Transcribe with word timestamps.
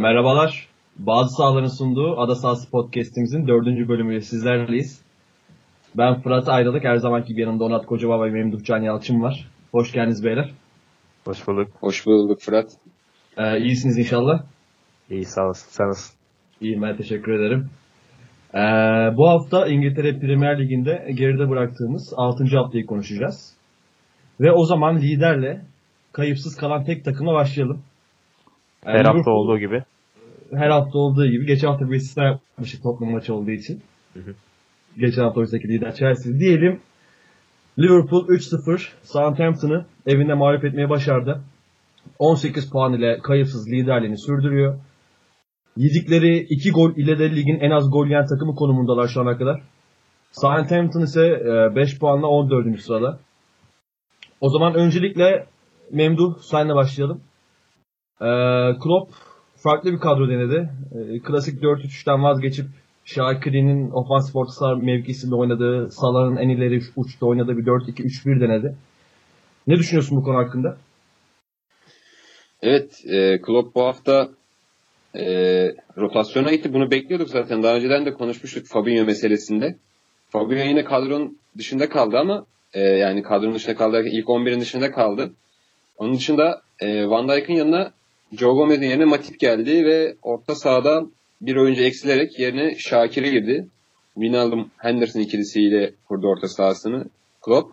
Merhabalar. 0.00 0.66
Bazı 0.98 1.34
sahaların 1.36 1.66
sunduğu 1.78 2.20
Ada 2.20 2.34
Sahası 2.34 2.70
Podcast'imizin 2.70 3.46
dördüncü 3.48 3.88
bölümüyle 3.88 4.20
sizlerleyiz. 4.20 5.02
Ben 5.96 6.20
Fırat 6.22 6.48
Ayrılık. 6.48 6.84
Her 6.84 6.96
zamanki 6.96 7.28
gibi 7.28 7.40
yanımda 7.40 7.64
Onat 7.64 7.86
Kocababa 7.86 8.24
ve 8.24 8.30
Memduh 8.30 8.64
Can 8.64 8.78
Yalçın 8.82 9.22
var. 9.22 9.48
Hoş 9.72 9.92
geldiniz 9.92 10.24
beyler. 10.24 10.50
Hoş 11.24 11.48
bulduk. 11.48 11.68
Hoş 11.80 12.06
bulduk 12.06 12.40
Fırat. 12.40 12.66
Ee, 13.38 13.58
iyisiniz 13.60 13.98
inşallah. 13.98 14.42
İyi 15.10 15.24
sağ 15.24 15.44
olasın. 15.44 15.68
Sen 15.70 15.88
nasılsın? 15.88 16.16
İyiyim 16.60 16.82
ben 16.82 16.96
teşekkür 16.96 17.32
ederim. 17.32 17.70
Ee, 18.54 18.58
bu 19.16 19.28
hafta 19.28 19.66
İngiltere 19.66 20.18
Premier 20.20 20.58
Ligi'nde 20.58 21.10
geride 21.14 21.50
bıraktığımız 21.50 22.12
6. 22.16 22.44
haftayı 22.56 22.86
konuşacağız. 22.86 23.54
Ve 24.40 24.52
o 24.52 24.64
zaman 24.64 24.96
liderle 24.98 25.64
kayıpsız 26.12 26.56
kalan 26.56 26.84
tek 26.84 27.04
takıma 27.04 27.34
başlayalım. 27.34 27.82
Ee, 28.86 28.90
Her 28.90 29.04
hafta 29.04 29.10
Liverpool- 29.12 29.30
olduğu 29.30 29.58
gibi. 29.58 29.82
Her 30.54 30.70
hafta 30.70 30.98
olduğu 30.98 31.26
gibi 31.26 31.46
geçen 31.46 31.68
hafta 31.68 31.90
bir 31.90 31.96
istisna 31.96 32.24
yapmıştık 32.24 32.82
Tottenham 32.82 33.14
maçı 33.14 33.34
olduğu 33.34 33.50
için. 33.50 33.82
Hı 34.14 34.20
hı. 34.20 34.34
Geçen 34.98 35.22
hafta 35.22 35.40
oysaki 35.40 35.68
lider 35.68 35.94
Chelsea. 35.94 36.38
Diyelim 36.38 36.80
Liverpool 37.78 38.28
3-0 38.28 38.88
Southampton'ı 39.02 39.84
evinde 40.06 40.34
mağlup 40.34 40.64
etmeye 40.64 40.90
başardı. 40.90 41.40
18 42.18 42.70
puan 42.70 42.92
ile 42.92 43.18
kayıpsız 43.18 43.70
liderliğini 43.72 44.18
sürdürüyor. 44.18 44.78
Yedikleri 45.76 46.38
2 46.38 46.70
gol 46.70 46.96
ile 46.96 47.18
de 47.18 47.36
ligin 47.36 47.60
en 47.60 47.70
az 47.70 47.90
gol 47.90 48.06
yiyen 48.06 48.26
takımı 48.26 48.54
konumundalar 48.54 49.08
şu 49.08 49.20
ana 49.20 49.38
kadar. 49.38 49.62
Southampton 50.32 51.00
ise 51.00 51.42
5 51.76 51.98
puanla 51.98 52.26
14. 52.26 52.80
sırada. 52.80 53.18
O 54.40 54.48
zaman 54.48 54.74
öncelikle 54.74 55.46
Memduh 55.90 56.38
senle 56.38 56.74
başlayalım. 56.74 57.20
Ee, 58.20 58.26
Klopp 58.82 59.14
farklı 59.62 59.92
bir 59.92 59.98
kadro 59.98 60.28
denedi. 60.28 60.70
Ee, 60.94 61.18
klasik 61.18 61.62
4-3-3'ten 61.62 62.22
vazgeçip 62.22 62.66
Şakir'in 63.04 63.90
ofansif 63.90 64.36
orta 64.36 64.74
mevkisinde 64.74 65.34
oynadığı, 65.34 65.90
Salah'ın 65.90 66.36
en 66.36 66.48
ileri 66.48 66.82
uçta 66.96 67.26
oynadığı 67.26 67.56
bir 67.56 67.66
4-2-3-1 67.66 68.40
denedi. 68.40 68.74
Ne 69.66 69.76
düşünüyorsun 69.76 70.16
bu 70.18 70.24
konu 70.24 70.36
hakkında? 70.36 70.76
Evet, 72.62 73.04
e, 73.08 73.40
Klopp 73.40 73.74
bu 73.74 73.82
hafta 73.82 74.28
e, 75.14 75.24
rotasyona 75.96 76.50
gitti. 76.50 76.74
Bunu 76.74 76.90
bekliyorduk 76.90 77.28
zaten. 77.28 77.62
Daha 77.62 77.74
önceden 77.74 78.06
de 78.06 78.12
konuşmuştuk 78.14 78.66
Fabinho 78.66 79.04
meselesinde. 79.04 79.76
Fabinho 80.28 80.64
yine 80.64 80.84
kadronun 80.84 81.38
dışında 81.58 81.88
kaldı 81.88 82.18
ama 82.18 82.46
e, 82.74 82.80
yani 82.80 83.22
kadronun 83.22 83.54
dışında 83.54 83.76
kaldı 83.76 84.02
ilk 84.06 84.26
11'in 84.26 84.60
dışında 84.60 84.92
kaldı. 84.92 85.32
Onun 85.98 86.14
dışında 86.14 86.62
e, 86.80 87.06
Van 87.06 87.28
Dijk'ın 87.28 87.54
yanına 87.54 87.92
Joe 88.32 88.54
Gomez'in 88.54 88.82
yerine 88.82 89.04
Matip 89.04 89.40
geldi 89.40 89.84
ve 89.84 90.16
orta 90.22 90.54
sahada 90.54 91.02
bir 91.40 91.56
oyuncu 91.56 91.82
eksilerek 91.82 92.38
yerine 92.38 92.74
Şakir'e 92.78 93.30
girdi. 93.30 93.68
Wijnaldum 94.14 94.70
Henderson 94.76 95.20
ikilisiyle 95.20 95.94
kurdu 96.08 96.26
orta 96.26 96.48
sahasını 96.48 97.04
Klopp. 97.42 97.72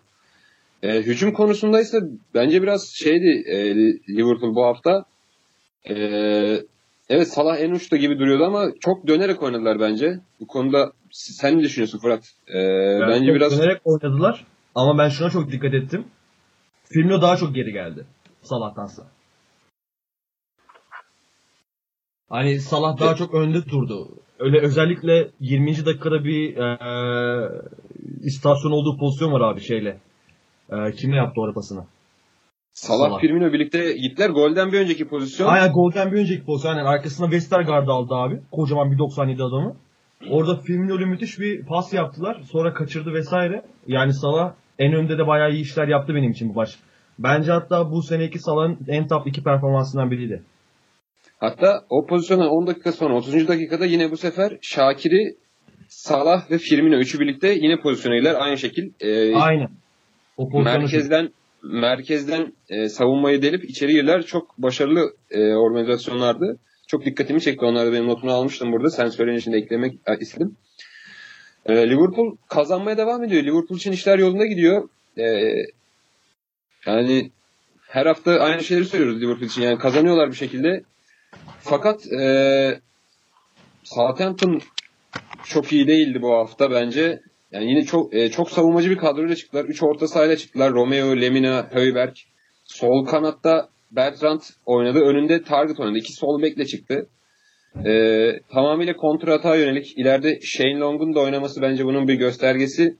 E, 0.82 0.96
hücum 1.02 1.32
konusunda 1.32 1.80
ise 1.80 1.98
bence 2.34 2.62
biraz 2.62 2.88
şeydi 2.94 3.44
e, 3.46 3.74
Liverpool 4.16 4.54
bu 4.54 4.64
hafta. 4.64 5.04
E, 5.90 5.94
evet 7.08 7.28
Salah 7.28 7.60
en 7.60 7.70
uçta 7.70 7.96
gibi 7.96 8.18
duruyordu 8.18 8.44
ama 8.44 8.66
çok 8.80 9.06
dönerek 9.06 9.42
oynadılar 9.42 9.80
bence. 9.80 10.20
Bu 10.40 10.46
konuda 10.46 10.92
sen 11.10 11.58
ne 11.58 11.62
düşünüyorsun 11.62 11.98
Fırat? 11.98 12.32
E, 12.48 12.58
bence 13.00 13.26
çok 13.26 13.34
biraz 13.34 13.58
dönerek 13.58 13.80
oynadılar 13.84 14.46
ama 14.74 14.98
ben 14.98 15.08
şuna 15.08 15.30
çok 15.30 15.52
dikkat 15.52 15.74
ettim. 15.74 16.04
Firmino 16.84 17.22
daha 17.22 17.36
çok 17.36 17.54
geri 17.54 17.72
geldi 17.72 18.06
Salah'tansa. 18.42 19.17
Hani 22.28 22.60
Salah 22.60 22.98
daha 23.00 23.14
çok 23.14 23.34
önde 23.34 23.66
durdu. 23.66 24.08
Öyle 24.38 24.60
özellikle 24.60 25.30
20. 25.40 25.86
dakikada 25.86 26.24
bir 26.24 26.56
eee 26.56 27.48
istasyon 28.22 28.70
olduğu 28.72 28.98
pozisyon 28.98 29.32
var 29.32 29.40
abi 29.40 29.60
şeyle. 29.60 29.98
Eee 30.72 30.92
kimle 30.92 31.16
yaptı 31.16 31.40
o 31.40 31.52
pasını? 31.54 31.84
Salah, 32.72 33.08
Salah. 33.08 33.20
Firmino 33.20 33.52
birlikte 33.52 33.92
gittiler. 33.92 34.30
Golden 34.30 34.72
bir 34.72 34.80
önceki 34.80 35.08
pozisyon. 35.08 35.48
Aynen 35.48 35.72
golden 35.72 36.12
bir 36.12 36.18
önceki 36.18 36.44
pozisyon. 36.44 36.76
Yani 36.76 36.88
arkasına 36.88 37.26
Westergaard 37.26 37.88
aldı 37.88 38.14
abi. 38.14 38.40
Kocaman 38.52 38.92
bir 38.92 38.98
97 38.98 39.42
adamı. 39.42 39.76
Orada 40.30 40.56
Firmino'lu 40.56 41.06
müthiş 41.06 41.38
bir 41.40 41.66
pas 41.66 41.92
yaptılar. 41.92 42.40
Sonra 42.52 42.74
kaçırdı 42.74 43.12
vesaire. 43.14 43.64
Yani 43.86 44.14
Salah 44.14 44.52
en 44.78 44.92
önde 44.92 45.18
de 45.18 45.26
bayağı 45.26 45.52
iyi 45.52 45.62
işler 45.62 45.88
yaptı 45.88 46.14
benim 46.14 46.30
için 46.30 46.48
bu 46.48 46.52
maç. 46.54 46.76
Bence 47.18 47.52
hatta 47.52 47.90
bu 47.90 48.02
seneki 48.02 48.38
Salah'ın 48.38 48.78
en 48.88 49.08
top 49.08 49.26
2 49.26 49.42
performansından 49.42 50.10
biriydi. 50.10 50.42
Hatta 51.38 51.84
o 51.90 52.06
pozisyondan 52.06 52.48
10 52.48 52.66
dakika 52.66 52.92
sonra 52.92 53.14
30. 53.14 53.48
dakikada 53.48 53.86
yine 53.86 54.10
bu 54.10 54.16
sefer 54.16 54.58
Şakir'i 54.60 55.36
Salah 55.88 56.50
ve 56.50 56.58
Firmino 56.58 56.96
üçü 56.96 57.20
birlikte 57.20 57.48
yine 57.48 57.80
pozisyona 57.80 58.16
girdiler. 58.16 58.36
Aynı 58.38 58.58
şekil 58.58 58.90
e, 59.00 59.34
Aynen. 59.34 59.68
O 60.36 60.48
pozisyonu 60.48 60.78
merkezden 60.78 61.28
merkezden 61.62 62.52
e, 62.68 62.88
savunmayı 62.88 63.42
delip 63.42 63.64
içeri 63.64 63.92
girdiler. 63.92 64.22
Çok 64.22 64.58
başarılı 64.58 65.12
e, 65.30 65.54
organizasyonlardı. 65.54 66.58
Çok 66.86 67.04
dikkatimi 67.04 67.40
çekti. 67.40 67.64
Onları 67.64 67.92
benim 67.92 68.06
notunu 68.06 68.32
almıştım 68.32 68.72
burada. 68.72 68.90
Sen 68.90 69.08
söyleyince 69.08 69.42
şimdi 69.42 69.56
eklemek 69.56 69.94
e, 70.06 70.18
istedim. 70.20 70.56
E, 71.66 71.90
Liverpool 71.90 72.36
kazanmaya 72.48 72.96
devam 72.96 73.24
ediyor. 73.24 73.42
Liverpool 73.42 73.76
için 73.76 73.92
işler 73.92 74.18
yolunda 74.18 74.46
gidiyor. 74.46 74.88
E, 75.18 75.54
yani 76.86 77.30
her 77.88 78.06
hafta 78.06 78.32
aynı 78.32 78.64
şeyleri 78.64 78.86
söylüyoruz 78.86 79.22
Liverpool 79.22 79.46
için. 79.46 79.62
Yani 79.62 79.78
kazanıyorlar 79.78 80.30
bir 80.30 80.36
şekilde. 80.36 80.82
Fakat 81.60 82.12
e, 82.12 82.80
Southampton 83.84 84.60
çok 85.44 85.72
iyi 85.72 85.86
değildi 85.86 86.22
bu 86.22 86.32
hafta 86.32 86.70
bence. 86.70 87.20
Yani 87.52 87.70
yine 87.70 87.84
çok 87.84 88.14
e, 88.14 88.30
çok 88.30 88.50
savunmacı 88.50 88.90
bir 88.90 88.96
kadroyla 88.96 89.36
çıktılar. 89.36 89.64
3 89.64 89.82
orta 89.82 90.08
sahayla 90.08 90.36
çıktılar. 90.36 90.72
Romeo, 90.72 91.16
Lemina, 91.16 91.66
Höyberg. 91.70 92.14
Sol 92.64 93.06
kanatta 93.06 93.68
Bertrand 93.90 94.40
oynadı. 94.66 94.98
Önünde 94.98 95.42
Target 95.42 95.80
oynadı. 95.80 95.98
İki 95.98 96.12
sol 96.12 96.42
bekle 96.42 96.66
çıktı. 96.66 97.08
E, 97.84 97.92
tamamıyla 98.52 98.96
kontra 98.96 99.34
atağa 99.34 99.56
yönelik. 99.56 99.98
İleride 99.98 100.40
Shane 100.40 100.78
Long'un 100.78 101.14
da 101.14 101.20
oynaması 101.20 101.62
bence 101.62 101.84
bunun 101.84 102.08
bir 102.08 102.14
göstergesi. 102.14 102.96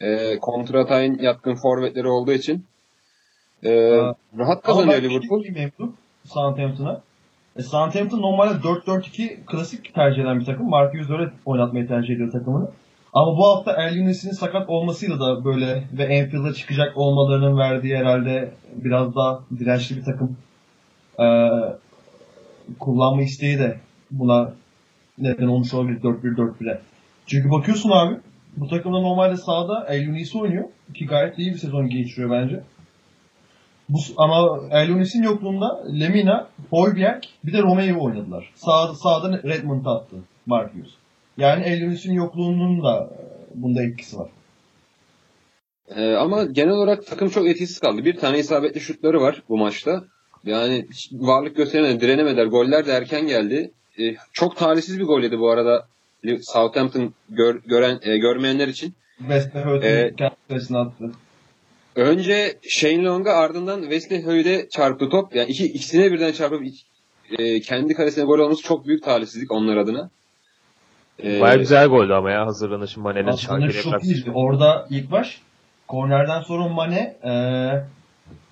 E, 0.00 0.38
kontra 0.38 0.80
atağın 0.80 1.18
yatkın 1.18 1.54
forvetleri 1.54 2.08
olduğu 2.08 2.32
için. 2.32 2.64
E, 3.62 3.92
Aa, 3.92 4.14
rahat 4.38 4.62
kazanıyor 4.62 5.02
Liverpool. 5.02 5.42
Southampton'a. 6.24 7.02
E, 7.56 7.62
Southampton 7.62 8.22
normalde 8.22 8.54
4-4-2 8.54 9.44
klasik 9.46 9.94
tercih 9.94 10.22
eden 10.22 10.40
bir 10.40 10.44
takım. 10.44 10.68
Mark 10.68 10.94
öyle 10.94 11.30
oynatmayı 11.44 11.88
tercih 11.88 12.14
ediyor 12.14 12.32
takımını. 12.32 12.70
Ama 13.12 13.36
bu 13.36 13.46
hafta 13.46 13.88
Yunis'in 13.88 14.30
sakat 14.30 14.68
olmasıyla 14.68 15.20
da 15.20 15.44
böyle 15.44 15.84
ve 15.92 16.02
Anfield'a 16.02 16.54
çıkacak 16.54 16.96
olmalarının 16.96 17.58
verdiği 17.58 17.96
herhalde 17.96 18.52
biraz 18.72 19.14
daha 19.14 19.40
dirençli 19.58 19.96
bir 19.96 20.04
takım 20.04 20.36
e, 21.20 21.26
kullanma 22.78 23.22
isteği 23.22 23.58
de 23.58 23.76
buna 24.10 24.52
neden 25.18 25.46
olmuş 25.46 25.74
olabilir 25.74 26.00
4-1-4-1'e. 26.00 26.80
Çünkü 27.26 27.50
bakıyorsun 27.50 27.90
abi 27.90 28.16
bu 28.56 28.68
takımda 28.68 29.00
normalde 29.00 29.36
sahada 29.36 29.86
El 29.88 30.02
Yunis 30.02 30.36
oynuyor 30.36 30.64
ki 30.94 31.06
gayet 31.06 31.38
iyi 31.38 31.52
bir 31.52 31.58
sezon 31.58 31.88
geçiriyor 31.88 32.30
bence. 32.30 32.62
Bu, 33.90 33.98
ama 34.16 34.60
Elonis'in 34.70 35.22
yokluğunda 35.22 35.84
Lemina, 36.00 36.48
Højbjerg 36.70 37.22
bir 37.44 37.52
de 37.52 37.62
Romeo 37.62 38.04
oynadılar. 38.04 38.52
Sağ, 38.54 38.94
sağda 38.94 39.42
Redmond 39.42 39.86
attı 39.86 40.16
Mark 40.46 40.74
Hughes. 40.74 40.90
Yani 41.36 41.64
Elonis'in 41.64 42.12
yokluğunun 42.12 42.82
da 42.82 43.10
e, 43.12 43.22
bunda 43.54 43.82
etkisi 43.82 44.18
var. 44.18 44.28
Ee, 45.96 46.14
ama 46.14 46.44
genel 46.44 46.70
olarak 46.70 47.06
takım 47.06 47.28
çok 47.28 47.48
etkisiz 47.48 47.78
kaldı. 47.78 48.04
Bir 48.04 48.16
tane 48.16 48.38
isabetli 48.38 48.80
şutları 48.80 49.20
var 49.20 49.42
bu 49.48 49.58
maçta. 49.58 50.04
Yani 50.44 50.86
varlık 51.12 51.56
gösteremedi, 51.56 52.00
direnemediler. 52.00 52.46
Goller 52.46 52.86
de 52.86 52.92
erken 52.92 53.26
geldi. 53.26 53.70
Ee, 53.98 54.14
çok 54.32 54.56
talihsiz 54.56 54.98
bir 54.98 55.04
gol 55.04 55.22
yedi 55.22 55.38
bu 55.38 55.50
arada 55.50 55.86
Southampton 56.42 57.14
gör, 57.28 57.60
gören 57.66 57.98
e, 58.02 58.18
görmeyenler 58.18 58.68
için. 58.68 58.94
West 59.18 59.52
kendi 59.52 60.34
kalesine 60.48 60.78
attı. 60.78 61.12
Önce 61.96 62.58
Shane 62.68 63.04
Long'a 63.04 63.32
ardından 63.32 63.80
Wesley 63.82 64.22
Hoy'de 64.24 64.68
çarptı 64.68 65.08
top. 65.08 65.34
Yani 65.34 65.50
iki, 65.50 65.64
ikisine 65.66 66.12
birden 66.12 66.32
çarpıp 66.32 66.62
e, 67.38 67.60
kendi 67.60 67.94
kalesine 67.94 68.24
gol 68.24 68.38
olması 68.38 68.62
çok 68.62 68.86
büyük 68.86 69.04
talihsizlik 69.04 69.52
onlar 69.52 69.76
adına. 69.76 70.10
Ee, 71.24 71.40
Baya 71.40 71.54
güzel 71.56 71.86
goldü 71.86 72.12
ama 72.12 72.30
ya 72.30 72.46
hazırlanışın 72.46 73.02
Mane'nin 73.02 73.26
Aslında 73.28 73.60
Şakir'e 73.60 73.82
çok 73.82 73.92
karşı. 73.92 74.06
iyiydi. 74.06 74.30
Orada 74.34 74.86
ilk 74.90 75.10
baş 75.10 75.40
kornerden 75.88 76.40
sonra 76.40 76.68
Mane 76.68 77.16
e, 77.24 77.32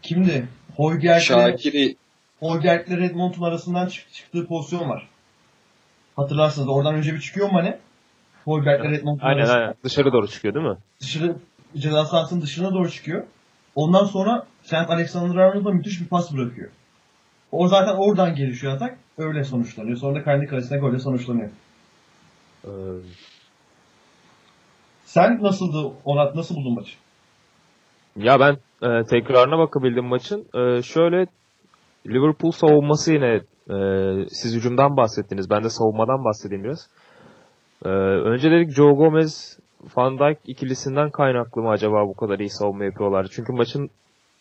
kimdi? 0.03 0.49
Højbjerg'le 0.77 1.21
Şakir'i 1.21 1.97
Højbjerg'le 2.41 2.91
Redmond'un 2.91 3.43
arasından 3.43 3.87
çık- 3.87 4.13
çıktığı 4.13 4.47
pozisyon 4.47 4.89
var. 4.89 5.09
Hatırlarsınız 6.17 6.69
oradan 6.69 6.95
önce 6.95 7.15
bir 7.15 7.21
çıkıyor 7.21 7.51
Mane. 7.51 7.79
Højbjerg'le 8.45 8.91
Redmond'un 8.91 9.25
Aynen 9.27 9.39
arasından. 9.39 9.61
aynen. 9.61 9.75
Dışarı 9.85 10.13
doğru 10.13 10.29
çıkıyor 10.29 10.55
değil 10.55 10.67
mi? 10.67 10.77
dışarı 11.01 11.37
ceza 11.77 12.05
sahasının 12.05 12.43
dışına 12.43 12.75
doğru 12.75 12.91
çıkıyor. 12.91 13.25
Ondan 13.75 14.05
sonra 14.05 14.47
Trent 14.65 14.91
Alexander-Arnold'a 14.91 15.71
müthiş 15.71 16.01
bir 16.01 16.09
pas 16.09 16.33
bırakıyor. 16.35 16.71
O 17.53 17.69
zaten 17.69 17.95
oradan 17.95 18.35
gelişiyor 18.35 18.73
atak. 18.73 18.99
Öyle 19.19 19.45
sonuçlanıyor. 19.45 19.97
Sonra 19.97 20.15
da 20.21 20.25
kendi 20.25 20.47
kalesine 20.47 20.79
golle 20.79 20.99
sonuçlanıyor. 20.99 21.51
Ee, 22.65 22.69
Sen 25.05 25.43
nasıldı 25.43 25.93
Onat? 26.05 26.35
Nasıl 26.35 26.55
buldun 26.55 26.75
maçı? 26.75 26.93
ya 28.17 28.41
ben 28.41 28.53
e, 28.83 29.05
tekrarına 29.05 29.59
bakabildim 29.59 30.05
maçın. 30.05 30.47
E, 30.55 30.83
şöyle 30.83 31.27
Liverpool 32.07 32.51
savunması 32.51 33.13
yine 33.13 33.35
e, 33.71 33.77
siz 34.29 34.55
hücumdan 34.57 34.97
bahsettiniz. 34.97 35.51
Ben 35.51 35.65
de 35.65 35.71
savunmadan 35.71 36.25
bahsedeyim 36.25 36.65
biraz. 36.65 36.89
E, 37.85 37.89
önce 38.31 38.51
dedik 38.51 38.71
Joe 38.77 38.93
Gomez 38.93 39.59
Van 39.97 40.19
Dijk 40.19 40.39
ikilisinden 40.47 41.11
kaynaklı 41.11 41.63
mı 41.63 41.69
acaba 41.69 42.09
bu 42.09 42.15
kadar 42.15 42.39
iyi 42.39 42.51
savunma 42.51 42.85
yapıyorlar? 42.85 43.27
Çünkü 43.31 43.53
maçın 43.53 43.91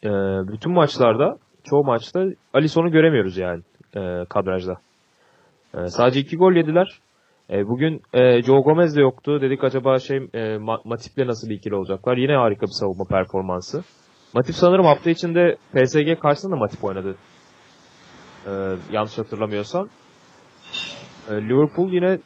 e, 0.04 0.10
bütün 0.48 0.72
maçlarda 0.72 1.38
çoğu 1.64 1.84
maçta 1.84 2.26
Alisson'u 2.54 2.92
göremiyoruz 2.92 3.38
yani 3.38 3.62
e, 3.96 4.26
kadrajda. 4.30 4.78
E, 5.78 5.88
sadece 5.88 6.20
iki 6.20 6.38
gol 6.38 6.54
yediler. 6.54 7.00
E, 7.50 7.68
bugün 7.68 8.02
e, 8.14 8.42
Joe 8.44 8.62
Gomez 8.62 8.96
de 8.96 9.02
yoktu. 9.02 9.42
Dedik 9.42 9.64
acaba 9.64 10.00
şey 10.00 10.18
e, 10.18 10.22
Ma- 10.40 10.82
Matip'le 10.88 11.28
nasıl 11.28 11.50
bir 11.50 11.56
ikili 11.56 11.76
olacaklar? 11.76 12.18
Yine 12.18 12.36
harika 12.36 12.66
bir 12.66 12.72
savunma 12.72 13.06
performansı. 13.06 13.84
Matip 14.34 14.56
sanırım 14.56 14.86
hafta 14.86 15.10
içinde 15.10 15.58
PSG 15.74 16.20
karşısında 16.20 16.52
da 16.56 16.60
Matip 16.60 16.84
oynadı. 16.84 17.16
E, 18.46 18.52
yanlış 18.92 19.18
hatırlamıyorsam. 19.18 19.90
E, 21.30 21.34
Liverpool 21.34 21.92
yine 21.92 22.20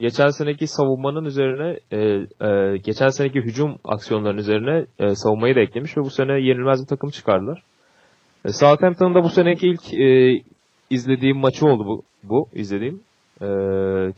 geçen 0.00 0.28
seneki 0.28 0.66
savunmanın 0.66 1.24
üzerine 1.24 1.78
e, 1.90 1.98
e, 2.48 2.76
geçen 2.76 3.08
seneki 3.08 3.40
hücum 3.40 3.76
aksiyonlarının 3.84 4.38
üzerine 4.38 4.86
e, 4.98 5.14
savunmayı 5.14 5.54
da 5.56 5.60
eklemiş 5.60 5.96
ve 5.96 6.00
bu 6.00 6.10
sene 6.10 6.32
yenilmez 6.32 6.82
bir 6.82 6.86
takım 6.86 7.10
çıkardılar. 7.10 7.62
E, 8.44 8.52
Southampton'ın 8.52 9.14
da 9.14 9.22
bu 9.22 9.28
seneki 9.28 9.68
ilk 9.68 9.94
e, 9.94 10.42
izlediğim 10.90 11.38
maçı 11.38 11.66
oldu 11.66 11.86
bu, 11.86 12.02
bu 12.22 12.48
izlediğim. 12.52 13.00
E, 13.42 13.46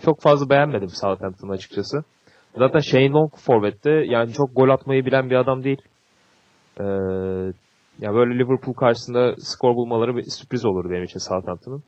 çok 0.05 0.21
fazla 0.21 0.51
beğenmedim 0.51 0.89
Southampton'ı 0.89 1.53
açıkçası. 1.53 2.05
Zaten 2.57 2.79
Shane 2.79 3.11
Long 3.11 3.33
forvette 3.37 3.91
yani 3.91 4.33
çok 4.33 4.57
gol 4.57 4.69
atmayı 4.69 5.07
bilen 5.07 5.31
bir 5.31 5.37
adam 5.37 5.65
değil. 5.65 5.83
E, 6.81 6.85
ya 8.01 8.15
böyle 8.15 8.39
Liverpool 8.39 8.75
karşısında 8.75 9.35
skor 9.39 9.75
bulmaları 9.75 10.17
bir 10.17 10.23
sürpriz 10.23 10.67
olur 10.67 10.91
benim 10.91 11.05
için 11.05 11.19
Southampton'ın. 11.19 11.83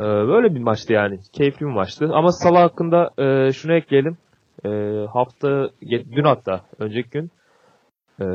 Ee, 0.00 0.02
böyle 0.04 0.54
bir 0.54 0.60
maçtı 0.60 0.92
yani. 0.92 1.18
Keyifli 1.32 1.66
bir 1.66 1.72
maçtı. 1.72 2.10
Ama 2.12 2.32
Salah 2.32 2.62
hakkında 2.62 3.10
e, 3.18 3.52
şunu 3.52 3.72
ekleyelim. 3.74 4.16
E, 4.64 4.68
hafta, 5.12 5.68
dün 5.90 6.24
hatta, 6.24 6.60
önceki 6.78 7.10
gün 7.10 7.30
e, 8.20 8.26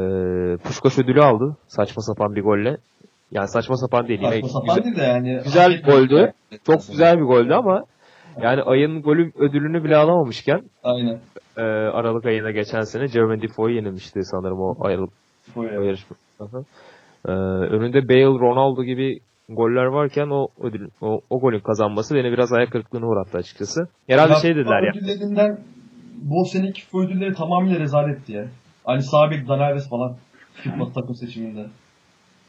Puşkaş 0.57 0.99
ödülü 0.99 1.21
aldı. 1.21 1.57
Saçma 1.67 2.01
sapan 2.01 2.35
bir 2.35 2.43
golle. 2.43 2.77
Yani 3.31 3.47
saçma 3.47 3.77
sapan 3.77 4.07
değil. 4.07 4.19
Yine 4.21 4.31
Saçma 4.31 4.47
sapan 4.49 4.75
güzel, 4.75 4.83
değil 4.83 4.95
de 4.95 5.03
yani. 5.03 5.41
güzel 5.43 5.71
bir 5.71 5.83
goldü. 5.83 6.33
Çok 6.65 6.87
güzel 6.87 7.17
bir 7.17 7.23
goldü 7.23 7.53
ama 7.53 7.83
yani 8.41 8.61
ayın 8.61 9.01
golü 9.01 9.31
ödülünü 9.39 9.83
bile 9.83 9.95
alamamışken 9.95 10.61
Aynen. 10.83 11.19
e, 11.57 11.61
Aralık 11.61 12.25
ayında 12.25 12.51
geçen 12.51 12.81
sene 12.81 13.07
Jermaine 13.07 13.41
Defoe'yu 13.41 13.75
yenilmişti 13.75 14.23
sanırım 14.23 14.59
o 14.59 14.75
Aralık 14.85 15.09
o 15.55 15.63
Böyle. 15.63 15.85
yarışma. 15.85 16.15
Aha. 16.39 16.63
Ee, 17.27 17.31
önünde 17.75 18.09
Bale, 18.09 18.25
Ronaldo 18.25 18.83
gibi 18.83 19.19
goller 19.55 19.85
varken 19.85 20.27
o 20.27 20.47
ödül, 20.61 20.89
o, 21.01 21.21
o 21.29 21.39
golün 21.39 21.59
kazanması 21.59 22.15
beni 22.15 22.31
biraz 22.31 22.53
ayak 22.53 22.71
kırıklığına 22.71 23.05
uğrattı 23.07 23.37
açıkçası. 23.37 23.87
Herhalde 24.07 24.33
Ya, 24.33 24.39
şey 24.39 24.55
dediler 24.55 24.83
ya. 24.83 24.91
Ödüllerinden 24.91 25.59
bu 26.21 26.45
seneki 26.45 26.81
FIFA 26.81 26.99
ödülleri 26.99 27.33
tamamıyla 27.33 27.79
rezaletti 27.79 28.31
ya. 28.31 28.45
Hani 28.85 29.03
Sabek, 29.03 29.47
Danares 29.47 29.89
falan. 29.89 30.15
FIFA 30.53 30.91
takım 30.93 31.15
seçiminde. 31.15 31.65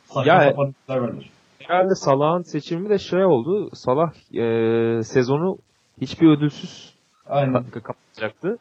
Saçma 0.05 0.33
Ya- 0.33 0.51
sapan 0.51 0.75
verdiler. 0.91 1.31
Herhalde 1.59 1.95
Salah'ın 1.95 2.43
seçimi 2.43 2.89
de 2.91 2.99
şey 2.99 3.25
oldu. 3.25 3.71
Salah 3.75 4.13
e, 4.35 5.03
sezonu 5.03 5.57
hiçbir 6.01 6.29
ödülsüz 6.29 6.95
Aynen. 7.27 7.55
ka- 7.55 7.81
kapatacaktı. 7.81 8.59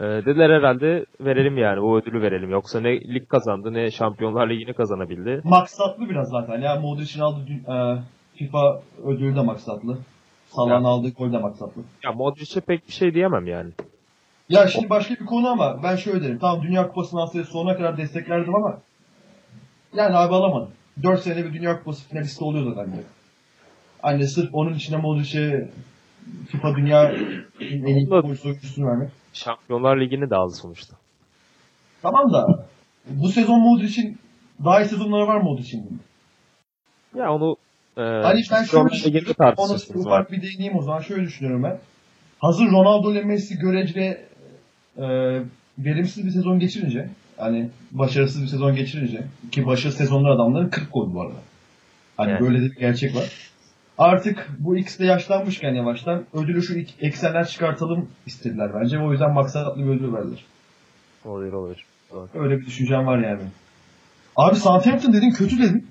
E, 0.00 0.04
dediler 0.04 0.50
herhalde 0.50 1.06
verelim 1.20 1.58
yani 1.58 1.80
o 1.80 1.96
ödülü 1.96 2.22
verelim. 2.22 2.50
Yoksa 2.50 2.80
ne 2.80 3.00
lig 3.00 3.28
kazandı 3.28 3.72
ne 3.72 3.90
Şampiyonlar 3.90 4.50
Ligi'ni 4.50 4.74
kazanabildi. 4.74 5.40
Maksatlı 5.44 6.08
biraz 6.08 6.28
zaten. 6.28 6.60
Ya 6.60 6.76
Modric'in 6.76 7.20
aldığı 7.20 7.52
e, 7.68 7.98
FIFA 8.34 8.80
ödülü 9.06 9.36
de 9.36 9.40
maksatlı. 9.40 9.98
Salah'ın 10.48 10.84
aldığı 10.84 11.10
gol 11.10 11.32
de 11.32 11.38
maksatlı. 11.38 11.82
Ya 12.04 12.12
Modric'e 12.12 12.60
pek 12.60 12.88
bir 12.88 12.92
şey 12.92 13.14
diyemem 13.14 13.46
yani. 13.46 13.70
Ya 14.48 14.68
şimdi 14.68 14.90
başka 14.90 15.14
bir 15.14 15.26
konu 15.26 15.48
ama 15.48 15.82
ben 15.82 15.96
şöyle 15.96 16.24
derim. 16.24 16.38
Tamam 16.38 16.62
Dünya 16.62 16.88
Kupası'ndan 16.88 17.26
sonra 17.26 17.44
sonuna 17.44 17.76
kadar 17.76 17.96
desteklerdim 17.96 18.54
ama 18.54 18.78
yani 19.94 20.16
abi 20.16 20.34
alamadım. 20.34 20.70
4 21.02 21.20
sene 21.20 21.44
bir 21.44 21.52
Dünya 21.52 21.78
Kupası 21.78 22.08
finalisti 22.08 22.44
oluyordu 22.44 22.74
bence. 22.78 23.02
Hani 24.02 24.26
sırf 24.28 24.54
onun 24.54 24.74
içine 24.74 24.96
Modric'e 24.96 25.68
FIFA 26.48 26.76
Dünya 26.76 27.12
en 27.60 27.86
iyi 27.86 28.06
Anladım. 28.06 28.22
futbolcu 28.22 28.48
oyuncusunu 28.48 28.86
vermek. 28.86 29.08
Şampiyonlar 29.32 30.00
Ligi'ni 30.00 30.30
de 30.30 30.36
aldı 30.36 30.54
sonuçta. 30.54 30.96
Tamam 32.02 32.32
da 32.32 32.66
bu 33.06 33.28
sezon 33.28 33.60
Modric'in 33.60 34.18
daha 34.64 34.82
iyi 34.82 34.88
sezonları 34.88 35.26
var 35.26 35.40
Modric'in. 35.40 36.00
Ya 37.14 37.32
onu 37.32 37.56
e, 37.96 38.00
Hani 38.00 38.40
ben 38.52 38.64
şöyle 38.64 38.90
düşünüyorum. 38.90 39.34
Ona 39.56 39.74
ufak 39.94 40.32
bir 40.32 40.42
değineyim 40.42 40.76
o 40.78 40.82
zaman. 40.82 41.00
Şöyle 41.00 41.22
düşünüyorum 41.22 41.62
ben. 41.62 41.78
Hazır 42.38 42.66
Ronaldo 42.66 43.12
ile 43.12 43.22
Messi 43.22 43.54
göreceli 43.58 44.18
e, 44.98 45.06
verimsiz 45.78 46.26
bir 46.26 46.30
sezon 46.30 46.58
geçirince 46.58 47.08
hani 47.36 47.70
başarısız 47.90 48.42
bir 48.42 48.46
sezon 48.48 48.74
geçirince 48.76 49.24
ki 49.52 49.66
başarısız 49.66 49.98
sezonlar 49.98 50.30
adamların 50.30 50.68
40 50.68 50.92
gol 50.92 51.14
bu 51.14 51.20
arada. 51.22 51.34
Hani 52.16 52.30
Evet. 52.30 52.40
böyle 52.40 52.60
de 52.60 52.64
bir 52.64 52.76
gerçek 52.76 53.14
var. 53.16 53.49
Artık 54.00 54.48
bu 54.58 54.76
ikisi 54.76 54.98
de 54.98 55.04
yaşlanmışken 55.04 55.74
yavaştan 55.74 56.24
ödülü 56.32 56.62
şu 56.62 56.74
eksenler 57.00 57.46
çıkartalım 57.46 58.08
istediler 58.26 58.70
bence. 58.74 58.98
O 58.98 59.12
yüzden 59.12 59.32
maksatlı 59.32 59.82
bir 59.82 59.88
ödül 59.88 60.12
verdiler. 60.12 60.44
Olabilir 61.24 61.52
olabilir. 61.52 61.84
Öyle 62.34 62.58
bir 62.58 62.66
düşüncem 62.66 63.06
var 63.06 63.18
yani. 63.18 63.42
Abi 64.36 64.56
Southampton 64.56 65.12
dedin 65.12 65.30
kötü 65.30 65.58
dedin. 65.58 65.86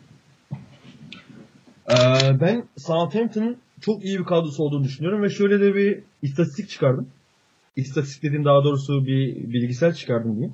Ee, 1.89 1.95
ben 2.41 2.63
Southampton'ın 2.77 3.57
çok 3.81 4.05
iyi 4.05 4.19
bir 4.19 4.25
kadrosu 4.25 4.63
olduğunu 4.63 4.83
düşünüyorum 4.83 5.23
ve 5.23 5.29
şöyle 5.29 5.59
de 5.59 5.75
bir 5.75 6.03
istatistik 6.21 6.69
çıkardım. 6.69 7.09
İstatistik 7.75 8.23
dediğim 8.23 8.45
daha 8.45 8.63
doğrusu 8.63 9.05
bir 9.05 9.35
bilgisayar 9.53 9.93
çıkardım 9.93 10.31
diyeyim. 10.31 10.53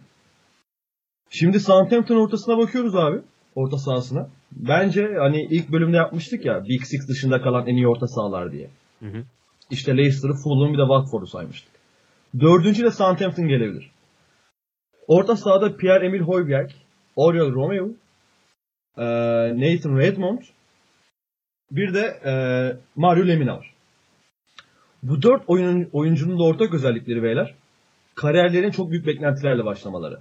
Şimdi 1.29 1.59
Southampton 1.59 2.15
ortasına 2.15 2.57
bakıyoruz 2.57 2.95
abi. 2.95 3.21
Orta 3.55 3.77
sahasına. 3.77 4.29
Bence 4.55 5.15
hani 5.19 5.47
ilk 5.51 5.71
bölümde 5.71 5.97
yapmıştık 5.97 6.45
ya 6.45 6.63
Big 6.63 6.81
Six 6.83 7.07
dışında 7.09 7.41
kalan 7.41 7.67
en 7.67 7.75
iyi 7.75 7.87
orta 7.87 8.07
sahalar 8.07 8.51
diye. 8.51 8.69
Hı 8.99 9.05
hı. 9.05 9.23
İşte 9.71 9.97
Leicester'ı, 9.97 10.33
Fulham'ı 10.43 10.73
bir 10.73 10.77
de 10.77 10.81
Watford'u 10.81 11.27
saymıştık. 11.27 11.71
Dördüncü 12.39 12.83
de 12.83 12.91
Southampton 12.91 13.47
gelebilir. 13.47 13.91
Orta 15.07 15.35
sahada 15.35 15.67
Pierre-Emile 15.77 16.23
Højbjerg, 16.23 16.69
Oriol 17.15 17.53
Romeo, 17.53 17.87
eee, 18.97 19.53
Nathan 19.57 19.97
Redmond, 19.97 20.41
bir 21.71 21.93
de 21.93 22.19
eee, 22.25 22.77
Mario 22.95 23.27
Lemina 23.27 23.57
var. 23.57 23.73
Bu 25.03 25.21
dört 25.21 25.43
oyunun, 25.47 25.89
oyuncunun 25.93 26.39
da 26.39 26.43
ortak 26.43 26.73
özellikleri 26.73 27.23
beyler. 27.23 27.53
Kariyerlerin 28.15 28.71
çok 28.71 28.91
büyük 28.91 29.07
beklentilerle 29.07 29.65
başlamaları. 29.65 30.19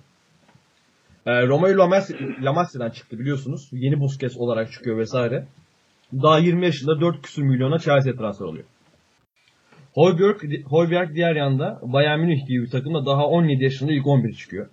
Eee 1.27 1.47
Romeo 1.47 1.69
Lamas- 1.71 2.43
Lamassia'dan 2.45 2.91
çıktı 2.91 3.19
biliyorsunuz. 3.19 3.69
Yeni 3.73 4.01
Busquets 4.01 4.37
olarak 4.37 4.73
çıkıyor 4.73 4.99
vesaire. 4.99 5.47
Daha 6.13 6.39
20 6.39 6.65
yaşında 6.65 7.01
4 7.01 7.23
küsür 7.23 7.43
milyona 7.43 7.79
Chelsea'ye 7.79 8.17
transfer 8.17 8.47
oluyor. 8.47 8.65
Højbjerg, 9.95 10.43
Højbjerg 10.71 11.15
diğer 11.15 11.37
yanda 11.37 11.81
Bayern 11.83 12.21
Münih 12.21 12.47
gibi 12.47 12.63
bir 12.63 12.71
takımda 12.71 13.07
daha 13.07 13.27
17 13.27 13.65
yaşında 13.65 13.93
ilk 13.93 14.07
11 14.07 14.33
çıkıyor. 14.35 14.67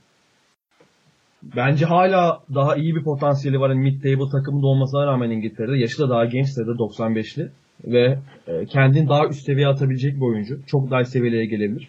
Bence 1.44 1.86
hala 1.86 2.44
daha 2.56 2.76
iyi 2.76 2.96
bir 2.96 3.04
potansiyeli 3.04 3.60
var. 3.60 3.70
Yani 3.70 3.90
mid-table 3.90 4.32
takımında 4.32 4.68
olmasına 4.68 5.06
rağmen 5.08 5.30
İngiltere'de. 5.30 5.78
Yaşı 5.78 6.00
da 6.00 6.10
daha 6.10 6.26
genç 6.26 6.48
sayıda 6.50 6.72
95'li. 6.72 7.50
Ve 7.86 8.20
e, 8.48 8.66
kendini 8.66 9.10
daha 9.10 9.28
üst 9.28 9.46
seviyeye 9.46 9.68
atabilecek 9.68 10.16
bir 10.16 10.22
oyuncu. 10.22 10.60
Çok 10.68 10.92
daha 10.92 11.06
seviyelere 11.06 11.46
gelebilir. 11.46 11.88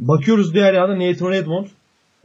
Bakıyoruz 0.00 0.54
diğer 0.54 0.74
yanda 0.74 0.98
Nathan 0.98 1.30
Redmond. 1.30 1.66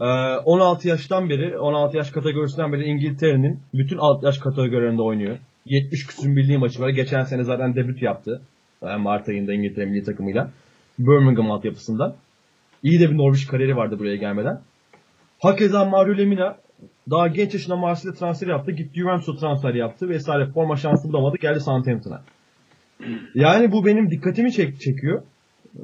E, 0.02 0.06
16 0.46 0.88
yaştan 0.88 1.30
beri, 1.30 1.58
16 1.60 1.98
yaş 1.98 2.12
kategorisinden 2.12 2.74
beri 2.74 2.84
İngiltere'nin 2.84 3.60
bütün 3.74 3.98
alt 3.98 4.24
yaş 4.24 4.38
kategorilerinde 4.38 5.02
oynuyor. 5.02 5.38
70 5.66 6.08
küsur 6.08 6.28
milli 6.28 6.58
maçı 6.58 6.82
var. 6.82 6.90
Geçen 6.90 7.24
sene 7.24 7.44
zaten 7.44 7.76
debüt 7.76 8.02
yaptı. 8.02 8.42
Yani 8.82 9.02
Mart 9.02 9.30
ayında 9.30 9.54
İngiltere 9.54 9.86
milli 9.86 10.04
takımıyla. 10.04 10.52
Birmingham 11.00 11.52
altyapısından. 11.52 12.16
İyi 12.84 13.00
de 13.00 13.10
bir 13.10 13.18
Norwich 13.18 13.48
kariyeri 13.48 13.76
vardı 13.76 14.00
buraya 14.00 14.16
gelmeden. 14.16 14.62
Hakeza 15.40 15.86
Mario 15.86 16.18
Lemina 16.18 16.58
daha 17.10 17.28
genç 17.28 17.54
yaşında 17.54 17.76
Marsilya'ya 17.76 18.20
transfer 18.20 18.48
yaptı. 18.48 18.72
Gitti 18.72 19.00
Juventus'a 19.00 19.36
transfer 19.36 19.74
yaptı 19.74 20.10
vesaire. 20.10 20.46
Forma 20.46 20.76
şansı 20.76 21.10
bulamadı. 21.10 21.38
Geldi 21.42 21.60
Southampton'a. 21.60 22.22
Yani 23.36 23.72
bu 23.72 23.86
benim 23.86 24.12
dikkatimi 24.12 24.52
çek 24.52 24.82
çekiyor. 24.82 25.22
Ee, 25.76 25.82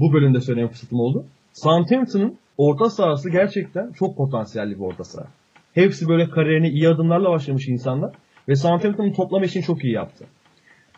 bu 0.00 0.12
bölümde 0.12 0.40
söyleme 0.40 0.68
fırsatım 0.68 1.00
oldu. 1.00 1.24
Southampton'ın 1.52 2.38
orta 2.58 2.90
sahası 2.90 3.30
gerçekten 3.30 3.92
çok 3.92 4.16
potansiyelli 4.16 4.74
bir 4.74 4.84
orta 4.84 5.04
saha. 5.04 5.26
Hepsi 5.74 6.08
böyle 6.08 6.30
kariyerine 6.30 6.68
iyi 6.68 6.88
adımlarla 6.88 7.30
başlamış 7.30 7.68
insanlar. 7.68 8.14
Ve 8.48 8.56
Southampton'ın 8.56 9.12
toplam 9.12 9.42
işini 9.42 9.62
çok 9.62 9.84
iyi 9.84 9.92
yaptı. 9.92 10.24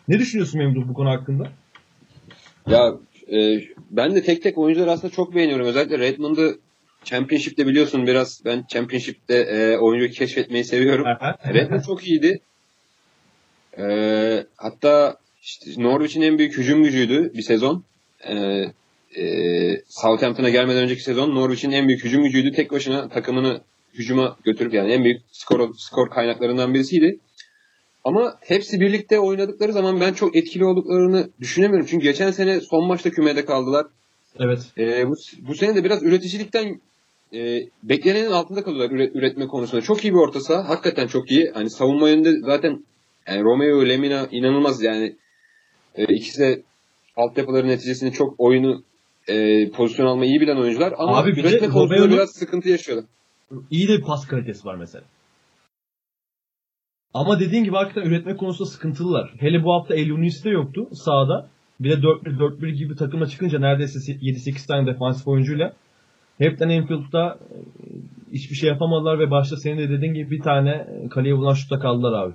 Ne 0.07 0.19
düşünüyorsun 0.19 0.59
Memduh 0.59 0.87
bu 0.87 0.93
konu 0.93 1.09
hakkında? 1.09 1.47
Ya 2.67 2.93
e, 3.31 3.61
ben 3.91 4.15
de 4.15 4.23
tek 4.23 4.43
tek 4.43 4.57
oyuncuları 4.57 4.91
aslında 4.91 5.13
çok 5.13 5.35
beğeniyorum. 5.35 5.65
Özellikle 5.65 5.99
Redmond'u 5.99 6.59
Championship'te 7.03 7.67
biliyorsun 7.67 8.07
biraz 8.07 8.41
ben 8.45 8.63
Championship'te 8.67 9.35
e, 9.35 9.77
oyuncu 9.77 10.13
keşfetmeyi 10.13 10.63
seviyorum. 10.63 11.05
Redmond 11.53 11.81
çok 11.81 12.07
iyiydi. 12.07 12.39
E, 13.77 13.85
hatta 14.57 15.17
işte 15.41 15.71
Norwich'in 15.77 16.21
en 16.21 16.37
büyük 16.37 16.57
hücum 16.57 16.83
gücüydü 16.83 17.33
bir 17.33 17.41
sezon. 17.41 17.83
E, 18.29 18.63
e, 19.15 19.23
Southampton'a 19.87 20.49
gelmeden 20.49 20.83
önceki 20.83 21.03
sezon 21.03 21.35
Norwich'in 21.35 21.71
en 21.71 21.87
büyük 21.87 22.03
hücum 22.03 22.23
gücüydü. 22.23 22.51
Tek 22.51 22.71
başına 22.71 23.09
takımını 23.09 23.61
hücuma 23.93 24.37
götürüp 24.43 24.73
yani 24.73 24.91
en 24.91 25.03
büyük 25.03 25.21
skor, 25.31 25.73
skor 25.77 26.09
kaynaklarından 26.09 26.73
birisiydi. 26.73 27.19
Ama 28.03 28.37
hepsi 28.41 28.79
birlikte 28.79 29.19
oynadıkları 29.19 29.73
zaman 29.73 30.01
ben 30.01 30.13
çok 30.13 30.35
etkili 30.35 30.65
olduklarını 30.65 31.29
düşünemiyorum. 31.39 31.87
Çünkü 31.89 32.03
geçen 32.03 32.31
sene 32.31 32.61
son 32.61 32.87
maçta 32.87 33.09
kümede 33.09 33.45
kaldılar. 33.45 33.85
Evet. 34.39 34.59
Ee, 34.77 35.07
bu, 35.07 35.13
bu 35.47 35.55
sene 35.55 35.75
de 35.75 35.83
biraz 35.83 36.03
üreticilikten 36.03 36.81
e, 37.33 37.67
beklenenin 37.83 38.31
altında 38.31 38.63
kalıyorlar 38.63 38.95
üret, 38.95 39.15
üretme 39.15 39.47
konusunda. 39.47 39.81
Çok 39.81 40.03
iyi 40.03 40.13
bir 40.13 40.19
orta 40.19 40.39
saha. 40.39 40.69
Hakikaten 40.69 41.07
çok 41.07 41.31
iyi. 41.31 41.51
Hani 41.53 41.69
savunma 41.69 42.09
yönünde 42.09 42.39
zaten 42.39 42.85
yani 43.27 43.43
Romeo 43.43 43.89
Lemina 43.89 44.27
inanılmaz 44.31 44.83
yani. 44.83 45.15
E, 45.95 46.03
ikisi 46.03 46.39
de 46.39 46.61
altyapıları 47.15 47.67
neticesinde 47.67 48.11
çok 48.11 48.35
oyunu 48.37 48.83
e, 49.27 49.69
pozisyon 49.71 50.05
almayı 50.05 50.29
iyi 50.31 50.41
bilen 50.41 50.57
oyuncular. 50.57 50.93
Ama 50.97 51.17
Abi 51.17 51.29
üretme 51.39 51.67
konusunda 51.69 51.95
Romeo'nun- 51.95 52.11
biraz 52.13 52.29
sıkıntı 52.29 52.69
yaşıyorlar. 52.69 53.05
İyi 53.71 53.87
de 53.87 53.97
bir 53.97 54.03
pas 54.03 54.27
kalitesi 54.27 54.65
var 54.65 54.75
mesela. 54.75 55.03
Ama 57.13 57.39
dediğin 57.39 57.63
gibi 57.63 57.75
hakikaten 57.75 58.09
üretme 58.09 58.35
konusunda 58.35 58.69
sıkıntılılar. 58.69 59.33
Hele 59.39 59.63
bu 59.63 59.73
hafta 59.73 59.95
El 59.95 60.07
Yunis 60.07 60.45
de 60.45 60.49
yoktu 60.49 60.87
sahada. 60.93 61.49
Bir 61.79 61.89
de 61.89 61.95
4-1-4-1 62.01 62.69
gibi 62.69 62.95
takımla 62.95 63.25
çıkınca 63.25 63.59
neredeyse 63.59 63.99
7-8 64.13 64.67
tane 64.67 64.87
defansif 64.87 65.27
oyuncuyla 65.27 65.73
hepten 66.37 66.69
Enfield'da 66.69 67.39
e, 67.51 67.55
hiçbir 68.33 68.55
şey 68.55 68.69
yapamadılar 68.69 69.19
ve 69.19 69.31
başta 69.31 69.57
senin 69.57 69.77
de 69.77 69.89
dediğin 69.89 70.13
gibi 70.13 70.31
bir 70.31 70.41
tane 70.41 70.69
e, 70.69 71.09
kaleye 71.09 71.33
vuran 71.33 71.53
şutta 71.53 71.79
kaldılar 71.79 72.23
abi. 72.23 72.33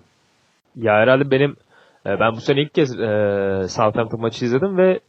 Ya 0.76 0.92
herhalde 0.92 1.30
benim 1.30 1.50
e, 2.06 2.20
ben 2.20 2.32
bu 2.32 2.40
sene 2.40 2.62
ilk 2.62 2.74
kez 2.74 3.00
e, 3.00 3.68
Southampton 3.68 4.20
maçı 4.20 4.44
izledim 4.44 4.76
ve 4.76 5.00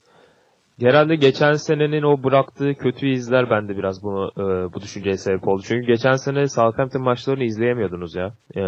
herhalde 0.82 1.16
geçen 1.16 1.54
senenin 1.54 2.04
o 2.04 2.24
bıraktığı 2.24 2.74
kötü 2.74 3.08
izler 3.08 3.50
bende 3.50 3.78
biraz 3.78 4.04
bunu 4.04 4.32
e, 4.38 4.74
bu 4.74 4.82
düşünceye 4.82 5.18
sebep 5.18 5.48
oldu. 5.48 5.62
Çünkü 5.66 5.88
geçen 5.88 6.16
sene 6.16 6.48
Southampton 6.48 7.02
maçlarını 7.02 7.44
izleyemiyordunuz 7.44 8.16
ya. 8.16 8.34
E, 8.56 8.62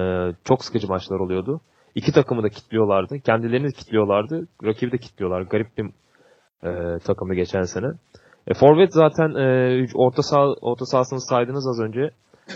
çok 0.43 0.65
sıkıcı 0.65 0.87
maçlar 0.87 1.19
oluyordu. 1.19 1.61
İki 1.95 2.11
takımı 2.11 2.43
da 2.43 2.49
kitliyorlardı. 2.49 3.19
Kendilerini 3.19 3.67
de 3.67 3.71
kitliyorlardı. 3.71 4.47
Rakibi 4.63 4.91
de 4.91 4.97
kitliyorlar. 4.97 5.41
Garip 5.41 5.77
bir 5.77 5.85
e, 6.63 6.99
takımı 6.99 7.35
geçen 7.35 7.61
sene. 7.61 7.87
E, 8.47 8.53
Forvet 8.53 8.93
zaten 8.93 9.29
e, 9.29 9.85
orta 9.93 10.21
saha 10.21 10.53
orta 10.61 10.85
sahasını 10.85 11.21
saydınız 11.21 11.67
az 11.67 11.79
önce. 11.79 12.09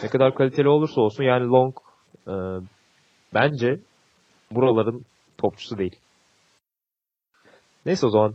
Ne 0.03 0.09
kadar 0.09 0.35
kaliteli 0.35 0.67
olursa 0.67 1.01
olsun 1.01 1.23
yani 1.23 1.45
Long 1.47 1.75
e, 2.27 2.33
bence 3.33 3.79
buraların 4.51 5.05
topçusu 5.37 5.77
değil. 5.77 5.95
Neyse 7.85 8.07
o 8.07 8.09
zaman 8.09 8.33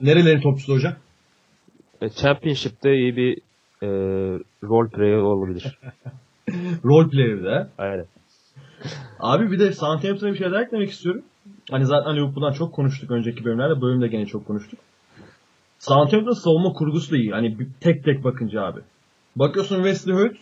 Nerelerin 0.00 0.40
topçusu 0.40 0.72
hocam? 0.74 0.94
e, 2.00 2.08
Championship'te 2.08 2.94
iyi 2.94 3.16
bir 3.16 3.38
e, 3.82 3.88
role 4.62 4.90
player 4.90 5.16
olabilir. 5.16 5.78
Role 6.84 7.08
player'da. 7.10 7.70
Aynen. 7.78 8.06
Abi 9.20 9.50
bir 9.50 9.58
de 9.58 9.72
Southampton'a 9.72 10.32
bir 10.32 10.38
şey 10.38 10.50
daha 10.50 10.62
eklemek 10.62 10.90
istiyorum. 10.90 11.22
Hani 11.70 11.86
zaten 11.86 12.16
Liverpool'dan 12.16 12.52
çok 12.52 12.74
konuştuk 12.74 13.10
önceki 13.10 13.44
bölümlerde. 13.44 13.80
Bölümde 13.80 14.08
gene 14.08 14.26
çok 14.26 14.46
konuştuk. 14.46 14.80
Southampton 15.78 16.32
savunma 16.32 16.72
kurgusu 16.72 17.12
da 17.12 17.16
iyi. 17.16 17.30
Hani 17.30 17.56
tek 17.80 18.04
tek 18.04 18.24
bakınca 18.24 18.62
abi. 18.62 18.80
Bakıyorsun 19.36 19.76
Wesley 19.76 20.14
Hoyt 20.16 20.36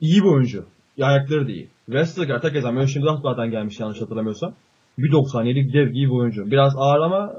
iyi 0.00 0.22
bir 0.22 0.28
oyuncu. 0.28 0.64
Ayakları 1.00 1.46
da 1.48 1.52
iyi. 1.52 1.68
Westergaard 1.86 2.44
hakikaten 2.44 2.74
Mönchengladbach'tan 2.74 3.50
gelmiş 3.50 3.80
yanlış 3.80 4.00
hatırlamıyorsam. 4.00 4.54
1.97 4.98 5.72
dev 5.72 5.88
gibi 5.88 6.10
bir 6.10 6.16
oyuncu. 6.18 6.50
Biraz 6.50 6.76
ağır 6.76 7.00
ama 7.00 7.32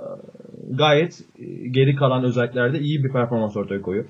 gayet 0.70 1.22
e, 1.40 1.68
geri 1.68 1.96
kalan 1.96 2.24
özelliklerde 2.24 2.80
iyi 2.80 3.04
bir 3.04 3.12
performans 3.12 3.58
ortaya 3.58 3.82
koyuyor. 3.82 4.06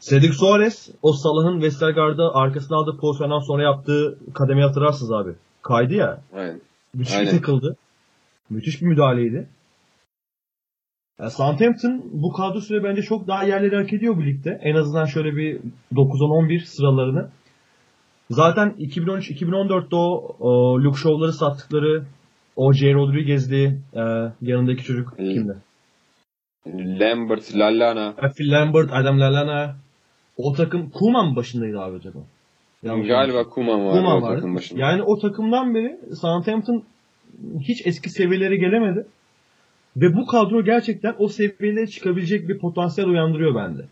Cedric 0.00 0.32
Suarez 0.32 0.90
o 1.02 1.12
Salah'ın 1.12 1.60
Westergaard'a 1.60 2.34
arkasına 2.34 2.76
aldığı 2.76 2.96
pozisyondan 3.00 3.38
sonra 3.38 3.62
yaptığı 3.62 4.18
kademeyi 4.34 4.66
hatırlarsınız 4.66 5.12
abi. 5.12 5.30
Kaydı 5.62 5.94
ya. 5.94 6.20
Aynen. 6.34 6.60
Müthiş 6.94 7.14
Aynen. 7.14 7.26
bir 7.26 7.38
takıldı. 7.38 7.76
Müthiş 8.50 8.82
bir 8.82 8.86
müdahaleydi. 8.86 9.48
Yani 11.20 11.30
Southampton 11.30 12.04
bu 12.12 12.32
kadrosuyla 12.32 12.84
bence 12.84 13.02
çok 13.02 13.28
daha 13.28 13.44
yerleri 13.44 13.76
hak 13.76 13.92
ediyor 13.92 14.16
bu 14.16 14.24
ligde. 14.24 14.60
En 14.62 14.74
azından 14.74 15.04
şöyle 15.04 15.36
bir 15.36 15.60
9-10-11 15.92 16.64
sıralarını. 16.64 17.30
Zaten 18.30 18.74
2013-2014'te 18.78 19.96
o, 19.96 20.36
o 20.40 20.80
Luke 20.80 20.98
Shaw'ları 20.98 21.32
sattıkları 21.32 22.04
o 22.56 22.72
J. 22.72 22.94
Rodriguez'li 22.94 23.78
e, 23.94 24.02
yanındaki 24.42 24.84
çocuk 24.84 25.16
kimdi? 25.16 25.56
Lambert, 26.66 27.56
Lallana. 27.56 28.14
Lambert, 28.40 28.92
Adam 28.92 29.20
Lallana. 29.20 29.76
O 30.36 30.52
takım 30.52 30.90
Koeman 30.90 31.28
mı 31.30 31.36
başındaydı 31.36 31.80
abi 31.80 31.96
acaba? 31.96 32.18
Yanlış 32.82 33.08
Galiba 33.08 33.48
Kuman 33.50 33.86
var 33.86 33.92
Koeman 33.92 34.16
o 34.18 34.22
vardı. 34.22 34.36
takım 34.36 34.54
başında. 34.56 34.80
Yani 34.80 35.02
o 35.02 35.18
takımdan 35.18 35.74
beri 35.74 35.98
Southampton 36.20 36.84
hiç 37.60 37.86
eski 37.86 38.10
seviyelere 38.10 38.56
gelemedi. 38.56 39.06
Ve 39.96 40.14
bu 40.16 40.26
kadro 40.26 40.64
gerçekten 40.64 41.14
o 41.18 41.28
seviyelere 41.28 41.86
çıkabilecek 41.86 42.48
bir 42.48 42.58
potansiyel 42.58 43.10
uyandırıyor 43.10 43.54
bende. 43.54 43.82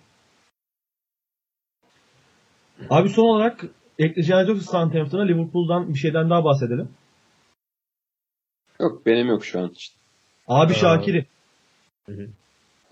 Abi 2.91 3.09
son 3.09 3.25
olarak 3.25 3.65
ekleyeceğiniz 3.99 4.49
yoksa 4.49 4.65
Southampton'a 4.65 5.23
Liverpool'dan 5.23 5.95
bir 5.95 5.99
şeyden 5.99 6.31
daha 6.31 6.45
bahsedelim. 6.45 6.89
Yok 8.81 9.07
benim 9.07 9.27
yok 9.29 9.45
şu 9.45 9.61
an. 9.61 9.73
Abi. 10.49 10.75
Şakir'i. 10.75 11.27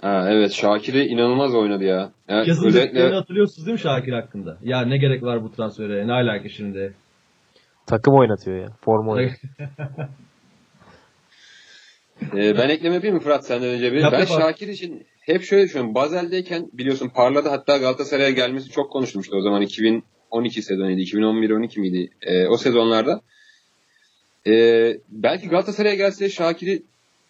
Ha, 0.01 0.29
evet 0.31 0.53
Şakir'i 0.53 1.07
inanılmaz 1.07 1.55
oynadı 1.55 1.85
ya. 1.85 2.13
ya 2.29 2.45
Yazın 2.47 2.67
özellikle 2.67 3.15
hatırlıyorsunuz 3.15 3.67
değil 3.67 3.73
mi 3.73 3.81
Şakir 3.81 4.13
hakkında? 4.13 4.59
Ya 4.63 4.81
ne 4.83 4.97
gerek 4.99 5.23
var 5.23 5.43
bu 5.43 5.53
transfere? 5.53 6.07
Ne 6.07 6.13
alaka 6.13 6.49
şimdi? 6.49 6.95
Takım 7.87 8.15
oynatıyor 8.15 8.59
ya. 8.59 8.69
Forma 8.81 9.13
oynatıyor. 9.13 9.41
Ee, 12.37 12.59
ben 12.59 12.69
ekleme 12.69 12.95
yapayım 12.95 13.17
mı 13.17 13.23
Fırat 13.23 13.47
senden 13.47 13.69
önce 13.69 13.93
bir? 13.93 13.99
Yap, 13.99 14.13
ben 14.13 14.19
yap 14.19 14.31
abi. 14.31 14.43
Şakir 14.43 14.69
için 14.69 15.07
hep 15.21 15.43
şöyle 15.43 15.65
düşünüyorum. 15.65 15.95
Bazel'deyken 15.95 16.71
biliyorsun 16.73 17.09
parladı 17.09 17.49
hatta 17.49 17.77
Galatasaray'a 17.77 18.31
gelmesi 18.31 18.71
çok 18.71 18.93
konuşulmuştu 18.93 19.37
o 19.37 19.43
zaman 19.43 19.63
2012 19.63 20.63
sezonuydu. 20.63 21.01
2011-12 21.01 21.81
miydi? 21.81 22.11
Ee, 22.23 22.47
o 22.47 22.57
sezonlarda. 22.57 23.21
Ee, 24.47 24.97
belki 25.09 25.49
Galatasaray'a 25.49 25.95
gelse 25.95 26.29
Şakir'i 26.29 26.83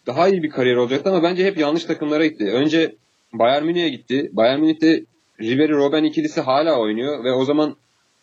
daha 0.07 0.29
iyi 0.29 0.43
bir 0.43 0.51
kariyer 0.51 0.77
olacaktı 0.77 1.11
ama 1.11 1.23
bence 1.23 1.45
hep 1.45 1.59
yanlış 1.59 1.85
takımlara 1.85 2.27
gitti. 2.27 2.45
Önce 2.53 2.95
Bayern 3.33 3.65
Münih'e 3.65 3.89
gitti. 3.89 4.31
Bayern 4.33 4.61
Münih'te 4.61 5.05
Ribery 5.41 5.73
Robben 5.73 6.05
ikilisi 6.05 6.41
hala 6.41 6.81
oynuyor 6.81 7.25
ve 7.25 7.33
o 7.33 7.45
zaman 7.45 7.77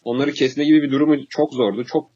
onları 0.04 0.32
kesme 0.32 0.64
gibi 0.66 0.82
bir 0.82 0.92
durumu 0.92 1.16
çok 1.30 1.54
zordu. 1.54 1.84
Çok 1.84 2.10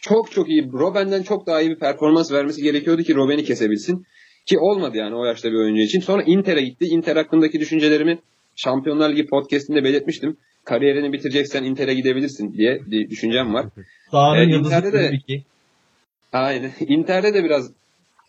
çok 0.00 0.30
çok 0.32 0.48
iyi. 0.48 0.72
Robben'den 0.72 1.22
çok 1.22 1.46
daha 1.46 1.60
iyi 1.60 1.70
bir 1.70 1.78
performans 1.78 2.32
vermesi 2.32 2.62
gerekiyordu 2.62 3.02
ki 3.02 3.14
Robben'i 3.14 3.44
kesebilsin. 3.44 4.06
Ki 4.46 4.58
olmadı 4.58 4.96
yani 4.96 5.14
o 5.14 5.24
yaşta 5.24 5.48
bir 5.48 5.56
oyuncu 5.56 5.82
için. 5.82 6.00
Sonra 6.00 6.22
Inter'e 6.22 6.62
gitti. 6.62 6.84
Inter 6.84 7.16
hakkındaki 7.16 7.60
düşüncelerimi 7.60 8.18
Şampiyonlar 8.56 9.10
Ligi 9.10 9.26
podcastinde 9.26 9.84
belirtmiştim. 9.84 10.36
Kariyerini 10.64 11.12
bitireceksen 11.12 11.64
Inter'e 11.64 11.94
gidebilirsin 11.94 12.52
diye 12.52 12.80
bir 12.86 13.10
düşüncem 13.10 13.54
var. 13.54 13.66
Evet, 14.36 14.48
yıldızı 14.48 14.74
Inter'de 14.74 14.92
de- 14.92 15.06
tabii 15.06 15.20
ki. 15.22 15.42
Aynen. 16.32 16.70
Inter'de 16.88 17.34
de 17.34 17.44
biraz 17.44 17.70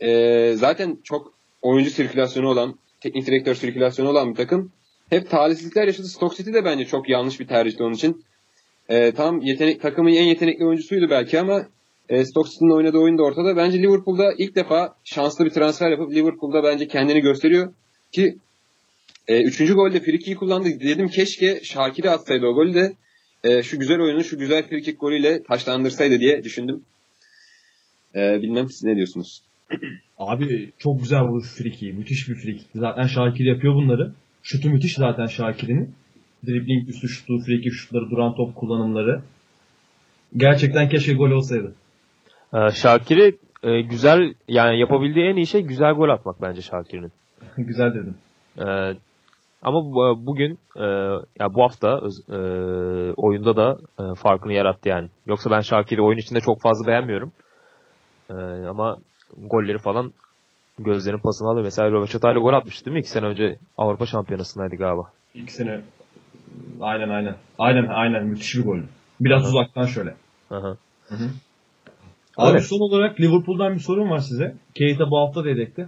e, 0.01 0.53
zaten 0.55 0.97
çok 1.03 1.33
oyuncu 1.61 1.91
sirkülasyonu 1.91 2.47
olan, 2.47 2.79
teknik 3.01 3.27
direktör 3.27 3.55
sirkülasyonu 3.55 4.09
olan 4.09 4.29
bir 4.29 4.35
takım. 4.35 4.71
Hep 5.09 5.29
talihsizlikler 5.29 5.87
yaşadı. 5.87 6.07
Stoke 6.07 6.35
City 6.35 6.53
de 6.53 6.65
bence 6.65 6.85
çok 6.85 7.09
yanlış 7.09 7.39
bir 7.39 7.47
tercihti 7.47 7.83
onun 7.83 7.93
için. 7.93 8.25
E, 8.89 9.11
tam 9.11 9.41
yetenek 9.41 9.81
takımın 9.81 10.11
en 10.11 10.23
yetenekli 10.23 10.65
oyuncusuydu 10.65 11.09
belki 11.09 11.39
ama 11.39 11.67
e, 12.09 12.25
Stoke 12.25 12.49
City'nin 12.49 12.75
oynadığı 12.75 12.97
oyun 12.97 13.17
da 13.17 13.23
ortada. 13.23 13.57
Bence 13.57 13.81
Liverpool'da 13.81 14.33
ilk 14.37 14.55
defa 14.55 14.95
şanslı 15.03 15.45
bir 15.45 15.49
transfer 15.49 15.91
yapıp 15.91 16.11
Liverpool'da 16.11 16.63
bence 16.63 16.87
kendini 16.87 17.19
gösteriyor 17.19 17.73
ki 18.11 18.37
e, 19.27 19.41
üçüncü 19.41 19.73
golde 19.73 19.99
frikik'i 19.99 20.35
kullandı. 20.35 20.79
Dedim 20.79 21.07
keşke 21.07 21.63
Şakir'i 21.63 22.09
atsaydı 22.09 22.45
o 22.45 22.53
golü 22.53 22.73
de 22.73 22.93
e, 23.43 23.63
şu 23.63 23.79
güzel 23.79 23.99
oyunu 23.99 24.23
şu 24.23 24.37
güzel 24.37 24.67
frikik 24.67 24.99
golüyle 24.99 25.43
taşlandırsaydı 25.43 26.19
diye 26.19 26.43
düşündüm. 26.43 26.85
E, 28.15 28.41
bilmem 28.41 28.69
siz 28.69 28.83
ne 28.83 28.95
diyorsunuz? 28.95 29.43
Abi 30.17 30.71
çok 30.79 30.99
güzel 30.99 31.21
vuruş 31.21 31.47
friki. 31.57 31.93
Müthiş 31.93 32.29
bir 32.29 32.35
friki. 32.35 32.63
Zaten 32.75 33.03
Şakir 33.07 33.45
yapıyor 33.45 33.75
bunları. 33.75 34.11
Şutu 34.43 34.69
müthiş 34.69 34.93
zaten 34.95 35.25
Şakir'in. 35.25 35.95
Dribbling 36.47 36.89
üstü 36.89 37.07
şutu, 37.09 37.39
friki 37.39 37.71
şutları, 37.71 38.09
duran 38.09 38.35
top 38.35 38.55
kullanımları. 38.55 39.21
Gerçekten 40.37 40.89
keşke 40.89 41.13
gol 41.13 41.31
olsaydı. 41.31 41.73
Ee, 42.53 42.71
Şakir'i 42.71 43.37
e, 43.63 43.81
güzel 43.81 44.33
yani 44.47 44.79
yapabildiği 44.79 45.25
en 45.25 45.35
iyi 45.35 45.47
şey 45.47 45.61
güzel 45.61 45.93
gol 45.93 46.09
atmak 46.09 46.41
bence 46.41 46.61
Şakir'in. 46.61 47.11
Güzel 47.57 47.93
dedim. 47.93 48.15
Ee, 48.59 48.95
ama 49.61 49.85
bu- 49.85 50.25
bugün 50.25 50.59
e, 50.75 50.85
ya 51.39 51.53
bu 51.53 51.63
hafta 51.63 52.01
e, 52.29 52.37
oyunda 53.15 53.55
da 53.55 53.77
e, 53.99 54.15
farkını 54.15 54.53
yarattı 54.53 54.89
yani. 54.89 55.09
Yoksa 55.25 55.51
ben 55.51 55.61
Şakir'i 55.61 56.01
oyun 56.01 56.17
içinde 56.17 56.39
çok 56.39 56.61
fazla 56.61 56.87
beğenmiyorum. 56.87 57.31
E, 58.29 58.33
ama 58.69 58.97
golleri 59.37 59.77
falan 59.77 60.13
gözlerin 60.79 61.17
pasını 61.17 61.47
alıyor. 61.49 61.63
Mesela 61.63 61.91
Röveşata 61.91 62.31
ile 62.31 62.39
gol 62.39 62.53
atmıştı 62.53 62.85
değil 62.85 62.93
mi? 62.93 62.99
İki 62.99 63.09
sene 63.09 63.25
önce 63.25 63.57
Avrupa 63.77 64.05
Şampiyonası'ndaydı 64.05 64.75
galiba. 64.75 65.11
İlk 65.33 65.51
sene 65.51 65.81
aynen 66.81 67.09
aynen. 67.09 67.35
Aynen 67.59 67.87
aynen 67.87 68.25
müthiş 68.25 68.55
bir 68.55 68.63
gol. 68.63 68.79
Biraz 69.19 69.43
Hı. 69.43 69.47
uzaktan 69.47 69.85
şöyle. 69.85 70.15
Aha. 70.51 70.77
Abi 72.37 72.49
Öyle. 72.49 72.59
son 72.59 72.79
olarak 72.79 73.21
Liverpool'dan 73.21 73.73
bir 73.73 73.79
sorum 73.79 74.09
var 74.09 74.19
size. 74.19 74.55
Keita 74.75 75.11
bu 75.11 75.19
hafta 75.19 75.43
da 75.43 75.49
yedekte. 75.49 75.87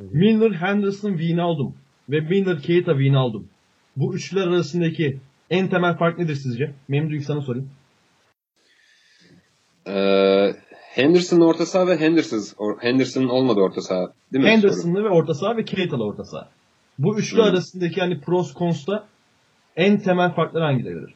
Milner, 0.00 0.50
Henderson, 0.50 1.10
Wijnaldum 1.10 1.74
ve 2.08 2.20
Milner, 2.20 2.62
Keita, 2.62 2.92
Wijnaldum. 2.92 3.48
Bu 3.96 4.14
üçlüler 4.14 4.46
arasındaki 4.46 5.18
en 5.50 5.68
temel 5.68 5.96
fark 5.96 6.18
nedir 6.18 6.34
sizce? 6.34 6.74
Memdu 6.88 7.14
ilk 7.14 7.24
sana 7.24 7.40
sorayım. 7.40 7.70
Ee, 9.86 10.54
Henderson'ın 10.94 11.40
orta 11.40 11.66
saha 11.66 11.86
ve 11.86 11.96
Henderson, 11.96 12.76
Henderson'ın 12.80 13.28
olmadı 13.28 13.60
orta 13.60 13.80
saha. 13.80 14.12
Değil 14.32 14.44
mi? 14.44 14.50
Henderson'lı 14.50 15.04
ve 15.04 15.08
orta 15.08 15.34
saha 15.34 15.56
ve 15.56 15.64
Keita'lı 15.64 16.04
orta 16.04 16.24
saha. 16.24 16.48
Bu 16.98 17.18
üçlü 17.18 17.38
Hı. 17.38 17.42
arasındaki 17.42 18.00
hani 18.00 18.20
pros 18.20 18.54
cons'ta 18.54 19.06
en 19.76 19.98
temel 19.98 20.34
farklar 20.34 20.62
hangileridir? 20.62 21.14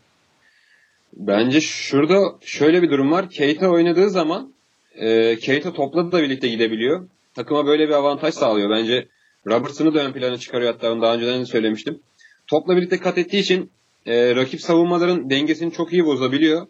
Bence 1.17 1.61
şurada 1.61 2.17
şöyle 2.41 2.83
bir 2.83 2.91
durum 2.91 3.11
var. 3.13 3.31
Keita 3.31 3.69
oynadığı 3.69 4.11
zaman 4.11 4.53
e, 4.95 5.37
Keita 5.37 5.73
topla 5.73 6.13
da 6.13 6.23
birlikte 6.23 6.49
gidebiliyor. 6.49 7.09
Takıma 7.35 7.67
böyle 7.67 7.89
bir 7.89 7.95
avantaj 7.95 8.35
sağlıyor. 8.35 8.71
Bence 8.71 9.09
Robertson'ı 9.47 9.95
da 9.95 10.05
ön 10.05 10.13
plana 10.13 10.37
çıkarıyor 10.37 10.73
hatta 10.73 10.93
onu 10.93 11.03
daha 11.03 11.15
önceden 11.15 11.41
de 11.41 11.45
söylemiştim. 11.47 12.01
Topla 12.47 12.77
birlikte 12.77 12.99
kat 12.99 13.19
ettiği 13.19 13.39
için 13.39 13.71
e, 14.07 14.35
rakip 14.37 14.61
savunmaların 14.61 15.31
dengesini 15.31 15.73
çok 15.73 15.93
iyi 15.93 16.05
bozabiliyor. 16.05 16.67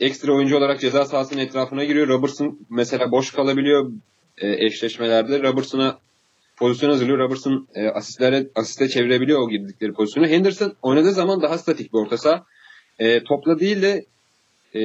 Ekstra 0.00 0.32
oyuncu 0.32 0.56
olarak 0.56 0.80
ceza 0.80 1.04
sahasının 1.04 1.40
etrafına 1.40 1.84
giriyor. 1.84 2.08
Robertson 2.08 2.58
mesela 2.70 3.10
boş 3.10 3.30
kalabiliyor 3.30 3.92
e, 4.38 4.66
eşleşmelerde. 4.66 5.42
Robertson'a 5.42 5.98
pozisyon 6.56 6.90
hazırlıyor. 6.90 7.18
Robertson 7.18 7.68
e, 7.74 7.88
asistlere, 7.88 8.46
asiste 8.54 8.88
çevirebiliyor 8.88 9.40
o 9.40 9.48
girdikleri 9.48 9.92
pozisyonu. 9.92 10.26
Henderson 10.26 10.72
oynadığı 10.82 11.12
zaman 11.12 11.42
daha 11.42 11.58
statik 11.58 11.92
bir 11.92 11.98
orta 11.98 12.18
saha. 12.18 12.44
E, 12.98 13.24
topla 13.24 13.60
değil 13.60 13.82
de 13.82 14.04
e, 14.74 14.80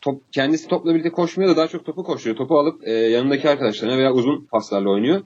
top, 0.00 0.22
kendisi 0.32 0.68
topla 0.68 0.90
birlikte 0.90 1.10
koşmuyor 1.10 1.50
da 1.50 1.56
daha 1.56 1.68
çok 1.68 1.86
topu 1.86 2.04
koşuyor. 2.04 2.36
Topu 2.36 2.58
alıp 2.58 2.88
e, 2.88 2.92
yanındaki 2.92 3.48
arkadaşlarına 3.48 3.98
veya 3.98 4.12
uzun 4.12 4.48
paslarla 4.50 4.90
oynuyor. 4.90 5.22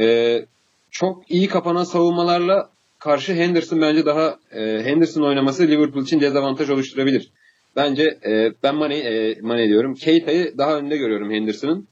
E, 0.00 0.38
çok 0.90 1.30
iyi 1.30 1.48
kapanan 1.48 1.84
savunmalarla 1.84 2.70
karşı 2.98 3.34
Henderson 3.34 3.80
bence 3.80 4.06
daha 4.06 4.38
e, 4.52 4.60
Henderson 4.60 5.22
oynaması 5.22 5.68
Liverpool 5.68 6.02
için 6.02 6.20
dezavantaj 6.20 6.70
oluşturabilir. 6.70 7.30
Bence 7.76 8.18
e, 8.26 8.52
ben 8.62 8.74
Mane, 8.74 8.96
e, 8.98 9.40
Mane 9.40 9.68
diyorum. 9.68 9.94
Keita'yı 9.94 10.58
daha 10.58 10.78
önde 10.78 10.96
görüyorum 10.96 11.30
Henderson'ın. 11.30 11.88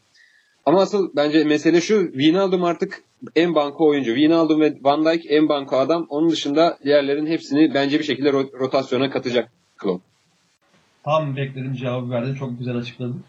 Ama 0.66 0.80
asıl 0.80 1.10
bence 1.16 1.44
mesele 1.44 1.80
şu. 1.80 2.04
Wijnaldum 2.12 2.64
artık 2.64 3.02
en 3.36 3.54
banko 3.54 3.88
oyuncu. 3.88 4.10
Wijnaldum 4.14 4.60
ve 4.60 4.74
Van 4.82 5.04
Dijk 5.04 5.22
en 5.28 5.48
banko 5.48 5.76
adam. 5.76 6.06
Onun 6.08 6.30
dışında 6.30 6.78
diğerlerin 6.84 7.26
hepsini 7.26 7.74
bence 7.74 7.98
bir 7.98 8.04
şekilde 8.04 8.28
ro- 8.28 8.58
rotasyona 8.60 9.10
katacak 9.10 9.48
Klopp. 9.78 10.04
Tam 11.04 11.36
beklediğim 11.36 11.74
cevabı 11.74 12.10
verdin. 12.10 12.34
Çok 12.34 12.58
güzel 12.58 12.76
açıkladın. 12.76 13.22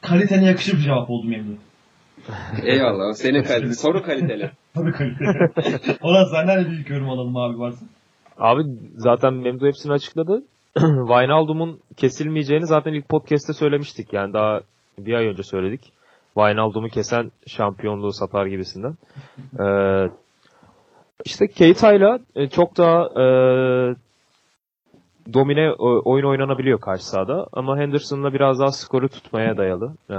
Kalitene 0.00 0.46
yakışır 0.46 0.72
bir 0.78 0.82
cevap 0.82 1.10
oldu 1.10 1.26
Memdu. 1.26 1.56
Eyvallah. 2.64 3.14
Senin 3.14 3.42
kalite. 3.42 3.74
Soru 3.74 4.02
kaliteli. 4.02 4.50
Tabii 4.74 4.92
kalite. 4.92 5.24
Ona 6.02 6.26
senden 6.26 6.64
de 6.64 6.70
büyük 6.70 6.90
yorum 6.90 7.10
alalım 7.10 7.36
abi 7.36 7.58
varsa. 7.58 7.84
Abi 8.38 8.62
zaten 8.96 9.34
Memdu 9.34 9.66
hepsini 9.66 9.92
açıkladı. 9.92 10.44
Wijnaldum'un 11.08 11.80
kesilmeyeceğini 11.96 12.66
zaten 12.66 12.92
ilk 12.92 13.08
podcast'te 13.08 13.52
söylemiştik. 13.52 14.12
Yani 14.12 14.32
daha 14.32 14.60
bir 14.98 15.14
ay 15.14 15.26
önce 15.26 15.42
söyledik. 15.42 15.92
Wijnaldum'u 16.34 16.88
kesen 16.88 17.32
şampiyonluğu 17.46 18.12
satar 18.12 18.46
gibisinden. 18.46 18.94
Ee, 19.60 20.10
işte 21.24 21.46
Keita'yla 21.46 22.18
e, 22.36 22.48
çok 22.48 22.76
daha 22.76 23.02
e, 23.02 23.24
domine 25.34 25.72
oyun 26.04 26.24
oynanabiliyor 26.24 26.80
karşı 26.80 27.06
sahada. 27.06 27.46
Ama 27.52 27.78
Henderson'la 27.78 28.32
biraz 28.32 28.60
daha 28.60 28.72
skoru 28.72 29.08
tutmaya 29.08 29.56
dayalı. 29.56 29.92
e, 30.10 30.16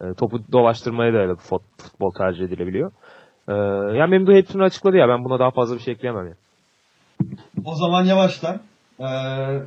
e, 0.00 0.14
topu 0.14 0.40
dolaştırmaya 0.52 1.12
dayalı 1.12 1.36
futbol 1.36 2.12
tercih 2.12 2.44
edilebiliyor. 2.44 2.92
E, 3.48 3.54
yani 3.98 4.10
Memdu 4.10 4.32
hepsini 4.32 4.62
açıkladı 4.62 4.96
ya. 4.96 5.08
Ben 5.08 5.24
buna 5.24 5.38
daha 5.38 5.50
fazla 5.50 5.74
bir 5.74 5.80
şey 5.80 5.94
ekleyemem 5.94 6.24
yani. 6.24 6.36
O 7.64 7.74
zaman 7.74 8.04
yavaştan 8.04 8.60
eee 9.00 9.60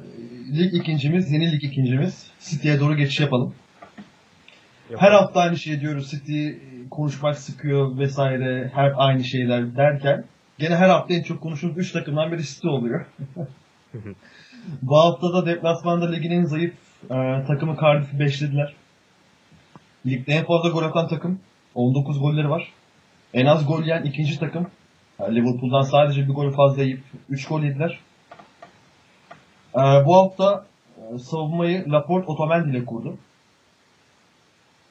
lig 0.54 0.74
ikincimiz, 0.74 1.32
yeni 1.32 1.52
lig 1.52 1.64
ikincimiz 1.64 2.28
City'ye 2.40 2.80
doğru 2.80 2.96
geçiş 2.96 3.20
yapalım. 3.20 3.56
Her 4.98 5.12
hafta 5.12 5.40
aynı 5.40 5.58
şeyi 5.58 5.82
diyoruz. 5.82 6.12
City 6.12 6.50
konuşmak 6.92 7.38
sıkıyor 7.38 7.98
vesaire. 7.98 8.72
Her 8.76 8.94
aynı 8.98 9.24
şeyler 9.24 9.76
derken 9.76 10.24
gene 10.60 10.76
her 10.76 10.90
hafta 10.90 11.14
en 11.14 11.24
çok 11.24 11.42
konuşulan 11.42 11.76
3 11.76 11.92
takımdan 11.92 12.32
biri 12.32 12.44
City 12.44 12.68
oluyor. 12.68 13.06
Bu 14.82 14.98
hafta 15.00 15.34
da 15.34 15.46
deplasmanda 15.46 16.10
ligin 16.12 16.32
en 16.32 16.44
zayıf 16.44 16.74
eee, 17.12 17.44
takımı 17.48 17.78
Cardiff'i 17.82 18.20
beşlediler. 18.20 18.74
Ligde 20.06 20.34
en 20.34 20.46
fazla 20.46 20.70
gol 20.70 20.84
atan 20.84 21.08
takım. 21.08 21.40
19 21.76 22.20
golleri 22.20 22.50
var. 22.50 22.72
En 23.34 23.46
az 23.46 23.68
gol 23.68 23.82
yiyen 23.84 24.04
ikinci 24.04 24.40
takım. 24.40 24.68
Yani 25.20 25.36
Liverpool'dan 25.36 25.82
sadece 25.82 26.22
bir 26.28 26.34
gol 26.34 26.52
fazla 26.52 26.84
yiyip 26.84 27.02
3 27.30 27.48
gol 27.48 27.64
yediler. 27.64 28.00
Ee, 29.76 30.06
bu 30.06 30.16
hafta 30.16 30.66
e, 30.98 31.18
savunmayı 31.20 31.92
Laporte 31.92 32.28
Otamendi 32.28 32.78
ile 32.78 32.86
kurdu. 32.86 33.18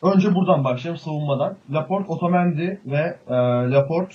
Önce 0.03 0.35
buradan 0.35 0.65
başlayalım 0.65 1.01
savunmadan. 1.01 1.57
Laporte 1.73 2.13
Otamendi 2.13 2.81
ve 2.87 3.17
e, 3.29 3.35
Laporte 3.71 4.15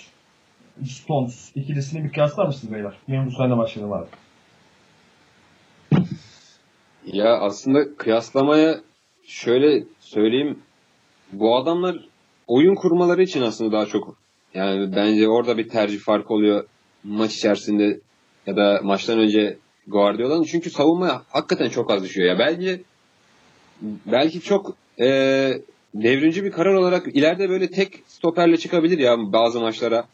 Stones 0.86 1.52
ikilisini 1.56 2.04
bir 2.04 2.12
kıyaslar 2.12 2.46
mısınız 2.46 2.74
beyler? 2.74 2.94
Benim 3.10 3.26
bu 3.26 3.32
sene 3.32 3.58
başlayalım 3.58 3.94
abi. 3.94 4.08
Ya 7.06 7.40
aslında 7.40 7.96
kıyaslamaya 7.98 8.82
şöyle 9.28 9.84
söyleyeyim. 10.00 10.60
Bu 11.32 11.58
adamlar 11.58 11.96
oyun 12.48 12.76
kurmaları 12.76 13.24
için 13.24 13.42
aslında 13.42 13.72
daha 13.72 13.86
çok 13.86 14.18
yani 14.54 14.96
bence 14.96 15.28
orada 15.28 15.58
bir 15.58 15.70
tercih 15.70 16.00
farkı 16.00 16.34
oluyor 16.34 16.66
maç 17.04 17.36
içerisinde 17.36 18.00
ya 18.48 18.56
da 18.56 18.80
maçtan 18.84 19.20
önce 19.20 19.58
Guardiola'nın. 19.88 20.44
Çünkü 20.44 20.70
savunma 20.70 21.24
hakikaten 21.30 21.70
çok 21.70 21.92
az 21.92 22.04
düşüyor 22.04 22.28
ya. 22.28 22.40
Belki 22.40 22.84
belki 24.06 24.42
çok 24.42 24.76
e, 25.00 25.08
devrimci 25.96 26.44
bir 26.44 26.52
karar 26.52 26.74
olarak 26.74 27.08
ileride 27.16 27.50
böyle 27.50 27.72
tek 27.72 28.04
stoperle 28.08 28.58
çıkabilir 28.58 29.00
ya 29.00 29.18
bazı 29.18 29.60
maçlara. 29.60 30.08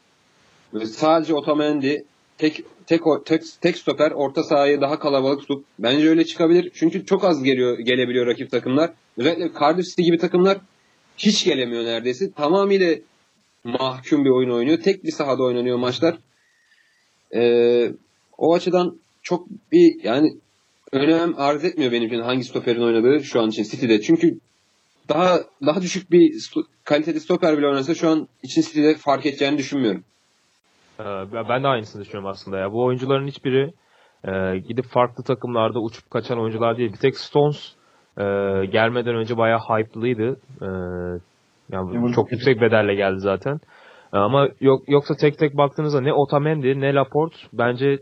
Böyle 0.74 0.86
sadece 0.86 1.34
Otamendi 1.34 2.06
tek 2.38 2.64
tek 2.88 3.02
tek 3.26 3.42
tek 3.62 3.78
stoper 3.78 4.12
orta 4.12 4.44
sahayı 4.44 4.82
daha 4.82 5.00
kalabalık 5.00 5.40
tutup 5.40 5.66
bence 5.80 6.10
öyle 6.10 6.26
çıkabilir. 6.26 6.72
Çünkü 6.74 7.06
çok 7.06 7.24
az 7.24 7.44
geliyor 7.44 7.80
gelebiliyor 7.80 8.28
rakip 8.28 8.52
takımlar. 8.52 8.92
Özellikle 9.18 9.60
Cardiff 9.60 9.90
City 9.90 10.02
gibi 10.02 10.18
takımlar 10.18 10.58
hiç 11.18 11.46
gelemiyor 11.46 11.84
neredeyse. 11.84 12.32
Tamamıyla 12.32 12.96
mahkum 13.64 14.26
bir 14.26 14.30
oyun 14.30 14.50
oynuyor. 14.50 14.78
Tek 14.78 15.04
bir 15.04 15.12
sahada 15.12 15.44
oynanıyor 15.44 15.78
maçlar. 15.78 16.18
Ee, 17.36 17.92
o 18.38 18.54
açıdan 18.54 19.00
çok 19.24 19.48
bir 19.72 20.04
yani 20.04 20.34
önem 20.92 21.34
arz 21.38 21.66
etmiyor 21.66 21.92
benim 21.92 22.08
için 22.08 22.22
hangi 22.22 22.44
stoperin 22.44 22.82
oynadığı 22.82 23.24
şu 23.24 23.42
an 23.42 23.50
için 23.50 23.64
City'de. 23.64 24.02
Çünkü 24.02 24.40
daha 25.10 25.40
daha 25.66 25.82
düşük 25.82 26.12
bir 26.12 26.34
sto- 26.34 26.66
kaliteli 26.84 27.20
stoper 27.20 27.58
bile 27.58 27.68
oynasa 27.68 27.96
şu 27.96 28.10
an 28.10 28.28
için 28.44 28.62
City'de 28.62 28.96
fark 28.96 29.26
edeceğini 29.26 29.58
düşünmüyorum. 29.58 30.04
Ee, 31.00 31.04
ben- 31.50 31.64
de 31.64 31.68
aynısını 31.68 32.02
düşünüyorum 32.02 32.30
aslında 32.30 32.58
ya. 32.58 32.72
Bu 32.72 32.84
oyuncuların 32.84 33.28
hiçbiri 33.28 33.74
e, 34.28 34.58
gidip 34.58 34.86
farklı 34.86 35.24
takımlarda 35.24 35.80
uçup 35.80 36.12
kaçan 36.12 36.40
oyuncular 36.40 36.78
değil. 36.78 36.94
Bir 36.94 36.98
tek 36.98 37.18
Stones 37.18 37.76
e, 38.18 38.24
gelmeden 38.66 39.16
önce 39.16 39.38
bayağı 39.38 39.60
hype'lıydı. 39.60 40.40
E, 40.62 40.68
yani 41.72 42.14
çok 42.16 42.32
yüksek 42.32 42.62
bedelle 42.62 42.96
geldi 42.96 43.20
zaten. 43.20 43.60
Ama 44.12 44.50
yok 44.62 44.84
yoksa 44.88 45.16
tek 45.16 45.38
tek 45.40 45.58
baktığınızda 45.58 46.02
ne 46.02 46.14
Otamendi 46.14 46.82
ne 46.82 46.94
Laporte 46.94 47.38
bence 47.54 48.00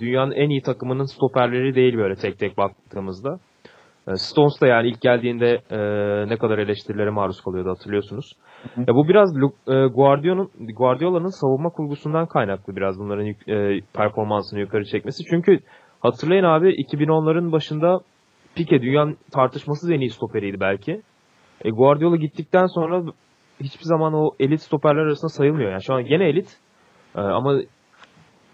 dünyanın 0.00 0.32
en 0.32 0.50
iyi 0.50 0.62
takımının 0.62 1.04
stoperleri 1.04 1.74
değil 1.74 1.96
böyle 1.96 2.14
tek 2.14 2.38
tek 2.38 2.56
baktığımızda. 2.58 3.38
E, 4.08 4.16
Stones 4.16 4.60
da 4.60 4.66
yani 4.66 4.88
ilk 4.88 5.00
geldiğinde 5.00 5.60
e, 5.70 5.78
ne 6.28 6.36
kadar 6.36 6.58
eleştirilere 6.58 7.10
maruz 7.10 7.40
kalıyordu 7.40 7.70
hatırlıyorsunuz. 7.70 8.32
Ya 8.76 8.94
bu 8.94 9.08
biraz 9.08 9.36
e, 9.36 9.86
Guardiola'nın 9.86 10.50
Guardiola'nın 10.76 11.40
savunma 11.40 11.68
kurgusundan 11.70 12.26
kaynaklı 12.26 12.76
biraz 12.76 12.98
bunların 12.98 13.24
yük- 13.24 13.48
e, 13.48 13.80
performansını 13.94 14.60
yukarı 14.60 14.84
çekmesi. 14.84 15.24
Çünkü 15.30 15.60
hatırlayın 16.00 16.44
abi 16.44 16.68
2010'ların 16.68 17.52
başında 17.52 18.00
Pique 18.54 18.82
dünyanın 18.82 19.16
tartışmasız 19.32 19.90
en 19.90 20.00
iyi 20.00 20.10
stoperiydi 20.10 20.60
belki. 20.60 21.00
E, 21.64 21.70
Guardiola 21.70 22.16
gittikten 22.16 22.66
sonra 22.66 23.02
hiçbir 23.60 23.84
zaman 23.84 24.14
o 24.14 24.30
elit 24.40 24.60
stoperler 24.60 25.00
arasında 25.00 25.28
sayılmıyor. 25.28 25.70
Yani 25.70 25.82
şu 25.82 25.94
an 25.94 26.04
gene 26.04 26.24
elit 26.28 26.58
e, 27.16 27.20
ama 27.20 27.60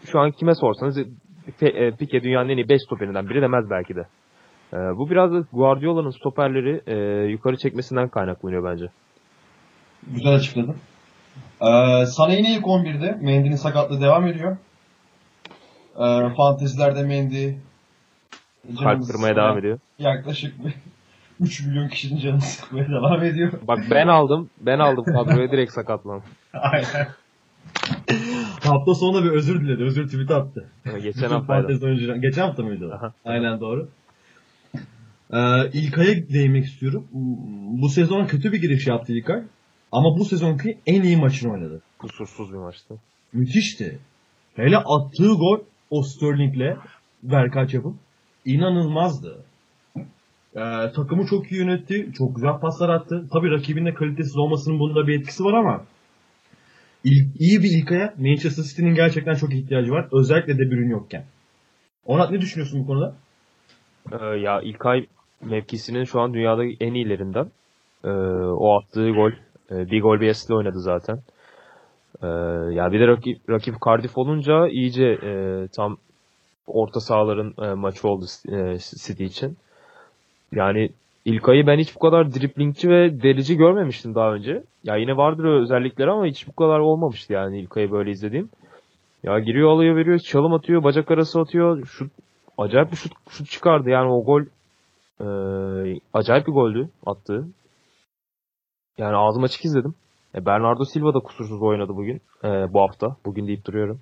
şu 0.05 0.21
an 0.21 0.31
kime 0.31 0.55
sorsanız 0.55 0.99
Pique 1.99 2.23
dünyanın 2.23 2.49
en 2.49 2.57
iyi 2.57 2.69
5 2.69 2.83
stoperinden 2.83 3.29
biri 3.31 3.43
demez 3.43 3.71
belki 3.71 3.97
de. 3.97 4.07
E, 4.73 4.77
bu 4.77 5.11
biraz 5.11 5.33
da 5.33 5.45
Guardiola'nın 5.53 6.11
stoperleri 6.11 6.81
e, 6.87 7.25
yukarı 7.31 7.57
çekmesinden 7.57 8.09
kaynaklanıyor 8.09 8.65
bence. 8.65 8.87
Güzel 10.07 10.35
açıkladın. 10.35 10.77
Ee, 11.61 12.07
Sana 12.07 12.33
yine 12.33 12.55
ilk 12.55 12.65
11'de. 12.65 13.19
Mendy'nin 13.21 13.57
sakatlığı 13.57 14.01
devam 14.01 14.27
ediyor. 14.27 14.57
Ee, 15.99 16.35
fantezilerde 16.37 17.03
Mendy 17.03 17.53
Kalp 18.83 19.07
kırmaya 19.07 19.37
devam 19.37 19.59
ediyor. 19.59 19.79
Yaklaşık 19.99 20.55
3 21.41 21.61
milyon 21.67 21.89
kişinin 21.89 22.21
canını 22.21 22.41
sıkmaya 22.41 22.89
devam 22.89 23.25
ediyor. 23.25 23.53
Bak 23.63 23.79
ben 23.91 24.09
aldım. 24.09 24.51
Ben 24.61 24.79
aldım 24.79 25.05
kadroya 25.05 25.51
direkt 25.51 25.73
sakatlandım. 25.73 26.25
Aynen. 26.53 27.09
Hafta 28.67 28.95
sonunda 28.95 29.25
bir 29.25 29.31
özür 29.31 29.61
diledi. 29.61 29.83
Özür 29.83 30.07
tweet 30.07 30.31
attı. 30.31 30.69
Geçen 31.03 31.87
oyuncular- 31.87 32.17
Geçen 32.17 32.43
hafta 32.43 32.63
mıydı? 32.63 32.95
Aha. 32.95 33.13
Aynen 33.25 33.61
doğru. 33.61 33.89
Ee, 35.33 35.71
İlkay'a 35.73 36.29
değinmek 36.29 36.65
istiyorum. 36.65 37.07
Bu 37.83 37.89
sezon 37.89 38.27
kötü 38.27 38.53
bir 38.53 38.61
giriş 38.61 38.87
yaptı 38.87 39.13
İlkay. 39.13 39.43
Ama 39.93 40.19
bu 40.19 40.25
sezonki 40.25 40.79
en 40.87 41.03
iyi 41.03 41.17
maçını 41.17 41.53
oynadı. 41.53 41.81
Kusursuz 41.99 42.53
bir 42.53 42.59
maçtı. 42.59 42.95
Müthişti. 43.33 43.99
Hele 44.57 44.77
attığı 44.79 45.33
gol 45.35 45.59
o 45.91 46.03
Sterling'le 46.03 46.77
Berkaç 47.23 47.75
yapıp 47.75 47.95
inanılmazdı. 48.45 49.39
Ee, 50.57 50.61
takımı 50.95 51.27
çok 51.27 51.53
iyi 51.53 51.61
yönetti. 51.61 52.11
Çok 52.19 52.35
güzel 52.37 52.59
paslar 52.61 52.89
attı. 52.89 53.27
Tabii 53.33 53.51
rakibinin 53.51 53.87
de 53.87 53.95
kalitesiz 53.95 54.37
olmasının 54.37 54.79
bunda 54.79 55.07
bir 55.07 55.21
etkisi 55.21 55.45
var 55.45 55.53
ama 55.55 55.85
iyi 57.39 57.63
bir 57.63 57.71
İlkay'a 57.79 58.15
Manchester 58.19 58.63
City'nin 58.63 58.95
gerçekten 58.95 59.35
çok 59.35 59.55
ihtiyacı 59.55 59.91
var. 59.91 60.09
Özellikle 60.13 60.59
de 60.59 60.71
Bruyne 60.71 60.93
yokken. 60.93 61.25
Onat 62.07 62.31
ne 62.31 62.41
düşünüyorsun 62.41 62.83
bu 62.83 62.87
konuda? 62.87 63.15
Ee, 64.13 64.25
ya 64.41 64.61
İlkay 64.61 65.07
mevkisinin 65.45 66.05
şu 66.05 66.21
an 66.21 66.35
dünyada 66.35 66.65
en 66.81 66.95
iyilerinden. 66.95 67.47
Ee, 68.05 68.09
o 68.59 68.79
attığı 68.79 69.11
gol. 69.11 69.33
e, 69.71 69.91
bir 69.91 70.03
gol 70.03 70.21
bir 70.21 70.31
asistle 70.31 70.55
oynadı 70.55 70.81
zaten. 70.81 71.19
Ee, 72.23 72.27
ya 72.75 72.93
bir 72.93 73.01
de 73.01 73.07
rakip, 73.07 73.51
rakip 73.51 73.75
Cardiff 73.87 74.19
olunca 74.19 74.69
iyice 74.69 75.05
e, 75.05 75.33
tam 75.77 75.97
orta 76.67 77.01
sahaların 77.01 77.55
e, 77.71 77.75
maçı 77.75 78.09
oldu 78.09 78.27
e, 78.49 78.79
City 78.79 79.25
için. 79.25 79.57
Yani 80.53 80.91
İlkay'ı 81.27 81.67
ben 81.67 81.79
hiç 81.79 81.95
bu 81.95 81.99
kadar 81.99 82.33
driplingçi 82.35 82.89
ve 82.89 83.23
delici 83.23 83.57
görmemiştim 83.57 84.15
daha 84.15 84.33
önce. 84.33 84.63
Ya 84.85 84.97
yine 84.97 85.17
vardır 85.17 85.45
özellikleri 85.45 86.11
ama 86.11 86.27
hiç 86.27 86.49
bu 86.49 86.53
kadar 86.53 86.79
olmamıştı 86.79 87.33
yani 87.33 87.61
İlkay'ı 87.61 87.91
böyle 87.91 88.11
izlediğim. 88.11 88.49
Ya 89.23 89.39
giriyor 89.39 89.71
alıyor 89.71 89.97
veriyor 89.97 90.19
çalım 90.19 90.55
atıyor 90.55 90.85
bacak 90.85 91.11
arası 91.11 91.41
atıyor 91.41 91.87
şut 91.87 92.13
acayip 92.59 92.93
bir 92.93 92.97
şut, 92.97 93.13
şut 93.31 93.51
çıkardı 93.51 93.91
yani 93.91 94.11
o 94.11 94.25
gol 94.25 94.43
e, 95.21 95.27
acayip 96.15 96.47
bir 96.47 96.53
goldü 96.53 96.89
attığı. 97.07 97.47
Yani 98.99 99.17
ağzım 99.17 99.45
açık 99.45 99.65
izledim. 99.65 99.95
E, 100.35 100.47
Bernardo 100.47 100.85
Silva 100.85 101.15
da 101.15 101.21
kusursuz 101.21 101.63
oynadı 101.63 101.97
bugün. 101.97 102.21
E, 102.45 102.49
bu 102.49 102.81
hafta. 102.81 103.17
Bugün 103.25 103.47
deyip 103.47 103.65
duruyorum. 103.65 104.01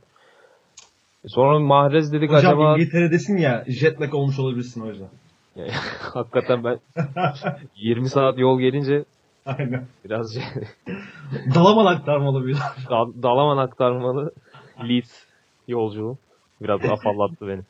E, 1.24 1.28
sonra 1.28 1.58
Mahrez 1.58 2.12
dedik 2.12 2.30
Hocam 2.30 2.38
acaba... 2.38 2.74
İngiltere'desin 2.74 3.36
ya 3.36 3.64
jet 3.68 4.00
lag 4.00 4.14
olmuş 4.14 4.38
olabilirsin 4.38 4.80
o 4.80 4.86
yüzden. 4.86 5.08
Ya, 5.56 5.66
Hakikaten 6.14 6.64
ben 6.64 6.78
20 7.74 8.08
saat 8.08 8.38
yol 8.38 8.60
gelince 8.60 9.04
Aynen. 9.46 9.86
biraz 10.04 10.34
şey, 10.34 10.42
Dalaman 11.54 11.86
aktarmalı 11.86 12.46
bir. 12.46 12.56
Dal- 12.90 13.22
Dalaman 13.22 13.56
aktarmalı 13.56 14.30
Leeds 14.88 15.24
yolculuğu 15.68 16.18
biraz 16.62 16.84
afallattı 16.84 17.48
beni. 17.48 17.62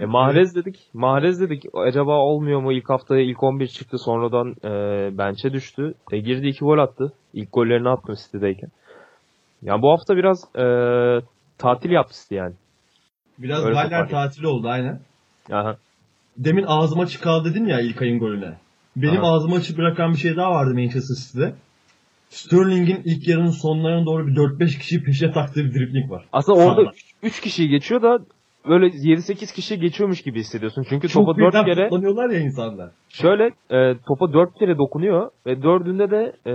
E, 0.00 0.06
Mahrez 0.06 0.54
dedik. 0.54 0.90
Mahrez 0.94 1.40
dedik. 1.40 1.64
Acaba 1.74 2.18
olmuyor 2.18 2.60
mu? 2.60 2.72
İlk 2.72 2.90
haftaya 2.90 3.22
ilk 3.22 3.42
11 3.42 3.66
çıktı. 3.66 3.98
Sonradan 3.98 4.54
e, 4.64 4.70
bench'e 5.18 5.52
düştü. 5.52 5.94
E, 6.12 6.18
girdi 6.18 6.46
iki 6.48 6.60
gol 6.64 6.78
attı. 6.78 7.12
İlk 7.32 7.52
gollerini 7.52 7.88
attı 7.88 8.14
City'deyken. 8.24 8.70
Ya 9.62 9.82
bu 9.82 9.90
hafta 9.90 10.16
biraz 10.16 10.44
e, 10.56 10.64
tatil 11.58 11.90
yaptı 11.90 12.34
yani. 12.34 12.54
Biraz 13.38 13.64
Öyle 13.64 13.74
Galler 13.74 14.08
tatili 14.08 14.46
oldu 14.46 14.68
aynen. 14.68 15.00
Aha. 15.52 15.76
Demin 16.44 16.64
ağzıma 16.66 17.02
açık 17.02 17.22
kal 17.22 17.44
dedin 17.44 17.64
ya 17.66 17.80
ilk 17.80 18.02
ayın 18.02 18.18
golüne. 18.18 18.54
Benim 18.96 19.20
Aha. 19.20 19.32
ağzımı 19.32 19.54
açık 19.54 19.78
bırakan 19.78 20.12
bir 20.12 20.18
şey 20.18 20.36
daha 20.36 20.50
vardı 20.50 20.74
Manchester 20.74 21.14
City'de. 21.14 21.54
Sterling'in 22.28 23.02
ilk 23.04 23.28
yarının 23.28 23.50
sonlarına 23.50 24.06
doğru 24.06 24.26
bir 24.26 24.32
4-5 24.32 24.78
kişi 24.78 25.02
peşe 25.02 25.32
taktığı 25.32 25.64
bir 25.64 25.74
dribling 25.74 26.10
var. 26.10 26.24
Aslında 26.32 26.58
orada 26.58 26.80
Sağdan. 26.80 26.92
3 27.22 27.40
kişi 27.40 27.68
geçiyor 27.68 28.02
da 28.02 28.18
böyle 28.68 28.86
7-8 28.86 29.54
kişi 29.54 29.80
geçiyormuş 29.80 30.22
gibi 30.22 30.38
hissediyorsun. 30.40 30.84
Çünkü 30.88 31.08
Çok 31.08 31.26
topa 31.26 31.40
4 31.40 31.52
birden 31.52 31.64
kere 31.64 31.88
kutlanıyorlar 31.88 32.30
ya 32.30 32.40
insanlar. 32.40 32.90
Şöyle 33.08 33.44
e, 33.70 33.94
topa 34.06 34.32
dört 34.32 34.58
kere 34.58 34.78
dokunuyor 34.78 35.30
ve 35.46 35.62
dördünde 35.62 36.10
de 36.10 36.32
e, 36.50 36.54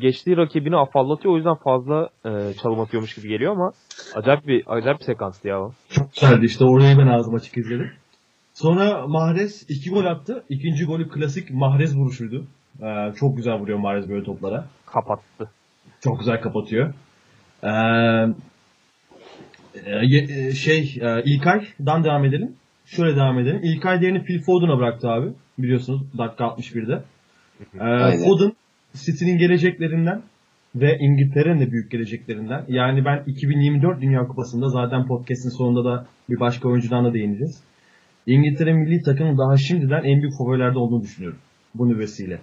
geçtiği 0.00 0.36
rakibini 0.36 0.76
afallatıyor. 0.76 1.34
O 1.34 1.36
yüzden 1.36 1.54
fazla 1.54 2.08
e, 2.24 2.30
çalım 2.62 2.80
atıyormuş 2.80 3.14
gibi 3.14 3.28
geliyor 3.28 3.52
ama 3.52 3.72
acayip 4.14 4.46
bir 4.46 4.64
acayip 4.66 5.00
bir 5.00 5.04
sekanstı 5.04 5.48
ya 5.48 5.60
o. 5.60 5.72
Çok 5.90 6.14
güzeldi 6.14 6.46
işte 6.46 6.64
orayı 6.64 6.98
ben 6.98 7.06
ağzıma 7.06 7.36
açık 7.36 7.56
izledim. 7.56 7.90
Sonra 8.54 9.06
Mahrez 9.06 9.70
iki 9.70 9.90
gol 9.90 10.04
attı. 10.04 10.44
İkinci 10.48 10.84
golü 10.84 11.08
klasik 11.08 11.50
Mahrez 11.50 11.96
vuruşuydu. 11.96 12.46
Ee, 12.82 13.12
çok 13.16 13.36
güzel 13.36 13.54
vuruyor 13.54 13.78
Mahrez 13.78 14.08
böyle 14.08 14.24
toplara. 14.24 14.66
Kapattı. 14.86 15.50
Çok 16.00 16.18
güzel 16.18 16.40
kapatıyor. 16.40 16.94
Ee, 17.62 17.68
e, 19.86 20.16
e, 20.16 20.52
şey 20.52 20.98
e, 21.00 21.22
İlkay'dan 21.24 22.04
devam 22.04 22.24
edelim. 22.24 22.56
Şöyle 22.86 23.16
devam 23.16 23.38
edelim. 23.38 23.60
İlkay 23.62 24.00
değerini 24.00 24.24
Phil 24.24 24.42
Foden'a 24.42 24.78
bıraktı 24.78 25.08
abi. 25.08 25.32
Biliyorsunuz 25.58 26.02
dakika 26.18 26.44
61'de. 26.44 27.02
Ee. 27.74 28.18
Foden 28.24 28.52
City'nin 28.94 29.38
geleceklerinden 29.38 30.22
ve 30.74 30.98
İngiltere'nin 30.98 31.60
de 31.60 31.72
büyük 31.72 31.90
geleceklerinden. 31.90 32.64
Yani 32.68 33.04
ben 33.04 33.22
2024 33.26 34.00
Dünya 34.00 34.26
Kupası'nda 34.26 34.68
zaten 34.68 35.06
podcast'in 35.06 35.50
sonunda 35.50 35.84
da 35.84 36.06
bir 36.30 36.40
başka 36.40 36.68
oyuncudan 36.68 37.04
da 37.04 37.14
değineceğiz. 37.14 37.62
İngiltere 38.26 38.72
milli 38.72 39.02
takımın 39.02 39.38
daha 39.38 39.56
şimdiden 39.56 40.04
en 40.04 40.20
büyük 40.22 40.38
favorilerde 40.38 40.78
olduğunu 40.78 41.02
düşünüyorum. 41.02 41.38
Bu 41.74 41.88
nüvesiyle. 41.88 42.40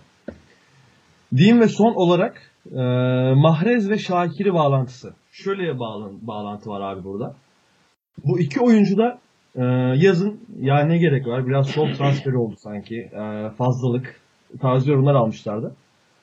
Diyeyim 1.35 1.59
ve 1.59 1.67
son 1.67 1.93
olarak 1.95 2.51
e, 2.71 2.79
Mahrez 3.35 3.89
ve 3.89 3.97
Şakir'i 3.97 4.53
bağlantısı. 4.53 5.13
Şöyle 5.31 5.79
bağlan- 5.79 6.27
bağlantı 6.27 6.69
var 6.69 6.81
abi 6.81 7.03
burada. 7.03 7.35
Bu 8.25 8.39
iki 8.39 8.59
oyuncu 8.59 8.97
da 8.97 9.19
e, 9.55 9.63
yazın 10.05 10.39
ya 10.61 10.85
ne 10.85 10.97
gerek 10.97 11.27
var 11.27 11.47
biraz 11.47 11.67
sol 11.67 11.93
transferi 11.93 12.37
oldu 12.37 12.55
sanki. 12.57 12.95
E, 12.95 13.49
fazlalık 13.57 14.15
tarzı 14.61 14.91
yorumlar 14.91 15.15
almışlardı. 15.15 15.75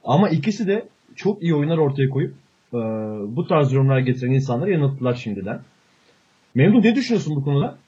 Ama 0.04 0.28
ikisi 0.28 0.66
de 0.66 0.88
çok 1.16 1.42
iyi 1.42 1.54
oyunlar 1.54 1.78
ortaya 1.78 2.08
koyup 2.08 2.34
e, 2.74 2.78
bu 3.36 3.46
tarz 3.46 3.72
yorumlar 3.72 3.98
getiren 3.98 4.32
insanları 4.32 4.70
yanılttılar 4.70 5.14
şimdiden. 5.14 5.60
Memnun 6.54 6.82
ne 6.82 6.94
düşünüyorsun 6.94 7.36
bu 7.36 7.44
konuda? 7.44 7.78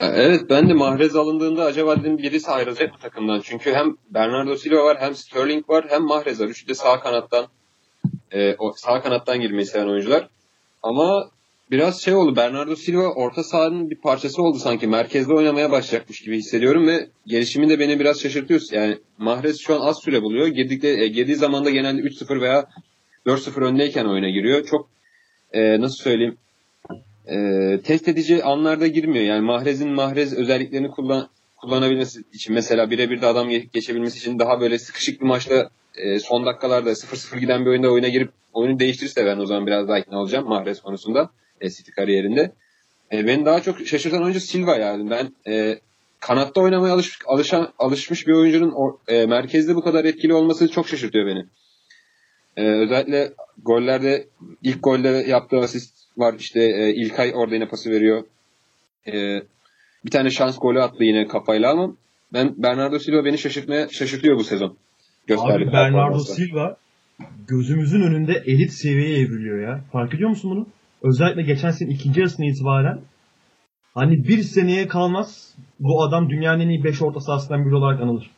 Evet 0.00 0.50
ben 0.50 0.68
de 0.68 0.74
Mahrez 0.74 1.16
alındığında 1.16 1.64
acaba 1.64 2.00
dedim 2.00 2.18
birisi 2.18 2.50
ayrılacak 2.50 2.94
bu 2.94 2.98
takımdan. 2.98 3.40
Çünkü 3.40 3.72
hem 3.72 3.96
Bernardo 4.10 4.56
Silva 4.56 4.84
var 4.84 4.96
hem 5.00 5.14
Sterling 5.14 5.68
var 5.68 5.86
hem 5.88 6.02
Mahrez 6.02 6.40
var. 6.40 6.46
Üçü 6.46 6.68
de 6.68 6.74
sağ 6.74 7.00
kanattan 7.00 7.46
e, 8.32 8.56
sağ 8.76 9.02
kanattan 9.02 9.40
girmeyi 9.40 9.66
seven 9.66 9.88
oyuncular. 9.88 10.28
Ama 10.82 11.30
biraz 11.70 12.02
şey 12.02 12.14
oldu. 12.14 12.36
Bernardo 12.36 12.76
Silva 12.76 13.08
orta 13.14 13.42
sahanın 13.42 13.90
bir 13.90 13.96
parçası 13.96 14.42
oldu 14.42 14.58
sanki. 14.58 14.86
Merkezde 14.86 15.34
oynamaya 15.34 15.70
başlayacakmış 15.70 16.20
gibi 16.20 16.36
hissediyorum 16.36 16.86
ve 16.86 17.08
gelişimi 17.26 17.68
de 17.68 17.78
beni 17.78 18.00
biraz 18.00 18.20
şaşırtıyor. 18.20 18.60
Yani 18.72 18.98
Mahrez 19.18 19.60
şu 19.60 19.74
an 19.74 19.80
az 19.80 19.96
süre 20.04 20.22
buluyor. 20.22 20.46
Girdikte, 20.46 20.88
e, 20.88 21.08
girdiği 21.08 21.36
zaman 21.36 21.64
da 21.64 21.70
genelde 21.70 22.02
3-0 22.02 22.40
veya 22.40 22.68
4-0 23.26 23.64
öndeyken 23.64 24.04
oyuna 24.04 24.28
giriyor. 24.28 24.66
Çok 24.66 24.88
e, 25.52 25.80
nasıl 25.80 25.96
söyleyeyim 26.02 26.38
e, 27.28 27.80
test 27.84 28.08
edici 28.08 28.44
anlarda 28.44 28.86
girmiyor. 28.86 29.24
Yani 29.24 29.40
Mahrez'in 29.40 29.90
Mahrez 29.90 30.32
özelliklerini 30.32 30.90
kullan 30.90 31.28
kullanabilmesi 31.56 32.20
için 32.32 32.54
mesela 32.54 32.90
birebir 32.90 33.20
de 33.20 33.26
adam 33.26 33.50
ge- 33.50 33.68
geçebilmesi 33.72 34.18
için 34.18 34.38
daha 34.38 34.60
böyle 34.60 34.78
sıkışık 34.78 35.20
bir 35.20 35.26
maçta 35.26 35.70
e, 35.94 36.18
son 36.18 36.46
dakikalarda 36.46 36.90
0-0 36.90 37.38
giden 37.38 37.64
bir 37.64 37.70
oyunda 37.70 37.92
oyuna 37.92 38.08
girip 38.08 38.30
oyunu 38.52 38.78
değiştirirse 38.78 39.26
ben 39.26 39.38
o 39.38 39.46
zaman 39.46 39.66
biraz 39.66 39.88
daha 39.88 39.98
ikna 39.98 40.20
olacağım 40.20 40.48
Mahrez 40.48 40.80
konusunda 40.80 41.30
e, 41.60 41.70
City 41.70 41.90
kariyerinde. 41.90 42.52
E, 43.12 43.26
beni 43.26 43.44
daha 43.44 43.60
çok 43.60 43.86
şaşırtan 43.86 44.22
oyuncu 44.22 44.40
Silva 44.40 44.76
yani. 44.76 45.10
Ben 45.10 45.52
e, 45.52 45.80
kanatta 46.20 46.60
oynamaya 46.60 46.94
alış, 46.94 47.18
alışan, 47.26 47.72
alışmış 47.78 48.26
bir 48.26 48.32
oyuncunun 48.32 48.72
o, 48.76 48.98
e, 49.08 49.26
merkezde 49.26 49.74
bu 49.74 49.80
kadar 49.80 50.04
etkili 50.04 50.34
olması 50.34 50.68
çok 50.68 50.88
şaşırtıyor 50.88 51.26
beni. 51.26 51.46
E, 52.56 52.62
özellikle 52.62 53.32
gollerde 53.62 54.28
ilk 54.62 54.82
golde 54.82 55.08
yaptığı 55.08 55.58
asist 55.58 55.97
var. 56.18 56.34
İşte 56.38 56.60
e, 56.60 56.94
İlkay 56.94 57.32
orada 57.34 57.54
yine 57.54 57.68
pası 57.68 57.90
veriyor. 57.90 58.24
E, 59.06 59.42
Bir 60.04 60.10
tane 60.10 60.30
şans 60.30 60.58
golü 60.58 60.82
attı 60.82 61.04
yine 61.04 61.26
kafayla 61.26 61.70
ama 61.70 61.94
ben 62.32 62.54
Bernardo 62.56 62.98
Silva 62.98 63.24
beni 63.24 63.38
şaşırtmaya 63.38 63.88
şaşırtıyor 63.88 64.36
bu 64.38 64.44
sezon. 64.44 64.76
Gösterdiği 65.26 65.64
Abi 65.64 65.72
Bernardo. 65.72 66.18
Silva 66.18 66.76
gözümüzün 67.48 68.00
önünde 68.02 68.42
elit 68.46 68.72
seviyeye 68.72 69.18
evriliyor 69.18 69.60
ya. 69.68 69.84
Fark 69.92 70.14
ediyor 70.14 70.30
musun 70.30 70.50
bunu? 70.50 70.66
Özellikle 71.02 71.42
geçen 71.42 71.70
sene 71.70 71.90
ikinci 71.90 72.20
yarısına 72.20 72.46
itibaren 72.46 73.00
hani 73.94 74.28
bir 74.28 74.42
seneye 74.42 74.88
kalmaz 74.88 75.54
bu 75.80 76.02
adam 76.02 76.30
dünyanın 76.30 76.60
en 76.60 76.68
iyi 76.68 76.84
5 76.84 77.02
orta 77.02 77.20
sahasından 77.20 77.66
biri 77.66 77.74
olarak 77.74 78.00
anılır. 78.00 78.30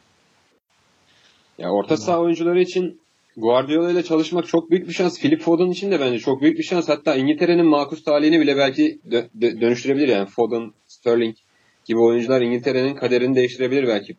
Ya 1.58 1.70
orta 1.70 1.96
saha 1.96 2.18
oyuncuları 2.20 2.60
için 2.60 2.99
Guardiola 3.36 3.90
ile 3.90 4.02
çalışmak 4.02 4.46
çok 4.46 4.70
büyük 4.70 4.88
bir 4.88 4.92
şans. 4.92 5.20
Philip 5.20 5.40
Foden 5.40 5.70
için 5.70 5.90
de 5.90 6.00
bence 6.00 6.18
çok 6.18 6.42
büyük 6.42 6.58
bir 6.58 6.62
şans. 6.62 6.88
Hatta 6.88 7.14
İngiltere'nin 7.16 7.66
makus 7.66 8.04
talihini 8.04 8.40
bile 8.40 8.56
belki 8.56 8.98
dö- 9.08 9.28
dö- 9.40 9.60
dönüştürebilir 9.60 10.08
yani. 10.08 10.26
Foden, 10.26 10.72
Sterling 10.86 11.36
gibi 11.84 11.98
oyuncular 11.98 12.40
İngiltere'nin 12.40 12.94
kaderini 12.94 13.36
değiştirebilir 13.36 13.86
belki 13.88 14.16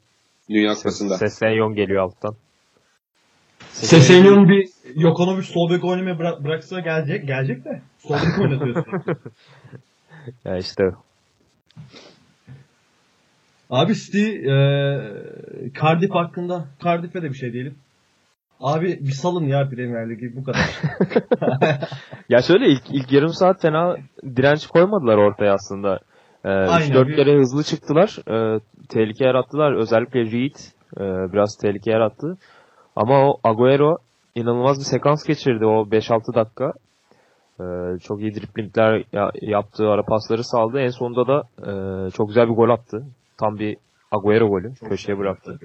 Dünya 0.49 0.73
Kupası'nda. 0.73 1.17
Sesenyon 1.17 1.75
geliyor 1.75 2.03
alttan. 2.03 2.35
Sesenyon 3.71 4.49
bir 4.49 4.69
Jokonovic 5.01 5.43
sol 5.43 5.69
bek 5.69 5.83
oynamayı 5.83 6.15
bıra- 6.15 6.43
bıraksa 6.43 6.79
gelecek, 6.79 7.27
gelecek 7.27 7.65
de 7.65 7.81
sol 7.99 8.15
bek 8.15 8.39
oynatıyorsun. 8.41 8.85
Ya 10.45 10.57
işte 10.57 10.83
Abi 13.69 13.95
City 13.95 14.25
e, 14.25 14.53
Cardiff 15.81 16.11
hakkında 16.11 16.67
Cardiff'e 16.83 17.21
de 17.21 17.29
bir 17.29 17.35
şey 17.35 17.53
diyelim. 17.53 17.75
Abi 18.61 18.99
bir 19.01 19.11
salın 19.11 19.43
ya 19.47 19.69
Premier 19.69 20.09
Ligi 20.09 20.35
bu 20.35 20.43
kadar. 20.43 20.69
Ya 22.29 22.41
şöyle 22.41 22.67
ilk, 22.67 22.83
ilk 22.91 23.11
yarım 23.11 23.29
saat 23.33 23.61
fena 23.61 23.97
direnç 24.35 24.67
koymadılar 24.67 25.17
ortaya 25.17 25.53
aslında. 25.53 25.99
Ee, 26.45 26.49
Aynen, 26.49 26.91
3-4 26.95 27.07
bir- 27.07 27.15
kere 27.15 27.39
hızlı 27.39 27.63
çıktılar. 27.63 28.17
Ee, 28.29 28.59
tehlike 28.89 29.25
yarattılar. 29.25 29.73
Özellikle 29.73 30.19
Reed 30.19 30.55
e, 30.97 31.33
biraz 31.33 31.57
tehlike 31.61 31.91
yarattı. 31.91 32.37
Ama 32.95 33.27
o 33.31 33.39
Agüero 33.43 33.97
inanılmaz 34.35 34.79
bir 34.79 34.83
sekans 34.83 35.23
geçirdi 35.23 35.65
o 35.65 35.85
5-6 35.91 36.33
dakika. 36.35 36.73
Ee, 37.59 37.99
çok 37.99 38.21
iyi 38.21 38.35
driplingler 38.35 39.03
ya- 39.13 39.31
yaptı, 39.41 39.89
ara 39.89 40.03
pasları 40.03 40.43
saldı. 40.43 40.79
En 40.79 40.89
sonunda 40.89 41.27
da 41.27 41.43
e, 41.67 41.71
çok 42.11 42.27
güzel 42.27 42.49
bir 42.49 42.53
gol 42.55 42.69
attı. 42.69 43.03
Tam 43.37 43.59
bir 43.59 43.77
Agüero 44.11 44.47
golü. 44.49 44.73
köşeye 44.89 45.17
bıraktı. 45.17 45.59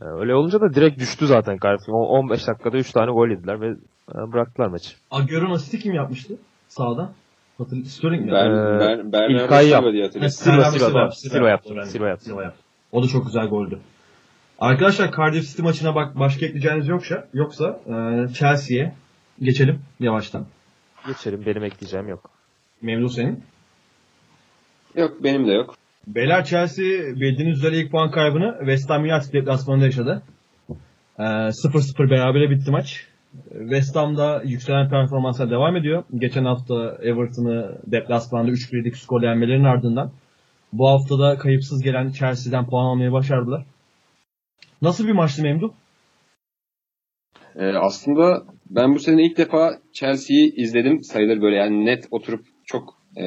Ee, 0.00 0.04
öyle 0.04 0.34
olunca 0.34 0.60
da 0.60 0.74
direkt 0.74 1.00
düştü 1.00 1.26
zaten 1.26 1.58
Cardiff. 1.64 1.88
O 1.88 1.92
15 1.92 2.46
dakikada 2.46 2.76
3 2.76 2.92
tane 2.92 3.12
gol 3.12 3.28
yediler 3.28 3.60
ve 3.60 3.66
e, 4.14 4.32
bıraktılar 4.32 4.66
maçı. 4.66 4.90
Agüero'nun 5.10 5.54
asisti 5.54 5.78
kim 5.78 5.94
yapmıştı 5.94 6.34
sağda? 6.68 7.12
Hatırlı 7.58 7.84
Sterling 7.84 8.24
mi? 8.24 8.32
Ben, 8.32 8.50
Ee, 8.50 8.80
ben, 8.80 9.12
Bernardo 9.12 9.44
İlkay 9.44 9.64
Silva 9.64 9.76
yap- 9.76 9.92
diye 9.92 10.04
hatırlıyorum. 10.04 10.30
Silva, 10.36 10.64
Silva, 10.64 10.78
Silva, 10.88 11.10
Silva, 11.10 11.10
Silva 11.34 11.48
yaptı. 11.48 11.74
yaptı. 11.74 11.90
Silva 11.90 12.08
yaptı. 12.08 12.24
Silva 12.24 12.42
yaptı. 12.42 12.60
O 12.92 13.02
da 13.02 13.06
çok 13.08 13.26
güzel 13.26 13.46
goldü. 13.48 13.78
Arkadaşlar 14.58 15.12
Cardiff 15.16 15.48
City 15.48 15.62
maçına 15.62 15.94
bak 15.94 16.18
başka 16.18 16.46
ekleyeceğiniz 16.46 16.88
yoksa 16.88 17.28
yoksa 17.34 17.80
e, 17.86 17.92
Chelsea'ye 18.34 18.92
geçelim 19.42 19.80
yavaştan. 20.00 20.46
Geçelim. 21.06 21.46
Benim 21.46 21.64
ekleyeceğim 21.64 22.08
yok. 22.08 22.30
Memnun 22.82 23.06
senin. 23.06 23.42
Yok 24.96 25.16
benim 25.24 25.46
de 25.46 25.52
yok. 25.52 25.74
Beyler 26.06 26.44
Chelsea 26.44 26.84
bildiğiniz 27.20 27.58
üzere 27.58 27.76
ilk 27.76 27.90
puan 27.90 28.10
kaybını 28.10 28.56
West 28.58 28.90
Ham 28.90 29.02
United 29.02 29.32
deplasmanında 29.32 29.84
yaşadı. 29.84 30.22
Ee, 31.18 31.22
0-0 31.22 32.10
berabere 32.10 32.50
bitti 32.50 32.70
maç. 32.70 33.06
West 33.48 33.96
Ham'da 33.96 34.42
yükselen 34.44 34.90
performansa 34.90 35.50
devam 35.50 35.76
ediyor. 35.76 36.04
Geçen 36.18 36.44
hafta 36.44 36.98
Everton'ı 37.02 37.78
deplasmanda 37.86 38.50
3-1'lik 38.50 38.96
skor 38.96 39.22
yenmelerinin 39.22 39.64
ardından 39.64 40.12
bu 40.72 40.88
hafta 40.88 41.18
da 41.18 41.38
kayıpsız 41.38 41.82
gelen 41.82 42.10
Chelsea'den 42.10 42.66
puan 42.66 42.84
almayı 42.84 43.12
başardılar. 43.12 43.64
Nasıl 44.82 45.06
bir 45.06 45.12
maçtı 45.12 45.42
Memduh? 45.42 45.70
Ee, 47.56 47.66
aslında 47.66 48.42
ben 48.70 48.94
bu 48.94 48.98
sene 48.98 49.26
ilk 49.26 49.38
defa 49.38 49.78
Chelsea'yi 49.92 50.54
izledim 50.56 51.02
sayılır 51.02 51.42
böyle 51.42 51.56
yani 51.56 51.86
net 51.86 52.04
oturup 52.10 52.44
çok 52.64 52.94
e, 53.16 53.24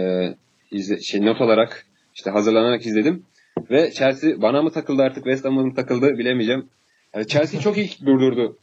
izle, 0.71 0.99
şey 0.99 1.25
not 1.25 1.41
alarak 1.41 1.88
işte 2.15 2.29
hazırlanarak 2.29 2.85
izledim. 2.85 3.23
Ve 3.71 3.91
Chelsea 3.91 4.41
bana 4.41 4.61
mı 4.61 4.71
takıldı 4.71 5.01
artık 5.01 5.23
West 5.23 5.45
Ham'a 5.45 5.63
mı 5.63 5.75
takıldı 5.75 6.17
bilemeyeceğim. 6.17 6.69
Yani 7.15 7.27
Chelsea 7.27 7.61
çok 7.61 7.77
iyi 7.77 7.89
durdurdu. 8.05 8.57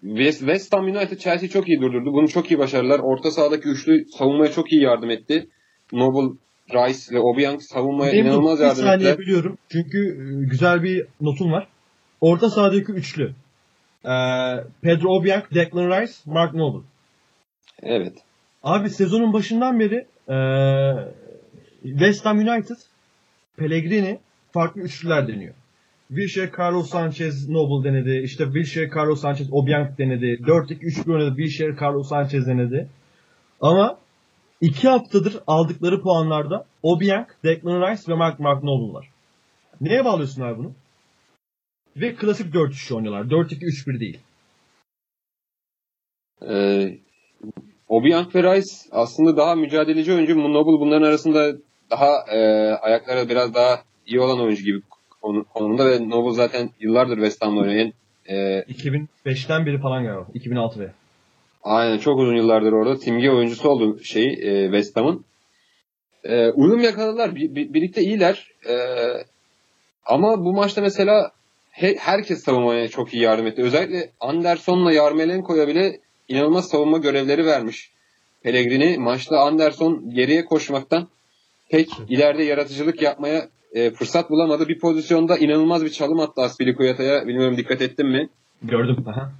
West, 0.00 0.38
West 0.38 0.72
Ham 0.72 0.84
United 0.84 1.18
Chelsea 1.18 1.48
çok 1.48 1.68
iyi 1.68 1.80
durdurdu. 1.80 2.12
Bunu 2.12 2.28
çok 2.28 2.50
iyi 2.50 2.58
başardılar. 2.58 2.98
Orta 3.00 3.30
sahadaki 3.30 3.68
üçlü 3.68 4.04
savunmaya 4.18 4.52
çok 4.52 4.72
iyi 4.72 4.82
yardım 4.82 5.10
etti. 5.10 5.48
Noble, 5.92 6.36
Rice 6.74 7.14
ve 7.14 7.20
Obiang 7.20 7.60
savunmaya 7.62 8.12
Memduh, 8.12 8.28
inanılmaz 8.28 8.58
bir 8.58 8.64
yardım 8.64 8.82
saniye 8.84 9.10
ettiler. 9.10 9.18
biliyorum. 9.18 9.58
Çünkü 9.72 9.98
e, 10.08 10.44
güzel 10.50 10.82
bir 10.82 11.06
notum 11.20 11.52
var. 11.52 11.66
Orta 12.20 12.50
sahadaki 12.50 12.92
üçlü. 12.92 13.32
Ee, 14.04 14.10
Pedro 14.82 15.08
Obiang, 15.08 15.44
Declan 15.54 15.90
Rice, 16.02 16.12
Mark 16.26 16.54
Noble. 16.54 16.86
Evet. 17.82 18.12
Abi 18.62 18.90
sezonun 18.90 19.32
başından 19.32 19.80
beri 19.80 20.06
eee 20.28 21.08
West 21.86 22.26
Ham 22.26 22.38
United, 22.38 22.76
Pellegrini 23.56 24.18
farklı 24.52 24.80
üçlüler 24.80 25.28
deniyor. 25.28 25.54
Wilshere, 26.08 26.50
Carlos 26.58 26.90
Sanchez, 26.90 27.48
Noble 27.48 27.88
denedi. 27.88 28.20
İşte 28.24 28.44
Wilshere, 28.44 28.90
Carlos 28.96 29.20
Sanchez, 29.20 29.52
Obiang 29.52 29.98
denedi. 29.98 30.26
4-2-3-1 30.26 31.12
oynadı. 31.12 31.36
Wilshere, 31.36 31.76
Carlos 31.80 32.08
Sanchez 32.08 32.46
denedi. 32.46 32.88
Ama 33.60 33.98
iki 34.60 34.88
haftadır 34.88 35.36
aldıkları 35.46 36.02
puanlarda 36.02 36.66
Obiang, 36.82 37.28
Declan 37.44 37.90
Rice 37.90 38.02
ve 38.08 38.14
Mark, 38.14 38.40
Noble 38.40 38.92
var. 38.92 39.10
Neye 39.80 40.04
bağlıyorsun 40.04 40.42
abi 40.42 40.58
bunu? 40.58 40.72
Ve 41.96 42.14
klasik 42.14 42.54
4-3 42.54 42.94
oynuyorlar. 42.94 43.24
4-2-3-1 43.24 44.00
değil. 44.00 44.18
Ee, 46.48 46.98
Obiang 47.88 48.34
ve 48.34 48.42
Rice 48.42 48.70
aslında 48.90 49.36
daha 49.36 49.54
mücadeleci 49.54 50.12
oyuncu. 50.12 50.38
Noble 50.38 50.80
bunların 50.80 51.06
arasında 51.06 51.56
daha 51.90 52.24
e, 52.32 52.38
ayakları 52.74 53.28
biraz 53.28 53.54
daha 53.54 53.82
iyi 54.06 54.20
olan 54.20 54.40
oyuncu 54.40 54.64
gibi 54.64 54.80
konu- 55.22 55.44
konumda 55.44 55.90
ve 55.90 56.08
Noble 56.08 56.34
zaten 56.34 56.70
yıllardır 56.80 57.16
West 57.16 57.42
Ham'da 57.42 57.60
oynayan. 57.60 57.92
E, 58.28 58.34
2005'ten 58.60 59.66
beri 59.66 59.78
falan 59.80 60.04
galiba. 60.04 60.26
2006 60.34 60.80
ve. 60.80 60.90
aynen 61.62 61.98
çok 61.98 62.18
uzun 62.18 62.36
yıllardır 62.36 62.72
orada 62.72 62.96
simge 62.96 63.30
oyuncusu 63.30 63.68
oldu 63.68 63.98
şey 64.04 64.24
e, 64.24 64.64
West 64.64 64.96
Ham'ın. 64.96 65.24
E, 66.24 66.48
uyum 66.50 66.80
yakaladılar. 66.80 67.34
Bir- 67.34 67.54
bir- 67.54 67.74
birlikte 67.74 68.02
iyiler. 68.02 68.48
E, 68.68 68.74
ama 70.06 70.44
bu 70.44 70.52
maçta 70.52 70.80
mesela 70.80 71.30
he- 71.70 71.96
herkes 71.98 72.44
savunmaya 72.44 72.88
çok 72.88 73.14
iyi 73.14 73.22
yardım 73.22 73.46
etti. 73.46 73.62
Özellikle 73.62 74.10
Anderson'la 74.20 74.92
Yarmolenko'ya 74.92 75.68
bile 75.68 76.00
inanılmaz 76.28 76.68
savunma 76.68 76.98
görevleri 76.98 77.46
vermiş. 77.46 77.90
Pellegrini 78.42 78.98
maçta 78.98 79.38
Anderson 79.38 80.10
geriye 80.14 80.44
koşmaktan 80.44 81.08
pek 81.70 81.88
ileride 82.08 82.42
yaratıcılık 82.42 83.02
yapmaya 83.02 83.48
e, 83.72 83.90
fırsat 83.90 84.30
bulamadı. 84.30 84.68
Bir 84.68 84.78
pozisyonda 84.78 85.38
inanılmaz 85.38 85.84
bir 85.84 85.90
çalım 85.90 86.20
attı 86.20 86.40
Aspilicueta'ya. 86.42 87.26
Bilmiyorum 87.26 87.56
dikkat 87.56 87.82
ettin 87.82 88.06
mi? 88.06 88.28
Gördüm. 88.62 89.04
Aha. 89.06 89.32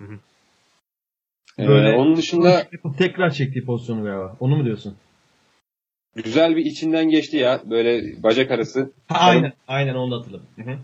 E, 1.58 1.68
Böyle- 1.68 1.96
onun 1.96 2.16
dışında 2.16 2.66
Tekrar 2.98 3.30
çektiği 3.30 3.64
pozisyonu 3.64 4.04
galiba. 4.04 4.36
Onu 4.40 4.56
mu 4.56 4.64
diyorsun? 4.64 4.96
güzel 6.24 6.56
bir 6.56 6.64
içinden 6.64 7.08
geçti 7.08 7.36
ya. 7.36 7.60
Böyle 7.64 8.22
bacak 8.22 8.50
arası. 8.50 8.90
Ha, 9.08 9.18
aynen. 9.20 9.52
Aynen 9.68 9.94
onu 9.94 10.10
da 10.10 10.16
hatırladım. 10.16 10.46
Hı 10.56 10.62
hı. 10.62 10.78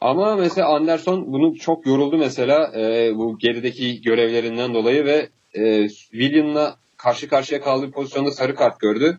Ama 0.00 0.36
mesela 0.36 0.68
Anderson 0.68 1.32
bunu 1.32 1.54
çok 1.56 1.86
yoruldu 1.86 2.18
mesela 2.18 2.72
e, 2.76 3.12
bu 3.16 3.38
gerideki 3.38 4.00
görevlerinden 4.02 4.74
dolayı 4.74 5.04
ve 5.04 5.28
e, 5.54 5.88
William'la 5.88 6.76
karşı 6.96 7.28
karşıya 7.28 7.60
kaldığı 7.60 7.90
pozisyonda 7.90 8.30
sarı 8.30 8.54
kart 8.54 8.80
gördü. 8.80 9.18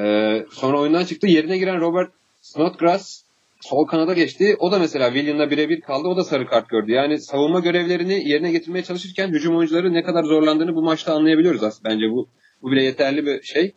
E, 0.00 0.46
sonra 0.52 0.80
oyundan 0.80 1.04
çıktı. 1.04 1.26
Yerine 1.26 1.58
giren 1.58 1.80
Robert 1.80 2.10
Snodgrass 2.40 3.22
sol 3.60 3.86
kanada 3.86 4.14
geçti. 4.14 4.56
O 4.58 4.72
da 4.72 4.78
mesela 4.78 5.12
William'la 5.12 5.50
birebir 5.50 5.80
kaldı. 5.80 6.08
O 6.08 6.16
da 6.16 6.24
sarı 6.24 6.46
kart 6.46 6.68
gördü. 6.68 6.92
Yani 6.92 7.20
savunma 7.20 7.60
görevlerini 7.60 8.28
yerine 8.28 8.52
getirmeye 8.52 8.84
çalışırken 8.84 9.28
hücum 9.28 9.56
oyuncuları 9.56 9.92
ne 9.92 10.02
kadar 10.02 10.24
zorlandığını 10.24 10.74
bu 10.74 10.82
maçta 10.82 11.14
anlayabiliyoruz 11.14 11.62
aslında. 11.62 11.88
Bence 11.88 12.04
bu 12.10 12.28
bu 12.62 12.70
bile 12.70 12.84
yeterli 12.84 13.26
bir 13.26 13.42
şey. 13.42 13.72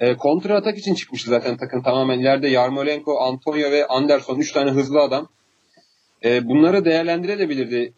E, 0.00 0.16
kontra 0.16 0.56
atak 0.56 0.78
için 0.78 0.94
çıkmıştı 0.94 1.30
zaten 1.30 1.56
takım 1.56 1.82
tamamen. 1.82 2.18
ileride 2.18 2.48
Yarmolenko, 2.48 3.18
Antonio 3.18 3.70
ve 3.70 3.86
Anderson 3.86 4.38
3 4.38 4.52
tane 4.52 4.70
hızlı 4.70 5.00
adam. 5.00 5.28
E, 6.24 6.48
bunları 6.48 6.84
değerlendirebilirdi 6.84 7.92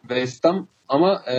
West 0.00 0.44
Ham 0.44 0.68
ama 0.88 1.22
e, 1.32 1.38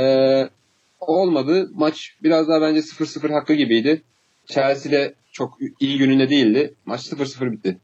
olmadı. 0.99 1.69
Maç 1.75 2.15
biraz 2.23 2.47
daha 2.47 2.61
bence 2.61 2.79
0-0 2.79 3.33
hakkı 3.33 3.53
gibiydi. 3.53 4.01
Chelsea 4.45 4.91
de 4.91 5.13
çok 5.37 5.57
iyi 5.79 5.97
gününde 5.97 6.29
değildi. 6.29 6.73
Maç 6.85 7.01
0-0 7.01 7.51
bitti. 7.51 7.77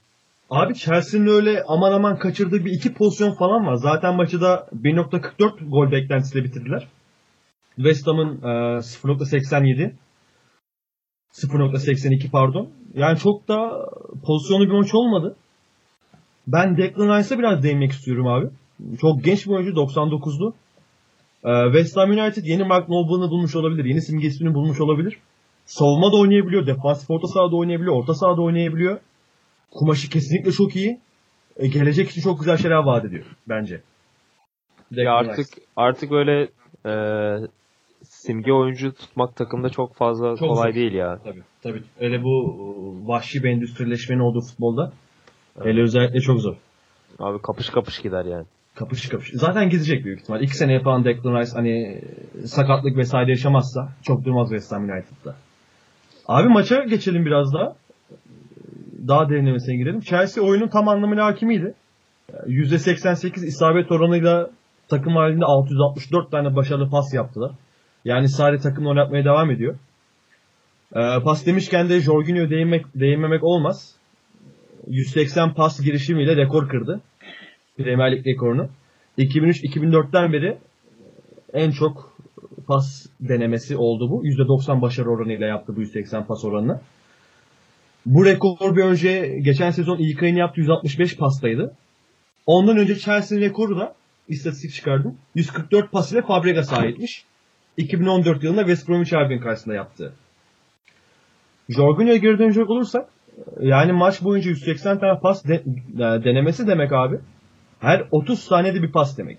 Abi 0.50 0.76
Chelsea'nin 0.76 1.28
öyle 1.28 1.64
aman 1.68 1.92
aman 1.92 2.20
kaçırdığı 2.20 2.66
bir 2.66 2.72
iki 2.72 2.94
pozisyon 2.94 3.36
falan 3.36 3.66
var. 3.66 3.76
Zaten 3.76 4.16
maçı 4.16 4.42
da 4.42 4.68
1.44 4.82 5.70
gol 5.70 5.92
beklentisiyle 5.92 6.44
bitirdiler. 6.46 6.88
West 7.76 8.08
Ham'ın 8.08 8.38
e, 8.42 8.80
0.87. 8.80 9.92
0.82 11.34 12.30
pardon. 12.32 12.70
Yani 12.94 13.20
çok 13.20 13.48
da 13.48 13.90
pozisyonlu 14.26 14.66
bir 14.66 14.72
maç 14.72 14.94
olmadı. 14.94 15.36
Ben 16.48 16.78
Declan 16.78 17.20
Rice'a 17.20 17.40
biraz 17.40 17.64
değinmek 17.64 17.92
istiyorum 17.92 18.28
abi. 18.28 18.48
Çok 19.02 19.24
genç 19.24 19.46
bir 19.46 19.52
oyuncu 19.52 19.72
99'lu. 19.72 20.54
Ee, 21.46 21.74
West 21.74 21.98
Ham 21.98 22.10
United 22.10 22.44
yeni 22.46 22.64
Mark 22.64 22.90
Noble'ını 22.90 23.30
bulmuş 23.30 23.56
olabilir. 23.56 23.86
Yeni 23.86 24.02
simgesini 24.02 24.54
bulmuş 24.54 24.82
olabilir. 24.82 25.18
Savunma 25.66 26.12
da 26.12 26.16
oynayabiliyor. 26.18 26.68
Defansif 26.68 27.12
orta 27.12 27.28
sahada 27.28 27.56
oynayabiliyor. 27.56 27.96
Orta 27.96 28.14
sahada 28.14 28.42
oynayabiliyor. 28.42 29.00
Kumaşı 29.72 30.10
kesinlikle 30.10 30.52
çok 30.52 30.76
iyi. 30.76 31.00
Ee, 31.58 31.68
gelecek 31.68 32.10
için 32.10 32.22
çok 32.22 32.40
güzel 32.40 32.58
şeyler 32.58 32.84
vaat 32.84 33.06
ediyor 33.06 33.26
bence. 33.50 33.82
Ya 34.92 35.14
artık 35.14 35.48
artık 35.76 36.12
öyle 36.12 36.48
e, 36.86 36.94
simge 38.04 38.54
oyuncu 38.54 38.94
tutmak 38.94 39.36
takımda 39.36 39.70
çok 39.70 39.96
fazla 39.96 40.38
Çok 40.38 40.50
kolay 40.50 40.72
zor. 40.72 40.76
değil 40.76 40.94
ya. 40.94 41.20
Tabii 41.24 41.44
tabii. 41.64 41.84
Hele 42.00 42.24
bu 42.24 42.56
e, 42.60 43.08
vahşi 43.08 43.44
bir 43.44 43.50
endüstrileşmenin 43.50 44.20
olduğu 44.20 44.42
futbolda 44.42 44.92
hele 45.64 45.82
özellikle 45.82 46.20
çok 46.20 46.42
zor. 46.42 46.56
Abi 47.20 47.42
kapış 47.42 47.70
kapış 47.70 48.02
gider 48.02 48.26
yani. 48.26 48.46
Kapış 48.76 49.10
kapış. 49.10 49.32
Zaten 49.34 49.70
gidecek 49.70 50.06
büyük 50.06 50.22
ihtimal. 50.22 50.42
İki 50.42 50.58
sene 50.58 50.80
falan 50.80 51.06
Declan 51.06 51.40
Rice 51.40 51.52
hani 51.54 52.02
e, 52.44 52.48
sakatlık 52.48 52.98
vesaire 52.98 53.30
yaşamazsa 53.32 53.90
çok 54.04 54.26
durmaz 54.26 54.50
West 54.50 54.72
Ham 54.72 54.84
United'da. 54.84 55.36
Abi 56.28 56.50
maça 56.50 56.84
geçelim 56.84 57.26
biraz 57.26 57.54
daha. 57.54 57.76
Daha 59.08 59.30
derinlemesine 59.30 59.76
girelim. 59.76 60.02
Chelsea 60.02 60.44
oyunun 60.44 60.68
tam 60.68 60.88
anlamıyla 60.88 61.26
hakimiydi. 61.26 61.74
%88 62.48 63.46
isabet 63.46 63.92
oranıyla 63.92 64.50
takım 64.88 65.16
halinde 65.16 65.46
664 65.46 66.32
tane 66.32 66.56
başarılı 66.56 66.90
pas 66.90 67.14
yaptılar. 67.14 67.52
Yani 68.06 68.30
sadece 68.30 68.64
takımla 68.64 68.90
oynatmaya 68.90 69.26
devam 69.26 69.52
ediyor. 69.52 69.76
Ee, 70.96 71.00
pas 71.24 71.46
demişken 71.46 71.90
de 71.90 72.00
Jorginho 72.00 72.50
değinmek, 72.50 72.86
değinmemek 72.96 73.44
olmaz. 73.44 73.96
180 74.88 75.54
pas 75.54 75.82
girişimiyle 75.82 76.36
rekor 76.36 76.70
kırdı. 76.70 77.02
Premier 77.78 78.12
Lig 78.12 78.28
rekorunu. 78.28 78.70
2003-2004'ten 79.18 80.34
beri 80.34 80.58
en 81.54 81.72
çok 81.72 82.13
pas 82.68 83.06
denemesi 83.20 83.78
oldu 83.78 84.10
bu. 84.10 84.26
%90 84.26 84.82
başarı 84.82 85.10
oranıyla 85.10 85.48
yaptı 85.48 85.76
bu 85.76 85.82
180 85.82 86.26
pas 86.26 86.46
oranını. 86.46 86.82
Bu 88.06 88.26
rekor 88.26 88.76
bir 88.76 88.84
önce 88.84 89.40
geçen 89.42 89.72
sezon 89.72 89.98
ilk 89.98 90.24
ayını 90.24 90.40
yaptı 90.40 90.60
165 90.62 91.18
pastaydı. 91.18 91.76
Ondan 92.46 92.78
önce 92.78 92.96
Chelsea'nin 93.00 93.42
rekoru 93.42 93.78
da 93.80 93.96
istatistik 94.28 94.74
çıkardım. 94.74 95.18
144 95.36 95.92
pas 95.92 96.12
ile 96.12 96.22
Fabregas'a 96.22 96.76
aitmiş. 96.76 97.26
2014 97.78 98.44
yılında 98.44 98.62
West 98.62 98.90
Bromwich 98.90 99.14
Albion 99.14 99.40
karşısında 99.40 99.76
yaptı. 99.76 100.14
Jorginho'ya 101.70 102.18
geri 102.18 102.40
dönecek 102.40 102.70
olursak 102.70 103.10
yani 103.62 103.92
maç 103.92 104.24
boyunca 104.24 104.50
180 104.50 105.00
tane 105.00 105.20
pas 105.20 105.46
de- 105.46 105.64
e, 105.96 106.24
denemesi 106.24 106.68
demek 106.68 106.94
abi. 106.94 107.20
Her 107.80 108.08
30 108.12 108.40
saniyede 108.40 108.82
bir 108.84 108.92
pas 108.92 109.18
demek. 109.18 109.38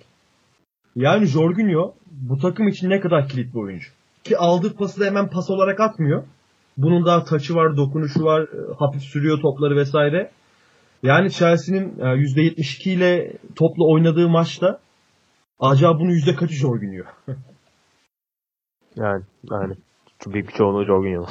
Yani 0.96 1.26
Jorginho 1.26 1.94
bu 2.10 2.38
takım 2.38 2.68
için 2.68 2.90
ne 2.90 3.00
kadar 3.00 3.28
kilit 3.28 3.54
bir 3.54 3.58
oyuncu. 3.58 3.88
Ki 4.24 4.38
aldığı 4.38 4.76
pası 4.76 5.00
da 5.00 5.04
hemen 5.04 5.30
pas 5.30 5.50
olarak 5.50 5.80
atmıyor. 5.80 6.24
Bunun 6.76 7.06
daha 7.06 7.24
taçı 7.24 7.54
var, 7.54 7.76
dokunuşu 7.76 8.24
var, 8.24 8.42
e, 8.42 8.74
hafif 8.78 9.02
sürüyor 9.02 9.40
topları 9.40 9.76
vesaire. 9.76 10.30
Yani 11.02 11.30
Chelsea'nin 11.30 11.98
e, 11.98 12.02
%72 12.02 12.90
ile 12.90 13.32
topla 13.56 13.84
oynadığı 13.84 14.28
maçta 14.28 14.80
acaba 15.60 15.98
bunun 15.98 16.10
yüzde 16.10 16.34
kaçı 16.34 16.54
Jorginho? 16.54 17.04
Yani 18.96 19.22
yani. 19.50 19.74
Büyük 20.26 20.48
bir 20.48 20.52
çoğunluğu 20.52 20.84
Jorginho. 20.84 21.26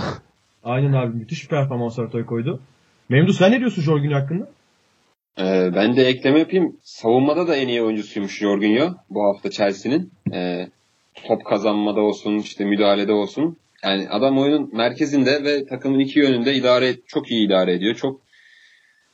Aynen 0.63 0.93
abi 0.93 1.17
müthiş 1.17 1.43
bir 1.43 1.49
performans 1.49 1.99
ortaya 1.99 2.25
koydu. 2.25 2.59
Memdu 3.09 3.33
sen 3.33 3.51
ne 3.51 3.59
diyorsun 3.59 3.81
Jorginho 3.81 4.15
hakkında? 4.15 4.49
Ee, 5.39 5.69
ben 5.75 5.95
de 5.95 6.07
ekleme 6.07 6.39
yapayım. 6.39 6.77
Savunmada 6.83 7.47
da 7.47 7.55
en 7.55 7.67
iyi 7.67 7.81
oyuncusuymuş 7.81 8.39
Jorginho 8.39 8.95
bu 9.09 9.23
hafta 9.23 9.51
Chelsea'nin. 9.51 10.11
Ee, 10.33 10.67
top 11.27 11.45
kazanmada 11.45 12.01
olsun, 12.01 12.37
işte 12.37 12.65
müdahalede 12.65 13.13
olsun. 13.13 13.57
Yani 13.83 14.09
adam 14.09 14.39
oyunun 14.39 14.69
merkezinde 14.73 15.43
ve 15.43 15.65
takımın 15.65 15.99
iki 15.99 16.19
yönünde 16.19 16.53
idare 16.53 16.95
çok 17.07 17.31
iyi 17.31 17.47
idare 17.47 17.73
ediyor. 17.73 17.95
Çok 17.95 18.21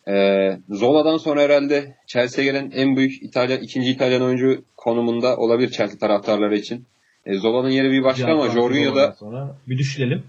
ee, 0.08 0.58
Zola'dan 0.70 1.18
sonra 1.18 1.42
herhalde 1.42 1.96
Chelsea'ye 2.08 2.52
gelen 2.52 2.72
en 2.76 2.96
büyük 2.96 3.24
İtalya 3.24 3.58
ikinci 3.58 3.92
İtalyan 3.92 4.22
oyuncu 4.22 4.64
konumunda 4.78 5.38
olabilir 5.38 5.70
Chelsea 5.70 6.00
taraftarları 6.00 6.58
için. 6.58 6.86
Ee, 7.26 7.38
Zola'nın 7.38 7.70
yeri 7.70 7.92
bir 7.92 8.04
başka 8.04 8.34
ama 8.34 8.50
Jorginho 8.50 8.96
da 8.96 9.16
sonra 9.20 9.56
bir 9.68 9.78
düşünelim. 9.78 10.24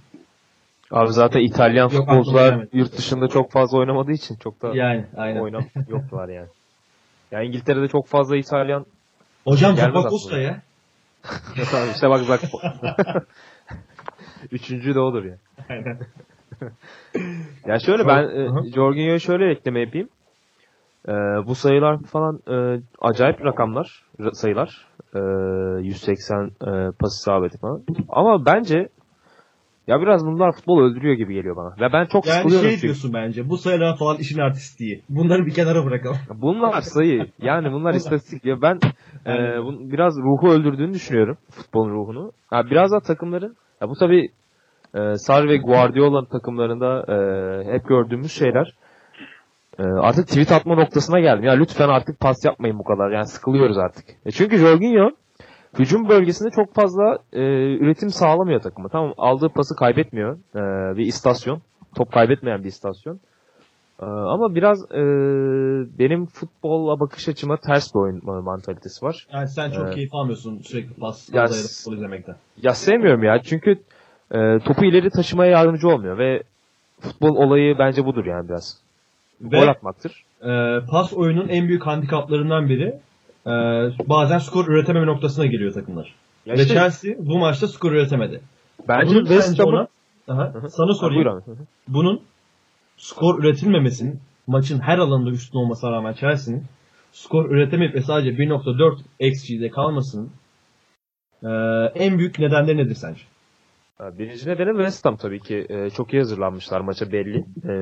Abi 0.90 1.12
zaten 1.12 1.40
İtalyan 1.40 1.82
Yok, 1.88 1.92
futbolcular 1.92 2.66
yurt 2.72 2.98
dışında 2.98 3.28
çok 3.28 3.52
fazla 3.52 3.78
oynamadığı 3.78 4.12
için 4.12 4.36
çok 4.36 4.62
da 4.62 4.74
Yani 4.74 5.06
aynen. 5.16 5.40
oynam 5.40 5.64
yoklar 5.88 6.28
yani. 6.28 6.48
Ya 7.30 7.42
İngiltere'de 7.42 7.88
çok 7.88 8.06
fazla 8.06 8.36
İtalyan 8.36 8.86
Hocam 9.44 9.76
Zapakosta 9.76 10.36
aklıma. 10.36 10.42
ya. 10.42 10.62
Tamam 11.70 11.88
işte 11.94 12.10
bak 12.10 12.28
bak. 12.28 12.40
Üçüncü 14.52 14.94
de 14.94 15.00
odur 15.00 15.24
ya. 15.24 15.36
Aynen. 15.68 15.98
Ya 17.66 17.78
şöyle 17.78 18.06
ben 18.06 18.22
e. 18.22 18.70
Jorginho'ya 18.74 19.18
şöyle 19.18 19.50
ekleme 19.50 19.80
yapayım. 19.80 20.08
E, 21.08 21.12
bu 21.46 21.54
sayılar 21.54 22.02
falan 22.02 22.40
e, 22.50 22.80
acayip 23.00 23.44
rakamlar, 23.44 24.04
ra- 24.18 24.34
sayılar. 24.34 24.86
E, 25.14 25.18
180 25.82 26.44
e, 26.46 26.50
pas 27.00 27.20
isabeti 27.20 27.58
falan. 27.58 27.82
Ama 28.08 28.46
bence 28.46 28.88
ya 29.90 30.00
biraz 30.00 30.26
bunlar 30.26 30.52
futbol 30.52 30.82
öldürüyor 30.82 31.14
gibi 31.14 31.34
geliyor 31.34 31.56
bana. 31.56 31.70
Ve 31.80 31.92
ben 31.92 32.06
çok 32.06 32.26
Yani 32.26 32.36
sıkılıyorum 32.36 32.64
şey 32.66 32.70
çünkü. 32.74 32.82
diyorsun 32.82 33.12
bence. 33.14 33.48
Bu 33.48 33.56
sayılar 33.58 33.96
falan 33.98 34.16
işin 34.16 34.38
artistliği. 34.38 35.02
Bunları 35.08 35.46
bir 35.46 35.54
kenara 35.54 35.84
bırakalım. 35.84 36.16
Bunlar 36.34 36.80
sayı. 36.80 37.26
Yani 37.42 37.72
bunlar 37.72 37.94
istatistik. 37.94 38.44
Ya 38.44 38.62
ben 38.62 38.78
e, 39.26 39.30
bun- 39.66 39.92
biraz 39.92 40.16
ruhu 40.18 40.48
öldürdüğünü 40.52 40.94
düşünüyorum. 40.94 41.36
Futbolun 41.50 41.90
ruhunu. 41.90 42.32
Ha, 42.50 42.62
biraz 42.70 42.92
da 42.92 43.00
takımların 43.00 43.56
ya 43.82 43.88
bu 43.88 43.94
tabi 43.94 44.28
e, 44.94 45.14
Sarri 45.16 45.48
ve 45.48 45.56
Guardiola 45.56 46.24
takımlarında 46.26 47.04
e, 47.08 47.16
hep 47.72 47.88
gördüğümüz 47.88 48.32
şeyler. 48.32 48.74
E, 49.78 49.82
artık 49.82 50.26
tweet 50.28 50.52
atma 50.52 50.74
noktasına 50.74 51.20
geldim. 51.20 51.44
Ya 51.44 51.52
lütfen 51.52 51.88
artık 51.88 52.20
pas 52.20 52.44
yapmayın 52.44 52.78
bu 52.78 52.84
kadar. 52.84 53.10
Yani 53.10 53.26
sıkılıyoruz 53.26 53.78
artık. 53.78 54.04
E, 54.26 54.30
çünkü 54.30 54.56
Jorginho 54.56 55.10
hücum 55.78 56.08
bölgesinde 56.08 56.50
çok 56.50 56.74
fazla 56.74 57.18
e, 57.32 57.40
üretim 57.76 58.10
sağlamıyor 58.10 58.60
takımı. 58.60 58.88
Tamam 58.88 59.14
aldığı 59.18 59.48
pası 59.48 59.76
kaybetmiyor. 59.76 60.38
E, 60.54 60.96
bir 60.96 61.06
istasyon. 61.06 61.60
Top 61.94 62.12
kaybetmeyen 62.12 62.62
bir 62.62 62.68
istasyon. 62.68 63.20
Ee, 64.02 64.04
Ama 64.06 64.54
biraz 64.54 64.84
e, 64.92 65.02
benim 65.98 66.26
futbola 66.26 67.00
bakış 67.00 67.28
açıma 67.28 67.56
ters 67.56 67.94
bir 67.94 68.00
oyun 68.00 68.44
mantalitesi 68.44 69.04
var. 69.06 69.26
Yani 69.32 69.48
sen 69.48 69.70
çok 69.70 69.84
Evet. 69.84 69.94
keyif 69.94 70.14
almıyorsun 70.14 70.58
sürekli 70.58 70.94
pas 70.94 71.34
Ya 71.34 71.46
futbol 71.46 71.96
izlemekten. 71.96 72.36
Ya 72.62 72.74
sevmiyorum 72.74 73.22
ya 73.22 73.42
çünkü 73.42 73.70
e, 74.34 74.58
topu 74.58 74.84
ileri 74.84 75.10
taşımaya 75.10 75.50
yardımcı 75.50 75.88
olmuyor 75.88 76.18
ve 76.18 76.42
futbol 77.00 77.36
olayı 77.36 77.78
bence 77.78 78.04
budur 78.04 78.24
yani 78.24 78.48
biraz. 78.48 78.78
Ve 79.40 79.58
Gol 79.60 79.68
atmaktır. 79.68 80.24
e, 80.42 80.80
pas 80.90 81.12
oyunun 81.12 81.48
en 81.48 81.68
büyük 81.68 81.86
handikaplarından 81.86 82.68
biri 82.68 82.94
e, 83.46 83.50
bazen 84.08 84.38
skor 84.38 84.68
üretememe 84.68 85.06
noktasına 85.06 85.46
geliyor 85.46 85.72
takımlar. 85.72 86.14
Ya 86.46 86.54
Ve 86.54 86.62
işte 86.62 86.74
Chelsea 86.74 87.14
bu 87.18 87.38
maçta 87.38 87.68
skor 87.68 87.92
üretemedi. 87.92 88.40
bence 88.88 89.14
Bunun 89.14 89.24
West 89.24 89.58
Ham'ın 89.58 89.88
Aha, 90.28 90.52
sana 90.68 90.94
sorayım. 90.94 91.24
buyur 91.24 91.36
abi. 91.36 91.42
Bunun 91.88 92.20
skor 92.96 93.38
üretilmemesinin 93.44 94.20
maçın 94.46 94.80
her 94.80 94.98
alanında 94.98 95.30
üstün 95.30 95.58
olmasına 95.58 95.92
rağmen 95.92 96.12
Chelsea'nin 96.12 96.64
skor 97.12 97.50
üretemeyip 97.50 97.94
ve 97.94 98.00
sadece 98.00 98.30
1.4 98.30 98.98
XG'de 99.20 99.70
kalmasının 99.70 100.30
e, 101.42 101.48
en 101.94 102.18
büyük 102.18 102.38
nedenleri 102.38 102.76
nedir 102.76 102.94
sence? 102.94 103.20
Birinci 104.18 104.48
nedeni 104.48 104.70
West 104.76 105.04
Ham 105.04 105.16
tabii 105.16 105.40
ki. 105.40 105.66
E, 105.68 105.90
çok 105.90 106.12
iyi 106.12 106.18
hazırlanmışlar 106.18 106.80
maça 106.80 107.12
belli. 107.12 107.38
E, 107.64 107.72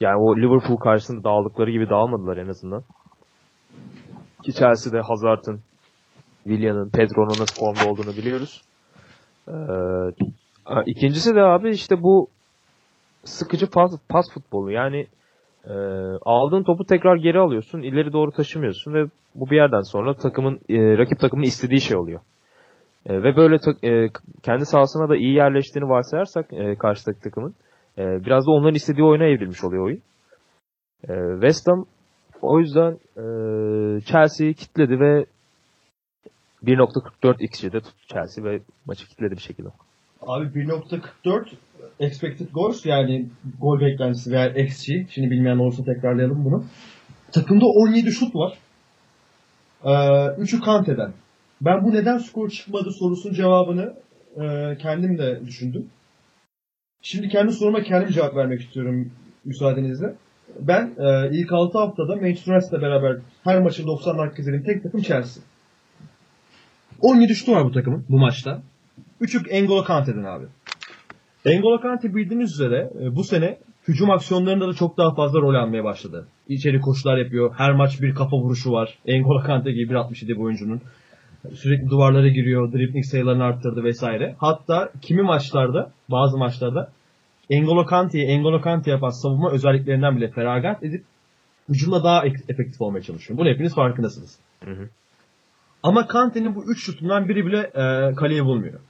yani 0.00 0.16
o 0.16 0.36
Liverpool 0.36 0.76
karşısında 0.76 1.24
dağıldıkları 1.24 1.70
gibi 1.70 1.90
dağılmadılar 1.90 2.36
en 2.36 2.48
azından. 2.48 2.82
Ki 4.44 4.52
Chelsea'de 4.52 5.00
Hazard'ın, 5.00 5.60
Willian'ın, 6.44 6.90
Pedro'nun 6.90 7.28
nasıl 7.40 7.60
formda 7.60 7.90
olduğunu 7.90 8.16
biliyoruz. 8.16 8.62
E, 9.48 9.54
ha, 10.64 10.82
ikincisi 10.86 11.34
de 11.34 11.40
abi 11.42 11.70
işte 11.70 12.02
bu 12.02 12.28
sıkıcı 13.24 13.70
pas, 13.70 13.92
pas 14.08 14.26
futbolu. 14.34 14.70
Yani 14.70 15.06
e, 15.64 15.74
aldığın 16.22 16.62
topu 16.62 16.84
tekrar 16.84 17.16
geri 17.16 17.38
alıyorsun, 17.38 17.82
ileri 17.82 18.12
doğru 18.12 18.30
taşımıyorsun 18.30 18.94
ve 18.94 19.04
bu 19.34 19.50
bir 19.50 19.56
yerden 19.56 19.80
sonra 19.80 20.14
takımın 20.14 20.54
e, 20.68 20.98
rakip 20.98 21.18
takımın 21.18 21.42
istediği 21.42 21.80
şey 21.80 21.96
oluyor. 21.96 22.20
E, 23.06 23.22
ve 23.22 23.36
böyle 23.36 23.58
ta- 23.58 23.88
e, 23.88 24.08
kendi 24.42 24.66
sahasına 24.66 25.08
da 25.08 25.16
iyi 25.16 25.34
yerleştiğini 25.34 25.88
varsayarsak 25.88 26.52
e, 26.52 26.76
karşıdaki 26.76 27.20
takımın 27.20 27.54
e, 27.98 28.02
biraz 28.02 28.46
da 28.46 28.50
onların 28.50 28.74
istediği 28.74 29.04
oyuna 29.04 29.24
evrilmiş 29.24 29.64
oluyor 29.64 29.84
oyun. 29.84 30.02
E, 31.08 31.14
West 31.40 31.68
Ham 31.68 31.86
o 32.42 32.60
yüzden 32.60 32.92
e, 33.16 33.24
Chelsea'yi 34.00 34.54
kitledi 34.54 35.00
ve 35.00 35.26
1.44 36.64 37.42
XG'de 37.42 37.80
tuttu 37.80 38.06
Chelsea 38.06 38.44
ve 38.44 38.60
maçı 38.86 39.08
kitledi 39.08 39.36
bir 39.36 39.40
şekilde. 39.40 39.68
Abi 40.22 40.46
1.44 40.46 41.46
expected 42.00 42.48
goals 42.52 42.86
yani 42.86 43.26
gol 43.60 43.80
beklentisi 43.80 44.30
veya 44.30 44.48
XG. 44.48 44.88
Şimdi 45.10 45.30
bilmeyen 45.30 45.58
olursa 45.58 45.84
tekrarlayalım 45.84 46.44
bunu. 46.44 46.64
Takımda 47.32 47.66
17 47.66 48.12
şut 48.12 48.34
var. 48.34 48.58
Ee, 49.84 49.88
3'ü 49.88 50.60
Kante'den. 50.60 51.12
Ben 51.60 51.84
bu 51.84 51.94
neden 51.94 52.18
skor 52.18 52.50
çıkmadı 52.50 52.90
sorusunun 52.90 53.34
cevabını 53.34 53.94
e, 54.36 54.76
kendim 54.78 55.18
de 55.18 55.40
düşündüm. 55.46 55.90
Şimdi 57.02 57.28
kendi 57.28 57.52
soruma 57.52 57.82
kendim 57.82 58.10
cevap 58.10 58.36
vermek 58.36 58.60
istiyorum 58.60 59.10
müsaadenizle. 59.44 60.14
Ben 60.60 60.94
e, 60.98 61.30
ilk 61.32 61.52
6 61.52 61.78
haftada 61.78 62.16
Manchester 62.16 62.54
United'la 62.54 62.82
beraber 62.82 63.16
her 63.44 63.62
maçı 63.62 63.86
90 63.86 64.18
dakika 64.18 64.42
izlediğim 64.42 64.64
tek 64.64 64.82
takım 64.82 65.02
Chelsea. 65.02 65.42
17 67.00 67.34
şutu 67.34 67.52
var 67.52 67.64
bu 67.64 67.72
takımın 67.72 68.04
bu 68.08 68.18
maçta. 68.18 68.62
3'ü 69.20 69.64
N'Golo 69.64 69.84
Kante'den 69.84 70.24
abi. 70.24 70.44
N'Golo 71.46 71.80
Kante 71.80 72.14
bildiğiniz 72.14 72.52
üzere 72.52 72.90
e, 73.00 73.16
bu 73.16 73.24
sene 73.24 73.58
hücum 73.88 74.10
aksiyonlarında 74.10 74.68
da 74.68 74.72
çok 74.72 74.98
daha 74.98 75.14
fazla 75.14 75.40
rol 75.40 75.54
almaya 75.54 75.84
başladı. 75.84 76.28
İçeri 76.48 76.80
koşular 76.80 77.16
yapıyor. 77.16 77.54
Her 77.56 77.72
maç 77.72 78.02
bir 78.02 78.14
kafa 78.14 78.36
vuruşu 78.36 78.72
var. 78.72 78.98
N'Golo 79.06 79.42
Kante 79.42 79.72
gibi 79.72 79.92
1.67 79.92 80.36
bu 80.36 80.42
oyuncunun. 80.42 80.80
Sürekli 81.54 81.90
duvarlara 81.90 82.28
giriyor. 82.28 82.72
Dribbling 82.72 83.04
sayılarını 83.04 83.44
arttırdı 83.44 83.84
vesaire. 83.84 84.34
Hatta 84.38 84.92
kimi 85.02 85.22
maçlarda, 85.22 85.92
bazı 86.10 86.38
maçlarda 86.38 86.92
N'Golo 87.50 87.86
Kante'yi 87.86 88.38
N'Golo 88.38 88.60
Kante 88.60 88.90
yapan 88.90 89.10
savunma 89.10 89.50
özelliklerinden 89.50 90.16
bile 90.16 90.30
feragat 90.30 90.82
edip 90.82 91.04
hücumda 91.68 92.04
daha 92.04 92.26
ek- 92.26 92.44
efektif 92.48 92.80
olmaya 92.80 93.02
çalışıyor. 93.02 93.38
Bunu 93.38 93.48
hepiniz 93.48 93.74
farkındasınız. 93.74 94.38
Hı 94.64 94.70
hı. 94.70 94.88
Ama 95.82 96.06
Kante'nin 96.06 96.54
bu 96.54 96.64
3 96.64 96.84
şutundan 96.84 97.28
biri 97.28 97.46
bile 97.46 97.58
e, 97.58 98.14
kaleye 98.14 98.44
bulmuyor. 98.44 98.80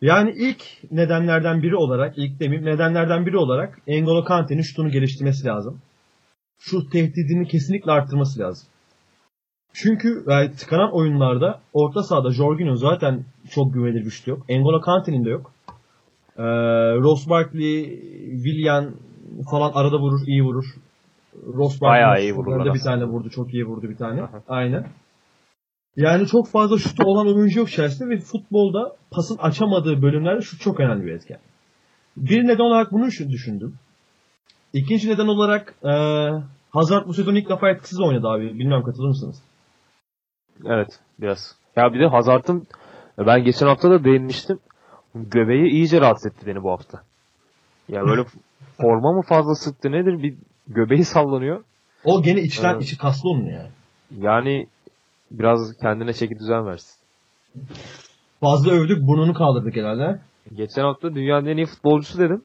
Yani 0.00 0.34
ilk 0.36 0.62
nedenlerden 0.90 1.62
biri 1.62 1.76
olarak, 1.76 2.18
ilk 2.18 2.40
demeyeyim 2.40 2.66
nedenlerden 2.66 3.26
biri 3.26 3.36
olarak 3.36 3.78
N'Golo 3.88 4.24
Kante'nin 4.24 4.62
şutunu 4.62 4.90
geliştirmesi 4.90 5.46
lazım. 5.46 5.80
Şu 6.58 6.88
tehdidini 6.90 7.48
kesinlikle 7.48 7.92
arttırması 7.92 8.40
lazım. 8.40 8.68
Çünkü 9.72 10.24
yani 10.28 10.52
tıkanan 10.52 10.94
oyunlarda 10.94 11.60
orta 11.72 12.02
sahada 12.02 12.30
Jorginho 12.32 12.76
zaten 12.76 13.24
çok 13.50 13.74
güvenilir 13.74 14.04
bir 14.04 14.10
şut 14.10 14.26
yok. 14.26 14.48
N'Golo 14.48 14.80
Kante'nin 14.80 15.24
de 15.24 15.30
yok. 15.30 15.52
Ee, 16.38 16.42
Ross 16.96 17.28
Barkley, 17.28 18.00
Willian 18.44 18.94
falan 19.50 19.72
arada 19.74 19.98
vurur, 19.98 20.20
iyi 20.26 20.42
vurur. 20.42 20.64
Ross 21.46 21.80
Barkley 21.80 21.90
Bayağı 21.90 22.22
iyi 22.22 22.34
vururlar 22.34 22.74
bir 22.74 22.80
tane 22.80 23.04
vurdu, 23.04 23.30
çok 23.30 23.54
iyi 23.54 23.64
vurdu 23.64 23.88
bir 23.88 23.96
tane. 23.96 24.22
Aha. 24.22 24.42
Aynen. 24.48 24.86
Yani 25.96 26.26
çok 26.26 26.48
fazla 26.48 26.78
şutu 26.78 27.04
olan 27.04 27.26
oyuncu 27.26 27.58
yok 27.58 27.68
Chelsea'de 27.68 28.10
ve 28.10 28.18
futbolda 28.18 28.96
pasın 29.10 29.36
açamadığı 29.36 30.02
bölümlerde 30.02 30.42
şut 30.42 30.60
çok 30.60 30.80
önemli 30.80 31.06
bir 31.06 31.12
etken. 31.12 31.38
Bir 32.16 32.44
neden 32.44 32.62
olarak 32.62 32.92
bunu 32.92 33.06
düşündüm. 33.06 33.74
İkinci 34.72 35.10
neden 35.10 35.26
olarak 35.26 35.74
e, 35.84 35.92
Hazard 36.70 37.06
bu 37.06 37.14
sezon 37.14 37.34
ilk 37.34 37.48
defa 37.48 37.70
etkisiz 37.70 38.00
oynadı 38.00 38.28
abi. 38.28 38.44
Bilmiyorum 38.58 38.84
katılır 38.84 39.08
mısınız? 39.08 39.42
Evet 40.64 41.00
biraz. 41.20 41.56
Ya 41.76 41.92
bir 41.92 42.00
de 42.00 42.06
Hazard'ın 42.06 42.66
ben 43.18 43.44
geçen 43.44 43.66
hafta 43.66 43.90
da 43.90 44.04
değinmiştim. 44.04 44.58
Göbeği 45.24 45.70
iyice 45.70 46.00
rahatsız 46.00 46.26
etti 46.32 46.46
beni 46.46 46.62
bu 46.62 46.70
hafta. 46.70 47.02
Ya 47.88 48.06
böyle 48.06 48.24
forma 48.80 49.12
mı 49.12 49.22
fazla 49.22 49.54
sıktı 49.54 49.92
nedir? 49.92 50.22
Bir 50.22 50.34
göbeği 50.68 51.04
sallanıyor. 51.04 51.64
O 52.04 52.22
gene 52.22 52.40
içten 52.40 52.72
Evet. 52.74 52.82
içi 52.82 52.98
kaslı 52.98 53.30
onun 53.30 53.44
yani. 53.46 53.68
Yani 54.18 54.66
biraz 55.30 55.76
kendine 55.76 56.12
çeki 56.12 56.38
düzen 56.38 56.66
versin. 56.66 56.96
Fazla 58.40 58.72
övdük 58.72 59.06
burnunu 59.06 59.34
kaldırdık 59.34 59.76
herhalde. 59.76 60.20
Geçen 60.54 60.82
hafta 60.82 61.14
dünyanın 61.14 61.46
en 61.46 61.56
iyi 61.56 61.66
futbolcusu 61.66 62.18
dedim. 62.18 62.42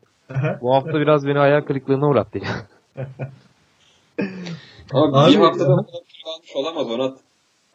Bu 0.61 0.75
hafta 0.75 0.93
biraz 0.93 1.27
beni 1.27 1.37
hayal 1.37 1.61
kırıklığına 1.61 2.07
uğrattı 2.07 2.37
ya. 2.37 2.49
Ama 4.93 5.23
Abi- 5.23 5.31
bir 5.33 5.37
haftada 5.39 5.77
bu 5.77 5.85
kadar 5.85 6.01
olamaz 6.55 6.91
Onat. 6.91 7.19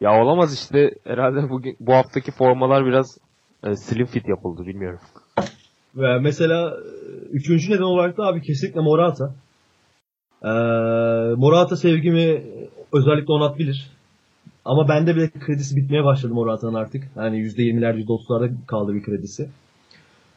Ya 0.01 0.21
olamaz 0.23 0.53
işte 0.53 0.91
herhalde 1.03 1.49
bugün 1.49 1.77
bu 1.79 1.93
haftaki 1.93 2.31
formalar 2.31 2.85
biraz 2.85 3.17
e, 3.63 3.75
slim 3.75 4.05
fit 4.05 4.27
yapıldı 4.27 4.67
bilmiyorum. 4.67 4.99
Ve 5.95 6.19
mesela 6.19 6.69
e, 6.69 7.09
üçüncü 7.31 7.71
neden 7.71 7.81
olarak 7.81 8.17
da 8.17 8.23
abi 8.23 8.41
kesinlikle 8.41 8.81
Morata. 8.81 9.33
Ee, 10.43 10.47
Morata 11.37 11.75
sevgimi 11.75 12.43
özellikle 12.93 13.33
Onat 13.33 13.59
bilir. 13.59 13.91
Ama 14.65 14.87
bende 14.87 15.15
bile 15.15 15.29
kredisi 15.29 15.75
bitmeye 15.75 16.03
başladı 16.03 16.33
Morata'nın 16.33 16.73
artık. 16.73 17.03
Yani 17.15 17.37
%20'ler 17.37 18.05
%30'larda 18.05 18.51
kaldı 18.67 18.93
bir 18.93 19.03
kredisi. 19.03 19.49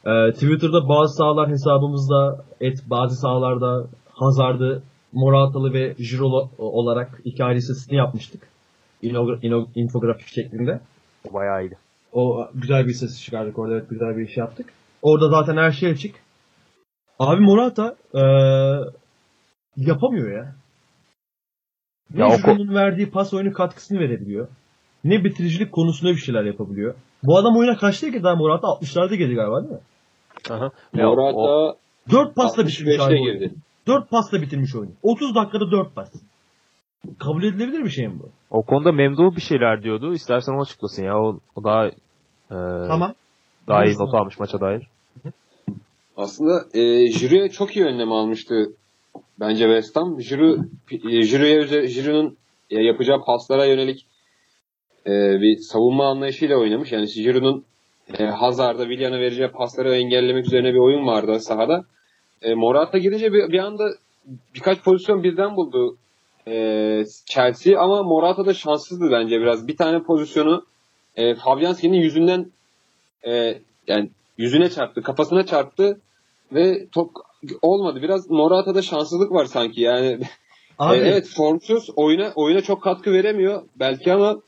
Ee, 0.05 0.31
Twitter'da 0.31 0.89
bazı 0.89 1.15
sahalar 1.15 1.49
hesabımızda 1.49 2.45
et 2.61 2.83
bazı 2.85 3.15
sahalarda 3.15 3.87
Hazard'ı 4.13 4.83
Moratalı 5.13 5.73
ve 5.73 5.95
Jirolo 5.99 6.49
olarak 6.57 7.21
iki 7.25 7.43
ayrı 7.43 7.57
listesini 7.57 7.95
yapmıştık. 7.97 8.47
İnogra- 9.03 9.41
ino- 9.41 9.67
infografik 9.75 10.27
şeklinde. 10.27 10.79
Bayağı 11.33 11.63
iyiydi. 11.63 11.77
O 12.13 12.47
güzel 12.55 12.87
bir 12.87 12.93
ses 12.93 13.23
çıkardık 13.23 13.59
orada. 13.59 13.73
Evet 13.73 13.89
güzel 13.89 14.17
bir 14.17 14.27
iş 14.29 14.37
yaptık. 14.37 14.73
Orada 15.01 15.29
zaten 15.29 15.57
her 15.57 15.71
şey 15.71 15.89
açık. 15.91 16.15
Abi 17.19 17.41
Morata 17.41 17.95
eee, 18.13 18.79
yapamıyor 19.77 20.31
ya. 20.37 20.55
Ne 22.13 22.21
Ya 22.21 22.27
o 22.27 22.73
verdiği 22.73 23.09
pas 23.11 23.33
oyunu 23.33 23.53
katkısını 23.53 23.99
verebiliyor. 23.99 24.47
Ne 25.03 25.23
bitiricilik 25.23 25.71
konusunda 25.71 26.11
bir 26.11 26.17
şeyler 26.17 26.43
yapabiliyor. 26.43 26.95
Bu 27.23 27.37
adam 27.37 27.57
oyuna 27.57 27.77
kaçtı 27.77 28.11
ki 28.11 28.23
daha 28.23 28.35
Morata 28.35 28.67
60'larda 28.67 29.15
girdi 29.15 29.33
galiba 29.35 29.61
değil 29.63 29.73
mi? 29.73 29.79
Aha. 30.49 30.71
Ya 30.95 31.09
o- 31.09 31.15
Morata 31.15 31.77
4 32.11 32.35
pasla 32.35 32.67
bitirmiş 32.67 32.95
65'te 32.95 33.03
abi 33.03 33.13
oyunu. 33.21 33.39
girdi. 33.39 33.53
4 33.87 34.09
pasla 34.09 34.41
bitirmiş 34.41 34.75
oyunu. 34.75 34.91
30 35.03 35.35
dakikada 35.35 35.71
4 35.71 35.95
pas. 35.95 36.09
Kabul 37.19 37.43
edilebilir 37.43 37.83
bir 37.83 37.89
şey 37.89 38.07
mi 38.07 38.19
bu? 38.19 38.29
O 38.51 38.61
konuda 38.61 38.91
Memduh 38.91 39.35
bir 39.35 39.41
şeyler 39.41 39.83
diyordu. 39.83 40.13
İstersen 40.13 40.53
o 40.53 40.61
açıklasın 40.61 41.03
ya. 41.05 41.19
O, 41.19 41.39
o 41.55 41.63
daha 41.63 41.87
e, 41.87 41.91
Tamam. 42.87 43.13
daha 43.67 43.85
iyi 43.85 43.95
not 43.97 44.13
almış 44.13 44.39
maça 44.39 44.59
dair. 44.61 44.87
Aslında 46.17 46.65
e, 46.73 47.05
Giroud'a 47.05 47.49
çok 47.49 47.75
iyi 47.75 47.85
önlem 47.85 48.11
almıştı 48.11 48.71
bence 49.39 49.63
West 49.65 49.95
Ham. 49.95 50.17
Giroud, 50.17 50.57
e, 50.91 50.95
üze- 50.97 51.93
Giroud'un 51.93 52.37
e, 52.69 52.81
yapacağı 52.81 53.23
paslara 53.25 53.65
yönelik 53.65 54.05
e, 55.07 55.11
bir 55.41 55.57
savunma 55.57 56.07
anlayışıyla 56.09 56.57
oynamış. 56.57 56.91
Yani 56.91 57.05
Giroud'un 57.05 57.65
e, 58.19 58.25
Hazard'a, 58.25 58.83
Willian'a 58.83 59.19
vereceği 59.19 59.47
pasları 59.47 59.95
engellemek 59.95 60.45
üzerine 60.45 60.73
bir 60.73 60.79
oyun 60.79 61.07
vardı 61.07 61.39
sahada. 61.39 61.85
E, 62.41 62.53
Morata 62.53 62.97
gidince 62.97 63.33
bir, 63.33 63.51
bir 63.51 63.59
anda 63.59 63.83
birkaç 64.55 64.83
pozisyon 64.83 65.23
birden 65.23 65.55
buldu 65.55 65.97
e, 66.47 67.03
Chelsea 67.25 67.79
ama 67.79 68.03
Morata 68.03 68.45
da 68.45 68.53
şanssızdı 68.53 69.11
bence 69.11 69.41
biraz. 69.41 69.67
Bir 69.67 69.77
tane 69.77 70.03
pozisyonu 70.03 70.65
e, 71.15 71.35
Fabianski'nin 71.35 71.97
yüzünden 71.97 72.45
e, 73.27 73.57
yani 73.87 74.09
yüzüne 74.37 74.69
çarptı, 74.69 75.01
kafasına 75.01 75.45
çarptı 75.45 75.99
ve 76.53 76.87
top 76.91 77.11
olmadı. 77.61 78.01
Biraz 78.01 78.29
Morata'da 78.29 78.81
şanssızlık 78.81 79.31
var 79.31 79.45
sanki 79.45 79.81
yani. 79.81 80.19
Abi, 80.79 80.97
E, 80.97 80.99
evet 80.99 81.27
formsuz 81.35 81.89
oyuna 81.95 82.31
oyuna 82.35 82.61
çok 82.61 82.83
katkı 82.83 83.11
veremiyor 83.11 83.63
belki 83.79 84.13
ama 84.13 84.41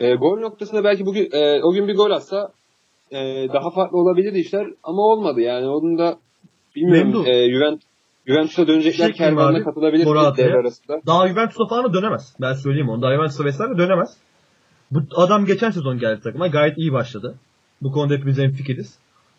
e, 0.00 0.14
gol 0.14 0.38
noktasında 0.38 0.84
belki 0.84 1.06
bugün 1.06 1.28
e, 1.32 1.62
o 1.62 1.72
gün 1.72 1.88
bir 1.88 1.96
gol 1.96 2.10
atsa 2.10 2.52
e, 3.10 3.48
daha 3.52 3.70
farklı 3.70 3.98
olabilirdi 3.98 4.38
işler 4.38 4.66
ama 4.82 5.02
olmadı 5.02 5.40
yani 5.40 5.68
onun 5.68 5.98
da 5.98 6.18
bilmiyorum 6.76 7.26
e, 7.26 7.50
Juvent 7.50 7.82
Juventus'a 8.26 8.66
dönecekler 8.66 9.04
ederim 9.04 9.16
kervanına 9.16 9.56
abi. 9.56 9.64
katılabilir 9.64 10.04
devre 10.36 10.58
arasında. 10.58 11.00
Daha 11.06 11.28
Juventus'a 11.28 11.66
falan 11.68 11.84
da 11.84 11.92
dönemez. 11.94 12.34
Ben 12.40 12.52
söyleyeyim 12.52 12.88
onu. 12.88 13.02
Daha 13.02 13.14
Juventus'a 13.14 13.44
vesaire 13.44 13.78
dönemez. 13.78 14.16
Bu 14.90 15.00
adam 15.16 15.46
geçen 15.46 15.70
sezon 15.70 15.98
geldi 15.98 16.20
takıma. 16.22 16.46
Gayet 16.46 16.78
iyi 16.78 16.92
başladı. 16.92 17.34
Bu 17.82 17.92
konuda 17.92 18.14
hepimiz 18.14 18.38
hemfikiriz. 18.38 18.98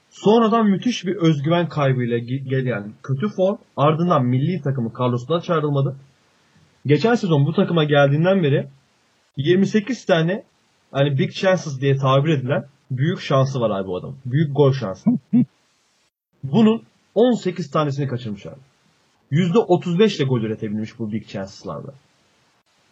Sonradan 0.10 0.68
müthiş 0.70 1.06
bir 1.06 1.16
özgüven 1.16 1.70
kaybıyla 1.70 2.18
ge- 2.18 2.50
gelen 2.50 2.92
kötü 3.04 3.30
form. 3.30 3.58
Ardından 3.78 4.26
milli 4.26 4.62
takımı 4.62 4.92
Carlos'tan 5.00 5.40
çağrılmadı. 5.40 5.96
Geçen 6.86 7.16
sezon 7.16 7.46
bu 7.46 7.54
takıma 7.54 7.84
geldiğinden 7.84 8.44
beri 8.44 8.68
28 9.38 10.06
tane 10.06 10.44
hani 10.92 11.18
big 11.18 11.32
chances 11.32 11.82
diye 11.82 11.96
tabir 11.98 12.30
edilen 12.30 12.66
büyük 12.92 13.20
şansı 13.20 13.60
var 13.60 13.80
abi 13.80 13.88
bu 13.88 13.98
adam. 13.98 14.16
Büyük 14.26 14.56
gol 14.56 14.74
şansı. 14.74 15.10
Bunun 16.44 16.84
18 17.16 17.72
tanesini 17.72 18.08
kaçırmış 18.08 18.46
abi. 18.46 18.60
%35 19.32 20.18
ile 20.18 20.24
gol 20.24 20.42
üretebilmiş 20.42 21.00
bu 21.00 21.12
big 21.12 21.28
chances'larda. 21.28 21.94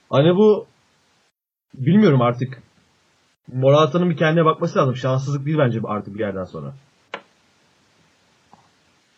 Hani 0.10 0.36
bu 0.36 0.66
bilmiyorum 1.74 2.22
artık 2.22 2.62
Morata'nın 3.54 4.10
bir 4.10 4.18
kendine 4.18 4.46
bakması 4.46 4.80
lazım. 4.80 4.96
Şanssızlık 4.96 5.46
değil 5.46 5.58
bence 5.58 5.80
artık 5.84 6.14
bir 6.14 6.20
yerden 6.20 6.44
sonra. 6.44 6.74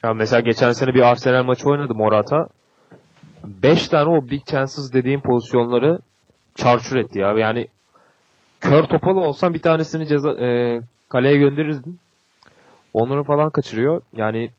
Ya 0.03 0.13
mesela 0.13 0.39
geçen 0.39 0.71
sene 0.71 0.93
bir 0.93 1.01
Arsenal 1.01 1.43
maçı 1.43 1.69
oynadı 1.69 1.95
Morata. 1.95 2.47
5 3.43 3.87
tane 3.87 4.09
o 4.09 4.29
big 4.29 4.45
chances 4.45 4.93
dediğim 4.93 5.21
pozisyonları 5.21 5.99
çarçur 6.55 6.95
etti 6.95 7.19
ya. 7.19 7.33
Yani 7.33 7.67
kör 8.61 8.83
topalı 8.83 9.19
olsan 9.19 9.53
bir 9.53 9.61
tanesini 9.61 10.07
ceza, 10.07 10.31
e, 10.31 10.81
kaleye 11.09 11.37
gönderirdin. 11.37 11.99
Onları 12.93 13.23
falan 13.23 13.49
kaçırıyor. 13.49 14.01
Yani 14.15 14.51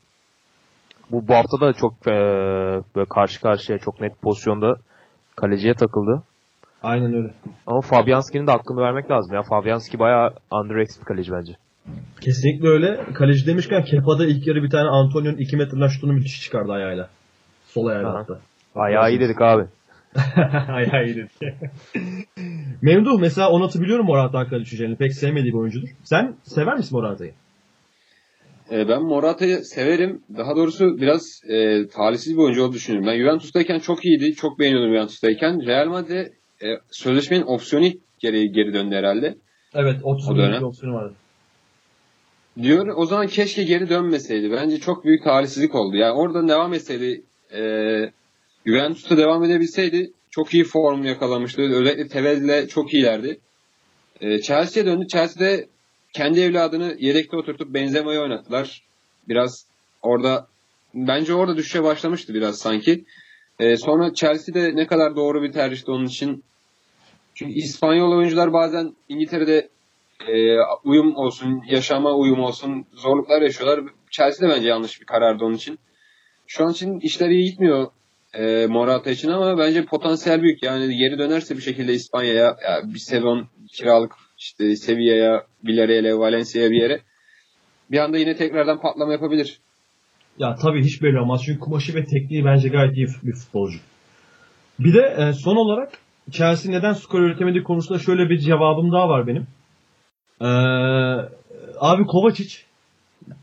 bu, 1.11 1.27
bu 1.27 1.33
hafta 1.33 1.61
da 1.61 1.73
çok 1.73 1.93
e, 2.07 2.11
böyle 2.95 3.09
karşı 3.09 3.41
karşıya 3.41 3.77
çok 3.77 4.01
net 4.01 4.21
pozisyonda 4.21 4.75
kaleciye 5.35 5.73
takıldı. 5.73 6.23
Aynen 6.83 7.13
öyle. 7.13 7.33
Ama 7.67 7.81
Fabianski'nin 7.81 8.47
de 8.47 8.51
hakkını 8.51 8.81
vermek 8.81 9.11
lazım. 9.11 9.35
Ya 9.35 9.43
Fabianski 9.43 9.99
bayağı 9.99 10.33
underrated 10.51 10.99
bir 10.99 11.05
kaleci 11.05 11.31
bence. 11.31 11.53
Kesinlikle 12.21 12.67
öyle. 12.67 12.99
Kaleci 13.13 13.47
demişken 13.47 13.83
Kepa'da 13.83 14.25
ilk 14.25 14.47
yarı 14.47 14.63
bir 14.63 14.69
tane 14.69 14.89
Antonio'nun 14.89 15.37
2 15.37 15.57
metreden 15.57 15.87
şutunu 15.87 16.13
müthiş 16.13 16.41
çıkardı 16.41 16.71
ayağıyla. 16.71 17.09
Sol 17.65 17.85
ayağıyla 17.85 18.13
hatta. 18.13 18.39
Bayağı 18.75 19.09
iyi 19.11 19.19
dedik 19.19 19.41
abi. 19.41 19.63
Ayağı 20.67 21.05
iyi 21.05 21.15
dedi. 21.15 21.29
Memduh 22.81 23.19
mesela 23.19 23.49
Onat'ı 23.49 23.81
biliyorum 23.81 24.05
Morata 24.05 24.39
hakkında 24.39 24.59
düşüncelerini. 24.59 24.97
Pek 24.97 25.13
sevmediği 25.13 25.53
bir 25.53 25.57
oyuncudur. 25.57 25.87
Sen 26.03 26.35
sever 26.43 26.77
misin 26.77 26.97
Morata'yı? 26.97 27.33
E, 28.71 28.87
ben 28.87 29.03
Morata'yı 29.03 29.57
severim. 29.57 30.21
Daha 30.37 30.55
doğrusu 30.55 30.97
biraz 30.97 31.41
e, 31.49 31.87
talihsiz 31.87 32.33
bir 32.33 32.41
oyuncu 32.41 32.61
olduğunu 32.61 32.73
düşünüyorum. 32.73 33.07
Ben 33.07 33.17
Juventus'tayken 33.17 33.79
çok 33.79 34.05
iyiydi. 34.05 34.33
Çok 34.35 34.59
beğeniyordum 34.59 34.89
Juventus'tayken. 34.89 35.65
Real 35.67 35.87
Madrid 35.87 36.27
e, 36.63 36.67
sözleşmenin 36.91 37.43
opsiyonu 37.43 37.87
geri, 38.19 38.51
geri 38.51 38.73
döndü 38.73 38.95
herhalde. 38.95 39.37
Evet 39.75 39.99
30 40.03 40.29
O 40.29 40.33
milyon 40.33 40.63
opsiyonu 40.63 40.95
vardı. 40.95 41.13
Diyor 42.61 42.87
o 42.95 43.05
zaman 43.05 43.27
keşke 43.27 43.63
geri 43.63 43.89
dönmeseydi. 43.89 44.51
Bence 44.51 44.77
çok 44.79 45.05
büyük 45.05 45.23
talihsizlik 45.23 45.75
oldu. 45.75 45.95
Yani 45.95 46.13
orada 46.13 46.47
devam 46.47 46.73
etseydi 46.73 47.21
e, 47.53 47.61
Juventus'ta 48.65 49.17
devam 49.17 49.43
edebilseydi 49.43 50.11
çok 50.31 50.53
iyi 50.53 50.63
form 50.63 51.03
yakalamıştı. 51.03 51.61
Özellikle 51.61 52.07
Tevez'le 52.07 52.69
çok 52.69 52.93
iyilerdi. 52.93 53.39
E, 54.21 54.41
Chelsea'ye 54.41 54.85
döndü. 54.85 55.07
Chelsea'de 55.07 55.67
kendi 56.17 56.39
evladını 56.39 56.95
yedekte 56.99 57.37
oturtup 57.37 57.73
Benzema'yı 57.73 58.19
oynattılar. 58.19 58.83
Biraz 59.27 59.65
orada 60.01 60.47
bence 60.93 61.33
orada 61.33 61.57
düşüşe 61.57 61.83
başlamıştı 61.83 62.33
biraz 62.33 62.59
sanki. 62.59 63.05
E, 63.59 63.77
sonra 63.77 64.13
Chelsea'de 64.13 64.75
ne 64.75 64.87
kadar 64.87 65.15
doğru 65.15 65.41
bir 65.43 65.51
tercihti 65.51 65.91
onun 65.91 66.05
için. 66.05 66.43
Çünkü 67.35 67.53
İspanyol 67.53 68.17
oyuncular 68.17 68.53
bazen 68.53 68.95
İngiltere'de 69.09 69.69
e, 70.27 70.59
uyum 70.83 71.15
olsun, 71.15 71.63
yaşama 71.69 72.13
uyum 72.13 72.39
olsun 72.39 72.85
zorluklar 72.93 73.41
yaşıyorlar. 73.41 73.83
Chelsea 74.11 74.49
de 74.49 74.53
bence 74.55 74.67
yanlış 74.67 75.01
bir 75.01 75.05
karardı 75.05 75.45
onun 75.45 75.55
için. 75.55 75.79
Şu 76.47 76.65
an 76.65 76.71
için 76.71 76.99
işler 76.99 77.29
iyi 77.29 77.49
gitmiyor 77.51 77.87
e, 78.33 78.67
Morata 78.67 79.11
için 79.11 79.29
ama 79.29 79.57
bence 79.57 79.85
potansiyel 79.85 80.41
büyük. 80.41 80.63
Yani 80.63 80.97
geri 80.97 81.19
dönerse 81.19 81.57
bir 81.57 81.61
şekilde 81.61 81.93
İspanya'ya 81.93 82.57
ya 82.63 82.81
bir 82.83 82.99
sezon 82.99 83.47
kiralık 83.71 84.26
işte 84.37 84.75
Sevilla'ya, 84.75 85.45
Villarreal'e, 85.65 86.17
Valencia'ya 86.17 86.71
bir 86.71 86.81
yere 86.81 87.01
bir 87.91 87.97
anda 87.97 88.17
yine 88.17 88.35
tekrardan 88.35 88.81
patlama 88.81 89.11
yapabilir. 89.11 89.59
Ya 90.37 90.55
tabii 90.55 90.83
hiç 90.83 91.01
belli 91.01 91.19
olmaz. 91.19 91.41
Çünkü 91.45 91.59
kumaşı 91.59 91.95
ve 91.95 92.05
tekniği 92.05 92.45
bence 92.45 92.69
gayet 92.69 92.97
iyi 92.97 93.07
bir 93.23 93.33
futbolcu. 93.33 93.77
Bir 94.79 94.93
de 94.93 95.15
e, 95.17 95.33
son 95.33 95.55
olarak 95.55 95.99
Chelsea 96.31 96.71
neden 96.71 96.93
skor 96.93 97.21
üretemediği 97.21 97.63
konusunda 97.63 97.99
şöyle 97.99 98.29
bir 98.29 98.37
cevabım 98.37 98.91
daha 98.91 99.09
var 99.09 99.27
benim. 99.27 99.47
Ee, 100.41 100.45
abi 101.79 102.05
Kovacic 102.05 102.55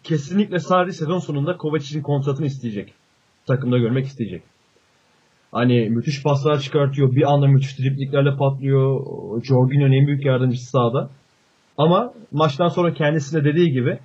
kesinlikle 0.03 0.59
Sarri 0.59 0.93
sezon 0.93 1.19
sonunda 1.19 1.57
Kovacic'in 1.57 2.03
kontratını 2.03 2.47
isteyecek. 2.47 2.95
Takımda 3.47 3.79
görmek 3.79 4.07
isteyecek. 4.07 4.43
Hani 5.55 5.91
müthiş 5.91 6.23
paslar 6.23 6.61
çıkartıyor. 6.61 7.15
Bir 7.15 7.33
anda 7.33 7.47
müthiş 7.47 7.79
dripliklerle 7.79 8.37
patlıyor. 8.37 9.01
Jorginho'nun 9.43 9.93
en 9.93 10.07
büyük 10.07 10.27
yardımcısı 10.27 10.71
sahada. 10.71 11.11
Ama 11.79 12.13
maçtan 12.33 12.69
sonra 12.69 12.95
kendisine 12.95 13.45
dediği 13.45 13.73
gibi 13.73 13.99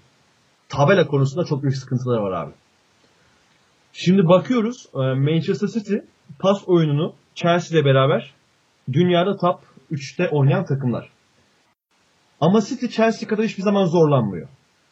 tabela 0.70 1.08
konusunda 1.08 1.46
çok 1.46 1.64
büyük 1.64 1.78
sıkıntıları 1.78 2.24
var 2.24 2.32
abi. 2.32 2.52
Şimdi 3.94 4.28
bakıyoruz 4.28 4.86
e, 4.94 4.98
Manchester 4.98 5.68
City 5.68 5.96
pas 6.40 6.64
oyununu 6.68 7.14
Chelsea 7.36 7.80
ile 7.80 7.86
beraber 7.86 8.34
dünyada 8.94 9.38
top 9.38 9.60
3'te 9.92 10.30
oynayan 10.30 10.66
takımlar. 10.66 11.10
Ama 12.42 12.62
City 12.62 12.86
Chelsea 12.86 13.30
kadar 13.30 13.46
hiçbir 13.46 13.64
zaman 13.64 13.86
zorlanmıyor 13.86 14.48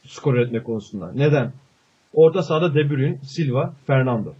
skor 0.07 0.33
üretme 0.33 0.63
konusunda. 0.63 1.11
Neden? 1.15 1.53
Orta 2.13 2.43
sahada 2.43 2.75
De 2.75 2.89
Bruyne, 2.89 3.17
Silva, 3.23 3.73
Fernando. 3.87 4.33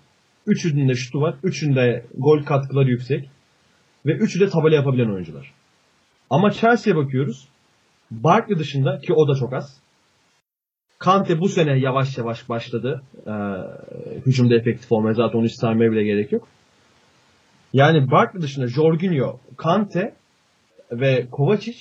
Üçünün 0.47 0.89
de 0.89 0.95
şutu 0.95 1.21
var. 1.21 1.35
Üçünde 1.43 2.05
gol 2.17 2.43
katkıları 2.43 2.89
yüksek. 2.89 3.29
Ve 4.05 4.11
üçü 4.11 4.39
de 4.39 4.49
tabela 4.49 4.75
yapabilen 4.75 5.09
oyuncular. 5.09 5.53
Ama 6.29 6.51
Chelsea'ye 6.51 6.95
bakıyoruz. 6.95 7.47
Barkley 8.11 8.59
dışında 8.59 8.99
ki 8.99 9.13
o 9.13 9.27
da 9.27 9.35
çok 9.35 9.53
az. 9.53 9.79
Kante 10.99 11.39
bu 11.39 11.49
sene 11.49 11.79
yavaş 11.79 12.17
yavaş 12.17 12.49
başladı. 12.49 13.01
Ee, 13.27 13.31
hücumda 14.25 14.55
efektif 14.55 14.91
olmaya 14.91 15.13
zaten 15.13 15.39
onu 15.39 15.45
hiç 15.45 15.63
bile 15.63 16.03
gerek 16.03 16.31
yok. 16.31 16.47
Yani 17.73 18.11
Barkley 18.11 18.41
dışında 18.41 18.67
Jorginho, 18.67 19.39
Kante 19.57 20.15
ve 20.91 21.27
Kovacic 21.31 21.77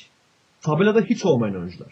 tabelada 0.61 1.01
hiç 1.01 1.25
olmayan 1.25 1.57
oyuncular. 1.57 1.89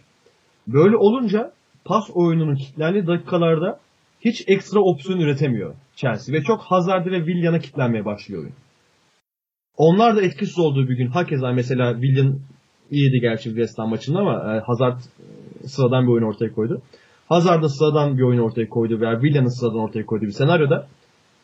Böyle 0.67 0.97
olunca 0.97 1.53
pas 1.85 2.11
oyununun 2.15 2.57
kilitlendiği 2.57 3.07
dakikalarda 3.07 3.81
hiç 4.21 4.45
ekstra 4.47 4.81
opsiyon 4.81 5.21
üretemiyor 5.21 5.75
Chelsea 5.97 6.35
ve 6.35 6.43
çok 6.43 6.61
Hazard 6.61 7.07
ve 7.07 7.19
Willian'a 7.19 7.59
kilitlenmeye 7.59 8.05
başlıyor 8.05 8.43
oyun. 8.43 8.55
Onlar 9.77 10.17
da 10.17 10.23
etkisiz 10.23 10.59
olduğu 10.59 10.89
bir 10.89 10.97
gün 10.97 11.07
hakeza 11.07 11.53
mesela 11.53 11.93
Willian 11.93 12.39
iyiydi 12.91 13.21
gerçi 13.21 13.49
West 13.49 13.79
Ham 13.79 13.91
maçında 13.91 14.19
ama 14.19 14.55
e, 14.55 14.61
Hazard 14.61 15.01
e, 15.65 15.69
sıradan 15.69 16.07
bir 16.07 16.13
oyun 16.13 16.25
ortaya 16.25 16.53
koydu. 16.53 16.83
Hazard 17.29 17.63
da 17.63 17.69
sıradan 17.69 18.19
bir 18.19 18.23
oyun 18.23 18.41
ortaya 18.41 18.69
koydu 18.69 19.01
veya 19.01 19.21
Willian'ın 19.21 19.61
sıradan 19.61 19.79
ortaya 19.79 20.07
koyduğu 20.07 20.27
bir 20.27 20.31
senaryoda 20.31 20.87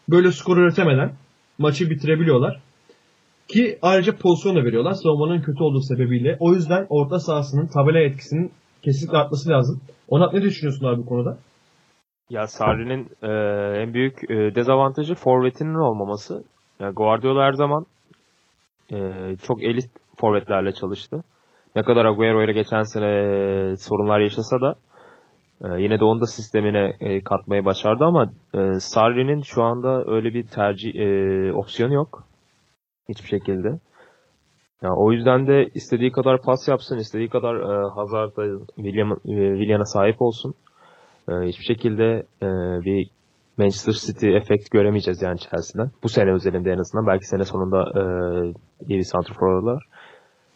böyle 0.09 0.33
skor 0.33 0.57
üretemeden 0.57 1.13
maçı 1.59 1.91
bitirebiliyorlar. 1.91 2.61
Ki 3.49 3.79
ayrıca 3.83 4.17
pozisyon 4.17 4.57
da 4.57 4.65
veriyorlar 4.65 4.93
savunmanın 4.93 5.43
kötü 5.43 5.63
olduğu 5.63 5.81
sebebiyle. 5.81 6.37
O 6.41 6.55
yüzden 6.55 6.87
orta 6.89 7.19
sahasının 7.19 7.67
tabela 7.67 7.99
etkisinin 7.99 8.53
kesinlikle 8.83 9.19
artması 9.19 9.49
lazım. 9.51 9.81
Onat 10.09 10.35
ne 10.35 10.43
düşünüyorsun 10.43 10.87
abi 10.87 11.01
bu 11.03 11.07
konuda? 11.07 11.39
Ya 12.31 12.47
Sarri'nin 12.47 13.09
e, 13.23 13.29
en 13.83 13.95
büyük 13.95 14.31
e, 14.31 14.55
dezavantajı 14.55 15.15
forvetinin 15.15 15.75
olmaması. 15.75 16.45
Yani 16.81 16.95
Guardiola 16.95 17.45
her 17.45 17.53
zaman 17.53 17.87
e, 18.93 18.97
çok 19.43 19.63
elit 19.63 19.91
forvetlerle 20.17 20.73
çalıştı. 20.73 21.25
Ne 21.77 21.83
kadar 21.83 22.05
Agüero 22.05 22.45
ile 22.45 22.53
geçen 22.53 22.83
sene 22.83 23.07
e, 23.07 23.77
sorunlar 23.77 24.21
yaşasa 24.21 24.61
da 24.61 24.75
e, 25.65 25.83
yine 25.83 26.01
de 26.01 26.05
onu 26.05 26.21
da 26.21 26.27
sistemine 26.27 26.97
e, 27.01 27.25
katmayı 27.25 27.65
başardı 27.65 28.05
ama 28.05 28.33
e, 28.55 28.81
Sarri'nin 28.81 29.43
şu 29.43 29.63
anda 29.63 30.05
öyle 30.07 30.35
bir 30.35 30.47
tercih 30.47 30.95
e, 30.95 31.53
opsiyonu 31.53 31.95
yok. 31.95 32.25
Hiçbir 33.09 33.29
şekilde. 33.29 33.69
Ya 34.83 34.91
o 34.97 35.13
yüzden 35.13 35.47
de 35.47 35.69
istediği 35.75 36.13
kadar 36.13 36.43
pas 36.43 36.69
yapsın, 36.69 36.99
istediği 36.99 37.29
kadar 37.29 37.55
e, 37.55 37.91
Hazard'a, 37.95 38.43
William, 38.77 39.81
e, 39.81 39.85
sahip 39.85 40.23
olsun. 40.23 40.55
E, 41.31 41.49
hiçbir 41.49 41.65
şekilde 41.65 42.23
e, 42.43 42.49
bir 42.85 43.09
Manchester 43.59 43.93
City 43.93 44.37
efekt 44.37 44.71
göremeyeceğiz 44.71 45.23
yani 45.23 45.39
Chelsea'den. 45.39 45.91
Bu 46.03 46.09
sene 46.09 46.33
özelinde 46.33 46.71
en 46.71 46.79
azından. 46.79 47.07
Belki 47.07 47.27
sene 47.27 47.45
sonunda 47.45 47.81
e, 48.01 48.03
iyi 48.89 48.99
bir 48.99 49.05
santrfor 49.05 49.53
alırlar. 49.53 49.83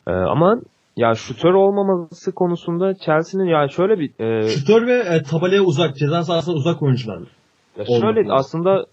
E, 0.06 0.12
ama 0.12 0.60
ya 0.96 1.14
şutör 1.14 1.54
olmaması 1.54 2.32
konusunda 2.32 2.94
Chelsea'nin 2.94 3.48
yani 3.48 3.70
şöyle 3.70 3.98
bir 3.98 4.10
e, 4.20 4.48
Şutör 4.48 4.86
ve 4.86 4.94
e, 4.94 5.22
tabelaya 5.22 5.62
uzak, 5.62 5.96
ceza 5.96 6.22
sahasına 6.22 6.54
uzak 6.54 6.82
oyuncular. 6.82 7.18
ya 7.78 7.84
şöyle 8.00 8.32
aslında 8.32 8.84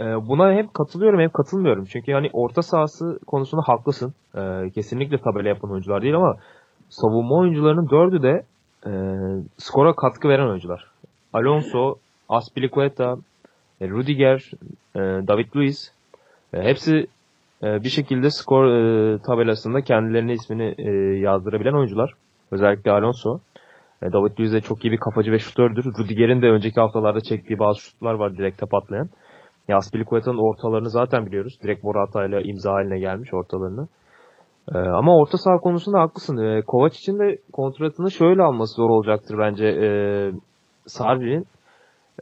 e, 0.00 0.04
buna 0.04 0.52
hem 0.52 0.68
katılıyorum 0.68 1.20
hem 1.20 1.30
katılmıyorum. 1.30 1.84
Çünkü 1.84 2.12
hani 2.12 2.30
orta 2.32 2.62
sahası 2.62 3.18
konusunda 3.26 3.62
haklısın. 3.66 4.14
E, 4.34 4.70
kesinlikle 4.70 5.18
tabela 5.18 5.48
yapan 5.48 5.70
oyuncular 5.70 6.02
değil 6.02 6.16
ama 6.16 6.36
savunma 6.88 7.36
oyuncularının 7.36 7.90
dördü 7.90 8.22
de 8.22 8.42
e, 8.86 8.92
skora 9.58 9.94
katkı 9.94 10.28
veren 10.28 10.48
oyuncular. 10.48 10.84
Alonso, 11.32 11.94
Aspilicueta, 12.28 13.16
e, 13.80 13.88
Rudiger, 13.88 14.50
e, 14.96 14.98
David 15.00 15.56
Luiz 15.56 15.92
e, 16.54 16.62
hepsi 16.62 17.06
bir 17.62 17.88
şekilde 17.88 18.30
skor 18.30 18.64
tabelasında 19.18 19.80
kendilerine 19.80 20.32
ismini 20.32 20.74
yazdırabilen 21.20 21.72
oyuncular. 21.72 22.12
Özellikle 22.50 22.90
Alonso. 22.90 23.38
David 24.02 24.38
Luiz 24.38 24.52
de 24.52 24.60
çok 24.60 24.84
iyi 24.84 24.92
bir 24.92 24.98
kafacı 24.98 25.32
ve 25.32 25.38
şutördür. 25.38 25.84
Rudiger'in 25.98 26.42
de 26.42 26.46
önceki 26.46 26.80
haftalarda 26.80 27.20
çektiği 27.20 27.58
bazı 27.58 27.80
şutlar 27.80 28.14
var 28.14 28.36
direkte 28.36 28.66
patlayan. 28.66 29.08
Ya 29.68 29.76
Aspilicueta'nın 29.76 30.38
ortalarını 30.38 30.90
zaten 30.90 31.26
biliyoruz. 31.26 31.58
Direkt 31.62 31.84
Morata 31.84 32.24
ile 32.24 32.42
imza 32.42 32.72
haline 32.72 32.98
gelmiş 32.98 33.34
ortalarını. 33.34 33.88
Ee, 34.74 34.78
ama 34.78 35.16
orta 35.16 35.38
saha 35.38 35.56
konusunda 35.58 36.00
haklısın. 36.00 36.36
Ee, 36.36 36.62
Kovac 36.62 36.96
için 36.96 37.18
de 37.18 37.38
kontratını 37.52 38.10
şöyle 38.10 38.42
alması 38.42 38.74
zor 38.74 38.90
olacaktır 38.90 39.38
bence 39.38 39.66
ee, 39.66 40.32
Sarri'nin. 40.86 41.46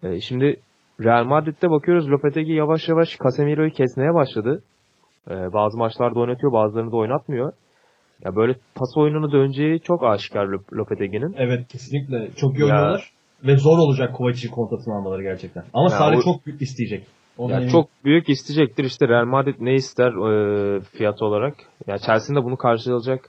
Ee, 0.03 0.21
şimdi 0.21 0.61
Real 1.01 1.25
Madrid'de 1.25 1.71
bakıyoruz 1.71 2.11
Lopetegui 2.11 2.53
yavaş 2.55 2.89
yavaş 2.89 3.19
Casemiro'yu 3.25 3.71
kesmeye 3.71 4.15
başladı. 4.15 4.63
Ee, 5.31 5.53
bazı 5.53 5.79
maçlarda 5.79 6.21
oynatıyor 6.21 6.53
bazılarını 6.53 6.93
da 6.93 6.97
oynatmıyor. 6.97 7.53
Ya 8.25 8.37
böyle 8.37 8.55
pas 8.75 8.97
oyununu 8.97 9.33
döneceği 9.33 9.81
çok 9.81 10.05
aşikar 10.05 10.47
Lop- 10.47 10.77
Lopetegui'nin. 10.77 11.35
Evet 11.39 11.69
kesinlikle. 11.69 12.29
Çok 12.37 12.59
iyi 12.59 12.65
oynuyorlar. 12.65 13.11
ve 13.47 13.57
zor 13.57 13.79
olacak 13.79 14.15
Kovacic'i 14.17 14.51
kontratını 14.51 14.95
almaları 14.95 15.23
gerçekten. 15.23 15.65
Ama 15.73 15.89
Sarri 15.89 16.17
o- 16.17 16.23
çok 16.23 16.47
büyük 16.47 16.63
isteyecek. 16.63 17.07
Ondan 17.39 17.61
Yani 17.61 17.71
çok 17.71 17.89
büyük 18.05 18.29
isteyecektir 18.29 18.85
işte 18.85 19.09
Real 19.09 19.25
Madrid 19.25 19.55
ne 19.61 19.75
ister 19.75 20.13
e, 20.13 20.81
fiyat 20.81 21.23
olarak. 21.23 21.55
Ya 21.87 21.99
Chelsea'nin 21.99 22.41
de 22.41 22.45
bunu 22.45 22.57
karşılayacak 22.57 23.29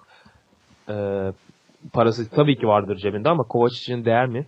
e, 0.90 0.96
parası 1.94 2.30
tabii 2.30 2.56
ki 2.58 2.68
vardır 2.68 2.96
cebinde 2.98 3.30
ama 3.30 3.44
Kovac 3.44 3.74
için 3.74 4.06
değer 4.06 4.28
mi? 4.28 4.48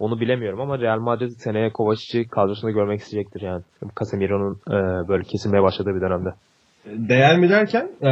Onu 0.00 0.20
bilemiyorum 0.20 0.60
ama 0.60 0.78
Real 0.78 1.00
Madrid 1.00 1.30
seneye 1.30 1.70
Kovacic'i 1.70 2.28
kadrosunda 2.28 2.72
görmek 2.72 3.00
isteyecektir 3.00 3.40
yani. 3.40 3.62
Casemiro'nun 3.98 4.54
e, 4.68 5.08
böyle 5.08 5.24
kesilmeye 5.24 5.62
başladığı 5.62 5.94
bir 5.94 6.00
dönemde. 6.00 6.34
Değer 6.86 7.38
mi 7.38 7.48
derken 7.48 7.90
e, 8.02 8.10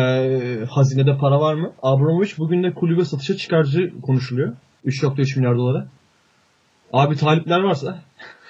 hazinede 0.70 1.16
para 1.16 1.40
var 1.40 1.54
mı? 1.54 1.72
Abramovich 1.82 2.38
bugün 2.38 2.62
de 2.62 2.74
kulübe 2.74 3.04
satışa 3.04 3.36
çıkarcı 3.36 4.00
konuşuluyor. 4.02 4.52
3.3 4.86 5.38
milyar 5.38 5.56
dolara. 5.56 5.86
Abi 6.92 7.16
talipler 7.16 7.60
varsa 7.60 7.98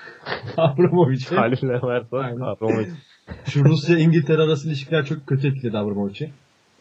Abramovich'e 0.56 1.36
Halil'le 1.36 1.82
varsa. 1.82 2.16
Abramovich. 2.16 2.88
şu 3.44 3.64
Rusya 3.64 3.98
İngiltere 3.98 4.42
arası 4.42 4.68
ilişkiler 4.68 5.04
çok 5.04 5.26
kötü 5.26 5.48
etkiledi 5.48 5.78
Abramovich'i. 5.78 6.30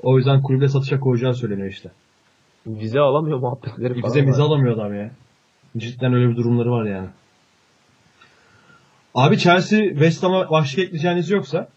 O 0.04 0.18
yüzden 0.18 0.42
kulübe 0.42 0.68
satışa 0.68 1.00
koyacağı 1.00 1.34
söyleniyor 1.34 1.70
işte. 1.70 1.90
Vize 2.68 3.00
alamıyor 3.00 3.40
muhabbetleri 3.40 4.02
falan. 4.02 4.04
Bize 4.04 4.28
vize 4.28 4.42
alamıyor 4.42 4.76
adam 4.76 4.96
ya. 4.96 5.12
Cidden 5.78 6.14
öyle 6.14 6.30
bir 6.30 6.36
durumları 6.36 6.72
var 6.72 6.86
yani. 6.86 7.08
Abi 9.16 9.38
Chelsea 9.38 9.80
West 9.90 10.24
Ham'a 10.24 10.50
başka 10.50 10.82
ekleyeceğiniz 10.82 11.30
yoksa 11.30 11.70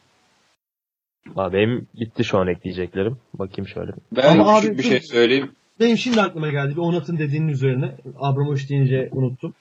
Abi 1.36 1.56
benim 1.56 1.86
bitti 2.00 2.24
şu 2.24 2.38
an 2.38 2.48
ekleyeceklerim. 2.48 3.16
Bakayım 3.34 3.68
şöyle. 3.68 3.92
Ben 4.16 4.38
Ama 4.38 4.54
küçük 4.54 4.70
abi 4.70 4.78
bir 4.78 4.82
şey 4.82 5.00
söyleyeyim. 5.00 5.50
Benim 5.80 5.96
şimdi 5.96 6.20
aklıma 6.20 6.48
geldi. 6.48 6.72
Bir 6.72 6.80
Onat'ın 6.80 7.18
dediğinin 7.18 7.48
üzerine. 7.48 7.94
Abramovich 8.18 8.68
deyince 8.68 9.08
unuttum. 9.12 9.54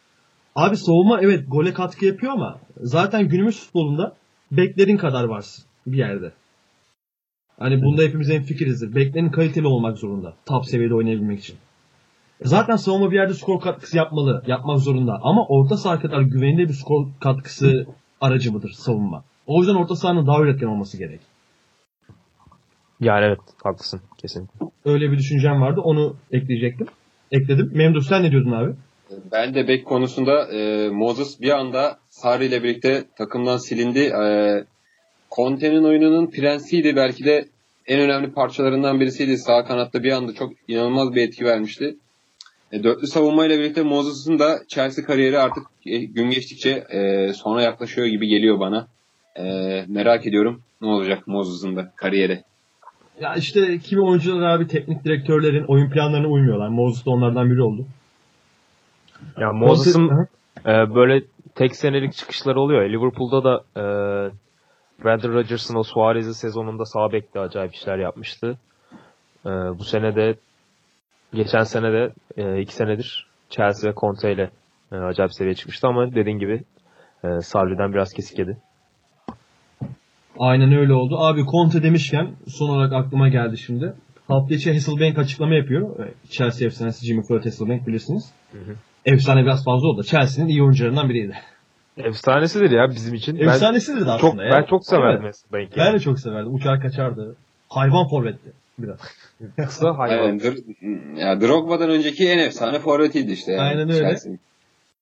Abi 0.56 0.78
savunma 0.78 1.22
evet 1.22 1.44
gole 1.48 1.74
katkı 1.74 2.06
yapıyor 2.06 2.34
ama 2.34 2.60
zaten 2.82 3.28
günümüz 3.28 3.60
futbolunda 3.60 4.16
beklerin 4.52 4.98
kadar 4.98 5.24
varsın 5.24 5.66
bir 5.88 5.98
yerde. 5.98 6.32
Hani 7.60 7.82
bunda 7.82 8.02
hepimiz 8.02 8.30
en 8.30 8.44
fikirizdir. 8.44 8.96
Beklerin 8.96 9.30
kaliteli 9.30 9.68
olmak 9.68 9.98
zorunda. 9.98 10.34
Top 10.46 10.66
seviyede 10.66 10.94
oynayabilmek 10.96 11.40
için. 11.40 11.56
Zaten 12.42 12.76
savunma 12.76 13.12
bir 13.12 13.16
yerde 13.16 13.34
skor 13.34 13.62
katkısı 13.62 13.98
yapmalı. 13.98 14.44
Yapmak 14.48 14.80
zorunda. 14.80 15.20
Ama 15.24 15.46
orta 15.48 15.78
saha 15.78 16.00
kadar 16.00 16.22
güvenilir 16.22 16.68
bir 16.68 16.74
skor 16.74 17.08
katkısı 17.20 17.88
aracı 18.22 18.54
mıdır 18.54 18.70
savunma? 18.70 19.24
O 19.48 19.60
yüzden 19.60 19.76
orta 19.76 19.96
sahanın 19.96 20.28
daha 20.28 20.42
üretken 20.42 20.68
olması 20.68 20.98
gerek. 20.98 21.20
Yani 23.02 23.26
evet 23.26 23.40
haklısın 23.64 24.02
kesin. 24.18 24.50
Öyle 24.86 25.12
bir 25.12 25.18
düşüncem 25.18 25.62
vardı. 25.62 25.82
Onu 25.84 26.16
ekleyecektim. 26.32 26.88
Ekledim. 27.32 27.72
Memduh 27.74 28.02
sen 28.02 28.24
ne 28.24 28.32
diyordun 28.32 28.52
abi? 28.52 28.74
Ben 29.32 29.54
de 29.54 29.68
bek 29.68 29.86
konusunda 29.86 30.52
e, 30.52 30.90
Moses 30.90 31.42
bir 31.42 31.50
anda 31.50 31.98
Sarri 32.10 32.46
ile 32.46 32.64
birlikte 32.64 33.06
takımdan 33.18 33.58
silindi. 33.58 34.00
E, 34.00 34.24
Conte'nin 35.36 35.84
oyununun 35.84 36.28
prensiydi. 36.28 36.96
Belki 36.96 37.26
de 37.26 37.46
en 37.88 38.00
önemli 38.00 38.32
parçalarından 38.32 39.00
birisiydi. 39.00 39.38
Sağ 39.38 39.66
kanatta 39.66 40.04
bir 40.04 40.12
anda 40.12 40.34
çok 40.34 40.52
inanılmaz 40.68 41.16
bir 41.16 41.28
etki 41.28 41.46
vermişti. 41.46 41.96
E, 42.72 42.84
dörtlü 42.84 43.08
savunmayla 43.08 43.60
birlikte 43.60 43.84
Moses'ın 43.84 44.40
da 44.40 44.60
Chelsea 44.68 45.06
kariyeri 45.06 45.40
artık 45.40 45.64
e, 45.86 45.98
gün 45.98 46.30
geçtikçe 46.30 46.70
e, 46.70 47.34
sona 47.34 47.62
yaklaşıyor 47.62 48.08
gibi 48.08 48.28
geliyor 48.28 48.60
bana. 48.60 48.88
E, 49.36 49.44
merak 49.88 50.28
ediyorum 50.28 50.62
ne 50.82 50.88
olacak 50.88 51.28
Moses'ın 51.28 51.76
da 51.76 51.92
kariyeri. 51.96 52.44
Ya 53.22 53.36
işte 53.36 53.80
kimi 53.80 54.02
oyuncular 54.02 54.50
abi 54.50 54.68
teknik 54.68 55.04
direktörlerin 55.04 55.66
oyun 55.68 55.90
planlarına 55.90 56.28
uymuyorlar. 56.28 56.68
Moses 56.68 57.06
da 57.06 57.12
onlardan 57.12 57.52
biri 57.52 57.62
oldu. 57.62 57.86
Ya 59.38 59.54
Moses'ın 59.54 60.28
e, 60.66 60.96
böyle 60.96 61.24
tek 61.56 61.76
senelik 61.76 62.14
çıkışları 62.14 62.60
oluyor. 62.62 62.90
Liverpool'da 62.90 63.44
da 63.44 63.64
e, 63.76 63.84
Brandon 65.04 65.34
Rodgers'ın 65.34 65.76
o 65.76 65.84
Suarez'i 65.84 66.34
sezonunda 66.34 66.86
sağ 66.86 67.12
bekte 67.12 67.40
acayip 67.40 67.76
işler 67.76 67.98
yapmıştı. 67.98 68.58
E, 69.46 69.50
bu 69.50 69.84
sene 69.84 70.16
de 70.16 70.36
geçen 71.34 71.64
sene 71.64 71.92
de 71.94 72.14
e, 72.38 72.62
iki 72.62 72.74
senedir 72.74 73.28
Chelsea 73.50 73.92
ve 73.92 73.96
Conte 73.96 74.34
ile 74.34 74.50
e, 74.92 74.96
acayip 74.96 75.34
seviye 75.34 75.56
çıkmıştı 75.56 75.88
ama 75.88 76.16
dediğin 76.16 76.40
gibi 76.40 76.64
e, 77.24 77.28
Sarri'den 77.42 77.94
biraz 77.94 78.14
kesik 78.14 78.40
yedi. 78.40 78.58
Aynen 80.40 80.74
öyle 80.74 80.94
oldu. 80.94 81.18
Abi 81.20 81.46
Conte 81.46 81.84
demişken 81.84 82.32
son 82.48 82.70
olarak 82.70 82.94
aklıma 82.94 83.30
geldi 83.30 83.58
şimdi. 83.58 83.94
Hafta 84.28 84.56
içi 84.56 84.74
Hasselbank 84.74 85.18
açıklama 85.18 85.56
yapıyor. 85.56 86.00
Ee, 86.00 86.14
Chelsea 86.30 86.68
efsanesi 86.68 87.06
Jimmy 87.06 87.24
Floyd 87.24 87.46
Hasselbank 87.46 87.88
bilirsiniz. 87.88 88.32
Hı 88.52 88.58
hı. 88.58 88.76
Efsane 89.06 89.42
biraz 89.42 89.66
fazla 89.66 89.88
oldu. 89.88 90.04
Chelsea'nin 90.04 90.50
iyi 90.50 90.64
oyuncularından 90.64 91.10
biriydi. 91.10 91.34
Efsanesidir 91.98 92.72
ya 92.72 92.90
bizim 92.90 93.14
için. 93.14 93.40
Ben 93.40 93.48
Efsanesidir 93.48 94.06
de 94.06 94.12
aslında 94.12 94.32
çok 94.32 94.44
ya. 94.44 94.52
ben 94.52 94.64
çok 94.64 94.86
severdim. 94.86 95.26
Hasselbank'i. 95.26 95.78
Ben 95.78 95.94
de 95.94 96.00
çok 96.00 96.20
severdim. 96.20 96.54
Uçar 96.54 96.82
kaçardı. 96.82 97.36
Hayvan 97.70 98.08
forvetti 98.08 98.52
biraz. 98.84 99.00
kısa 99.68 99.98
hayvan. 99.98 100.38
Dr- 100.38 101.20
ya, 101.20 101.42
Drogba'dan 101.42 101.90
önceki 101.90 102.30
en 102.30 102.38
efsane 102.38 102.80
forvetiydi 102.80 103.32
işte. 103.32 103.52
Yani, 103.52 103.62
Aynen 103.62 103.90
öyle. 103.90 104.10
Chelsea'nin. 104.10 104.40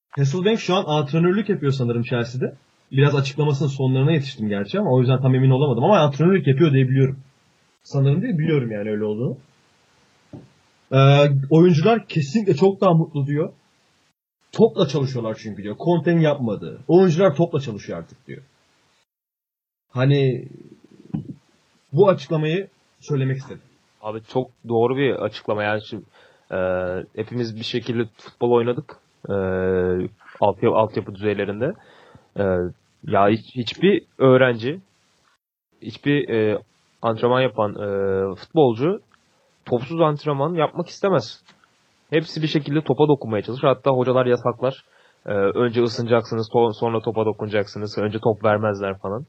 Hasselbank 0.10 0.60
şu 0.60 0.76
an 0.76 0.84
antrenörlük 0.88 1.50
yapıyor 1.50 1.72
sanırım 1.72 2.04
Chelsea'de. 2.04 2.56
Biraz 2.92 3.16
açıklamasının 3.16 3.70
sonlarına 3.70 4.12
yetiştim 4.12 4.50
gerçi 4.50 4.80
ama 4.80 4.92
o 4.92 5.00
yüzden 5.00 5.22
tam 5.22 5.36
emin 5.36 5.50
olamadım 5.50 5.84
ama 5.84 6.00
antrenörlük 6.00 6.48
yapıyor 6.48 6.74
diye 6.74 6.90
biliyorum. 6.90 7.20
Sanırım 7.84 8.22
değil 8.22 8.38
biliyorum 8.38 8.72
yani 8.72 8.90
öyle 8.90 9.04
olduğunu. 9.04 9.38
Ee, 10.92 11.30
oyuncular 11.50 12.08
kesinlikle 12.08 12.56
çok 12.56 12.82
daha 12.82 12.94
mutlu 12.94 13.28
diyor. 13.28 13.54
Topla 14.52 14.88
çalışıyorlar 14.88 15.38
çünkü 15.42 15.64
diyor. 15.64 15.76
Conte'nin 15.78 16.22
yapmadığı. 16.22 16.82
Oyuncular 16.88 17.36
topla 17.36 17.60
çalışıyor 17.60 18.00
artık 18.00 18.28
diyor. 18.28 18.42
Hani 19.90 20.48
bu 21.94 22.10
açıklamayı 22.10 22.68
söylemek 23.00 23.38
istedim. 23.38 23.62
Abi 24.08 24.22
çok 24.24 24.52
doğru 24.68 24.98
bir 24.98 25.12
açıklama. 25.16 25.64
Yani 25.64 25.82
şimdi, 25.90 26.04
e, 26.52 26.58
hepimiz 27.16 27.56
bir 27.56 27.64
şekilde 27.64 28.06
futbol 28.18 28.52
oynadık. 28.52 28.98
E, 29.30 29.34
altyapı, 30.40 30.76
altyapı 30.76 31.16
düzeylerinde. 31.16 31.74
E, 32.40 32.44
ya 33.08 33.30
hiç, 33.30 33.56
hiçbir 33.56 34.04
öğrenci, 34.18 34.80
hiçbir 35.82 36.30
e, 36.30 36.60
antrenman 37.02 37.42
yapan 37.42 37.72
e, 37.72 37.88
futbolcu 38.36 39.00
topsuz 39.66 40.02
antrenman 40.02 40.54
yapmak 40.54 40.88
istemez. 40.88 41.44
Hepsi 42.10 42.42
bir 42.42 42.48
şekilde 42.48 42.82
topa 42.82 43.08
dokunmaya 43.08 43.44
çalışır. 43.44 43.68
Hatta 43.68 43.92
hocalar 43.92 44.26
yasaklar. 44.26 44.86
E, 45.26 45.32
önce 45.34 45.84
ısınacaksınız, 45.84 46.50
sonra 46.80 47.00
topa 47.00 47.26
dokunacaksınız. 47.26 47.98
Önce 47.98 48.20
top 48.20 48.44
vermezler 48.44 48.98
falan. 48.98 49.26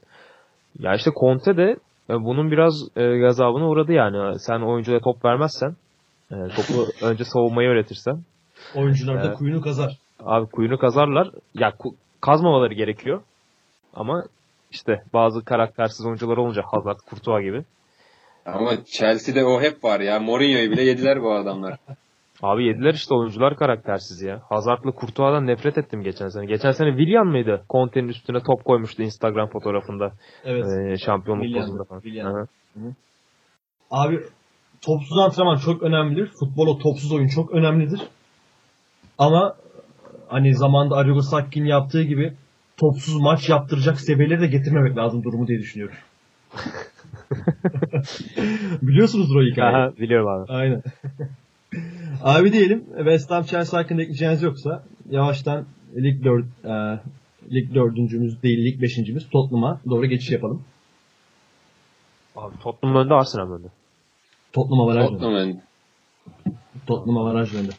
Ya 0.79 0.95
işte 0.95 1.11
Conte 1.19 1.57
de 1.57 1.75
bunun 2.09 2.51
biraz 2.51 2.73
e, 2.95 3.17
gazabına 3.17 3.67
uğradı 3.69 3.91
yani. 3.91 4.39
Sen 4.39 4.59
oyuncuya 4.59 4.99
top 4.99 5.25
vermezsen, 5.25 5.75
e, 6.31 6.35
topu 6.35 6.85
önce 7.05 7.23
savunmayı 7.23 7.69
öğretirsen, 7.69 8.23
Oyuncular 8.75 9.23
da 9.23 9.27
Evet. 9.27 9.37
kuyunu 9.37 9.61
kazar. 9.61 9.97
abi 10.19 10.45
kuyunu 10.51 10.77
kazarlar. 10.77 11.31
Ya 11.55 11.69
ku- 11.69 11.95
kazmamaları 12.21 12.73
gerekiyor. 12.73 13.21
Ama 13.93 14.23
işte 14.71 15.03
bazı 15.13 15.45
karaktersiz 15.45 16.05
oyuncular 16.05 16.37
olunca 16.37 16.61
Hazard, 16.65 16.97
Courtois 17.09 17.43
gibi. 17.43 17.63
Ama 18.45 18.71
Chelsea'de 18.85 19.45
o 19.45 19.61
hep 19.61 19.83
var 19.83 19.99
ya. 19.99 20.19
Mourinho'yu 20.19 20.71
bile 20.71 20.81
yediler 20.83 21.21
bu 21.23 21.33
adamlar. 21.33 21.77
Abi 22.43 22.65
yediler 22.65 22.93
işte 22.93 23.13
oyuncular 23.13 23.55
karaktersiz 23.55 24.21
ya. 24.21 24.41
Hazard'la 24.49 24.91
Courtois'dan 24.91 25.47
nefret 25.47 25.77
ettim 25.77 26.03
geçen 26.03 26.27
sene. 26.27 26.45
Geçen 26.45 26.71
sene 26.71 26.89
Willian 26.89 27.27
mıydı? 27.27 27.63
Conte'nin 27.69 28.07
üstüne 28.07 28.39
top 28.39 28.65
koymuştu 28.65 29.03
Instagram 29.03 29.49
fotoğrafında. 29.49 30.11
Evet. 30.45 30.65
E, 30.65 30.97
şampiyonluk 30.97 31.43
Willian, 31.43 31.65
pozunda 31.65 31.83
falan. 31.83 32.01
Willian. 32.01 32.47
Abi 33.91 34.19
topsuz 34.81 35.17
antrenman 35.17 35.57
çok 35.57 35.83
önemlidir. 35.83 36.31
Futbola 36.39 36.77
topsuz 36.77 37.11
oyun 37.11 37.27
çok 37.27 37.51
önemlidir. 37.51 38.01
Ama 39.17 39.55
hani 40.27 40.55
zamanda 40.55 40.95
Arrigo 40.95 41.21
Sacchi'nin 41.21 41.67
yaptığı 41.67 42.03
gibi 42.03 42.33
topsuz 42.77 43.21
maç 43.21 43.49
yaptıracak 43.49 43.99
seviyeleri 43.99 44.41
de 44.41 44.47
getirmemek 44.47 44.97
lazım 44.97 45.23
durumu 45.23 45.47
diye 45.47 45.59
düşünüyorum. 45.59 45.95
Biliyorsunuzdur 48.81 49.35
o 49.35 49.43
hikayeyi. 49.43 49.77
Aha, 49.77 49.91
biliyorum 49.97 50.27
abi. 50.27 50.53
Aynen. 50.53 50.81
Abi 52.23 52.53
diyelim 52.53 52.85
West 52.97 53.31
Ham 53.31 53.43
Chelsea 53.43 53.79
hakkında 53.79 54.01
ekleyeceğiniz 54.01 54.41
yoksa 54.41 54.83
yavaştan 55.09 55.65
lig 55.95 56.23
4 56.23 56.45
e, 56.63 56.69
lig 57.55 57.73
dördüncümüz 57.73 58.43
değil 58.43 58.65
lig 58.65 58.81
beşincimiz 58.81 59.29
Tottenham'a 59.29 59.79
doğru 59.89 60.05
geçiş 60.05 60.31
yapalım. 60.31 60.63
Abi 62.35 62.59
Tottenham 62.59 62.95
önde 62.95 63.13
Arsenal 63.13 63.51
önde. 63.51 63.67
Tottenham 64.53 64.81
avaraj 64.81 65.09
döndü. 65.09 65.19
Tottenham, 65.19 65.61
Tottenham 66.87 67.17
avaraj 67.17 67.53
döndü. 67.53 67.71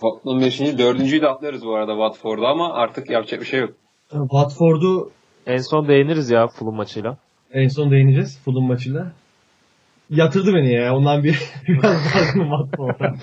Tottenham 0.00 0.40
5. 0.40 0.60
Dördüncüyü 0.60 1.22
de 1.22 1.28
atlarız 1.28 1.64
bu 1.64 1.74
arada 1.74 1.92
Watford'a 1.92 2.48
ama 2.48 2.72
artık 2.72 3.10
yapacak 3.10 3.40
bir 3.40 3.46
şey 3.46 3.60
yok. 3.60 3.74
Watford'u 4.10 5.10
En 5.46 5.58
son 5.58 5.88
değiniriz 5.88 6.30
ya 6.30 6.48
Fulham 6.48 6.74
maçıyla. 6.74 7.16
En 7.52 7.68
son 7.68 7.90
değineceğiz 7.90 8.40
Fulham 8.44 8.64
maçıyla. 8.64 9.12
Yatırdı 10.10 10.54
beni 10.54 10.72
ya. 10.72 10.96
Ondan 10.96 11.24
bir 11.24 11.38
biraz 11.68 12.14
dargınım 12.14 12.52
attım 12.52 12.84
orada. 12.84 13.14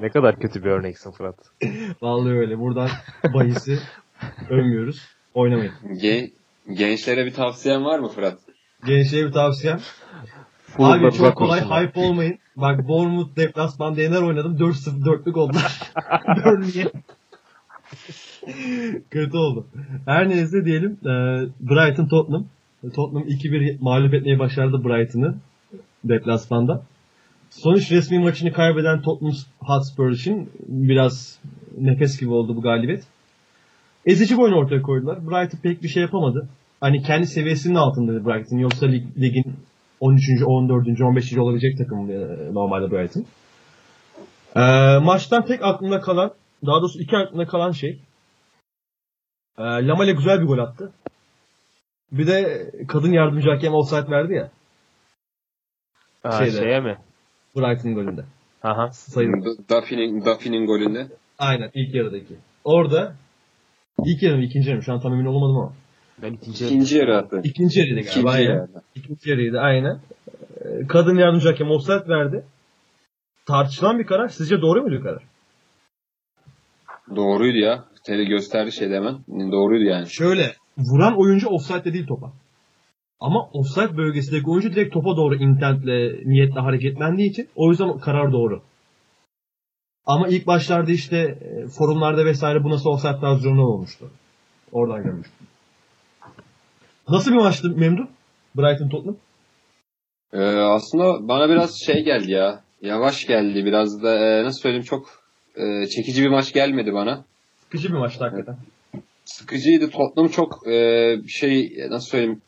Ne 0.00 0.08
kadar 0.08 0.38
kötü 0.40 0.64
bir 0.64 0.68
örneksin 0.70 1.10
Fırat. 1.10 1.36
Vallahi 2.02 2.32
öyle. 2.34 2.58
Buradan 2.58 2.88
bahisi 3.34 3.78
övmüyoruz. 4.50 5.00
Oynamayın. 5.34 5.72
Gen- 6.02 6.30
gençlere 6.74 7.26
bir 7.26 7.34
tavsiyen 7.34 7.84
var 7.84 7.98
mı 7.98 8.08
Fırat? 8.08 8.38
Gençliğe 8.86 9.26
bir 9.26 9.32
tavsiyem. 9.32 9.80
Fulham'da 10.66 11.06
Abi 11.06 11.16
çok 11.16 11.36
kolay 11.36 11.60
olsunlar. 11.60 11.86
hype 11.86 12.00
olmayın. 12.00 12.38
Bak 12.56 12.88
Bournemouth 12.88 13.36
deplasman 13.36 13.96
DNR 13.96 14.22
oynadım. 14.22 14.56
4-0 14.56 15.04
4'lük 15.04 15.38
oldular. 15.38 15.80
Burnley'e. 16.44 16.92
Kötü 19.10 19.36
oldu. 19.36 19.66
Her 20.06 20.28
neyse 20.28 20.64
diyelim. 20.64 20.90
e, 21.02 21.10
Brighton 21.60 22.08
Tottenham. 22.08 22.46
Tottenham 22.94 23.28
2-1 23.28 23.76
mağlup 23.80 24.14
etmeyi 24.14 24.38
başardı 24.38 24.84
Brighton'ı 24.84 25.34
deplasmanda. 26.04 26.82
Sonuç 27.50 27.92
resmi 27.92 28.18
maçını 28.18 28.52
kaybeden 28.52 29.02
Tottenham 29.02 29.34
Hotspur 29.58 30.10
için 30.10 30.50
biraz 30.68 31.38
nefes 31.78 32.20
gibi 32.20 32.30
oldu 32.30 32.56
bu 32.56 32.62
galibiyet. 32.62 33.04
Ezici 34.06 34.34
bir 34.34 34.42
oyun 34.42 34.54
ortaya 34.54 34.82
koydular. 34.82 35.26
Brighton 35.26 35.58
pek 35.62 35.82
bir 35.82 35.88
şey 35.88 36.02
yapamadı. 36.02 36.48
Hani 36.80 37.02
kendi 37.02 37.26
seviyesinin 37.26 37.74
altındaydı 37.74 38.26
Brighton. 38.26 38.58
Yoksa 38.58 38.86
lig, 38.86 39.04
ligin 39.18 39.56
13. 40.00 40.42
14. 40.46 41.00
15. 41.00 41.38
olabilecek 41.38 41.78
takım 41.78 42.10
e, 42.10 42.54
normalde 42.54 42.90
Brighton. 42.90 43.24
Ee, 44.56 44.98
maçtan 44.98 45.44
tek 45.44 45.64
aklımda 45.64 46.00
kalan, 46.00 46.32
daha 46.66 46.80
doğrusu 46.80 47.00
iki 47.00 47.16
aklımda 47.16 47.46
kalan 47.46 47.70
şey 47.70 48.00
e, 49.58 49.62
Lamale 49.62 50.12
güzel 50.12 50.40
bir 50.40 50.46
gol 50.46 50.58
attı. 50.58 50.92
Bir 52.12 52.26
de 52.26 52.70
kadın 52.88 53.12
yardımcı 53.12 53.50
hakem 53.50 53.74
offside 53.74 54.10
verdi 54.10 54.34
ya 54.34 54.50
Ha, 56.22 56.30
şeyde. 56.32 56.50
şeye 56.56 56.80
mi? 56.80 56.98
Brighton 57.56 57.94
golünde. 57.94 58.24
Aha. 58.62 58.90
Sayın. 58.92 59.44
Duffy'nin 59.70 60.24
Duffy'nin 60.24 60.66
golünde. 60.66 61.06
Aynen 61.38 61.70
ilk 61.74 61.94
yarıdaki. 61.94 62.36
Orada 62.64 63.14
ilk 64.04 64.22
yarı 64.22 64.36
mı 64.36 64.42
ikinci 64.44 64.68
yarı 64.68 64.76
mı 64.78 64.84
şu 64.84 64.92
an 64.92 65.00
tam 65.00 65.12
emin 65.12 65.26
olamadım 65.26 65.56
ama. 65.56 65.72
Ben 66.22 66.32
ikinci 66.32 66.66
İkinci 66.66 66.96
yarı 66.96 67.16
attı. 67.16 67.40
İkinci 67.44 67.80
yarıydı 67.80 68.00
galiba. 68.00 68.10
İkinci 68.10 68.28
aynen. 68.28 68.50
yarı. 68.54 68.68
İkinci 68.94 69.30
yarıydı 69.30 69.58
aynen. 69.60 70.00
Ee, 70.64 70.86
Kadın 70.86 71.14
yardımcı 71.18 71.48
hakem 71.48 71.70
offside 71.70 72.08
verdi. 72.08 72.44
Tartışılan 73.46 73.98
bir 73.98 74.06
karar. 74.06 74.28
Sizce 74.28 74.60
doğru 74.62 74.82
muydu 74.82 75.02
karar? 75.02 75.22
Doğruydu 77.16 77.58
ya. 77.58 77.84
Tele 78.04 78.24
gösterdi 78.24 78.72
şeyde 78.72 78.96
hemen. 78.96 79.18
Doğruydu 79.52 79.84
yani. 79.84 80.10
Şöyle 80.10 80.52
vuran 80.78 81.20
oyuncu 81.20 81.48
offside 81.48 81.92
değil 81.92 82.06
topa. 82.06 82.32
Ama 83.22 83.48
offside 83.52 83.96
bölgesindeki 83.96 84.50
oyuncu 84.50 84.72
direkt 84.72 84.94
topa 84.94 85.16
doğru 85.16 85.34
intentle, 85.34 86.20
niyetle 86.24 86.60
hareketlendiği 86.60 87.30
için 87.30 87.48
o 87.56 87.70
yüzden 87.70 87.98
karar 87.98 88.32
doğru. 88.32 88.62
Ama 90.06 90.28
ilk 90.28 90.46
başlarda 90.46 90.92
işte 90.92 91.18
e, 91.18 91.66
forumlarda 91.66 92.24
vesaire 92.24 92.64
bu 92.64 92.70
nasıl 92.70 92.90
offside 92.90 93.20
tarzı 93.20 93.50
olmuştu. 93.50 94.10
Oradan 94.72 95.02
görmüştüm. 95.02 95.46
Nasıl 97.08 97.30
bir 97.30 97.36
maçtı 97.36 97.70
Memduh? 97.70 98.06
Brighton 98.56 98.88
Tottenham. 98.88 99.16
Ee, 100.32 100.42
aslında 100.56 101.28
bana 101.28 101.48
biraz 101.48 101.80
şey 101.80 102.04
geldi 102.04 102.30
ya. 102.30 102.60
Yavaş 102.82 103.26
geldi. 103.26 103.64
Biraz 103.64 104.02
da 104.02 104.14
e, 104.14 104.44
nasıl 104.44 104.60
söyleyeyim 104.60 104.84
çok 104.84 105.06
e, 105.56 105.86
çekici 105.86 106.22
bir 106.22 106.28
maç 106.28 106.52
gelmedi 106.52 106.92
bana. 106.92 107.24
Sıkıcı 107.64 107.88
bir 107.88 107.98
maçtı 107.98 108.24
hakikaten. 108.24 108.56
Sıkıcıydı. 109.24 109.90
Tottenham 109.90 110.30
çok 110.30 110.66
e, 110.68 111.16
şey 111.28 111.76
nasıl 111.90 112.08
söyleyeyim 112.08 112.42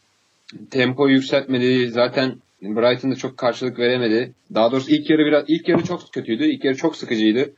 tempoyu 0.71 1.15
yükseltmedi. 1.15 1.91
Zaten 1.91 2.35
Brighton 2.63 3.11
da 3.11 3.17
çok 3.17 3.39
karşılık 3.39 3.79
veremedi. 3.79 4.33
Daha 4.55 4.73
doğrusu 4.73 4.91
ilk 4.91 5.11
yarı 5.11 5.27
biraz 5.27 5.45
ilk 5.49 5.69
yarı 5.69 5.85
çok 5.85 6.13
kötüydü. 6.13 6.45
İlk 6.45 6.65
yarı 6.65 6.77
çok 6.77 6.97
sıkıcıydı. 6.97 7.53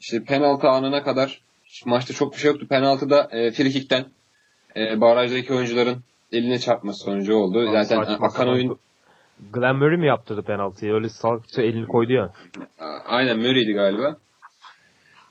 İşte 0.00 0.24
penaltı 0.24 0.68
anına 0.68 1.02
kadar 1.02 1.40
maçta 1.86 2.14
çok 2.14 2.32
bir 2.32 2.38
şey 2.38 2.50
yoktu. 2.50 2.66
Penaltıda 2.68 3.28
e, 3.32 3.50
frikikten 3.50 4.04
e, 4.76 5.00
barajdaki 5.00 5.54
oyuncuların 5.54 5.98
eline 6.32 6.58
çarpması 6.58 7.04
sonucu 7.04 7.34
oldu. 7.34 7.70
Zaten 7.72 8.04
Saçma 8.04 8.26
akan 8.26 8.48
oyun 8.48 8.78
Glenn 9.52 9.76
Murray 9.76 9.96
mi 9.96 10.06
yaptırdı 10.06 10.42
penaltıyı? 10.42 10.92
Öyle 10.92 11.08
salakça 11.08 11.62
elini 11.62 11.86
koydu 11.86 12.12
ya. 12.12 12.32
Aynen 13.06 13.38
Murray'di 13.38 13.72
galiba. 13.72 14.16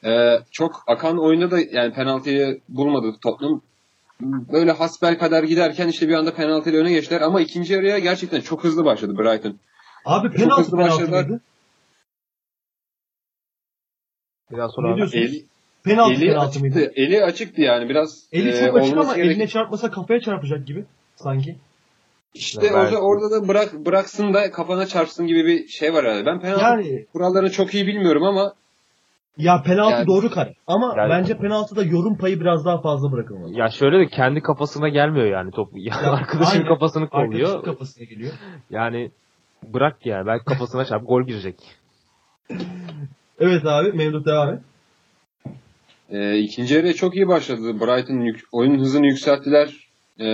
Ee, 0.06 0.40
çok 0.52 0.84
akan 0.88 1.20
oyunda 1.20 1.52
da 1.52 1.60
yani 1.72 1.94
penaltıyı 1.94 2.60
bulmadı 2.70 3.16
Tottenham. 3.22 3.62
Böyle 4.52 4.72
hasbel 4.72 5.20
kadar 5.20 5.44
giderken 5.44 5.88
işte 5.88 6.08
bir 6.08 6.14
anda 6.14 6.34
penaltıyla 6.36 6.80
öne 6.80 6.92
geçtiler 6.92 7.22
ama 7.22 7.42
ikinci 7.42 7.74
yarıya 7.74 8.00
gerçekten 8.00 8.42
çok 8.42 8.64
hızlı 8.64 8.86
başladı 8.86 9.18
Brighton. 9.18 9.58
Abi 10.06 10.32
penaltı 10.32 10.62
hızlı 10.62 10.78
penaltı 10.78 10.94
başladılar. 10.94 11.26
mıydı? 11.26 11.42
Biraz 14.52 14.70
Ne 14.72 14.74
sonra 14.76 14.96
diyorsunuz? 14.96 15.26
Eli, 15.26 15.46
penaltı 15.84 16.14
eli 16.14 16.26
penaltı 16.26 16.48
açıktı. 16.48 16.60
mıydı? 16.60 16.92
Eli 16.96 17.24
açıktı 17.24 17.62
yani 17.62 17.90
biraz. 17.90 18.24
Eli 18.32 18.50
e, 18.50 18.66
çok 18.66 18.78
açık 18.78 18.98
ama 18.98 19.16
gerek- 19.16 19.32
eline 19.32 19.48
çarpmasa 19.48 19.92
kafaya 19.92 20.20
çarpacak 20.22 20.68
gibi 20.68 20.86
sanki. 21.16 21.56
İşte 22.34 22.66
Ya 22.66 22.74
orada, 22.74 22.84
belki. 22.84 22.98
orada 22.98 23.32
da 23.32 23.48
bırak 23.48 23.74
bıraksın 23.86 24.34
da 24.34 24.52
kafana 24.52 24.86
çarpsın 24.86 25.28
gibi 25.28 25.46
bir 25.46 25.68
şey 25.68 25.94
var 25.94 26.06
herhalde. 26.06 26.26
Ben 26.26 26.40
penaltı 26.40 26.64
Yani 26.64 27.06
kurallarını 27.14 27.52
çok 27.52 27.74
iyi 27.74 27.88
bilmiyorum 27.88 28.24
ama 28.24 28.54
ya 29.38 29.62
penaltı 29.66 29.92
Yani- 29.92 30.08
doğru 30.08 30.30
karar. 30.30 30.54
Ama 30.68 30.94
Yani- 30.98 31.10
bence 31.10 31.38
penaltıda 31.38 31.84
yorum 31.84 32.18
payı 32.18 32.40
biraz 32.40 32.66
daha 32.66 32.82
fazla 32.82 33.12
bırakılmalı. 33.12 33.54
ya 33.60 33.70
şöyle 33.70 34.00
de 34.00 34.08
kendi 34.08 34.42
kafasına 34.42 34.90
gelmiyor 34.90 35.26
yani 35.26 35.52
top. 35.52 35.70
Ya, 35.76 35.96
arkadaşın 35.96 36.52
aynen. 36.60 36.68
kafasını 36.68 37.04
Arkadaşın 37.04 37.32
kolluyor. 37.32 37.64
kafasına 37.64 38.04
geliyor. 38.06 38.34
Yani 38.70 39.12
bırak 39.64 40.06
ya. 40.06 40.26
Belki 40.26 40.46
kafasına 40.46 40.86
çarp 40.86 41.08
gol 41.08 41.24
girecek. 41.24 41.56
Evet 43.40 43.66
abi 43.66 43.92
Memduh 43.92 44.26
devam 44.26 44.54
et. 44.54 44.60
E, 46.10 46.38
ikinci 46.38 46.74
yarıya 46.76 46.94
çok 46.94 47.16
iyi 47.16 47.28
başladı. 47.28 47.80
Brighton 47.80 48.20
yük- 48.20 48.44
oyun 48.52 48.80
hızını 48.80 49.06
yükselttiler. 49.08 49.88
E, 50.20 50.28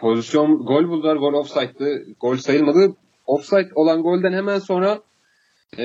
pozisyon 0.00 0.56
gol 0.66 0.88
buldular. 0.88 1.16
Gol 1.16 1.32
offside'dı. 1.32 2.04
Gol 2.20 2.36
sayılmadı. 2.36 2.94
Offside 3.26 3.68
olan 3.74 4.02
golden 4.02 4.32
hemen 4.32 4.58
sonra 4.58 4.98
e, 5.78 5.84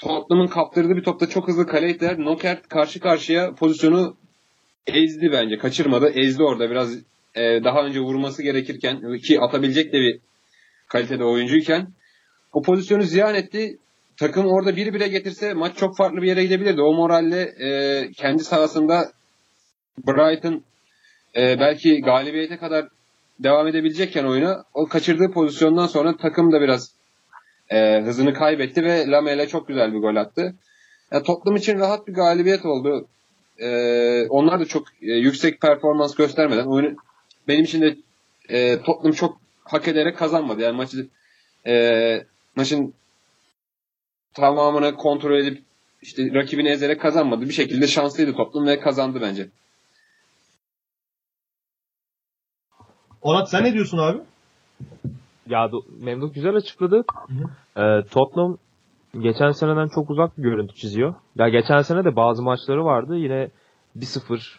Tottenham'ın 0.00 0.46
kaptırdığı 0.46 0.96
bir 0.96 1.02
topta 1.02 1.28
çok 1.28 1.48
hızlı 1.48 1.66
kale 1.66 1.90
ittiler. 1.90 2.16
Knockout 2.16 2.68
karşı 2.68 3.00
karşıya 3.00 3.54
pozisyonu 3.54 4.16
ezdi 4.86 5.32
bence. 5.32 5.58
Kaçırmadı. 5.58 6.12
Ezdi 6.14 6.42
orada 6.42 6.70
biraz 6.70 6.96
e, 7.34 7.64
daha 7.64 7.82
önce 7.84 8.00
vurması 8.00 8.42
gerekirken 8.42 9.18
ki 9.18 9.40
atabilecek 9.40 9.92
de 9.92 9.98
bir 9.98 10.20
kalitede 10.88 11.24
oyuncuyken 11.24 11.88
o 12.52 12.62
pozisyonu 12.62 13.02
ziyan 13.02 13.34
etti. 13.34 13.78
Takım 14.16 14.46
orada 14.46 14.76
biri 14.76 14.94
bire 14.94 15.08
getirse 15.08 15.54
maç 15.54 15.76
çok 15.76 15.96
farklı 15.96 16.22
bir 16.22 16.28
yere 16.28 16.44
gidebilirdi. 16.44 16.82
O 16.82 16.94
moralle 16.94 17.42
e, 17.42 18.10
kendi 18.12 18.44
sahasında 18.44 19.12
Brighton 20.06 20.64
e, 21.36 21.60
belki 21.60 22.00
galibiyete 22.00 22.56
kadar 22.56 22.88
devam 23.38 23.66
edebilecekken 23.66 24.24
oyuna 24.24 24.64
o 24.74 24.86
kaçırdığı 24.86 25.30
pozisyondan 25.30 25.86
sonra 25.86 26.16
takım 26.16 26.52
da 26.52 26.60
biraz 26.60 26.99
e, 27.70 28.00
hızını 28.00 28.34
kaybetti 28.34 28.84
ve 28.84 29.06
Lamela 29.06 29.48
çok 29.48 29.68
güzel 29.68 29.92
bir 29.92 29.98
gol 29.98 30.16
attı. 30.16 30.54
Yani 31.12 31.22
Tottenham 31.22 31.56
için 31.56 31.78
rahat 31.78 32.06
bir 32.08 32.14
galibiyet 32.14 32.64
oldu. 32.64 33.08
E, 33.58 34.26
onlar 34.28 34.60
da 34.60 34.64
çok 34.64 34.86
e, 35.02 35.12
yüksek 35.12 35.60
performans 35.60 36.14
göstermeden 36.14 36.66
oyunu 36.66 36.96
benim 37.48 37.64
için 37.64 37.82
de 37.82 37.96
e, 38.48 38.82
Tottenham 38.82 39.12
çok 39.12 39.40
hak 39.64 39.88
ederek 39.88 40.16
kazanmadı. 40.16 40.62
Yani 40.62 40.76
maçı 40.76 41.08
e, 41.66 42.24
maçın 42.56 42.94
tamamını 44.34 44.96
kontrol 44.96 45.38
edip 45.38 45.62
işte 46.02 46.34
rakibini 46.34 46.68
ezerek 46.68 47.00
kazanmadı. 47.00 47.48
Bir 47.48 47.52
şekilde 47.52 47.86
şanslıydı 47.86 48.32
Tottenham 48.36 48.66
ve 48.66 48.80
kazandı 48.80 49.20
bence. 49.20 49.48
Onat 53.22 53.50
sen 53.50 53.64
ne 53.64 53.72
diyorsun 53.72 53.98
abi? 53.98 54.18
Ya 55.50 55.70
Memduh 56.00 56.34
güzel 56.34 56.54
açıkladı. 56.56 57.04
Ee, 57.76 58.02
Tottenham 58.10 58.56
geçen 59.18 59.50
seneden 59.50 59.88
çok 59.94 60.10
uzak 60.10 60.38
bir 60.38 60.42
görüntü 60.42 60.74
çiziyor. 60.74 61.14
Ya 61.36 61.48
geçen 61.48 61.82
sene 61.82 62.04
de 62.04 62.16
bazı 62.16 62.42
maçları 62.42 62.84
vardı. 62.84 63.16
Yine 63.16 63.50
1-0, 63.96 64.58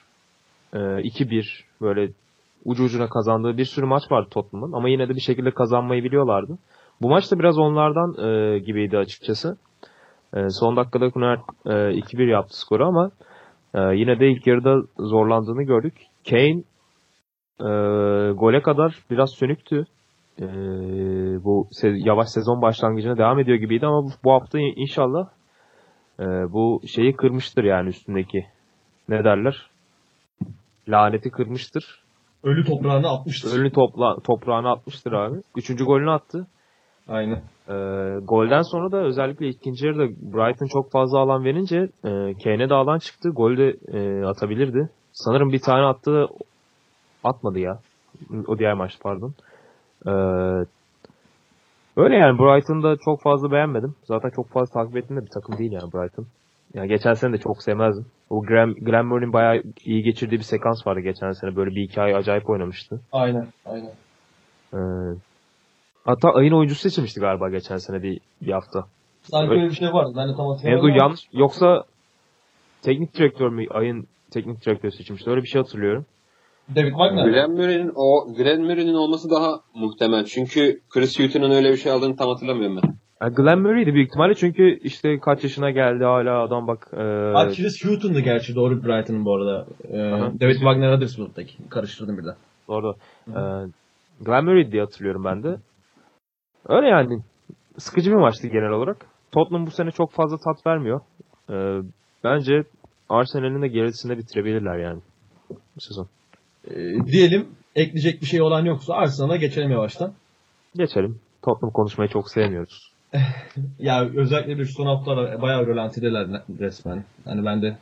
e, 0.73 0.77
2-1 0.77 1.63
böyle 1.81 2.11
ucu 2.65 2.83
ucuna 2.83 3.09
kazandığı 3.09 3.57
bir 3.57 3.65
sürü 3.65 3.85
maç 3.85 4.11
vardı 4.11 4.27
Tottenham'ın. 4.31 4.73
Ama 4.73 4.89
yine 4.89 5.09
de 5.09 5.15
bir 5.15 5.21
şekilde 5.21 5.51
kazanmayı 5.51 6.03
biliyorlardı. 6.03 6.57
Bu 7.01 7.09
maç 7.09 7.31
da 7.31 7.39
biraz 7.39 7.57
onlardan 7.57 8.27
e, 8.27 8.59
gibiydi 8.59 8.97
açıkçası. 8.97 9.57
E, 10.33 10.49
son 10.49 10.75
dakikada 10.75 11.09
Kuner 11.09 11.39
e, 11.65 11.69
2-1 11.69 12.29
yaptı 12.29 12.59
skoru 12.59 12.85
ama 12.85 13.11
e, 13.73 13.79
yine 13.79 14.19
de 14.19 14.31
ilk 14.31 14.47
yarıda 14.47 14.81
zorlandığını 14.99 15.63
gördük. 15.63 15.93
Kane 16.29 16.63
e, 17.59 17.69
gole 18.31 18.61
kadar 18.61 18.95
biraz 19.11 19.29
sönüktü. 19.31 19.85
E, 20.39 20.45
bu 21.43 21.67
se- 21.71 22.07
yavaş 22.07 22.29
sezon 22.29 22.61
başlangıcına 22.61 23.17
devam 23.17 23.39
ediyor 23.39 23.57
gibiydi 23.57 23.85
ama 23.85 24.03
bu, 24.03 24.09
bu 24.23 24.31
hafta 24.31 24.59
in- 24.59 24.81
inşallah 24.81 25.27
e, 26.19 26.23
bu 26.25 26.81
şeyi 26.95 27.15
kırmıştır 27.15 27.63
yani 27.63 27.89
üstündeki 27.89 28.45
ne 29.09 29.23
derler? 29.23 29.69
Laneti 30.87 31.29
kırmıştır. 31.29 32.03
Ölü 32.43 32.65
toprağını 32.65 33.09
atmıştır. 33.09 33.53
Ölünü 33.59 33.71
topla, 33.71 34.15
toprağına 34.23 34.71
atmıştır 34.71 35.11
abi. 35.11 35.37
Üçüncü 35.57 35.85
golünü 35.85 36.11
attı. 36.11 36.47
Aynen. 37.07 37.41
E, 37.67 37.73
golden 38.23 38.61
sonra 38.61 38.91
da 38.91 38.97
özellikle 38.97 39.47
ikinci 39.47 39.85
yarıda 39.87 40.03
Brighton 40.09 40.67
çok 40.67 40.91
fazla 40.91 41.19
alan 41.19 41.43
verince 41.45 41.77
e, 42.03 42.09
Kane'e 42.43 42.69
de 42.69 42.73
alan 42.73 42.97
çıktı. 42.97 43.29
Gol 43.29 43.57
de 43.57 43.75
e, 43.93 44.25
atabilirdi. 44.25 44.89
Sanırım 45.13 45.51
bir 45.51 45.59
tane 45.59 45.85
attı 45.85 46.27
atmadı 47.23 47.59
ya. 47.59 47.79
O 48.47 48.57
diğer 48.59 48.73
maç 48.73 48.99
pardon. 49.01 49.33
E, 50.07 50.11
öyle 51.97 52.15
yani 52.15 52.39
Brighton'da 52.39 52.97
çok 53.05 53.21
fazla 53.21 53.51
beğenmedim. 53.51 53.95
Zaten 54.03 54.29
çok 54.29 54.49
fazla 54.49 54.73
takip 54.73 54.97
ettiğim 54.97 55.21
de 55.21 55.25
bir 55.25 55.31
takım 55.31 55.57
değil 55.57 55.71
yani 55.71 55.93
Brighton. 55.93 56.25
Yani 56.73 56.87
geçen 56.87 57.13
sene 57.13 57.33
de 57.33 57.37
çok 57.37 57.63
sevmezdim. 57.63 58.05
O 58.29 58.41
Graham, 58.41 58.73
Graham 58.73 59.07
Murray'nin 59.07 59.33
bayağı 59.33 59.63
iyi 59.85 60.03
geçirdiği 60.03 60.37
bir 60.37 60.43
sekans 60.43 60.87
vardı 60.87 60.99
geçen 60.99 61.31
sene. 61.31 61.55
Böyle 61.55 61.75
bir 61.75 61.81
iki 61.83 62.01
ay 62.01 62.15
acayip 62.15 62.49
oynamıştı. 62.49 63.01
Aynen. 63.11 63.47
Aynen. 63.65 63.91
Ee, 64.73 64.77
hatta 66.05 66.29
ayın 66.33 66.51
oyuncusu 66.53 66.81
seçilmişti 66.81 67.19
galiba 67.19 67.49
geçen 67.49 67.77
sene 67.77 68.03
bir, 68.03 68.19
bir 68.41 68.51
hafta. 68.51 68.85
Sanki 69.21 69.51
öyle 69.51 69.63
bir 69.65 69.75
şey 69.75 69.93
vardı. 69.93 70.13
Ben 70.17 70.29
de 70.29 70.35
tam 70.35 70.47
hatırlamıyorum. 70.47 70.85
Ama- 70.89 70.97
yanlış. 70.97 71.27
Yoksa 71.33 71.83
teknik 72.81 73.13
direktör 73.15 73.49
mü 73.49 73.65
ayın 73.69 74.07
teknik 74.31 74.65
direktörü 74.65 74.91
seçilmişti. 74.91 75.29
Öyle 75.29 75.41
bir 75.41 75.47
şey 75.47 75.61
hatırlıyorum. 75.61 76.05
David 76.75 76.89
Wagner. 76.89 77.25
Glenn 77.29 77.51
Murray'nin 77.51 77.91
o 77.95 78.33
Glenn 78.37 78.61
Murray'nin 78.61 78.93
olması 78.93 79.29
daha 79.29 79.59
muhtemel. 79.75 80.25
Çünkü 80.25 80.81
Chris 80.89 81.19
Hughton'un 81.19 81.51
öyle 81.51 81.71
bir 81.71 81.77
şey 81.77 81.91
aldığını 81.91 82.15
tam 82.15 82.29
hatırlamıyorum 82.29 82.79
ben. 82.83 82.93
Yani 83.21 83.35
Glenn 83.35 83.59
Murray'di 83.59 83.93
büyük 83.93 84.07
ihtimalle 84.09 84.33
çünkü 84.35 84.79
işte 84.83 85.19
kaç 85.19 85.43
yaşına 85.43 85.71
geldi 85.71 86.03
hala 86.03 86.43
adam 86.43 86.67
bak. 86.67 86.87
E, 86.93 87.01
Aa, 87.35 87.49
Chris 87.49 87.85
Hutton'du 87.85 88.19
gerçi 88.19 88.55
doğru 88.55 88.83
Brighton'ın 88.83 89.25
bu 89.25 89.35
arada. 89.35 89.65
Ee, 89.91 90.01
Aha. 90.01 90.31
David 90.39 90.55
Wagner 90.55 90.93
Huddersfield'daki. 90.95 91.69
Karıştırdım 91.69 92.17
birden. 92.17 92.35
Doğru. 92.67 92.95
Ee, 93.27 93.33
Glenn 94.21 94.45
Murray 94.45 94.71
diye 94.71 94.81
hatırlıyorum 94.81 95.23
ben 95.25 95.43
de. 95.43 95.57
Öyle 96.67 96.87
yani. 96.87 97.19
Sıkıcı 97.77 98.11
bir 98.11 98.15
maçtı 98.15 98.47
genel 98.47 98.69
olarak. 98.69 98.97
Tottenham 99.31 99.65
bu 99.65 99.71
sene 99.71 99.91
çok 99.91 100.11
fazla 100.11 100.37
tat 100.37 100.67
vermiyor. 100.67 101.01
Ee, 101.49 101.81
bence 102.23 102.63
Arsenal'in 103.09 103.61
de 103.61 103.67
gerisinde 103.67 104.17
bitirebilirler 104.17 104.77
yani. 104.77 104.99
Bu 105.49 105.79
sezon. 105.81 106.07
Ee, 106.67 107.05
diyelim 107.07 107.47
ekleyecek 107.75 108.21
bir 108.21 108.25
şey 108.25 108.41
olan 108.41 108.65
yoksa 108.65 108.93
Arsenal'a 108.93 109.35
geçelim 109.35 109.71
yavaştan. 109.71 110.13
Geçelim. 110.75 111.19
Tottenham 111.41 111.73
konuşmayı 111.73 112.09
çok 112.09 112.31
sevmiyoruz. 112.31 112.91
Ya 113.79 114.05
özellikle 114.05 114.57
bir 114.57 114.65
son 114.65 114.85
haftalar 114.85 115.41
bayağı 115.41 115.67
rölantideler 115.67 116.27
resmen. 116.59 117.03
Hani 117.25 117.45
ben 117.45 117.61
de 117.61 117.77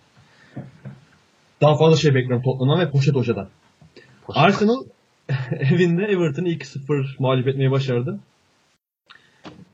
daha 1.62 1.78
fazla 1.78 1.98
şey 1.98 2.16
bekliyorum 2.16 2.44
Tottenham'dan 2.44 2.88
ve 2.88 2.92
Poşet 2.92 3.16
Hoca'dan. 3.16 3.48
Arsenal 4.28 4.84
evinde 5.52 6.04
Everton'ı 6.04 6.48
2-0 6.48 7.06
mağlup 7.20 7.48
etmeyi 7.48 7.72
başardı. 7.72 8.20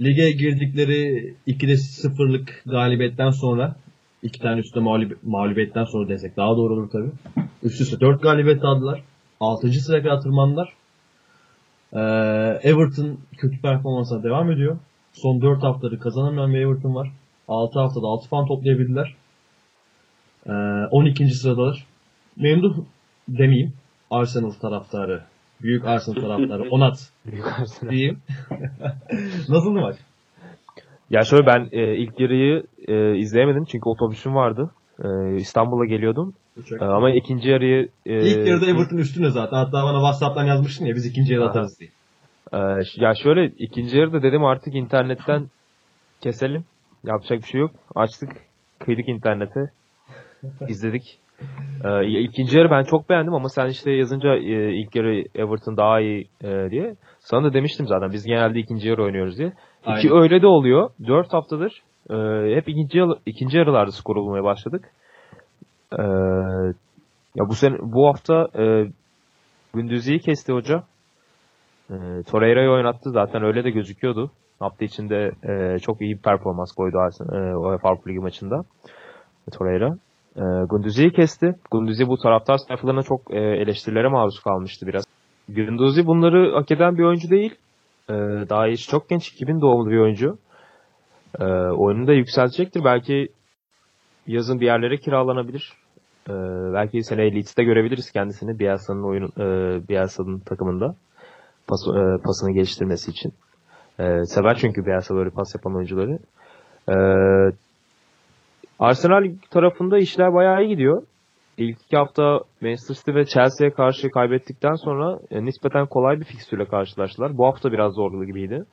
Lige 0.01 0.32
girdikleri 0.32 1.34
2'de 1.47 1.74
0'lık 1.74 2.62
galibiyetten 2.66 3.30
sonra 3.30 3.76
iki 4.26 4.39
tane 4.39 4.59
üstte 4.59 4.80
mağlub 4.80 5.11
mağlubiyetten 5.23 5.84
sonra 5.84 6.09
desek 6.09 6.38
daha 6.38 6.57
doğru 6.57 6.73
olur 6.73 6.89
tabi. 6.89 7.09
Üst 7.63 7.82
üste 7.82 7.99
4 7.99 8.21
galibiyet 8.21 8.63
aldılar. 8.63 9.01
6. 9.39 9.71
sıraya 9.71 10.03
kadar 10.03 10.21
tırmandılar. 10.21 10.73
Ee, 11.93 11.99
Everton 12.69 13.17
kötü 13.38 13.61
performansına 13.61 14.23
devam 14.23 14.51
ediyor. 14.51 14.78
Son 15.13 15.41
4 15.41 15.63
haftaları 15.63 15.99
kazanamayan 15.99 16.53
bir 16.53 16.59
Everton 16.59 16.95
var. 16.95 17.11
6 17.47 17.80
haftada 17.80 18.07
6 18.07 18.30
puan 18.30 18.47
toplayabildiler. 18.47 19.15
Ee, 20.47 20.51
12. 20.91 21.28
sıradalar. 21.30 21.86
Memduh 22.38 22.78
demeyeyim. 23.28 23.73
Arsenal 24.11 24.51
taraftarı. 24.51 25.21
Büyük 25.61 25.86
Arsenal 25.86 26.21
taraftarı. 26.21 26.69
Onat 26.71 27.09
Büyük 27.26 27.59
Arsenal. 27.59 27.91
diyeyim. 27.91 28.19
Nasıldı 29.49 29.80
maç? 29.82 29.95
Ya 31.10 31.22
şöyle 31.24 31.45
ben 31.45 31.70
e, 31.72 31.95
ilk 31.95 32.20
yarıyı 32.20 32.64
e, 32.88 33.16
izleyemedim 33.16 33.66
çünkü 33.66 33.89
otobüsüm 33.89 34.36
vardı. 34.36 34.72
E, 35.03 35.36
İstanbul'a 35.36 35.86
geliyordum. 35.86 36.34
E, 36.82 36.86
ama 36.86 37.12
ikinci 37.12 37.49
yarıyı 37.49 37.89
e, 38.06 38.14
İlk 38.22 38.47
yarıda 38.47 38.66
Everton 38.66 38.97
üstüne 38.97 39.30
zaten. 39.30 39.58
Hatta 39.58 39.84
bana 39.84 39.97
Whatsapp'tan 39.97 40.45
yazmıştın 40.45 40.86
ya 40.86 40.95
biz 40.95 41.06
ikinci 41.06 41.34
yarıda 41.34 41.49
atarız 41.49 41.80
diye. 41.80 41.89
e, 42.53 42.58
ya 42.95 43.14
şöyle 43.24 43.45
ikinci 43.45 43.97
yarıda 43.97 44.24
dedim 44.24 44.43
artık 44.45 44.76
internetten 44.76 45.47
keselim. 46.22 46.66
Yapacak 47.03 47.39
bir 47.41 47.47
şey 47.47 47.62
yok. 47.62 47.72
Açtık. 47.95 48.30
Kıydık 48.80 49.10
internete. 49.10 49.60
izledik. 50.68 51.20
E, 51.84 52.20
ikinci 52.22 52.58
yarı 52.58 52.72
ben 52.72 52.84
çok 52.84 53.10
beğendim 53.10 53.34
ama 53.34 53.49
sen 53.49 53.68
işte 53.68 53.91
yazınca 53.91 54.36
e, 54.36 54.74
ilk 54.74 54.95
yarı 54.95 55.24
Everton 55.36 55.78
daha 55.78 55.99
iyi 56.01 56.28
e, 56.43 56.72
diye. 56.72 56.95
Sana 57.20 57.43
da 57.43 57.53
demiştim 57.53 57.88
zaten 57.88 58.12
biz 58.12 58.26
genelde 58.26 58.60
ikinci 58.60 58.88
yarı 58.89 59.03
oynuyoruz 59.03 59.38
diye. 59.38 59.53
Ki 59.86 59.91
Aynen. 59.91 60.21
öyle 60.21 60.41
de 60.41 60.47
oluyor. 60.47 60.89
4 61.07 61.33
haftadır 61.33 61.83
e, 62.09 62.15
hep 62.55 62.69
ikinci 62.69 62.99
ikinci 63.25 63.57
yarılarda 63.57 63.91
skor 63.91 64.15
bulmaya 64.15 64.43
başladık. 64.43 64.89
E, 65.99 66.03
ya 67.36 67.47
bu 67.49 67.53
sene 67.53 67.77
bu 67.81 68.07
hafta 68.07 68.47
e, 68.59 68.86
Gündüz'ü 69.73 70.19
kesti 70.19 70.53
hoca. 70.53 70.83
E, 71.89 71.95
Torreira'yı 72.31 72.69
oynattı 72.69 73.09
zaten 73.11 73.43
öyle 73.43 73.63
de 73.63 73.69
gözüküyordu. 73.71 74.31
Hafta 74.59 74.86
içinde 74.86 75.31
e, 75.43 75.79
çok 75.79 76.01
iyi 76.01 76.15
bir 76.15 76.21
performans 76.21 76.71
koydu 76.71 76.97
e, 77.31 77.55
UEFA 77.55 77.89
Avrupa 77.89 78.09
Ligi 78.09 78.19
maçında. 78.19 78.61
Torreira. 79.51 79.97
E, 80.36 80.43
Gündüz'ü 80.71 81.11
kesti. 81.11 81.55
Gündüz'ü 81.71 82.07
bu 82.07 82.17
taraftar 82.17 82.57
sayfalarına 82.57 83.03
çok 83.03 83.21
e, 83.33 83.39
eleştirilere 83.39 84.07
maruz 84.07 84.39
kalmıştı 84.39 84.88
biraz. 84.88 85.03
Gündüz'ü 85.49 86.05
bunları 86.05 86.55
hak 86.55 86.71
eden 86.71 86.97
bir 86.97 87.03
oyuncu 87.03 87.29
değil. 87.29 87.55
Ee, 88.10 88.14
daha 88.49 88.68
yaşı 88.68 88.89
çok 88.89 89.10
genç. 89.10 89.28
2000 89.28 89.62
doğumlu 89.62 89.91
bir 89.91 89.97
oyuncu. 89.97 90.38
Ee, 91.39 91.43
oyununu 91.53 92.08
da 92.08 92.14
yükseltecektir. 92.14 92.84
Belki 92.84 93.28
yazın 94.28 94.60
bir 94.60 94.66
yerlere 94.66 94.97
kiralanabilir. 94.97 95.74
Ee, 96.30 96.34
belki 96.74 97.03
seneye 97.03 97.36
Leeds'te 97.36 97.64
görebiliriz 97.64 98.12
kendisini 98.12 98.60
Bielsa'nın 98.60 99.03
oyunu 99.03 99.30
e, 99.38 99.47
Bielsa'nın 99.89 100.39
takımında 100.39 100.95
pas, 101.68 101.88
e, 101.88 102.24
pasını 102.24 102.51
geliştirmesi 102.51 103.12
için. 103.12 103.34
Ee, 103.99 104.26
sever 104.26 104.58
çünkü 104.58 104.86
Bielsa 104.86 105.16
böyle 105.16 105.30
pas 105.30 105.56
yapan 105.56 105.76
oyuncuları. 105.76 106.20
Ee, 106.89 107.56
Arsenal 108.80 109.32
tarafında 109.51 109.97
işler 109.97 110.34
bayağı 110.34 110.64
iyi 110.64 110.70
gidiyor. 110.70 111.03
İlk 111.58 111.82
iki 111.82 111.97
hafta 111.97 112.39
Manchester 112.62 112.95
City 112.95 113.14
ve 113.14 113.26
Chelsea'ye 113.26 113.74
karşı 113.74 114.10
kaybettikten 114.10 114.76
sonra 114.76 115.20
e, 115.32 115.45
nispeten 115.45 115.86
kolay 115.86 116.20
bir 116.20 116.26
fikstürle 116.26 116.66
karşılaştılar. 116.66 117.38
Bu 117.38 117.45
hafta 117.45 117.72
biraz 117.72 117.93
zorlu 117.93 118.26
gibiydi. 118.26 118.66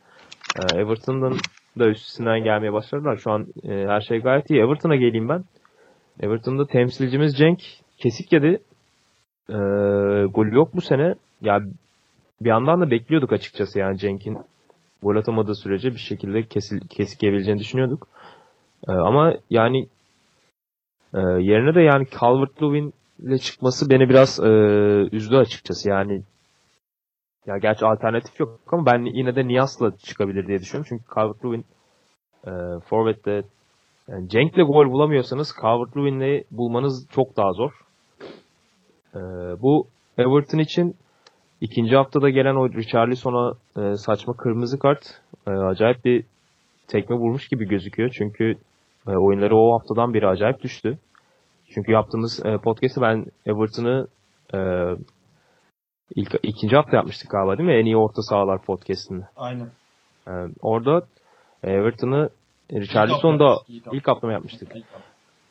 E, 0.57 0.79
Everton'dan 0.79 1.35
da 1.79 1.89
üstünden 1.89 2.45
gelmeye 2.45 2.73
başladılar. 2.73 3.17
Şu 3.17 3.31
an 3.31 3.47
e, 3.65 3.69
her 3.69 4.01
şey 4.01 4.19
gayet 4.19 4.51
iyi. 4.51 4.61
Everton'a 4.61 4.97
geleyim 4.97 5.29
ben. 5.29 5.45
Everton'da 6.21 6.67
temsilcimiz 6.67 7.37
Cenk 7.37 7.61
kesik 7.99 8.33
yedi. 8.33 8.63
E, 9.49 9.57
golü 10.25 10.55
yok 10.55 10.75
bu 10.75 10.81
sene. 10.81 11.15
Ya 11.41 11.61
bir 12.41 12.49
yandan 12.49 12.81
da 12.81 12.91
bekliyorduk 12.91 13.33
açıkçası 13.33 13.79
yani 13.79 13.99
Cenk'in 13.99 14.39
gol 15.03 15.17
atamadığı 15.17 15.55
sürece 15.55 15.91
bir 15.91 15.99
şekilde 16.01 16.43
kesil, 16.43 16.81
kesik 16.81 17.23
yiyebileceğini 17.23 17.61
düşünüyorduk. 17.61 18.09
E, 18.89 18.93
ama 18.93 19.35
yani 19.51 19.89
ee, 21.15 21.19
yerine 21.21 21.75
de 21.75 21.81
yani 21.81 22.07
Calvert-Lewin 22.07 22.93
ile 23.19 23.39
çıkması 23.39 23.91
beni 23.91 24.09
biraz 24.09 24.41
e, 24.41 24.49
üzdü 25.13 25.37
açıkçası. 25.37 25.89
Yani 25.89 26.23
ya 27.47 27.59
gerçi 27.59 27.87
alternatif 27.87 28.41
yok 28.41 28.61
ama 28.67 28.87
ben 28.87 29.05
yine 29.05 29.37
de 29.37 29.49
Nias'la 29.49 29.97
çıkabilir 29.97 30.47
diye 30.47 30.59
düşünüyorum. 30.59 30.87
Çünkü 30.89 31.05
Calvert-Lewin 31.15 31.65
e, 32.47 32.81
Forvet'te 32.81 33.43
yani 34.09 34.29
Cenk'le 34.29 34.67
gol 34.67 34.91
bulamıyorsanız 34.93 35.55
Calvert-Lewin'le 35.63 36.45
bulmanız 36.51 37.09
çok 37.11 37.37
daha 37.37 37.53
zor. 37.53 37.73
E, 39.15 39.21
bu 39.63 39.87
Everton 40.19 40.59
için 40.59 40.97
ikinci 41.61 41.97
haftada 41.97 42.31
gelen 42.31 42.55
o 42.55 42.69
Richarlison'a 42.69 43.55
e, 43.77 43.97
saçma 43.97 44.37
kırmızı 44.37 44.79
kart 44.79 45.21
e, 45.47 45.51
acayip 45.51 46.05
bir 46.05 46.25
tekme 46.89 47.17
vurmuş 47.17 47.49
gibi 47.49 47.69
gözüküyor. 47.69 48.11
Çünkü 48.11 48.57
e, 49.09 49.11
oyunları 49.11 49.57
o 49.57 49.73
haftadan 49.79 50.15
beri 50.15 50.27
acayip 50.29 50.63
düştü. 50.63 50.99
Çünkü 51.75 51.93
yaptığımız 51.93 52.47
e, 52.47 52.59
podcast'ı 52.59 53.01
ben 53.01 53.27
Everton'ı 53.47 54.07
e, 54.55 54.59
ilk 56.15 56.35
ikinci 56.43 56.77
hafta 56.77 56.97
yapmıştık 56.97 57.31
galiba 57.31 57.59
değil 57.59 57.69
mi? 57.69 57.75
En 57.75 57.85
iyi 57.85 57.97
orta 57.97 58.23
sahalar 58.23 58.63
podcast'ını. 58.63 59.27
Aynen. 59.37 59.69
E, 60.29 60.33
orada 60.63 61.07
Everton'ı 61.63 62.31
Richarlison 62.73 63.39
da 63.39 63.57
İlk 63.69 63.87
hafta. 63.87 63.97
ilk 63.97 64.09
hafta 64.09 64.27
mı 64.27 64.33
yapmıştık? 64.33 64.77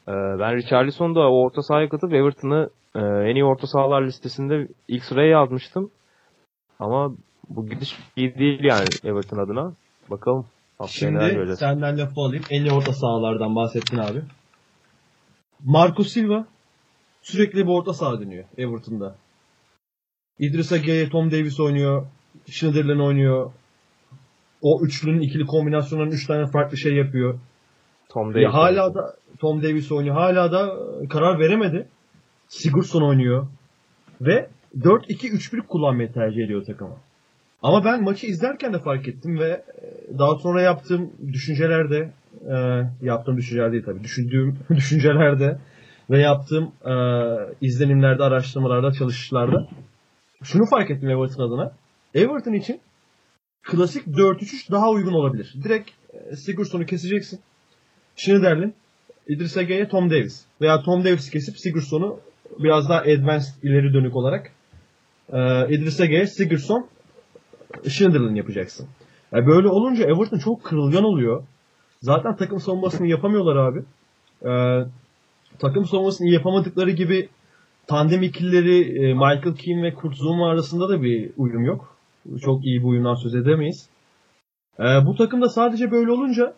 E, 0.07 0.11
ben 0.39 0.55
Richarlison'u 0.55 1.15
da 1.15 1.19
o 1.31 1.43
orta 1.45 1.61
sahaya 1.61 1.89
katıp 1.89 2.13
Everton'ı 2.13 2.69
e, 2.95 2.99
en 2.99 3.35
iyi 3.35 3.45
orta 3.45 3.67
sahalar 3.67 4.01
listesinde 4.01 4.67
ilk 4.87 5.03
sıraya 5.03 5.29
yazmıştım. 5.29 5.91
Ama 6.79 7.11
bu 7.49 7.65
gidiş 7.65 7.97
iyi 8.15 8.35
değil 8.35 8.63
yani 8.63 8.85
Everton 9.03 9.37
adına. 9.37 9.73
Bakalım 10.09 10.45
Şimdi 10.89 11.19
göreceğiz. 11.19 11.59
senden 11.59 11.97
lafı 11.97 12.21
alayım. 12.21 12.43
En 12.49 12.61
iyi 12.61 12.71
orta 12.71 12.93
sahalardan 12.93 13.55
bahsettin 13.55 13.97
abi. 13.97 14.21
Marco 15.65 16.03
Silva 16.03 16.45
sürekli 17.21 17.59
bir 17.67 17.71
orta 17.71 17.93
saha 17.93 18.19
dönüyor 18.21 18.43
Everton'da. 18.57 19.15
Idrissa 20.39 20.77
Gueye, 20.77 21.09
Tom 21.09 21.31
Davis 21.31 21.59
oynuyor. 21.59 22.07
Schneiderlin 22.49 22.99
oynuyor. 22.99 23.51
o 24.61 24.81
üçlünün 24.85 25.21
ikili 25.21 25.45
kombinasyonların 25.45 26.11
üç 26.11 26.27
tane 26.27 26.47
farklı 26.47 26.77
şey 26.77 26.95
yapıyor. 26.95 27.39
Tom 28.09 28.27
Ya 28.27 28.33
Davis. 28.35 28.53
hala 28.53 28.95
da 28.95 29.15
Tom 29.39 29.63
Davis 29.63 29.91
oynuyor. 29.91 30.15
Hala 30.15 30.51
da 30.51 30.75
e, 31.03 31.07
karar 31.07 31.39
veremedi. 31.39 31.87
Sigurdsson 32.47 33.01
oynuyor. 33.01 33.47
Ve 34.21 34.49
4-2-3-1 34.77 35.61
kullanmayı 35.67 36.13
tercih 36.13 36.45
ediyor 36.45 36.65
takımı. 36.65 36.95
Ama 37.61 37.85
ben 37.85 38.03
maçı 38.03 38.27
izlerken 38.27 38.73
de 38.73 38.79
fark 38.79 39.07
ettim 39.07 39.39
ve 39.39 39.49
e, 39.49 40.19
daha 40.19 40.35
sonra 40.35 40.61
yaptığım 40.61 41.11
düşüncelerde 41.33 42.11
e, 42.49 42.55
yaptığım 43.01 43.37
düşünceler 43.37 43.71
değil 43.71 43.83
tabii. 43.85 44.03
Düşündüğüm 44.03 44.57
düşüncelerde 44.75 45.57
ve 46.09 46.21
yaptığım 46.21 46.71
e, 46.85 46.93
izlenimlerde, 47.61 48.23
araştırmalarda, 48.23 48.91
çalışışlarda 48.91 49.67
şunu 50.43 50.65
fark 50.65 50.91
ettim 50.91 51.09
Everton 51.09 51.47
adına. 51.47 51.71
Everton 52.13 52.53
için 52.53 52.81
klasik 53.63 54.07
4-3-3 54.07 54.71
daha 54.71 54.89
uygun 54.89 55.13
olabilir. 55.13 55.55
Direkt 55.63 55.91
e, 56.13 56.35
Sigurdsson'u 56.35 56.85
keseceksin. 56.85 57.39
Schneiderlin, 58.15 58.73
İdris 59.27 59.57
Ege'ye 59.57 59.87
Tom 59.87 60.09
Davis. 60.09 60.45
Veya 60.61 60.81
Tom 60.81 61.05
Davis'i 61.05 61.31
kesip 61.31 61.57
Sigurdsson'u 61.57 62.19
biraz 62.59 62.89
daha 62.89 62.99
advanced 62.99 63.63
ileri 63.63 63.93
dönük 63.93 64.15
olarak 64.15 64.51
e, 65.33 65.67
İdris 65.75 65.99
Ege'ye 65.99 66.27
Sigurdsson 66.27 66.87
Schneiderlin 67.89 68.35
yapacaksın. 68.35 68.87
Yani 69.31 69.47
böyle 69.47 69.67
olunca 69.67 70.03
Everton 70.03 70.37
çok 70.37 70.63
kırılgan 70.63 71.03
oluyor. 71.03 71.43
Zaten 72.01 72.35
takım 72.35 72.59
savunmasını 72.59 73.07
yapamıyorlar 73.07 73.55
abi. 73.55 73.83
E, 74.45 74.51
takım 75.59 75.85
savunmasını 75.85 76.29
yapamadıkları 76.29 76.91
gibi 76.91 77.29
tandem 77.87 78.23
ikilileri 78.23 79.05
e, 79.05 79.13
Michael 79.13 79.55
Keane 79.55 79.83
ve 79.83 79.93
Kurt 79.93 80.15
Zouma 80.15 80.49
arasında 80.49 80.89
da 80.89 81.03
bir 81.03 81.31
uyum 81.37 81.65
yok. 81.65 81.95
Çok 82.41 82.65
iyi 82.65 82.79
bir 82.79 82.87
uyumdan 82.87 83.15
söz 83.15 83.35
edemeyiz. 83.35 83.89
E, 84.79 84.83
bu 84.83 85.15
takımda 85.15 85.49
sadece 85.49 85.91
böyle 85.91 86.11
olunca 86.11 86.53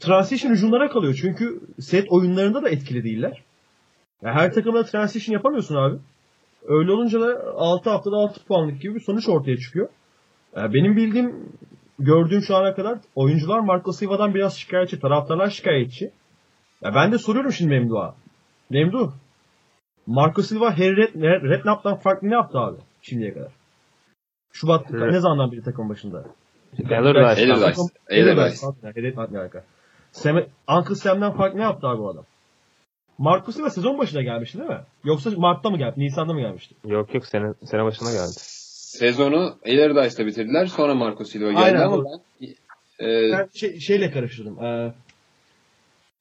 transition 0.00 0.52
hücumlara 0.52 0.88
kalıyor. 0.90 1.18
Çünkü 1.20 1.60
set 1.80 2.06
oyunlarında 2.10 2.62
da 2.62 2.68
etkili 2.68 3.04
değiller. 3.04 3.42
Ya 4.22 4.34
her 4.34 4.52
takımda 4.52 4.84
transition 4.84 5.32
yapamıyorsun 5.32 5.74
abi. 5.74 5.98
Öyle 6.68 6.92
olunca 6.92 7.20
da 7.20 7.52
6 7.56 7.90
haftada 7.90 8.16
6 8.16 8.44
puanlık 8.44 8.80
gibi 8.82 8.94
bir 8.94 9.00
sonuç 9.00 9.28
ortaya 9.28 9.56
çıkıyor. 9.56 9.88
Benim 10.56 10.96
bildiğim, 10.96 11.48
gördüğüm 11.98 12.42
şu 12.42 12.56
ana 12.56 12.74
kadar 12.74 12.98
oyuncular 13.14 13.58
Marco 13.58 13.92
Silva'dan 13.92 14.34
biraz 14.34 14.56
şikayetçi, 14.56 15.00
taraftarlar 15.00 15.50
şikayetçi. 15.50 16.10
Ya 16.82 16.94
ben 16.94 17.12
de 17.12 17.18
soruyorum 17.18 17.52
şimdi 17.52 17.70
Memduh'a. 17.70 18.14
Memduh, 18.70 19.12
Marco 20.06 20.42
Silva 20.42 20.78
Harry 20.78 20.96
Red, 20.96 21.42
Redknapp'tan 21.42 21.96
farklı 21.96 22.30
ne 22.30 22.34
yaptı 22.34 22.58
abi 22.58 22.76
şimdiye 23.02 23.34
kadar? 23.34 23.52
Şubat 24.52 24.86
Evet. 24.90 25.12
ne 25.12 25.20
zamandan 25.20 25.52
beri 25.52 25.62
takım 25.62 25.88
başında? 25.88 26.24
Allardyce. 27.52 27.86
Allardyce. 28.34 28.66
Sam, 30.12 30.36
Uncle 30.68 30.94
Sam'den 30.94 31.32
fark 31.32 31.54
ne 31.54 31.62
yaptı 31.62 31.86
abi 31.86 31.98
bu 31.98 32.10
adam? 32.10 32.24
Marcus 33.22 33.54
Silva 33.56 33.70
sezon 33.70 33.98
başına 33.98 34.22
gelmişti 34.22 34.58
değil 34.58 34.70
mi? 34.70 34.80
Yoksa 35.04 35.30
Mart'ta 35.36 35.70
mı 35.70 35.78
geldi? 35.78 35.94
Nisan'da 35.96 36.32
mı 36.32 36.40
gelmişti? 36.40 36.74
Yok 36.86 37.14
yok 37.14 37.26
sene, 37.26 37.54
sene 37.64 37.84
başına 37.84 38.10
geldi. 38.12 38.32
Sezonu 38.36 39.56
Allardyce'la 39.66 40.26
bitirdiler. 40.26 40.66
Sonra 40.66 40.94
Marco 40.94 41.24
Silva 41.24 41.50
geldi 41.52 41.60
Aynen, 41.64 41.80
ama 41.80 41.96
doğru. 41.96 42.04
ben 42.04 42.46
e, 43.06 43.32
Ben 43.32 43.48
şey, 43.54 43.80
şeyle 43.80 44.10
karıştırdım. 44.10 44.64
Ee, 44.64 44.94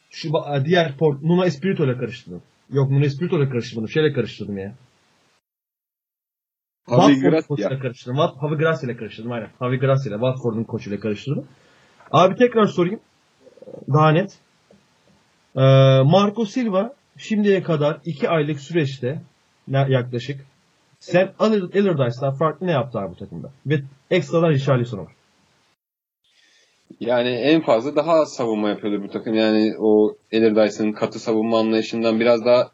şu 0.09 0.29
ba- 0.29 0.65
diğer 0.65 0.97
port, 0.97 1.21
Nuno 1.23 1.45
Espirito 1.45 1.85
ile 1.85 1.97
karıştırdım. 1.97 2.41
Yok 2.71 2.91
Nuno 2.91 3.05
Espirito 3.05 3.37
ile 3.37 3.49
karıştırdım. 3.49 3.89
Şeyle 3.89 4.13
karıştırdım 4.13 4.57
ya. 4.57 4.73
Watford 6.85 7.21
Gracia. 7.21 7.47
koçuyla 7.47 7.79
karıştırdım. 7.79 8.17
Wat- 8.17 8.41
Javi 8.41 8.57
Gracia 8.57 8.89
ile 8.89 8.97
karıştırdım 8.97 9.31
aynen. 9.31 9.49
Javi 9.59 9.79
Gracia 9.79 10.09
ile 10.09 10.15
Watford'un 10.19 10.63
koçuyla 10.63 10.99
karıştırdım. 10.99 11.47
Abi 12.11 12.35
tekrar 12.35 12.65
sorayım. 12.65 12.99
Daha 13.93 14.11
net. 14.11 14.39
Ee, 15.55 15.61
Marco 16.03 16.45
Silva 16.45 16.93
şimdiye 17.17 17.63
kadar 17.63 17.99
2 18.05 18.29
aylık 18.29 18.59
süreçte 18.59 19.21
yaklaşık 19.67 20.45
Sam 20.99 21.29
Allardyce'dan 21.39 22.33
farklı 22.33 22.67
ne 22.67 22.71
yaptı 22.71 22.99
abi 22.99 23.11
bu 23.11 23.17
takımda? 23.17 23.51
Ve 23.65 23.81
ekstradan 24.11 24.49
Richarlison 24.49 24.99
var. 24.99 25.13
Yani 26.99 27.29
en 27.29 27.61
fazla 27.61 27.95
daha 27.95 28.11
az 28.11 28.33
savunma 28.33 28.69
yapıyordur 28.69 29.03
bu 29.03 29.11
takım. 29.11 29.33
Yani 29.33 29.75
o 29.79 30.15
Allardyce'ın 30.33 30.91
katı 30.91 31.19
savunma 31.19 31.59
anlayışından 31.59 32.19
biraz 32.19 32.45
daha 32.45 32.71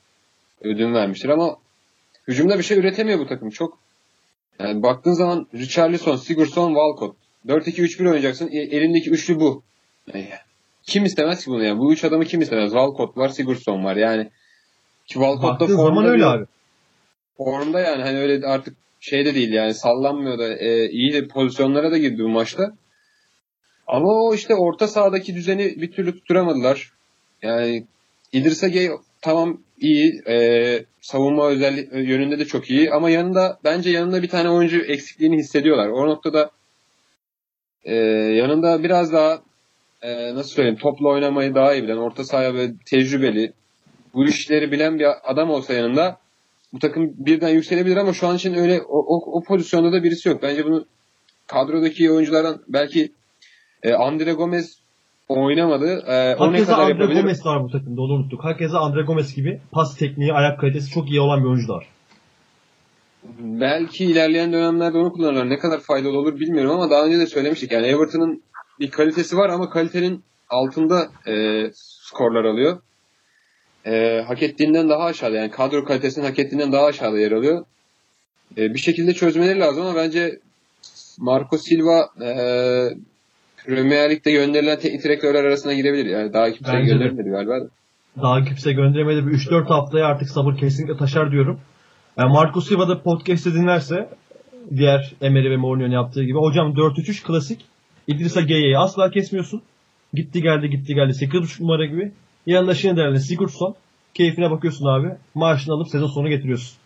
ödün 0.62 0.94
vermiştir 0.94 1.30
ama 1.30 1.56
hücumda 2.28 2.58
bir 2.58 2.64
şey 2.64 2.78
üretemiyor 2.78 3.20
bu 3.20 3.28
takım. 3.28 3.50
Çok 3.50 3.78
yani 4.60 4.84
baktığın 4.84 5.14
zaman 5.14 5.48
Richarlison, 5.54 6.16
Sigurdsson, 6.16 6.68
Walcott. 6.70 7.16
4-2-3-1 7.48 8.08
oynayacaksın. 8.08 8.50
E- 8.52 8.76
Elindeki 8.78 9.10
üçlü 9.10 9.40
bu. 9.40 9.64
Yani 10.14 10.30
kim 10.88 11.06
istemez 11.06 11.46
ki 11.46 11.52
bunu 11.52 11.64
yani? 11.64 11.80
Bu 11.80 11.94
üç 11.94 12.04
adamı 12.04 12.26
kim 12.26 12.42
istemez? 12.42 12.72
Walcott 12.72 13.18
var, 13.18 13.30
Sigurdsson 13.30 13.84
var. 13.84 13.96
Yani 13.96 14.24
ki 15.08 15.14
Walcott 15.14 15.60
da 15.60 15.68
zaman 15.68 15.96
formda 15.96 16.10
öyle 16.10 16.26
abi. 16.26 16.46
formda 17.38 17.80
yani 17.80 18.04
hani 18.04 18.20
öyle 18.20 18.48
artık 18.48 18.78
şey 19.00 19.26
de 19.26 19.36
değil 19.36 19.54
yani 19.54 19.74
sallanmıyor 19.74 20.40
da 20.40 20.58
e, 20.58 20.90
iyi 20.90 21.14
de 21.14 21.28
pozisyonlara 21.28 21.92
da 21.92 21.98
girdi 21.98 22.24
bu 22.24 22.30
maçta. 22.30 22.74
Ama 23.88 24.08
o 24.08 24.34
işte 24.34 24.56
orta 24.56 24.88
sahadaki 24.88 25.36
düzeni 25.36 25.82
bir 25.82 25.92
türlü 25.92 26.14
tutturamadılar. 26.14 26.92
Yani 27.42 27.86
İdris 28.34 28.64
Ege 28.64 28.92
tamam 29.22 29.62
iyi 29.78 30.22
e, 30.28 30.86
savunma 31.02 31.48
özellik 31.48 31.92
yönünde 31.94 32.40
de 32.40 32.46
çok 32.46 32.70
iyi 32.70 32.92
ama 32.92 33.10
yanında 33.10 33.60
bence 33.64 33.90
yanında 33.90 34.24
bir 34.24 34.30
tane 34.30 34.50
oyuncu 34.50 34.78
eksikliğini 34.82 35.38
hissediyorlar. 35.38 35.88
O 35.88 36.08
noktada 36.08 36.52
e, 37.84 37.96
yanında 38.36 38.84
biraz 38.84 39.14
daha 39.14 39.42
e, 40.08 40.36
nasıl 40.36 40.50
söyleyeyim 40.50 40.80
topla 40.82 41.08
oynamayı 41.08 41.56
daha 41.56 41.74
iyi 41.74 41.84
bilen 41.84 41.98
orta 41.98 42.24
sahaya 42.24 42.54
böyle 42.54 42.74
tecrübeli 42.86 43.54
bu 44.14 44.26
işleri 44.26 44.72
bilen 44.72 45.00
bir 45.00 45.32
adam 45.32 45.50
olsa 45.50 45.74
yanında 45.74 46.18
bu 46.74 46.80
takım 46.80 47.14
birden 47.18 47.50
yükselebilir 47.50 47.98
ama 47.98 48.14
şu 48.14 48.28
an 48.28 48.36
için 48.36 48.54
öyle 48.54 48.82
o, 48.82 48.98
o, 48.98 49.38
o 49.38 49.44
pozisyonda 49.44 49.92
da 49.92 50.04
birisi 50.04 50.30
yok. 50.30 50.44
Bence 50.44 50.66
bunu 50.66 50.86
kadrodaki 51.48 52.12
oyunculardan 52.12 52.62
belki 52.68 53.12
e, 53.84 53.94
Andre 53.94 54.34
Gomez 54.34 54.80
oynamadı. 55.28 56.04
E, 56.08 56.36
o 56.36 56.48
ne 56.48 56.52
Hakeza 56.52 56.72
kadar 56.72 56.84
Andre 56.84 56.94
yapabilir? 56.94 57.22
Gomez 57.22 57.46
var 57.46 57.64
bu 57.64 57.72
takımda 57.72 58.02
onu 58.02 58.14
unuttuk. 58.14 58.44
Hakeza 58.44 58.80
Andre 58.80 59.02
Gomez 59.02 59.36
gibi 59.36 59.62
pas 59.72 59.98
tekniği, 59.98 60.34
ayak 60.34 60.60
kalitesi 60.60 60.92
çok 60.92 61.10
iyi 61.10 61.22
olan 61.22 61.44
bir 61.44 61.50
oyuncu 61.50 61.68
da 61.68 61.74
var. 61.74 61.88
Belki 63.40 64.06
ilerleyen 64.06 64.54
dönemlerde 64.54 64.98
onu 64.98 65.14
kullanırlar. 65.14 65.50
Ne 65.50 65.58
kadar 65.58 65.80
faydalı 65.80 66.20
olur 66.20 66.40
bilmiyorum 66.40 66.72
ama 66.72 66.90
daha 66.90 67.06
önce 67.06 67.20
de 67.20 67.28
söylemiştik. 67.28 67.72
Yani 67.72 67.88
Everton'ın 67.88 68.44
bir 68.80 68.92
kalitesi 68.92 69.38
var 69.38 69.50
ama 69.50 69.70
kalitenin 69.70 70.24
altında 70.50 71.08
e, 71.28 71.66
skorlar 71.74 72.46
alıyor. 72.46 72.82
E, 73.86 74.22
hak 74.28 74.44
ettiğinden 74.44 74.90
daha 74.90 75.04
aşağıda 75.04 75.36
yani 75.36 75.52
kadro 75.52 75.86
kalitesinin 75.86 76.26
hak 76.26 76.40
ettiğinden 76.40 76.72
daha 76.72 76.86
aşağıda 76.86 77.20
yer 77.20 77.32
alıyor. 77.32 77.66
E, 78.58 78.74
bir 78.74 78.80
şekilde 78.80 79.14
çözmeleri 79.14 79.60
lazım 79.60 79.86
ama 79.86 79.96
bence 79.96 80.40
Marco 81.20 81.58
Silva 81.58 82.10
e, 82.22 82.30
Premier 83.66 84.10
Lig'de 84.10 84.32
gönderilen 84.32 84.80
teknik 84.80 85.04
direktörler 85.04 85.44
arasına 85.44 85.74
girebilir. 85.74 86.06
Yani 86.06 86.34
daha 86.34 86.52
kimse 86.52 86.74
Bence 86.74 86.90
de. 86.90 86.94
gönderilmedi 86.94 87.30
galiba. 87.30 87.62
da. 87.62 87.70
Daha 88.22 88.44
kimse 88.44 88.74
gönderemedi. 88.74 89.28
Bir 89.28 89.32
3-4 89.32 89.68
haftaya 89.68 90.06
artık 90.06 90.30
sabır 90.30 90.58
kesinlikle 90.58 90.98
taşar 90.98 91.32
diyorum. 91.32 91.60
Yani 92.18 92.34
Marco 92.34 92.62
Silva 92.62 92.88
da 92.90 93.02
podcast'ı 93.02 93.54
dinlerse 93.54 94.10
diğer 94.76 95.14
Emery 95.22 95.50
ve 95.50 95.58
Mourinho'nun 95.58 95.92
yaptığı 95.92 96.24
gibi 96.24 96.38
hocam 96.38 96.74
4-3-3 96.74 97.24
klasik. 97.28 97.66
İdrisa 98.08 98.42
Gueye'yi 98.42 98.78
asla 98.78 99.12
kesmiyorsun. 99.12 99.62
Gitti 100.14 100.42
geldi 100.42 100.70
gitti 100.70 100.94
geldi 100.96 101.12
8.5 101.12 101.64
numara 101.64 101.86
gibi. 101.86 102.12
Yanında 102.46 102.74
Schneider'le 102.74 103.16
Sigurdsson. 103.16 103.76
Keyfine 104.14 104.52
bakıyorsun 104.52 104.86
abi. 104.86 105.16
Maaşını 105.36 105.74
alıp 105.76 105.88
sezon 105.88 106.08
sonu 106.08 106.30
getiriyorsun. 106.30 106.78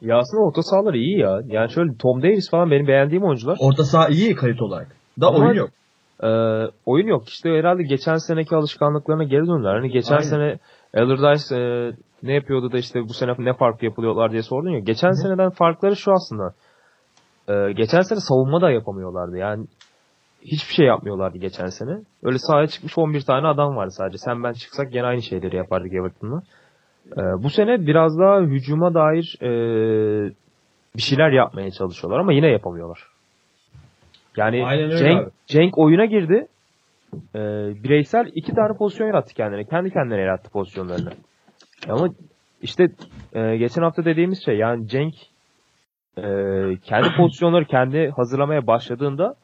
Ya 0.00 0.18
aslında 0.18 0.42
orta 0.42 0.62
sahaları 0.62 0.98
iyi 0.98 1.18
ya. 1.18 1.40
Yani 1.46 1.70
şöyle 1.72 1.96
Tom 1.96 2.22
Davis 2.22 2.50
falan 2.50 2.70
benim 2.70 2.86
beğendiğim 2.86 3.24
oyuncular. 3.24 3.56
Orta 3.60 3.84
saha 3.84 4.08
iyi 4.08 4.34
kalite 4.34 4.64
olarak. 4.64 4.96
Da 5.20 5.28
Ama- 5.28 5.38
oyun 5.38 5.54
yok. 5.54 5.70
Ee, 6.22 6.26
oyun 6.86 7.06
yok. 7.06 7.28
İşte 7.28 7.50
herhalde 7.50 7.82
geçen 7.82 8.16
seneki 8.16 8.56
alışkanlıklarına 8.56 9.24
geri 9.24 9.46
döndüler. 9.46 9.74
Hani 9.74 9.90
geçen 9.90 10.14
Aynen. 10.16 10.28
sene 10.28 10.58
Allardyce 10.96 11.56
e, 11.56 11.92
ne 12.22 12.32
yapıyordu 12.34 12.72
da 12.72 12.78
işte 12.78 13.00
bu 13.08 13.12
sene 13.14 13.34
ne 13.38 13.54
fark 13.54 13.82
yapılıyorlar 13.82 14.32
diye 14.32 14.42
sordun 14.42 14.70
ya. 14.70 14.78
Geçen 14.78 15.08
Hı. 15.10 15.14
seneden 15.14 15.50
farkları 15.50 15.96
şu 15.96 16.12
aslında. 16.12 16.54
Ee, 17.48 17.72
geçen 17.72 18.00
sene 18.00 18.20
savunma 18.20 18.60
da 18.60 18.70
yapamıyorlardı. 18.70 19.36
Yani 19.36 19.66
hiçbir 20.42 20.74
şey 20.74 20.86
yapmıyorlardı 20.86 21.38
geçen 21.38 21.66
sene. 21.66 21.98
Öyle 22.22 22.38
sahaya 22.38 22.66
çıkmış 22.66 22.98
11 22.98 23.20
tane 23.20 23.46
adam 23.46 23.76
vardı 23.76 23.90
sadece. 23.90 24.18
Sen 24.18 24.42
ben 24.44 24.52
çıksak 24.52 24.92
gene 24.92 25.06
aynı 25.06 25.22
şeyleri 25.22 25.56
yapardık 25.56 25.92
Everton'la. 25.94 26.42
Ee, 27.12 27.42
bu 27.42 27.50
sene 27.50 27.86
biraz 27.86 28.18
daha 28.18 28.40
hücuma 28.40 28.94
dair 28.94 29.36
e, 29.42 29.48
bir 30.96 31.02
şeyler 31.02 31.30
yapmaya 31.30 31.70
çalışıyorlar 31.70 32.18
ama 32.18 32.32
yine 32.32 32.48
yapamıyorlar. 32.48 33.08
Yani 34.36 34.64
Cenk, 34.98 35.22
abi. 35.22 35.30
Cenk 35.46 35.78
oyuna 35.78 36.04
girdi. 36.04 36.46
Ee, 37.34 37.38
bireysel 37.84 38.30
iki 38.34 38.54
tane 38.54 38.76
pozisyon 38.76 39.06
yarattı 39.06 39.34
kendine. 39.34 39.64
Kendi 39.64 39.90
kendine 39.90 40.20
yarattı 40.20 40.50
pozisyonlarını. 40.50 41.10
Ama 41.88 42.08
işte 42.62 42.88
e, 43.34 43.56
geçen 43.56 43.82
hafta 43.82 44.04
dediğimiz 44.04 44.44
şey 44.44 44.56
yani 44.56 44.88
Cenk 44.88 45.14
e, 46.18 46.22
kendi 46.84 47.16
pozisyonları 47.16 47.64
kendi 47.64 48.10
hazırlamaya 48.16 48.66
başladığında 48.66 49.34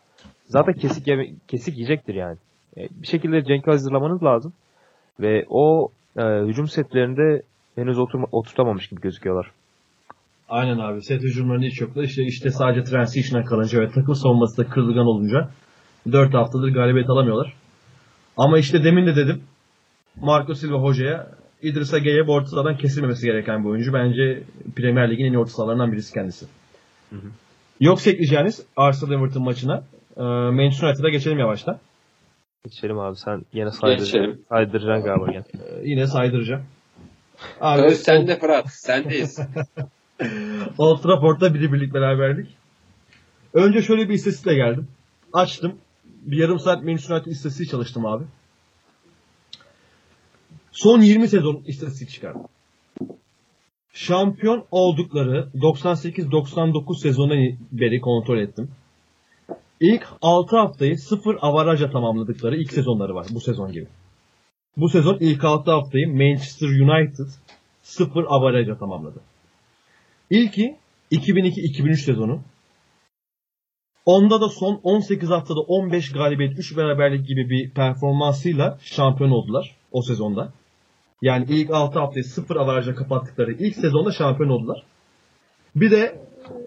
zaten 0.46 0.74
kesik 0.74 1.06
yeme- 1.06 1.34
kesik 1.48 1.74
yiyecektir 1.74 2.14
yani. 2.14 2.36
E, 2.76 2.88
bir 2.90 3.06
şekilde 3.06 3.44
Cenk'i 3.44 3.70
hazırlamanız 3.70 4.22
lazım. 4.22 4.52
Ve 5.20 5.44
o 5.48 5.88
e, 6.16 6.22
hücum 6.22 6.68
setlerinde 6.68 7.42
henüz 7.74 7.98
oturma, 7.98 8.26
oturtamamış 8.32 8.88
gibi 8.88 9.00
gözüküyorlar. 9.00 9.50
Aynen 10.48 10.78
abi. 10.78 11.02
Set 11.02 11.22
hücumlarını 11.22 11.64
hiç 11.64 11.80
yoklar. 11.80 12.02
İşte, 12.02 12.22
işte 12.22 12.50
sadece 12.50 12.84
transition'a 12.84 13.44
kalınca 13.44 13.80
ve 13.80 13.88
takım 13.90 14.14
savunması 14.14 14.64
da 14.64 14.68
kırılgan 14.70 15.06
olunca 15.06 15.48
4 16.12 16.34
haftadır 16.34 16.68
galibiyet 16.74 17.10
alamıyorlar. 17.10 17.54
Ama 18.36 18.58
işte 18.58 18.84
demin 18.84 19.06
de 19.06 19.16
dedim 19.16 19.42
Marco 20.20 20.54
Silva 20.54 20.82
hocaya 20.82 21.26
İdris 21.62 21.94
Age'ye 21.94 22.26
bu 22.26 22.44
kesilmemesi 22.78 23.26
gereken 23.26 23.64
bir 23.64 23.68
oyuncu. 23.68 23.92
Bence 23.92 24.42
Premier 24.76 25.10
Lig'in 25.10 25.24
en 25.24 25.32
iyi 25.32 25.38
orta 25.38 25.50
sahalarından 25.50 25.92
birisi 25.92 26.14
kendisi. 26.14 26.46
Hı 27.10 27.16
hı. 27.16 27.30
Yoksa 27.80 28.10
ekleyeceğiniz 28.10 28.62
Arsenal 28.76 29.12
Everton 29.12 29.42
maçına 29.42 29.82
e, 30.16 30.22
Manchester 30.22 30.88
United'a 30.88 31.08
geçelim 31.08 31.38
yavaştan. 31.38 31.78
Geçelim 32.64 32.98
abi 32.98 33.16
sen 33.16 33.44
yine 33.52 33.70
saydıracaksın, 33.70 34.44
saydıracaksın 34.48 35.04
galiba 35.04 35.32
gel. 35.32 35.44
E, 35.60 35.88
yine 35.88 36.06
saydıracağım. 36.06 36.62
Abi, 37.60 37.80
Söz 37.80 38.02
sende 38.02 38.38
Fırat. 38.38 38.72
Sendeyiz. 38.72 39.40
Old 40.78 41.02
Trafford'da 41.02 41.54
biri 41.54 41.72
birlik 41.72 41.94
beraberlik. 41.94 42.48
Önce 43.54 43.82
şöyle 43.82 44.08
bir 44.08 44.14
istatistikle 44.14 44.54
geldim. 44.54 44.88
Açtım. 45.32 45.78
Bir 46.04 46.36
yarım 46.36 46.58
saat 46.58 46.84
Manchester 46.84 47.14
United 47.14 47.32
istatistiği 47.32 47.68
çalıştım 47.68 48.06
abi. 48.06 48.24
Son 50.72 51.00
20 51.00 51.28
sezon 51.28 51.62
istatistik 51.66 52.10
çıkardım. 52.10 52.42
Şampiyon 53.92 54.64
oldukları 54.70 55.48
98-99 55.54 57.00
sezonuna 57.02 57.56
beri 57.72 58.00
kontrol 58.00 58.38
ettim. 58.38 58.70
İlk 59.80 60.06
6 60.22 60.56
haftayı 60.56 60.98
0 60.98 61.38
avaraja 61.40 61.90
tamamladıkları 61.90 62.56
ilk 62.56 62.72
sezonları 62.72 63.14
var 63.14 63.26
bu 63.30 63.40
sezon 63.40 63.72
gibi. 63.72 63.86
Bu 64.76 64.88
sezon 64.88 65.16
ilk 65.20 65.44
6 65.44 65.70
haftayı 65.70 66.08
Manchester 66.08 66.68
United 66.68 67.26
0 67.82 68.24
avaraja 68.28 68.78
tamamladı. 68.78 69.20
İlki 70.30 70.76
2002-2003 71.12 71.96
sezonu. 71.96 72.40
Onda 74.06 74.40
da 74.40 74.48
son 74.48 74.80
18 74.82 75.30
haftada 75.30 75.60
15 75.60 76.12
galibiyet 76.12 76.58
3 76.58 76.76
beraberlik 76.76 77.28
gibi 77.28 77.50
bir 77.50 77.70
performansıyla 77.70 78.78
şampiyon 78.82 79.30
oldular 79.30 79.76
o 79.92 80.02
sezonda. 80.02 80.52
Yani 81.22 81.46
ilk 81.48 81.70
6 81.70 81.98
haftayı 81.98 82.24
0 82.24 82.56
avarajla 82.56 82.94
kapattıkları 82.94 83.52
ilk 83.52 83.76
sezonda 83.76 84.12
şampiyon 84.12 84.50
oldular. 84.50 84.82
Bir 85.76 85.90
de 85.90 86.20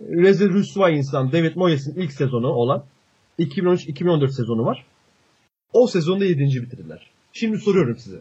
rezil 0.09 0.49
rüsva 0.53 0.89
insan 0.89 1.31
David 1.31 1.55
Moyes'in 1.55 2.01
ilk 2.01 2.11
sezonu 2.11 2.47
olan 2.47 2.83
2013-2014 3.39 4.29
sezonu 4.29 4.65
var. 4.65 4.85
O 5.73 5.87
sezonda 5.87 6.25
7. 6.25 6.39
bitirdiler. 6.39 7.09
Şimdi 7.33 7.57
soruyorum 7.57 7.97
size. 7.97 8.19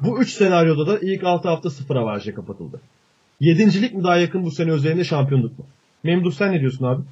Bu 0.00 0.20
3 0.20 0.32
senaryoda 0.32 0.86
da 0.86 0.98
ilk 0.98 1.24
6 1.24 1.48
hafta 1.48 1.70
0 1.70 1.96
avarajla 1.96 2.34
kapatıldı. 2.34 2.80
Yedincilik 3.40 3.94
mi 3.94 4.04
daha 4.04 4.16
yakın 4.16 4.44
bu 4.44 4.50
sene 4.50 4.70
üzerinde 4.70 5.04
şampiyonluk 5.04 5.58
mu? 5.58 5.64
Memduh 6.02 6.32
sen 6.32 6.52
ne 6.52 6.60
diyorsun 6.60 6.84
abi? 6.84 7.02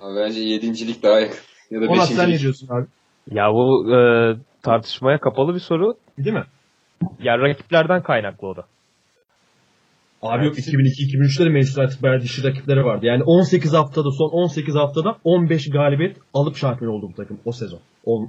Abi 0.00 0.16
bence 0.16 0.40
yedincilik 0.40 1.02
daha 1.02 1.20
yakın. 1.20 1.38
Ya 1.70 1.80
da 1.80 1.86
Onat 1.86 2.08
sen 2.08 2.30
ne 2.30 2.38
diyorsun 2.38 2.68
abi? 2.68 2.86
Ya 3.30 3.52
bu 3.52 3.94
e, 3.94 3.98
tartışmaya 4.62 5.18
kapalı 5.20 5.54
bir 5.54 5.60
soru. 5.60 5.94
Değil 6.18 6.36
mi? 6.36 6.44
Ya 7.22 7.38
rakiplerden 7.38 8.02
kaynaklı 8.02 8.48
o 8.48 8.56
da. 8.56 8.64
Abi 10.22 10.44
yok 10.46 10.58
2002-2003'te 10.58 11.44
de 11.44 11.48
Manchester 11.48 11.82
United 11.84 12.02
bayağı 12.02 12.20
dişi 12.20 12.44
rakipleri 12.44 12.84
vardı. 12.84 13.06
Yani 13.06 13.22
18 13.22 13.72
haftada 13.72 14.10
son 14.10 14.28
18 14.30 14.74
haftada 14.74 15.18
15 15.24 15.70
galibiyet 15.70 16.16
alıp 16.34 16.56
şampiyon 16.56 16.92
oldu 16.92 17.08
bu 17.12 17.14
takım 17.14 17.40
o 17.44 17.52
sezon. 17.52 17.80
Ol- 18.04 18.28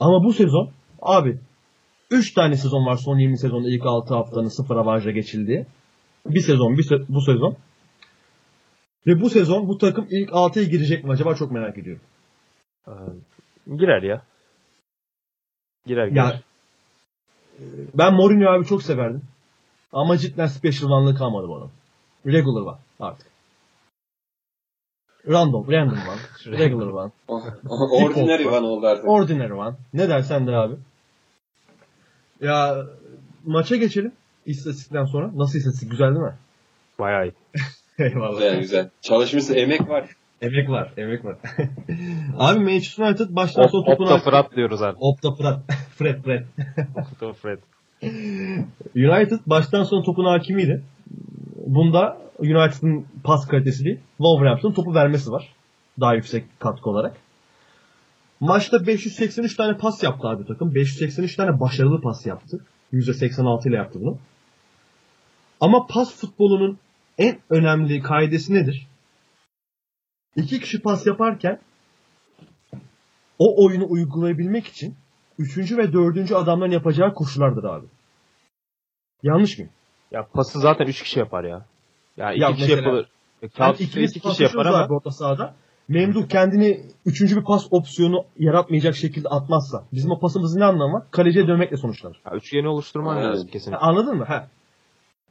Ama 0.00 0.24
bu 0.24 0.32
sezon 0.32 0.70
abi 1.02 1.38
3 2.10 2.34
tane 2.34 2.56
sezon 2.56 2.86
var 2.86 2.96
son 2.96 3.18
20 3.18 3.38
sezonda 3.38 3.68
ilk 3.68 3.86
6 3.86 4.14
haftanın 4.14 4.48
0 4.48 4.76
avarajla 4.76 5.10
geçildiği. 5.10 5.66
Bir 6.26 6.40
sezon 6.40 6.78
bir 6.78 6.82
se- 6.82 7.04
bu 7.08 7.20
sezon. 7.20 7.56
Ve 9.06 9.20
bu 9.20 9.30
sezon 9.30 9.68
bu 9.68 9.78
takım 9.78 10.06
ilk 10.10 10.30
6'ya 10.32 10.64
girecek 10.64 11.04
mi 11.04 11.10
acaba 11.12 11.34
çok 11.34 11.52
merak 11.52 11.78
ediyorum. 11.78 12.02
E, 12.88 12.92
girer 13.76 14.02
ya. 14.02 14.22
Girer 15.86 16.06
girer. 16.08 16.24
Ya 16.24 16.40
ben 17.94 18.14
Mourinho 18.14 18.50
abi 18.50 18.66
çok 18.66 18.82
severdim. 18.82 19.22
Ama 19.92 20.18
cidden 20.18 20.46
special 20.46 20.90
one'lığı 20.90 21.14
kalmadı 21.14 21.48
bana. 21.48 21.64
Regular 22.32 22.62
one 22.62 22.76
artık. 23.00 23.26
Random, 25.28 25.72
random 25.72 25.98
one. 25.98 26.20
Regular 26.58 26.86
one. 26.86 27.10
O- 27.28 27.42
o- 27.68 28.04
Ordinary 28.04 28.46
one 28.46 28.66
oldu 28.66 28.86
artık. 28.86 29.08
Ordinary 29.08 29.52
one. 29.52 29.76
Ne 29.94 30.08
dersen 30.08 30.46
de 30.46 30.50
abi. 30.56 30.74
Ya 32.40 32.86
maça 33.44 33.76
geçelim. 33.76 34.12
İstatistikten 34.46 35.04
sonra. 35.04 35.30
Nasıl 35.34 35.58
istatistik? 35.58 35.90
Güzel 35.90 36.08
değil 36.08 36.20
mi? 36.26 36.34
Bayağı 36.98 37.26
iyi. 37.26 37.32
Eyvallah. 37.98 38.32
Güzel 38.38 38.60
güzel. 38.60 38.90
Çalışmışsın 39.00 39.54
emek 39.54 39.88
var. 39.88 40.16
Emek 40.42 40.70
var, 40.70 40.92
emek 40.96 41.24
var. 41.24 41.36
abi 42.38 42.58
Manchester 42.60 43.04
United 43.04 43.26
baştan 43.30 43.66
sona 43.66 43.80
Op, 43.82 43.86
topunu... 43.86 44.06
Opta 44.06 44.18
Fırat 44.18 44.56
diyoruz 44.56 44.82
artık. 44.82 45.02
Opta 45.02 45.34
Fred. 45.34 45.56
Fred, 45.96 46.22
Fred. 46.22 46.44
Opta 46.96 47.32
Fred. 47.32 47.58
United 48.96 49.38
baştan 49.46 49.84
sona 49.84 50.02
topun 50.02 50.24
hakimiydi. 50.24 50.82
Bunda 51.66 52.24
United'ın 52.38 53.06
pas 53.24 53.46
kalitesi 53.46 53.84
değil, 53.84 53.98
Wolverhampton 54.16 54.72
topu 54.72 54.94
vermesi 54.94 55.30
var. 55.30 55.52
Daha 56.00 56.14
yüksek 56.14 56.60
katkı 56.60 56.90
olarak. 56.90 57.16
Maçta 58.40 58.86
583 58.86 59.56
tane 59.56 59.76
pas 59.76 60.02
yaptı 60.02 60.28
abi 60.28 60.46
takım. 60.46 60.74
583 60.74 61.36
tane 61.36 61.60
başarılı 61.60 62.00
pas 62.00 62.26
yaptı. 62.26 62.60
%86 62.92 63.68
ile 63.68 63.76
yaptı 63.76 64.00
bunu. 64.00 64.18
Ama 65.60 65.86
pas 65.86 66.14
futbolunun 66.20 66.78
en 67.18 67.38
önemli 67.50 68.02
kaidesi 68.02 68.54
nedir? 68.54 68.86
İki 70.36 70.60
kişi 70.60 70.82
pas 70.82 71.06
yaparken 71.06 71.60
o 73.38 73.64
oyunu 73.66 73.86
uygulayabilmek 73.88 74.66
için 74.66 74.94
üçüncü 75.38 75.76
ve 75.76 75.92
dördüncü 75.92 76.34
adamların 76.34 76.70
yapacağı 76.72 77.14
koşulardır 77.14 77.64
abi. 77.64 77.86
Yanlış 79.22 79.58
mıyım? 79.58 79.72
Ya 80.10 80.26
pası 80.32 80.60
zaten 80.60 80.86
3 80.86 81.02
kişi 81.02 81.18
yapar 81.18 81.44
ya. 81.44 81.66
Ya 82.16 82.32
2 82.32 82.40
Ya 82.42 82.52
kişi 82.52 82.60
mesela- 82.62 82.82
yapılır. 82.82 83.08
Yani 83.58 83.76
ikimiz 83.78 84.10
2 84.16 84.20
pas 84.20 84.32
kişi 84.32 84.42
yapar 84.42 84.66
ama 84.66 84.86
orta 84.96 85.10
sahada. 85.10 85.54
Memduh 85.88 86.28
kendini 86.28 86.80
üçüncü 87.06 87.36
bir 87.36 87.44
pas 87.44 87.66
opsiyonu 87.70 88.24
yaratmayacak 88.38 88.96
şekilde 88.96 89.28
atmazsa 89.28 89.84
bizim 89.92 90.10
o 90.10 90.20
pasımızın 90.20 90.60
ne 90.60 90.64
anlamı 90.64 90.94
var? 90.94 91.02
Kaleciye 91.10 91.46
dönmekle 91.48 91.76
sonuçlanır. 91.76 92.20
ya 92.26 92.32
üçgeni 92.36 92.68
oluşturman 92.68 93.16
Aynen. 93.16 93.30
lazım 93.30 93.48
kesinlikle. 93.48 93.76
anladın 93.78 94.16
mı? 94.16 94.24
Ha. 94.24 94.48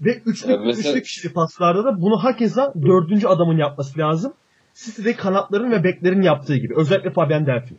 Ve 0.01 0.09
üçlü, 0.25 0.51
Ya 0.51 0.57
mesela- 0.57 0.91
üçlü 0.91 1.03
kişili 1.03 1.33
paslarda 1.33 1.83
da 1.83 2.01
bunu 2.01 2.23
hakeza 2.23 2.73
dördüncü 2.81 3.27
adamın 3.27 3.57
yapması 3.57 3.99
lazım. 3.99 4.33
City'de 4.75 5.15
kanatların 5.15 5.71
ve 5.71 5.83
beklerin 5.83 6.21
yaptığı 6.21 6.55
gibi. 6.57 6.73
Özellikle 6.75 7.09
Fabian 7.09 7.45
Delphi. 7.45 7.75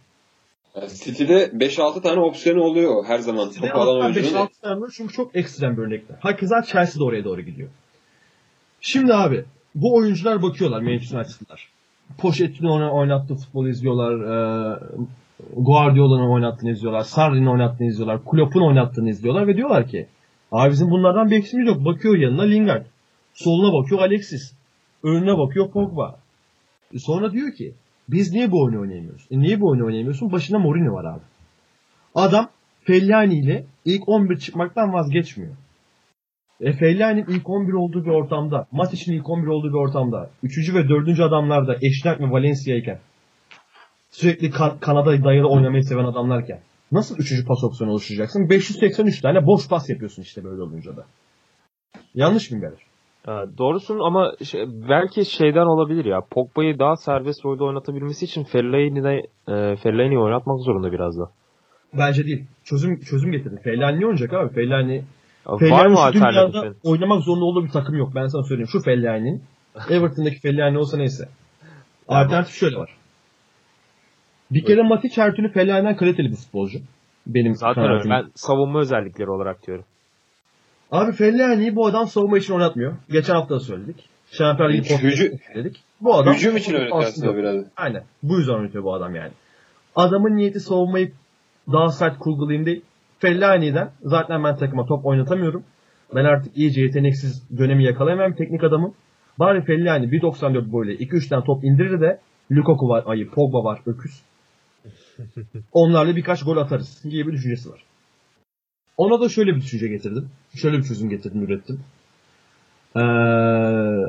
Yani 0.76 0.88
City'de 1.04 1.44
5-6 1.44 2.02
tane 2.02 2.20
opsiyonu 2.20 2.62
oluyor 2.62 3.04
her 3.06 3.18
zaman. 3.18 3.50
Topu 3.50 3.78
alan 3.78 4.00
hatta 4.00 4.20
oyuncunun. 4.20 4.46
5-6 4.46 4.48
tane 4.62 4.80
var 4.80 4.90
çünkü 4.96 5.14
çok 5.14 5.36
ekstrem 5.36 5.76
bir 5.76 5.82
örnekler. 5.82 6.16
Hakeza 6.20 6.62
Chelsea 6.62 7.00
de 7.00 7.04
oraya 7.04 7.24
doğru 7.24 7.40
gidiyor. 7.40 7.68
Şimdi 8.80 9.14
abi 9.14 9.44
bu 9.74 9.94
oyuncular 9.96 10.42
bakıyorlar 10.42 10.80
Manchester 10.80 11.18
United'lar. 11.18 11.68
Pochettino'nun 12.18 12.90
oynattığı 12.90 13.34
futbolu 13.34 13.68
izliyorlar. 13.68 14.12
E, 14.14 14.78
Guardiola'nın 15.56 16.30
oynattığını 16.30 16.70
izliyorlar. 16.70 17.00
Sarri'nin 17.00 17.46
oynattığını 17.46 17.88
izliyorlar. 17.88 18.24
Klopp'un 18.30 18.68
oynattığını 18.68 19.10
izliyorlar 19.10 19.46
ve 19.46 19.56
diyorlar 19.56 19.88
ki 19.88 20.06
abi 20.52 20.70
bizim 20.70 20.90
bunlardan 20.90 21.30
bir 21.30 21.36
eksiğimiz 21.36 21.68
yok. 21.68 21.84
Bakıyor 21.84 22.16
yanına 22.16 22.42
Lingard. 22.42 22.86
Soluna 23.34 23.72
bakıyor 23.72 24.00
Alexis. 24.00 24.52
Önüne 25.02 25.38
bakıyor 25.38 25.70
Pogba. 25.70 26.23
Sonra 26.98 27.32
diyor 27.32 27.52
ki 27.52 27.74
biz 28.08 28.32
niye 28.32 28.50
bu 28.50 28.64
oyunu 28.64 28.80
oynayamıyoruz? 28.80 29.26
E 29.30 29.38
niye 29.38 29.60
bu 29.60 29.70
oyunu 29.70 29.86
oynayamıyorsun? 29.86 30.32
Başında 30.32 30.58
Mourinho 30.58 30.94
var 30.94 31.04
abi. 31.04 31.22
Adam 32.14 32.50
Fellaini 32.84 33.34
ile 33.38 33.64
ilk 33.84 34.08
11 34.08 34.38
çıkmaktan 34.38 34.92
vazgeçmiyor. 34.92 35.52
E 36.60 36.72
Fellaini'nin 36.72 37.26
ilk 37.26 37.50
11 37.50 37.72
olduğu 37.72 38.04
bir 38.04 38.10
ortamda, 38.10 38.66
maç 38.72 38.92
için 38.92 39.12
ilk 39.12 39.30
11 39.30 39.46
olduğu 39.46 39.68
bir 39.68 39.78
ortamda, 39.88 40.30
3. 40.42 40.74
ve 40.74 40.88
4. 40.88 41.20
adamlarda 41.20 41.76
Eşnak 41.82 42.20
ve 42.20 42.30
Valencia 42.30 42.76
iken, 42.76 42.98
sürekli 44.10 44.50
kan- 44.50 44.78
Kanada 44.80 45.24
dayalı 45.24 45.48
oynamayı 45.48 45.84
seven 45.84 46.04
adamlarken, 46.04 46.60
nasıl 46.92 47.18
3. 47.18 47.46
pas 47.46 47.64
opsiyonu 47.64 47.92
oluşturacaksın? 47.92 48.50
583 48.50 49.20
tane 49.20 49.46
boş 49.46 49.68
pas 49.68 49.90
yapıyorsun 49.90 50.22
işte 50.22 50.44
böyle 50.44 50.62
olunca 50.62 50.96
da. 50.96 51.04
Yanlış 52.14 52.50
mıyım 52.50 52.62
Beler? 52.66 52.80
Ha, 53.26 53.44
doğrusun 53.58 53.98
ama 53.98 54.32
şey- 54.44 54.66
belki 54.88 55.24
şeyden 55.24 55.66
olabilir 55.66 56.04
ya. 56.04 56.20
Pogba'yı 56.30 56.78
daha 56.78 56.96
serbest 56.96 57.44
rolde 57.44 57.64
oynatabilmesi 57.64 58.24
için 58.24 58.44
Fellaini'de 58.44 59.16
e, 59.48 59.76
Fellaini'yi 59.76 60.18
oynatmak 60.18 60.60
zorunda 60.60 60.92
biraz 60.92 61.18
da. 61.18 61.30
Bence 61.98 62.24
değil. 62.24 62.44
Çözüm 62.64 63.00
çözüm 63.00 63.32
getirdi. 63.32 63.60
Fellaini 63.64 64.06
oynayacak 64.06 64.32
abi? 64.32 64.54
Fellaini 64.54 65.02
Var 65.46 65.58
Fellaini 65.58 65.92
mı 65.92 66.00
alternatifin? 66.00 66.76
oynamak 66.84 67.22
zorunda 67.22 67.44
olduğu 67.44 67.64
bir 67.64 67.70
takım 67.70 67.96
yok. 67.98 68.12
Ben 68.14 68.26
sana 68.26 68.42
söyleyeyim. 68.42 68.68
Şu 68.72 68.80
Fellaini'nin 68.80 69.42
Everton'daki 69.90 70.40
Fellaini 70.40 70.78
olsa 70.78 70.96
neyse. 70.96 71.28
Alternatif 72.08 72.54
şöyle 72.54 72.76
var. 72.76 72.90
Bir 74.50 74.64
kere 74.64 74.82
Matic 74.82 75.22
her 75.22 75.34
türlü 75.34 75.52
Fellaini'den 75.52 75.96
kaliteli 75.96 76.30
bir 76.30 76.36
futbolcu. 76.36 76.78
Benim 77.26 77.54
Zaten 77.54 77.90
öyle. 77.90 78.10
Ben 78.10 78.24
savunma 78.34 78.80
özellikleri 78.80 79.30
olarak 79.30 79.66
diyorum. 79.66 79.84
Abi 80.94 81.12
Fellaini'yi 81.12 81.76
bu 81.76 81.86
adam 81.86 82.06
savunma 82.06 82.38
için 82.38 82.54
oynatmıyor. 82.54 82.96
Geçen 83.10 83.34
hafta 83.34 83.54
da 83.54 83.60
söyledik. 83.60 84.08
Şampiyonlar 84.32 84.74
Ligi 84.74 84.84
söyledik. 85.52 85.82
Bu 86.00 86.14
adam 86.14 86.34
Hücum 86.34 86.56
için 86.56 86.76
aslında 86.92 87.36
biraz. 87.36 87.64
Aynen. 87.76 88.04
Bu 88.22 88.38
yüzden 88.38 88.52
oynatıyor 88.54 88.84
bu 88.84 88.94
adam 88.94 89.14
yani. 89.14 89.32
Adamın 89.96 90.36
niyeti 90.36 90.60
savunmayı 90.60 91.12
daha 91.72 91.88
sert 91.88 92.18
kurgulayayım 92.18 92.66
değil. 92.66 92.82
Fellaini'den 93.18 93.90
zaten 94.02 94.44
ben 94.44 94.56
takıma 94.56 94.86
top 94.86 95.06
oynatamıyorum. 95.06 95.64
Ben 96.14 96.24
artık 96.24 96.56
iyice 96.56 96.80
yeteneksiz 96.80 97.58
dönemi 97.58 97.84
yakalayamayan 97.84 98.32
bir 98.32 98.36
teknik 98.36 98.64
adamım. 98.64 98.94
Bari 99.38 99.64
Fellaini 99.64 100.06
1.94 100.06 100.72
boyuyla 100.72 100.94
2-3 100.94 101.28
tane 101.28 101.44
top 101.44 101.64
indirir 101.64 102.00
de 102.00 102.20
Lukaku 102.52 102.88
var, 102.88 103.04
ayı, 103.06 103.30
Pogba 103.30 103.64
var, 103.64 103.80
öküz. 103.86 104.22
Onlarla 105.72 106.16
birkaç 106.16 106.44
gol 106.44 106.56
atarız 106.56 107.02
gibi 107.02 107.26
bir 107.26 107.32
düşüncesi 107.32 107.70
var. 107.70 107.84
Ona 108.96 109.20
da 109.20 109.28
şöyle 109.28 109.50
bir 109.54 109.60
düşünce 109.60 109.88
getirdim. 109.88 110.30
Şöyle 110.56 110.78
bir 110.78 110.82
çözüm 110.82 111.10
getirdim, 111.10 111.42
ürettim. 111.42 111.80
Ee, 112.96 113.00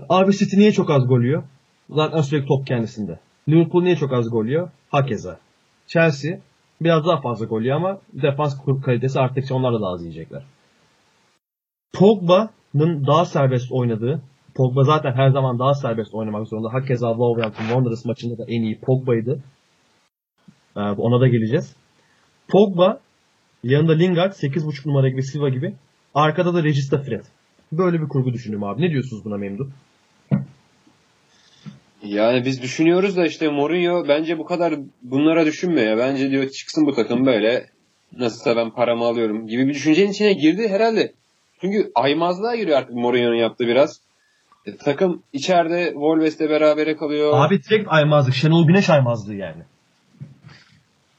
abi 0.09 0.37
City 0.37 0.57
niye 0.57 0.71
çok 0.71 0.89
az 0.89 1.07
gol 1.07 1.21
yiyor? 1.21 1.43
Zaten 1.89 2.21
sürekli 2.21 2.47
top 2.47 2.67
kendisinde. 2.67 3.19
Liverpool 3.49 3.83
niye 3.83 3.95
çok 3.95 4.13
az 4.13 4.29
gol 4.29 4.45
yiyor? 4.45 4.69
Hakeza. 4.89 5.39
Chelsea 5.87 6.39
biraz 6.81 7.05
daha 7.05 7.21
fazla 7.21 7.45
gol 7.45 7.61
yiyor 7.61 7.75
ama 7.75 7.99
defans 8.13 8.57
kalitesi 8.85 9.19
arttıkça 9.19 9.55
onlar 9.55 9.73
da 9.73 9.81
daha 9.81 9.91
az 9.91 10.01
yiyecekler. 10.01 10.43
Pogba'nın 11.93 13.07
daha 13.07 13.25
serbest 13.25 13.71
oynadığı, 13.71 14.21
Pogba 14.55 14.83
zaten 14.83 15.13
her 15.13 15.29
zaman 15.29 15.59
daha 15.59 15.73
serbest 15.73 16.13
oynamak 16.13 16.47
zorunda. 16.47 16.73
Hakeza 16.73 17.09
Wolverhampton 17.09 17.63
Wanderers 17.63 18.05
maçında 18.05 18.37
da 18.37 18.43
en 18.47 18.61
iyi 18.61 18.79
Pogba'ydı. 18.79 19.39
Ee, 20.77 20.79
ona 20.79 21.21
da 21.21 21.27
geleceğiz. 21.27 21.75
Pogba 22.47 22.99
yanında 23.63 23.93
Lingard 23.93 24.31
8.5 24.31 24.89
numara 24.89 25.09
gibi 25.09 25.23
Silva 25.23 25.49
gibi. 25.49 25.73
Arkada 26.15 26.53
da 26.53 26.63
Regista 26.63 26.97
Fred. 26.97 27.23
Böyle 27.71 28.01
bir 28.01 28.07
kurgu 28.07 28.33
düşündüm 28.33 28.63
abi. 28.63 28.81
Ne 28.81 28.89
diyorsunuz 28.91 29.25
buna 29.25 29.37
Memduh? 29.37 29.67
Yani 32.03 32.45
biz 32.45 32.61
düşünüyoruz 32.61 33.17
da 33.17 33.25
işte 33.25 33.49
Mourinho 33.49 34.07
bence 34.07 34.37
bu 34.37 34.45
kadar 34.45 34.73
bunlara 35.01 35.45
düşünmüyor. 35.45 35.87
ya. 35.87 35.97
Bence 35.97 36.29
diyor 36.31 36.49
çıksın 36.49 36.85
bu 36.85 36.95
takım 36.95 37.25
böyle 37.25 37.69
nasılsa 38.17 38.55
ben 38.55 38.69
paramı 38.71 39.05
alıyorum 39.05 39.47
gibi 39.47 39.67
bir 39.67 39.73
düşüncenin 39.73 40.11
içine 40.11 40.33
girdi 40.33 40.67
herhalde. 40.69 41.13
Çünkü 41.61 41.91
aymazlığa 41.95 42.55
giriyor 42.55 42.77
artık 42.77 42.95
Mourinho'nun 42.95 43.35
yaptığı 43.35 43.67
biraz. 43.67 44.01
E, 44.65 44.77
takım 44.77 45.23
içeride 45.33 45.85
Wolves'le 45.91 46.39
berabere 46.39 46.95
kalıyor. 46.97 47.31
Abi 47.33 47.63
direkt 47.63 47.87
aymazlık. 47.87 48.35
Şenol 48.35 48.67
Güneş 48.67 48.89
aymazlığı 48.89 49.35
yani. 49.35 49.63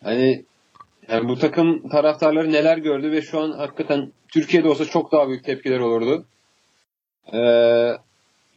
Hani 0.03 0.45
yani 1.09 1.29
bu 1.29 1.39
takım 1.39 1.89
taraftarları 1.89 2.53
neler 2.53 2.79
gördü 2.79 3.11
ve 3.11 3.23
şu 3.23 3.41
an 3.41 3.53
hakikaten 3.53 4.13
Türkiye'de 4.29 4.69
olsa 4.69 4.85
çok 4.85 5.13
daha 5.13 5.29
büyük 5.29 5.45
tepkiler 5.45 5.81
olurdu. 5.81 6.27
Ee, 7.33 7.93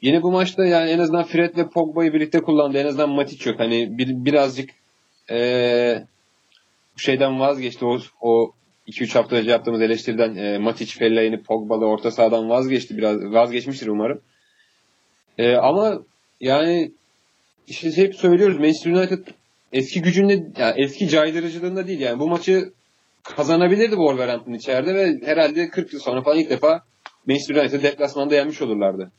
yine 0.01 0.23
bu 0.23 0.31
maçta 0.31 0.65
yani 0.65 0.89
en 0.89 0.99
azından 0.99 1.23
Fred 1.23 1.57
ve 1.57 1.69
Pogba'yı 1.69 2.13
birlikte 2.13 2.41
kullandı. 2.41 2.77
En 2.77 2.85
azından 2.85 3.09
Matic 3.09 3.49
yok. 3.49 3.59
Hani 3.59 3.97
bir, 3.97 4.25
birazcık 4.25 4.69
ee, 5.31 6.03
şeyden 6.97 7.39
vazgeçti. 7.39 7.85
O, 7.85 7.99
o 8.21 8.51
2-3 8.87 9.13
hafta 9.13 9.35
önce 9.35 9.51
yaptığımız 9.51 9.81
eleştiriden 9.81 10.35
e, 10.35 10.57
Matic, 10.57 10.99
Fellaini, 10.99 11.43
Pogba'da 11.43 11.85
orta 11.85 12.11
sahadan 12.11 12.49
vazgeçti. 12.49 12.97
Biraz 12.97 13.17
vazgeçmiştir 13.17 13.87
umarım. 13.87 14.21
Ee, 15.37 15.55
ama 15.55 16.01
yani 16.41 16.91
işte 17.67 17.97
hep 17.97 18.15
söylüyoruz 18.15 18.57
Manchester 18.59 18.91
United 18.91 19.27
eski 19.73 20.01
gücünde 20.01 20.33
yani 20.57 20.73
eski 20.77 21.09
caydırıcılığında 21.09 21.87
değil 21.87 21.99
yani 21.99 22.19
bu 22.19 22.27
maçı 22.27 22.73
kazanabilirdi 23.23 23.89
Wolverhampton 23.89 24.53
içeride 24.53 24.95
ve 24.95 25.19
herhalde 25.25 25.69
40 25.69 25.93
yıl 25.93 25.99
sonra 25.99 26.21
falan 26.21 26.37
ilk 26.37 26.49
defa 26.49 26.83
Manchester 27.27 27.55
United 27.55 27.83
deplasmanda 27.83 28.35
yenmiş 28.35 28.61
olurlardı. 28.61 29.11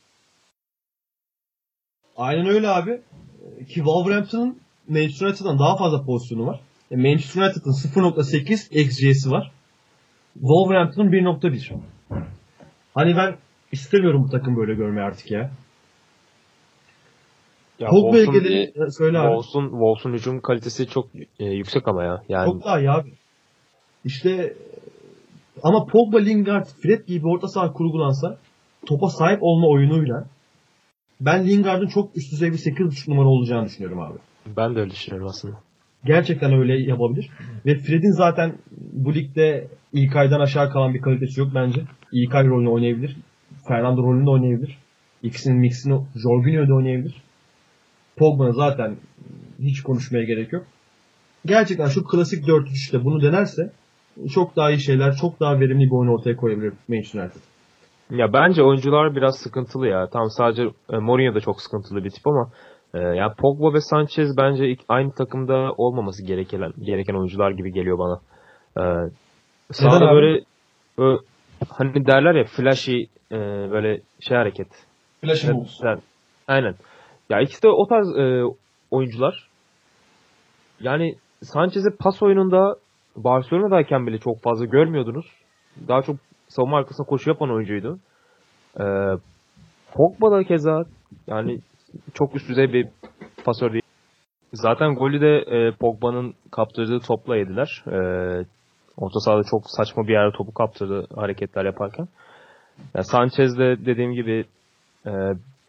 Aynen 2.17 2.45
öyle 2.45 2.67
abi. 2.69 3.01
Ki 3.67 3.73
Wolverhampton'ın 3.73 4.59
Manchester 4.87 5.27
United'dan 5.27 5.59
daha 5.59 5.77
fazla 5.77 6.05
pozisyonu 6.05 6.45
var. 6.45 6.59
E, 6.91 6.95
Manchester 6.95 7.41
United'ın 7.41 7.71
0.8 7.71 8.73
XG'si 8.73 9.31
var. 9.31 9.51
Wolverhampton'ın 10.33 11.11
1.1. 11.11 11.73
Hani 12.93 13.15
ben 13.15 13.37
istemiyorum 13.71 14.23
bu 14.23 14.29
takım 14.29 14.57
böyle 14.57 14.73
görmeyi 14.73 15.05
artık 15.05 15.31
ya. 15.31 15.51
Wolves'un- 17.89 18.33
gelelim. 18.33 18.83
E, 18.87 18.91
Söyle 18.91 19.19
abi. 19.19 19.27
Wolves'un 19.27 19.69
Wolves'un 19.69 20.13
hücum 20.13 20.41
kalitesi 20.41 20.87
çok 20.87 21.07
e, 21.39 21.45
yüksek 21.45 21.87
ama 21.87 22.03
ya. 22.03 22.21
Yani 22.29 22.45
Çok 22.45 22.65
daha 22.65 22.79
iyi 22.79 22.91
abi. 22.91 23.09
İşte 24.05 24.53
ama 25.63 25.85
Pogba, 25.85 26.17
Lingard, 26.19 26.65
Fred 26.83 27.07
gibi 27.07 27.27
orta 27.27 27.47
saha 27.47 27.73
kurgulansa 27.73 28.37
topa 28.85 29.07
sahip 29.07 29.39
olma 29.41 29.67
oyunuyla 29.67 30.25
ben 31.21 31.47
Lingard'ın 31.47 31.87
çok 31.87 32.17
üst 32.17 32.31
düzey 32.31 32.51
bir 32.51 32.57
8.5 32.57 33.11
numara 33.11 33.27
olacağını 33.27 33.65
düşünüyorum 33.65 33.99
abi. 33.99 34.17
ben 34.57 34.75
de 34.75 34.79
öyle 34.79 34.91
düşünüyorum 34.91 35.27
aslında. 35.27 35.55
Gerçekten 36.05 36.53
öyle 36.53 36.81
yapabilir. 36.81 37.29
Ve 37.65 37.75
Fred'in 37.75 38.11
zaten 38.11 38.53
bu 38.93 39.13
ligde 39.13 39.67
İlkay'dan 39.93 40.39
aşağı 40.39 40.69
kalan 40.71 40.93
bir 40.93 41.01
kalitesi 41.01 41.39
yok 41.39 41.49
bence. 41.55 41.81
İlkay 42.11 42.47
rolünü 42.47 42.69
oynayabilir. 42.69 43.17
Fernando 43.67 44.03
rolünü 44.03 44.25
de 44.25 44.29
oynayabilir. 44.29 44.77
İkisinin 45.23 45.57
mixini 45.57 46.01
Jorginho 46.15 46.67
da 46.67 46.73
oynayabilir. 46.75 47.21
Pogba'nın 48.17 48.51
zaten 48.51 48.95
hiç 49.59 49.83
konuşmaya 49.83 50.23
gerek 50.23 50.53
yok. 50.53 50.63
Gerçekten 51.45 51.87
şu 51.87 52.03
klasik 52.03 52.47
4-3'te 52.47 53.05
bunu 53.05 53.21
denerse 53.21 53.71
çok 54.33 54.55
daha 54.55 54.71
iyi 54.71 54.79
şeyler, 54.79 55.15
çok 55.15 55.39
daha 55.39 55.59
verimli 55.59 55.85
bir 55.85 55.91
oyun 55.91 56.11
ortaya 56.11 56.35
koyabilir 56.35 56.73
Manchester 56.87 57.21
United. 57.21 57.41
Ya 58.09 58.33
bence 58.33 58.63
oyuncular 58.63 59.15
biraz 59.15 59.37
sıkıntılı 59.37 59.87
ya. 59.87 60.07
Tam 60.07 60.29
sadece 60.29 60.63
e, 60.89 60.97
Mourinho 60.97 61.35
da 61.35 61.39
çok 61.39 61.61
sıkıntılı 61.61 62.03
bir 62.03 62.09
tip 62.09 62.27
ama 62.27 62.49
e, 62.93 62.99
ya 62.99 63.33
Pogba 63.37 63.73
ve 63.73 63.81
Sanchez 63.81 64.37
bence 64.37 64.69
ilk, 64.69 64.79
aynı 64.89 65.11
takımda 65.11 65.73
olmaması 65.77 66.25
gereken 66.25 66.73
gereken 66.79 67.13
oyuncular 67.13 67.51
gibi 67.51 67.73
geliyor 67.73 67.97
bana. 67.99 68.19
E, 68.77 68.81
abi? 69.87 70.15
böyle, 70.15 70.43
böyle 70.97 71.19
hani 71.69 72.05
derler 72.05 72.35
ya 72.35 72.43
flashy 72.43 73.01
e, 73.31 73.37
böyle 73.71 74.01
şey 74.19 74.37
hareket. 74.37 74.67
Flash 75.21 75.45
Evet, 75.45 75.79
yani, 75.83 75.99
aynen. 76.47 76.75
Ya 77.29 77.41
ikisi 77.41 77.63
de 77.63 77.67
o 77.69 77.87
tarz 77.87 78.17
e, 78.17 78.43
oyuncular. 78.91 79.47
Yani 80.79 81.15
Sanchez'i 81.43 81.89
pas 81.99 82.23
oyununda 82.23 82.75
Barcelona'dayken 83.15 84.07
bile 84.07 84.17
çok 84.17 84.41
fazla 84.41 84.65
görmüyordunuz. 84.65 85.25
Daha 85.87 86.01
çok 86.01 86.15
savunma 86.47 86.77
arkasına 86.77 87.05
koşu 87.05 87.29
yapan 87.29 87.51
oyuncuydu. 87.51 87.99
E, 88.79 88.85
Pogba 89.93 90.31
da 90.31 90.43
keza 90.43 90.83
yani 91.27 91.59
çok 92.13 92.35
üst 92.35 92.49
düzey 92.49 92.73
bir 92.73 92.87
pasör 93.45 93.71
değil. 93.71 93.83
Zaten 94.53 94.95
golü 94.95 95.21
de 95.21 95.37
e, 95.37 95.71
Pogba'nın 95.71 96.33
kaptırdığı 96.51 96.99
topla 96.99 97.37
yediler. 97.37 97.83
E, 97.87 97.97
orta 98.97 99.19
sahada 99.19 99.43
çok 99.51 99.63
saçma 99.65 100.07
bir 100.07 100.13
yerde 100.13 100.37
topu 100.37 100.53
kaptırdı 100.53 101.07
hareketler 101.15 101.65
yaparken. 101.65 102.07
Ya 102.95 103.03
Sanchez 103.03 103.57
de 103.57 103.85
dediğim 103.85 104.13
gibi 104.13 104.45
e, 105.05 105.11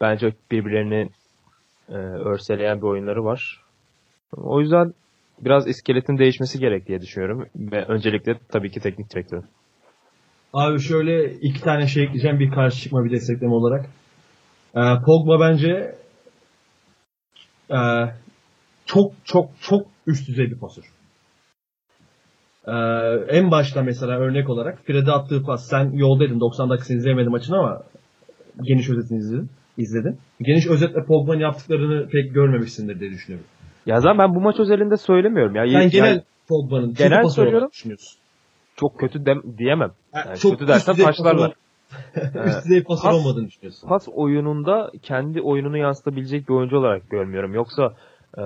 bence 0.01 0.33
birbirlerini 0.51 1.09
e, 1.93 1.97
örseleyen 1.97 2.77
bir 2.77 2.87
oyunları 2.87 3.23
var. 3.23 3.61
O 4.37 4.61
yüzden 4.61 4.93
biraz 5.41 5.67
iskeletin 5.67 6.17
değişmesi 6.17 6.59
gerek 6.59 6.87
diye 6.87 7.01
düşünüyorum. 7.01 7.47
Ve 7.55 7.85
öncelikle 7.85 8.39
tabii 8.49 8.71
ki 8.71 8.79
teknik 8.79 9.13
direktör. 9.13 9.43
Abi 10.53 10.79
şöyle 10.79 11.33
iki 11.33 11.61
tane 11.61 11.87
şey 11.87 12.03
ekleyeceğim. 12.03 12.39
Bir 12.39 12.51
karşı 12.51 12.81
çıkma 12.81 13.05
bir 13.05 13.11
destekleme 13.11 13.53
olarak. 13.53 13.85
Ee, 14.75 14.79
Pogba 15.05 15.39
bence 15.39 15.95
ee, 17.71 18.09
çok 18.85 19.13
çok 19.23 19.49
çok 19.61 19.87
üst 20.07 20.27
düzey 20.27 20.51
bir 20.51 20.59
pasör. 20.59 20.83
Ee, 22.67 22.71
en 23.37 23.51
başta 23.51 23.81
mesela 23.81 24.19
örnek 24.19 24.49
olarak 24.49 24.79
Fred'e 24.85 25.11
attığı 25.11 25.43
pas. 25.43 25.67
Sen 25.69 25.91
yoldaydın 25.91 26.39
90 26.39 26.69
dakikasını 26.69 26.97
izleyemedim 26.97 27.31
maçın 27.31 27.53
ama 27.53 27.83
geniş 28.61 28.89
özetini 28.89 29.17
izledin. 29.17 29.49
İzledin. 29.77 30.17
Geniş 30.41 30.67
özetle 30.67 31.03
Pogba'nın 31.03 31.39
yaptıklarını 31.39 32.09
pek 32.09 32.33
görmemişsindir 32.33 32.99
diye 32.99 33.11
düşünüyorum. 33.11 33.47
Ya 33.85 34.01
zaten 34.01 34.17
ben 34.17 34.35
bu 34.35 34.41
maç 34.41 34.59
özelinde 34.59 34.97
söylemiyorum. 34.97 35.55
Ya, 35.55 35.63
Sen 35.65 35.71
yani 35.71 35.89
genel 35.89 36.21
Pogba'nın 36.47 36.93
genel 36.93 37.29
söylüyorum. 37.29 37.69
düşünüyorsun. 37.71 38.19
çok 38.75 38.99
kötü 38.99 39.25
dem 39.25 39.41
diyemem. 39.57 39.91
Yani 40.13 40.25
Yani 40.27 40.39
çok 40.39 40.51
kötü 40.51 40.67
dersen 40.67 40.95
taşlarlar. 40.95 41.53
üst 42.45 42.65
düzey 42.65 42.83
pasör 42.83 43.03
pas- 43.09 43.15
olmadığını 43.15 43.47
düşünüyorsun. 43.47 43.87
pas 43.89 44.07
oyununda 44.13 44.91
kendi 45.01 45.41
oyununu 45.41 45.77
yansıtabilecek 45.77 46.49
bir 46.49 46.53
oyuncu 46.53 46.77
olarak 46.77 47.09
görmüyorum. 47.09 47.53
Yoksa 47.53 47.93
e, 48.37 48.41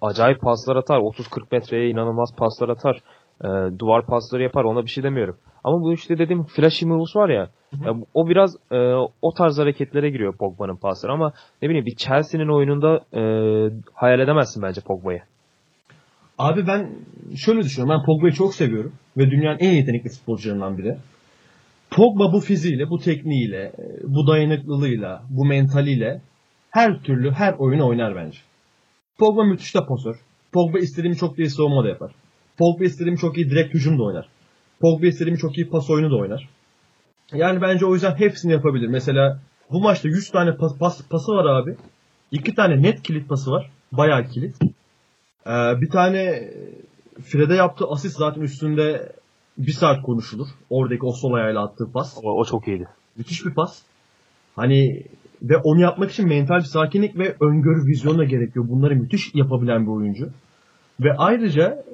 acayip 0.00 0.40
paslar 0.40 0.76
atar. 0.76 0.98
30-40 0.98 1.42
metreye 1.52 1.88
inanılmaz 1.90 2.36
paslar 2.36 2.68
atar. 2.68 3.00
E, 3.42 3.78
duvar 3.78 4.06
pasları 4.06 4.42
yapar 4.42 4.64
ona 4.64 4.82
bir 4.82 4.90
şey 4.90 5.04
demiyorum. 5.04 5.36
Ama 5.64 5.80
bu 5.80 5.92
işte 5.92 6.18
dediğim 6.18 6.44
flashy 6.44 6.86
moves 6.86 7.16
var 7.16 7.28
ya, 7.28 7.50
ya 7.84 7.94
o 8.14 8.28
biraz 8.28 8.56
e, 8.70 8.78
o 9.22 9.34
tarz 9.36 9.58
hareketlere 9.58 10.10
giriyor 10.10 10.36
Pogba'nın 10.36 10.76
pasları 10.76 11.12
ama 11.12 11.32
ne 11.62 11.68
bileyim 11.68 11.86
bir 11.86 11.96
Chelsea'nin 11.96 12.48
oyununda 12.56 12.96
e, 13.14 13.22
hayal 13.94 14.20
edemezsin 14.20 14.62
bence 14.62 14.80
Pogba'yı. 14.80 15.22
Abi 16.38 16.66
ben 16.66 16.90
şöyle 17.36 17.60
düşünüyorum. 17.60 17.98
Ben 17.98 18.06
Pogba'yı 18.06 18.32
çok 18.32 18.54
seviyorum. 18.54 18.92
Ve 19.16 19.30
dünyanın 19.30 19.58
en 19.58 19.72
yetenekli 19.72 20.10
futbolcularından 20.10 20.78
biri. 20.78 20.96
Pogba 21.90 22.32
bu 22.32 22.40
fiziğiyle, 22.40 22.90
bu 22.90 22.98
tekniğiyle, 22.98 23.72
bu 24.04 24.26
dayanıklılığıyla, 24.26 25.22
bu 25.30 25.44
mentaliyle 25.44 26.20
her 26.70 27.02
türlü 27.02 27.30
her 27.30 27.54
oyunu 27.58 27.88
oynar 27.88 28.16
bence. 28.16 28.38
Pogba 29.18 29.44
müthiş 29.44 29.74
de 29.74 29.78
pasör. 29.88 30.16
Pogba 30.52 30.78
istediğimi 30.78 31.16
çok 31.16 31.38
iyi 31.38 31.50
savunma 31.50 31.84
da 31.84 31.88
yapar. 31.88 32.12
Pogba 32.58 32.84
istediğimi 32.84 33.18
çok 33.18 33.36
iyi 33.36 33.50
direkt 33.50 33.74
hücum 33.74 33.98
da 33.98 34.02
oynar. 34.02 34.28
Pogba 34.80 35.06
istediğimi 35.06 35.38
çok 35.38 35.58
iyi 35.58 35.68
pas 35.68 35.90
oyunu 35.90 36.10
da 36.10 36.16
oynar. 36.16 36.48
Yani 37.32 37.62
bence 37.62 37.86
o 37.86 37.94
yüzden 37.94 38.14
hepsini 38.14 38.52
yapabilir. 38.52 38.88
Mesela 38.88 39.40
bu 39.70 39.80
maçta 39.80 40.08
100 40.08 40.30
tane 40.30 40.56
pas, 40.56 40.78
pas, 40.78 41.08
pası 41.10 41.32
var 41.32 41.44
abi. 41.44 41.76
2 42.30 42.54
tane 42.54 42.82
net 42.82 43.02
kilit 43.02 43.28
pası 43.28 43.50
var. 43.50 43.70
Bayağı 43.92 44.28
kilit. 44.28 44.56
Ee, 45.46 45.80
bir 45.80 45.90
tane 45.90 46.50
Fred'e 47.24 47.54
yaptığı 47.54 47.86
asist 47.86 48.16
zaten 48.16 48.40
üstünde 48.40 49.12
bir 49.58 49.72
saat 49.72 50.02
konuşulur. 50.02 50.46
Oradaki 50.70 51.06
o 51.06 51.12
sol 51.12 51.32
ayağıyla 51.32 51.64
attığı 51.64 51.92
pas. 51.92 52.18
O, 52.22 52.40
o 52.40 52.44
çok 52.44 52.68
iyiydi. 52.68 52.88
Müthiş 53.16 53.46
bir 53.46 53.54
pas. 53.54 53.82
Hani 54.56 55.02
ve 55.42 55.56
onu 55.56 55.80
yapmak 55.80 56.10
için 56.10 56.28
mental 56.28 56.58
bir 56.58 56.64
sakinlik 56.64 57.18
ve 57.18 57.36
öngörü 57.40 57.86
vizyonu 57.86 58.18
da 58.18 58.24
gerekiyor. 58.24 58.68
Bunları 58.68 58.96
müthiş 58.96 59.34
yapabilen 59.34 59.86
bir 59.86 59.90
oyuncu. 59.90 60.30
Ve 61.00 61.16
ayrıca 61.16 61.84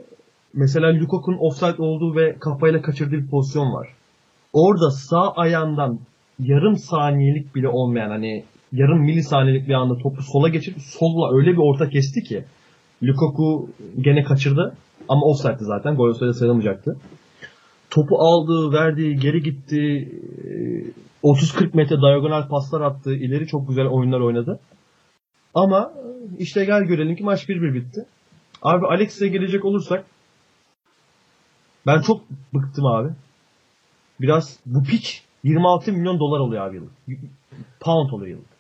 mesela 0.54 1.00
Lukaku'nun 1.00 1.38
offside 1.38 1.82
olduğu 1.82 2.16
ve 2.16 2.36
kafayla 2.40 2.82
kaçırdığı 2.82 3.16
bir 3.16 3.30
pozisyon 3.30 3.72
var. 3.72 3.88
Orada 4.52 4.90
sağ 4.90 5.32
ayağından 5.32 5.98
yarım 6.40 6.76
saniyelik 6.76 7.54
bile 7.54 7.68
olmayan 7.68 8.10
hani 8.10 8.44
yarım 8.72 9.00
milisaniyelik 9.00 9.68
bir 9.68 9.74
anda 9.74 9.98
topu 9.98 10.22
sola 10.22 10.48
geçirip 10.48 10.80
solla 10.80 11.36
öyle 11.36 11.52
bir 11.52 11.58
orta 11.58 11.88
kesti 11.88 12.22
ki 12.22 12.44
Lukaku 13.02 13.68
gene 14.00 14.22
kaçırdı 14.22 14.76
ama 15.08 15.26
offside'di 15.26 15.64
zaten. 15.64 15.96
Gol 15.96 16.08
olsaydı 16.08 16.34
sayılmayacaktı. 16.34 16.96
Topu 17.90 18.18
aldı, 18.18 18.72
verdi, 18.72 19.16
geri 19.16 19.42
gitti. 19.42 20.08
30-40 21.24 21.76
metre 21.76 21.96
diagonal 21.96 22.48
paslar 22.48 22.80
attı. 22.80 23.14
ileri 23.14 23.46
çok 23.46 23.68
güzel 23.68 23.86
oyunlar 23.86 24.20
oynadı. 24.20 24.60
Ama 25.54 25.92
işte 26.38 26.64
gel 26.64 26.82
görelim 26.82 27.16
ki 27.16 27.24
maç 27.24 27.48
1-1 27.48 27.74
bitti. 27.74 28.04
Abi 28.62 28.86
Alex'e 28.86 29.28
gelecek 29.28 29.64
olursak 29.64 30.04
ben 31.89 32.01
çok 32.01 32.20
bıktım 32.55 32.86
abi. 32.86 33.09
Biraz 34.20 34.59
bu 34.66 34.82
piç 34.82 35.24
26 35.44 35.93
milyon 35.93 36.20
dolar 36.20 36.40
oluyor 36.40 36.66
abi 36.66 36.77
yıllık. 36.77 36.93
Pound 37.81 38.10
oluyor 38.10 38.36
yıllık. 38.36 38.51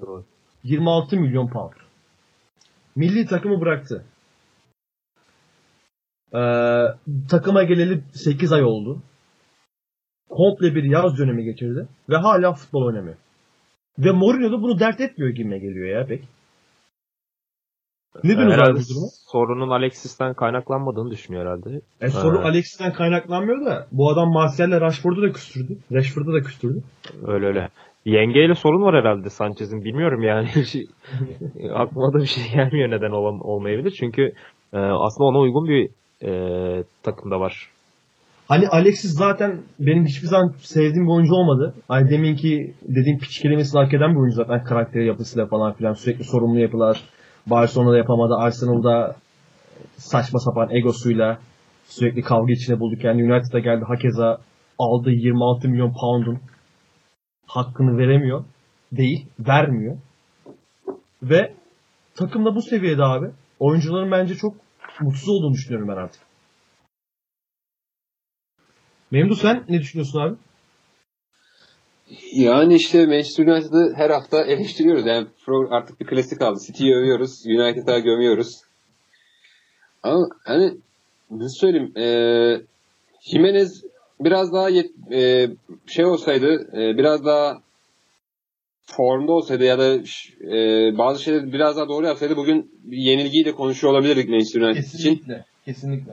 Doğru. 0.00 0.24
26 0.64 1.16
milyon 1.16 1.48
pound. 1.48 1.72
Milli 2.96 3.26
takımı 3.26 3.60
bıraktı. 3.60 4.04
Ee, 6.34 6.84
takıma 7.28 7.62
geleli 7.62 8.04
8 8.12 8.52
ay 8.52 8.64
oldu. 8.64 9.02
Komple 10.28 10.74
bir 10.74 10.84
yaz 10.84 11.18
dönemi 11.18 11.44
geçirdi. 11.44 11.88
Ve 12.08 12.16
hala 12.16 12.52
futbol 12.52 12.82
oynamıyor. 12.82 13.16
Ve 13.98 14.10
Mourinho 14.10 14.52
da 14.52 14.62
bunu 14.62 14.78
dert 14.78 15.00
etmiyor 15.00 15.30
gibime 15.34 15.58
geliyor 15.58 15.98
ya 15.98 16.06
pek. 16.06 16.24
Ne 18.24 18.30
diyorsunuz 18.30 18.52
Herhalde 18.54 18.72
bu 18.80 18.88
duruma? 18.94 19.06
sorunun 19.32 19.70
Alexis'ten 19.70 20.34
kaynaklanmadığını 20.34 21.10
düşünüyor 21.10 21.44
herhalde. 21.46 21.80
E, 22.00 22.08
sorun 22.08 22.42
Ha. 22.42 22.48
Alexis'ten 22.48 22.92
kaynaklanmıyor 22.92 23.66
da 23.66 23.86
bu 23.92 24.10
adam 24.10 24.32
Martial'le 24.32 24.80
Rashford'u 24.80 25.22
da 25.22 25.32
küstürdü. 25.32 25.76
Rashford'u 25.92 26.32
da 26.32 26.40
küstürdü. 26.40 26.82
Öyle 27.26 27.46
öyle. 27.46 27.68
Yengeyle 28.04 28.54
sorun 28.54 28.82
var 28.82 28.94
herhalde 29.04 29.30
Sanchez'in. 29.30 29.84
Bilmiyorum 29.84 30.22
yani. 30.22 30.48
Şey- 30.66 30.86
Aklıma 31.74 32.12
da 32.12 32.18
bir 32.18 32.26
şey 32.26 32.44
gelmiyor 32.54 32.90
neden 32.90 33.10
olan, 33.10 33.40
olmayabilir. 33.40 33.90
Çünkü 33.90 34.22
e, 34.72 34.78
aslında 34.78 35.28
ona 35.28 35.38
uygun 35.38 35.68
bir 35.68 35.88
e, 36.28 36.84
takımda 37.02 37.40
var. 37.40 37.68
Hani 38.48 38.68
Alexis 38.68 39.14
zaten 39.18 39.58
benim 39.80 40.04
hiçbir 40.06 40.26
zaman 40.28 40.54
sevdiğim 40.60 41.06
bir 41.06 41.12
oyuncu 41.12 41.34
olmadı. 41.34 41.74
Hani 41.88 42.10
deminki 42.10 42.74
dediğim 42.82 43.18
piç 43.18 43.38
kelimesini 43.38 43.80
hak 43.82 43.94
eden 43.94 44.10
bir 44.14 44.20
oyuncu 44.20 44.36
zaten 44.36 44.64
karakteri 44.64 45.06
yapısıyla 45.06 45.46
falan 45.46 45.72
filan 45.72 45.92
sürekli 45.92 46.24
sorumlu 46.24 46.58
yapılar. 46.58 47.02
Barcelona'da 47.46 47.96
yapamadı. 47.96 48.34
Arsenal'da 48.34 49.16
saçma 49.96 50.38
sapan 50.38 50.70
egosuyla 50.70 51.38
sürekli 51.84 52.22
kavga 52.22 52.52
içine 52.52 52.80
buldu 52.80 52.96
kendini. 52.98 53.32
United'a 53.32 53.58
geldi. 53.58 53.84
Hakeza 53.84 54.40
aldığı 54.78 55.10
26 55.10 55.68
milyon 55.68 55.94
pound'un 56.00 56.38
hakkını 57.46 57.98
veremiyor. 57.98 58.44
Değil. 58.92 59.26
Vermiyor. 59.38 59.98
Ve 61.22 61.54
takımda 62.14 62.54
bu 62.54 62.62
seviyede 62.62 63.04
abi. 63.04 63.30
Oyuncuların 63.58 64.10
bence 64.10 64.34
çok 64.34 64.54
mutsuz 65.00 65.28
olduğunu 65.28 65.52
düşünüyorum 65.52 65.88
ben 65.88 65.96
artık. 65.96 66.22
Memdu 69.10 69.34
sen 69.34 69.64
ne 69.68 69.80
düşünüyorsun 69.80 70.20
abi? 70.20 70.36
Yani 72.32 72.74
işte 72.74 73.06
Manchester 73.06 73.46
United'ı 73.46 73.92
her 73.96 74.10
hafta 74.10 74.42
eleştiriyoruz. 74.44 75.06
Yani 75.06 75.26
artık 75.70 76.00
bir 76.00 76.06
klasik 76.06 76.38
kaldı. 76.38 76.60
City'yi 76.66 76.94
övüyoruz. 76.94 77.46
United'a 77.46 77.98
gömüyoruz. 77.98 78.60
Ama 80.02 80.28
hani 80.44 80.74
nasıl 81.30 81.56
söyleyeyim 81.56 81.92
e, 81.98 82.06
Jimenez 83.20 83.84
biraz 84.20 84.52
daha 84.52 84.70
yet- 84.70 85.12
e, 85.14 85.50
şey 85.86 86.04
olsaydı 86.04 86.68
e, 86.72 86.98
biraz 86.98 87.24
daha 87.24 87.62
formda 88.84 89.32
olsaydı 89.32 89.64
ya 89.64 89.78
da 89.78 89.94
e, 90.56 90.58
bazı 90.98 91.22
şeyleri 91.22 91.52
biraz 91.52 91.76
daha 91.76 91.88
doğru 91.88 92.06
yapsaydı 92.06 92.36
bugün 92.36 92.70
yenilgiyi 92.90 93.44
de 93.44 93.52
konuşuyor 93.52 93.92
olabilirdik 93.92 94.28
Manchester 94.28 94.60
United 94.60 94.82
için. 94.82 94.92
Kesinlikle. 94.94 95.44
Kesinlikle. 95.64 96.12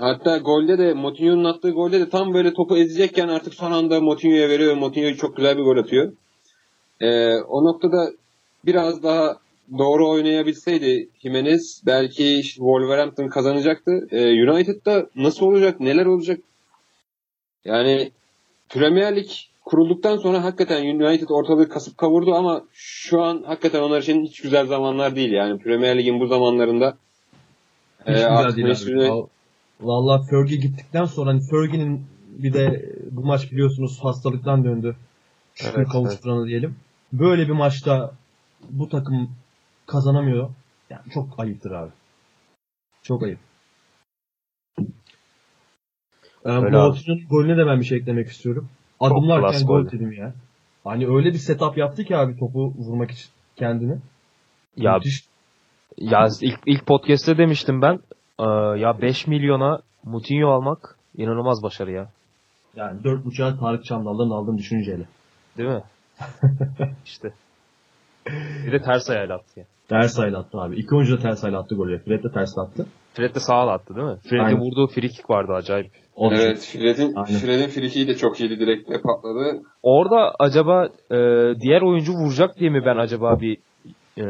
Hatta 0.00 0.38
golde 0.38 0.78
de 0.78 0.94
Moutinho'nun 0.94 1.44
attığı 1.44 1.70
golde 1.70 2.00
de 2.00 2.08
tam 2.08 2.34
böyle 2.34 2.54
topu 2.54 2.76
ezecekken 2.76 3.28
artık 3.28 3.54
son 3.54 3.72
anda 3.72 4.00
Moutinho'ya 4.00 4.48
veriyor. 4.48 4.76
Moutinho 4.76 5.14
çok 5.14 5.36
güzel 5.36 5.58
bir 5.58 5.62
gol 5.62 5.76
atıyor. 5.76 6.12
Ee, 7.00 7.34
o 7.36 7.64
noktada 7.64 8.12
biraz 8.64 9.02
daha 9.02 9.36
doğru 9.78 10.10
oynayabilseydi 10.10 11.08
Jimenez 11.22 11.82
belki 11.86 12.40
Wolverhampton 12.42 13.28
kazanacaktı. 13.28 14.08
Ee, 14.10 14.50
United'da 14.50 15.06
nasıl 15.16 15.46
olacak, 15.46 15.80
neler 15.80 16.06
olacak? 16.06 16.40
Yani 17.64 18.10
Premier 18.68 19.16
Lig 19.16 19.28
kurulduktan 19.64 20.16
sonra 20.16 20.44
hakikaten 20.44 20.86
United 20.86 21.28
ortalığı 21.28 21.68
kasıp 21.68 21.98
kavurdu 21.98 22.34
ama 22.34 22.64
şu 22.72 23.22
an 23.22 23.42
hakikaten 23.46 23.82
onlar 23.82 24.02
için 24.02 24.24
hiç 24.24 24.40
güzel 24.40 24.66
zamanlar 24.66 25.16
değil. 25.16 25.32
Yani 25.32 25.58
Premier 25.58 25.98
Lig'in 25.98 26.20
bu 26.20 26.26
zamanlarında 26.26 26.96
Hiç 28.06 28.16
e, 28.16 28.26
artık 28.26 28.56
değil 28.56 29.24
Manchester 29.80 29.86
abi. 29.86 29.86
United- 29.86 29.86
Val- 29.86 29.86
Vallahi 29.86 30.30
Fergie 30.30 30.56
gittikten 30.56 31.04
sonra 31.04 31.30
hani 31.30 31.40
Fergie'nin 31.50 32.06
bir 32.38 32.52
de 32.52 32.92
bu 33.10 33.24
maç 33.24 33.52
biliyorsunuz 33.52 33.98
hastalıktan 34.02 34.64
döndü. 34.64 34.96
Şükür 35.54 35.78
Evet, 35.78 35.88
kavuşturana 35.88 36.46
diyelim. 36.46 36.76
Böyle 37.12 37.46
bir 37.48 37.52
maçta 37.52 38.12
bu 38.70 38.88
takım 38.88 39.30
kazanamıyor. 39.86 40.50
Yani 40.90 41.02
çok 41.14 41.40
ayıptır 41.40 41.70
abi. 41.70 41.90
Çok 43.02 43.22
ayıp. 43.22 43.38
Moutinho'nun 46.44 47.26
golüne 47.30 47.56
de 47.56 47.66
ben 47.66 47.80
bir 47.80 47.84
şey 47.84 47.98
eklemek 47.98 48.28
istiyorum. 48.28 48.68
Adımlarken 49.00 49.66
gol 49.66 49.82
goldü. 49.82 49.92
dedim 49.92 50.12
ya. 50.12 50.34
Hani 50.84 51.06
öyle 51.08 51.28
bir 51.32 51.38
setup 51.38 51.78
yaptı 51.78 52.04
ki 52.04 52.16
abi 52.16 52.38
topu 52.38 52.74
vurmak 52.78 53.10
için 53.10 53.30
kendini. 53.56 53.98
Ya 54.76 54.94
Müthiş. 54.94 55.24
ya 55.98 56.28
ilk 56.40 56.58
ilk 56.66 56.86
podcast'te 56.86 57.38
demiştim 57.38 57.82
ben. 57.82 58.00
E, 58.40 58.78
ya 58.80 59.02
5 59.02 59.26
milyona 59.26 59.80
Moutinho 60.04 60.48
almak 60.48 60.96
inanılmaz 61.16 61.62
başarı 61.62 61.92
ya. 61.92 62.08
Yani 62.76 63.00
4.5'a 63.00 63.58
Tarık 63.58 63.84
Çamdal'dan 63.84 64.30
aldığım 64.30 64.58
düşünceyle. 64.58 65.04
Değil 65.58 65.68
mi? 65.68 65.82
işte. 67.04 67.32
Bir 68.66 68.72
de 68.72 68.82
ters 68.82 69.10
ayağıyla 69.10 69.34
attı 69.34 69.60
ya. 69.60 69.66
Ters 69.88 70.18
ayla 70.18 70.38
attı 70.38 70.58
abi. 70.60 70.76
İki 70.76 70.94
oyuncu 70.94 71.18
da 71.18 71.22
ters 71.22 71.44
ayla 71.44 71.58
attı 71.58 71.74
golü. 71.74 71.98
Fred 71.98 72.24
de 72.24 72.32
ters 72.32 72.58
attı. 72.58 72.86
Fred 73.14 73.34
de 73.34 73.40
sağa 73.40 73.68
attı 73.68 73.96
değil 73.96 74.06
mi? 74.06 74.16
Fred'in 74.30 74.56
vurduğu 74.56 74.86
free 74.86 75.08
kick 75.08 75.30
vardı 75.30 75.52
acayip. 75.52 75.90
O 76.16 76.32
Evet, 76.32 76.58
Fred'in. 76.72 77.24
Fred'in 77.24 77.68
frikiği 77.68 78.08
de 78.08 78.14
çok 78.14 78.40
iyiydi 78.40 78.58
direkte 78.58 79.00
patladı. 79.00 79.62
Orada 79.82 80.34
acaba 80.38 80.88
e, 81.10 81.16
diğer 81.60 81.82
oyuncu 81.82 82.12
vuracak 82.12 82.58
diye 82.58 82.70
mi 82.70 82.84
ben 82.84 82.96
acaba 82.96 83.40
bir 83.40 83.58
e, 84.20 84.24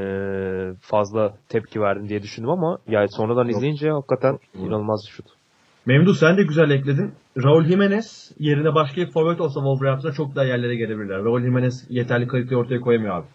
fazla 0.81 1.35
tepki 1.49 1.81
verdim 1.81 2.09
diye 2.09 2.23
düşündüm 2.23 2.51
ama 2.51 2.79
yani 2.89 3.09
sonradan 3.09 3.45
Yok. 3.45 3.57
izleyince 3.57 3.91
hakikaten 3.91 4.33
Yok. 4.33 4.41
inanılmaz 4.55 5.05
bir 5.07 5.13
şut. 5.13 5.27
Memduh 5.87 6.15
sen 6.15 6.37
de 6.37 6.43
güzel 6.43 6.71
ekledin. 6.71 7.13
Raul 7.45 7.65
Jimenez 7.65 8.33
yerine 8.39 8.75
başka 8.75 8.97
bir 9.01 9.11
forvet 9.11 9.41
olsa 9.41 9.61
Wolverhampton'a 9.61 10.13
çok 10.13 10.35
daha 10.35 10.45
yerlere 10.45 10.77
gelebilirler. 10.77 11.25
Raul 11.25 11.41
Jimenez 11.41 11.87
yeterli 11.91 12.27
kaliteyi 12.27 12.59
ortaya 12.59 12.81
koyamıyor 12.81 13.15
abi. 13.15 13.27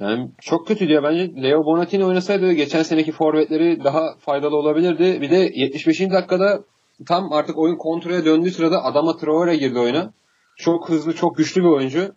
Yani 0.00 0.30
çok 0.40 0.66
kötüydü 0.68 0.92
ya. 0.92 1.02
Bence 1.02 1.42
Leo 1.42 1.64
Bonatini 1.64 2.04
oynasaydı 2.04 2.52
geçen 2.52 2.82
seneki 2.82 3.12
forvetleri 3.12 3.84
daha 3.84 4.16
faydalı 4.18 4.56
olabilirdi. 4.56 5.18
Bir 5.20 5.30
de 5.30 5.50
75. 5.54 6.00
dakikada 6.00 6.60
tam 7.06 7.32
artık 7.32 7.58
oyun 7.58 7.76
kontrole 7.76 8.24
döndüğü 8.24 8.50
sırada 8.50 8.84
Adama 8.84 9.16
Traore 9.16 9.56
girdi 9.56 9.78
oyuna. 9.78 10.12
Çok 10.56 10.88
hızlı, 10.88 11.14
çok 11.14 11.36
güçlü 11.36 11.60
bir 11.60 11.68
oyuncu. 11.68 12.12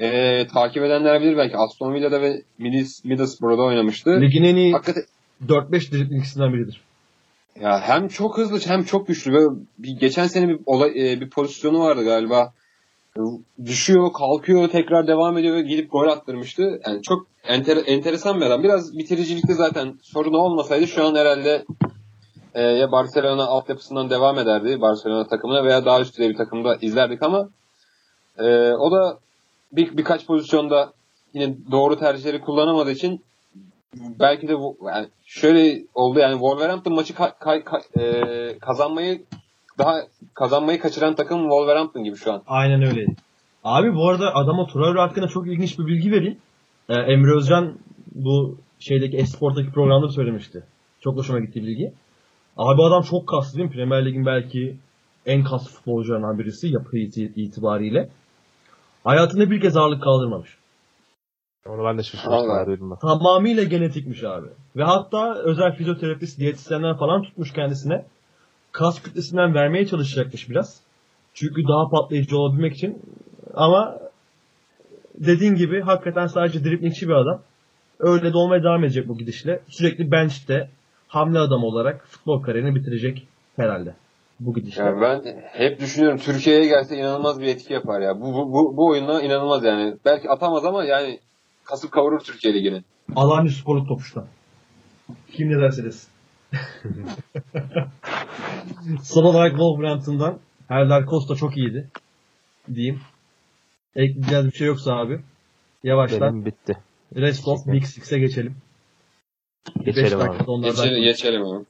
Ee, 0.00 0.46
takip 0.52 0.82
edenler 0.84 1.20
bilir 1.20 1.36
belki 1.36 1.56
Aston 1.56 1.94
Villa'da 1.94 2.20
ve 2.22 2.42
Middles- 2.60 3.08
Middlesbrough'da 3.08 3.62
oynamıştı. 3.62 4.20
Ligin 4.20 4.44
en 4.44 4.56
iyi 4.56 4.72
Hakikaten 4.72 5.02
4-5 5.48 5.92
driblingçisinden 5.92 6.52
biridir. 6.52 6.80
ya 7.60 7.80
hem 7.80 8.08
çok 8.08 8.38
hızlı 8.38 8.58
hem 8.70 8.82
çok 8.84 9.06
güçlü. 9.08 9.32
Böyle 9.32 9.60
bir, 9.78 9.90
geçen 9.90 10.26
sene 10.26 10.48
bir 10.48 10.58
olay, 10.66 11.12
e, 11.12 11.20
bir 11.20 11.30
pozisyonu 11.30 11.80
vardı 11.80 12.04
galiba. 12.04 12.52
Düşüyor, 13.64 14.12
kalkıyor, 14.12 14.68
tekrar 14.68 15.06
devam 15.06 15.38
ediyor 15.38 15.56
ve 15.56 15.62
gidip 15.62 15.90
gol 15.92 16.08
attırmıştı. 16.08 16.80
Yani 16.86 17.02
çok 17.02 17.26
enter, 17.44 17.78
enteresan 17.86 18.40
bir 18.40 18.46
adam. 18.46 18.62
Biraz 18.62 18.98
bitiricilikte 18.98 19.54
zaten 19.54 19.94
sorunu 20.02 20.36
olmasaydı 20.36 20.86
şu 20.86 21.04
an 21.06 21.14
herhalde 21.14 21.64
e, 22.54 22.62
ya 22.62 22.92
Barcelona 22.92 23.44
altyapısından 23.46 24.10
devam 24.10 24.38
ederdi 24.38 24.80
Barcelona 24.80 25.26
takımına 25.26 25.64
veya 25.64 25.84
daha 25.84 26.00
üst 26.00 26.12
düzey 26.12 26.28
bir 26.30 26.36
takımda 26.36 26.76
izlerdik 26.80 27.22
ama 27.22 27.48
e, 28.38 28.72
o 28.72 28.92
da 28.92 29.18
bir, 29.72 29.96
birkaç 29.96 30.26
pozisyonda 30.26 30.92
yine 31.34 31.56
doğru 31.70 31.98
tercihleri 31.98 32.40
kullanamadığı 32.40 32.90
için 32.90 33.24
belki 34.20 34.48
de 34.48 34.52
yani 34.86 35.08
şöyle 35.24 35.82
oldu 35.94 36.18
yani 36.18 36.32
Wolverhampton 36.32 36.94
maçı 36.94 37.14
ka- 37.14 37.38
ka- 37.38 37.62
ka- 37.64 38.00
e, 38.00 38.58
kazanmayı 38.58 39.22
daha 39.78 40.00
kazanmayı 40.34 40.80
kaçıran 40.80 41.14
takım 41.14 41.40
Wolverhampton 41.42 42.04
gibi 42.04 42.16
şu 42.16 42.32
an. 42.32 42.42
Aynen 42.46 42.82
öyle. 42.82 43.06
Abi 43.64 43.94
bu 43.94 44.08
arada 44.08 44.34
adama 44.34 44.66
Traore 44.66 45.00
hakkında 45.00 45.28
çok 45.28 45.46
ilginç 45.46 45.78
bir 45.78 45.86
bilgi 45.86 46.12
vereyim. 46.12 46.38
Ee, 46.88 46.94
Emre 46.94 47.36
Özcan 47.36 47.78
bu 48.14 48.58
şeydeki 48.78 49.16
Esport'taki 49.16 49.70
programda 49.70 50.08
söylemişti. 50.08 50.62
Çok 51.00 51.16
hoşuma 51.16 51.40
gitti 51.40 51.62
bilgi. 51.62 51.92
Abi 52.56 52.82
adam 52.82 53.02
çok 53.02 53.26
kaslı 53.28 53.58
değil 53.58 53.68
mi? 53.68 53.74
Premier 53.74 54.06
Lig'in 54.06 54.26
belki 54.26 54.76
en 55.26 55.44
kaslı 55.44 55.70
futbolcularından 55.70 56.38
birisi 56.38 56.68
yapı 56.68 56.98
iti- 56.98 57.32
itibariyle. 57.36 58.08
Hayatında 59.08 59.50
bir 59.50 59.60
kez 59.60 59.76
ağırlık 59.76 60.02
kaldırmamış. 60.02 60.58
Onu 61.66 61.84
ben 61.84 61.98
de 61.98 62.02
şaşırmıştım. 62.02 62.48
Tamamıyla 63.00 63.62
genetikmiş 63.62 64.24
abi. 64.24 64.46
Ve 64.76 64.84
hatta 64.84 65.34
özel 65.34 65.76
fizyoterapist, 65.76 66.38
diyetisyenler 66.38 66.98
falan 66.98 67.22
tutmuş 67.22 67.52
kendisine. 67.52 68.04
Kas 68.72 69.02
kütlesinden 69.02 69.54
vermeye 69.54 69.86
çalışacakmış 69.86 70.50
biraz. 70.50 70.80
Çünkü 71.34 71.62
daha 71.68 71.90
patlayıcı 71.90 72.38
olabilmek 72.38 72.74
için. 72.74 73.02
Ama 73.54 73.98
dediğin 75.14 75.54
gibi 75.54 75.80
hakikaten 75.80 76.26
sadece 76.26 76.64
driblingçi 76.64 77.08
bir 77.08 77.14
adam. 77.14 77.42
Öyle 77.98 78.32
de 78.32 78.36
olmaya 78.36 78.62
devam 78.62 78.84
edecek 78.84 79.08
bu 79.08 79.18
gidişle. 79.18 79.60
Sürekli 79.68 80.10
bench'te 80.10 80.70
hamle 81.08 81.38
adam 81.38 81.64
olarak 81.64 82.06
futbol 82.06 82.42
kariyerini 82.42 82.74
bitirecek 82.74 83.26
herhalde. 83.56 83.94
Bu 84.40 84.54
gidişle. 84.54 84.82
Yani 84.82 85.00
ben 85.00 85.42
hep 85.52 85.80
düşünüyorum 85.80 86.18
Türkiye'ye 86.18 86.66
gelse 86.66 86.96
inanılmaz 86.96 87.40
bir 87.40 87.46
etki 87.46 87.72
yapar 87.72 88.00
ya. 88.00 88.20
Bu, 88.20 88.34
bu, 88.34 88.52
bu, 88.52 88.76
bu 88.76 88.86
oyunla 88.86 89.22
inanılmaz 89.22 89.64
yani. 89.64 89.96
Belki 90.04 90.30
atamaz 90.30 90.64
ama 90.64 90.84
yani 90.84 91.20
kasıp 91.64 91.92
kavurur 91.92 92.20
Türkiye 92.20 92.54
Ligi'ni. 92.54 92.82
Alanya 93.16 93.50
Spor'un 93.50 93.86
topuştan. 93.86 94.26
Kim 95.32 95.50
ne 95.50 95.60
derse 95.60 95.84
desin. 95.84 96.08
Son 99.02 99.24
olarak 99.24 99.50
Wolverhampton'dan 99.50 100.38
Helder 100.68 101.06
Costa 101.06 101.34
çok 101.34 101.56
iyiydi. 101.56 101.88
Diyeyim. 102.74 103.00
Ekleyeceğiz 103.96 104.46
bir 104.46 104.52
şey 104.52 104.66
yoksa 104.66 104.94
abi. 104.94 105.20
Yavaştan. 105.84 106.20
Benim 106.20 106.44
bitti. 106.44 106.78
Rest 107.16 107.48
of 107.48 107.66
Big 107.66 107.84
Six'e 107.84 108.18
geçelim. 108.18 108.56
Beş 109.76 109.94
Geçelim 109.94 110.20
abi. 110.20 110.62
Geçelim, 110.62 111.02
geçelim 111.02 111.42
ama. 111.42 111.64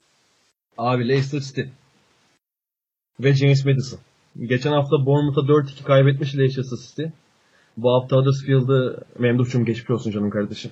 Abi 0.79 1.09
Leicester 1.09 1.41
City. 1.41 1.63
Ve 3.21 3.35
James 3.35 3.65
Madison. 3.65 4.01
Geçen 4.47 4.73
hafta 4.73 5.07
Bournemouth'a 5.07 5.41
4-2 5.41 5.85
kaybetmiş 5.85 6.37
Leicester 6.37 6.77
City. 6.89 7.03
Bu 7.77 7.93
hafta 7.93 8.17
Huddersfield'ı 8.17 9.05
Memduh'cum 9.19 9.65
geçmiş 9.65 9.91
olsun 9.91 10.11
canım 10.11 10.31
kardeşim. 10.31 10.71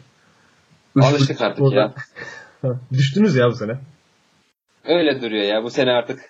Alıştık 1.01 1.41
artık 1.41 1.73
ya. 1.73 1.95
Düştünüz 2.93 3.37
ya 3.37 3.49
bu 3.49 3.55
sene. 3.55 3.79
Öyle 4.85 5.23
duruyor 5.23 5.45
ya 5.45 5.63
bu 5.63 5.71
sene 5.71 5.91
artık. 5.91 6.21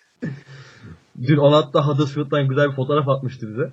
Dün 1.22 1.36
Onat 1.36 1.74
da 1.74 1.86
Huddersfield'dan 1.86 2.48
güzel 2.48 2.70
bir 2.70 2.74
fotoğraf 2.76 3.09
atmıştı 3.09 3.48
bize. 3.48 3.70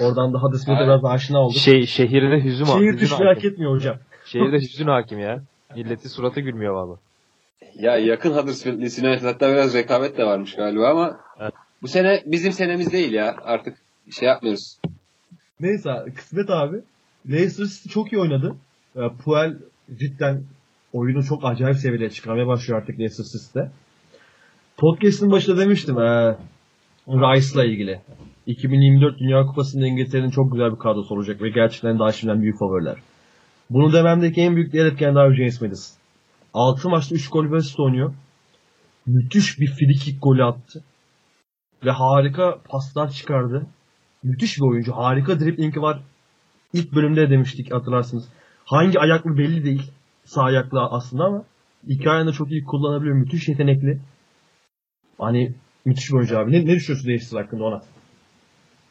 Oradan 0.00 0.34
da 0.34 0.38
Huddersfield'a 0.38 0.84
biraz 0.84 1.04
aşina 1.04 1.38
olduk. 1.38 1.56
Şey, 1.58 1.86
şehirde 1.86 2.44
hüzün 2.44 2.66
var. 2.66 2.78
Şehir 2.78 2.98
düşmeyi 2.98 3.34
hak 3.34 3.44
etmiyor 3.44 3.72
hocam. 3.72 3.96
Şehirde 4.24 4.56
hüzün 4.56 4.86
hakim 4.86 5.18
ya. 5.18 5.42
Milletin 5.76 6.08
suratı 6.08 6.40
gülmüyor 6.40 6.74
valla. 6.74 6.96
Ya 7.74 7.96
yakın 7.96 8.30
Huddersfield 8.30 8.78
United 8.78 9.22
hatta 9.24 9.52
biraz 9.52 9.74
rekabet 9.74 10.18
de 10.18 10.24
varmış 10.24 10.54
galiba 10.56 10.88
ama 10.88 11.20
Evet. 11.40 11.54
Bu 11.82 11.88
sene 11.88 12.22
bizim 12.26 12.52
senemiz 12.52 12.92
değil 12.92 13.12
ya. 13.12 13.36
Artık 13.42 13.78
şey 14.10 14.28
yapmıyoruz. 14.28 14.78
Neyse 15.60 15.90
kısmet 16.16 16.50
abi. 16.50 16.76
Leicester 17.30 17.64
City 17.64 17.88
çok 17.88 18.12
iyi 18.12 18.18
oynadı. 18.18 18.56
E, 18.96 19.00
Puel 19.24 19.56
cidden 19.98 20.42
oyunu 20.92 21.24
çok 21.24 21.44
acayip 21.44 21.76
seviyeye 21.76 22.10
çıkarmaya 22.10 22.46
başlıyor 22.46 22.80
artık 22.80 22.98
Leicester 22.98 23.24
City'de. 23.24 23.70
Podcast'ın 24.76 25.30
başında 25.30 25.58
demiştim 25.58 25.98
e, 25.98 26.36
Rice'la 27.08 27.64
ilgili. 27.64 28.00
2024 28.46 29.18
Dünya 29.18 29.46
Kupası'nda 29.46 29.86
İngiltere'nin 29.86 30.30
çok 30.30 30.52
güzel 30.52 30.72
bir 30.72 30.78
kadrosu 30.78 31.14
olacak 31.14 31.42
ve 31.42 31.50
gerçekten 31.50 31.98
daha 31.98 32.12
şimdiden 32.12 32.42
büyük 32.42 32.58
favoriler. 32.58 32.96
Bunu 33.70 33.92
dememdeki 33.92 34.40
en 34.40 34.56
büyük 34.56 34.74
etken 34.74 35.14
de 35.14 35.18
abi 35.18 35.36
James 35.36 35.60
Madison. 35.60 35.98
6 36.54 36.88
maçta 36.88 37.14
3 37.14 37.28
gol 37.28 37.44
ve 37.52 37.58
oynuyor. 37.78 38.14
Müthiş 39.06 39.60
bir 39.60 39.66
free 39.66 39.94
kick 40.04 40.22
golü 40.22 40.44
attı. 40.44 40.82
Ve 41.84 41.90
harika 41.90 42.58
paslar 42.68 43.10
çıkardı. 43.10 43.66
Müthiş 44.22 44.56
bir 44.56 44.62
oyuncu. 44.62 44.92
Harika 44.92 45.40
driblingi 45.40 45.82
var. 45.82 46.02
İlk 46.72 46.94
bölümde 46.94 47.20
de 47.20 47.30
demiştik 47.30 47.72
hatırlarsınız. 47.72 48.28
Hangi 48.64 49.00
ayaklı 49.00 49.38
belli 49.38 49.64
değil. 49.64 49.90
Sağ 50.24 50.42
ayaklı 50.42 50.80
aslında 50.80 51.24
ama 51.24 51.44
iki 51.86 52.10
ayağını 52.10 52.32
çok 52.32 52.50
iyi 52.50 52.64
kullanabiliyor. 52.64 53.16
Müthiş 53.16 53.48
yetenekli. 53.48 54.00
Hani 55.18 55.52
müthiş 55.84 56.10
bir 56.10 56.14
oyuncu 56.14 56.38
abi. 56.38 56.52
Ne, 56.52 56.66
ne 56.66 56.74
düşünüyorsun 56.74 57.08
Leicester 57.08 57.40
hakkında 57.40 57.64
ona? 57.64 57.82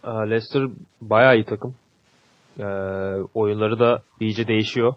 Ee, 0.03 0.29
Leicester 0.29 0.63
bayağı 1.01 1.35
iyi 1.35 1.45
takım. 1.45 1.75
Ee, 2.59 2.63
oyunları 3.33 3.79
da 3.79 4.01
iyice 4.19 4.47
değişiyor. 4.47 4.93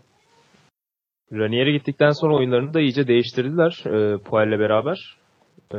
Ranieri 1.33 1.73
gittikten 1.73 2.11
sonra 2.11 2.37
oyunlarını 2.37 2.75
da 2.75 2.81
iyice 2.81 3.09
değiştirdiler 3.09 3.83
e, 3.87 4.19
Puel'le 4.19 4.59
beraber. 4.59 5.17
E, 5.75 5.77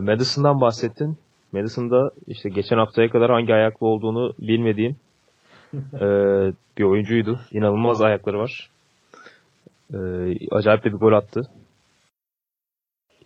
Madison'dan 0.00 0.60
bahsettin. 0.60 1.18
Madison 1.54 1.90
da 1.90 2.10
işte 2.26 2.48
geçen 2.48 2.78
haftaya 2.78 3.10
kadar 3.10 3.30
hangi 3.30 3.54
ayaklı 3.54 3.86
olduğunu 3.86 4.34
bilmediğim 4.38 4.96
e, 5.94 6.06
bir 6.78 6.84
oyuncuydu. 6.84 7.40
İnanılmaz 7.52 8.02
ayakları 8.02 8.38
var. 8.38 8.70
E, 9.94 9.98
acayip 10.50 10.84
de 10.84 10.92
bir 10.92 10.98
gol 10.98 11.12
attı. 11.12 11.50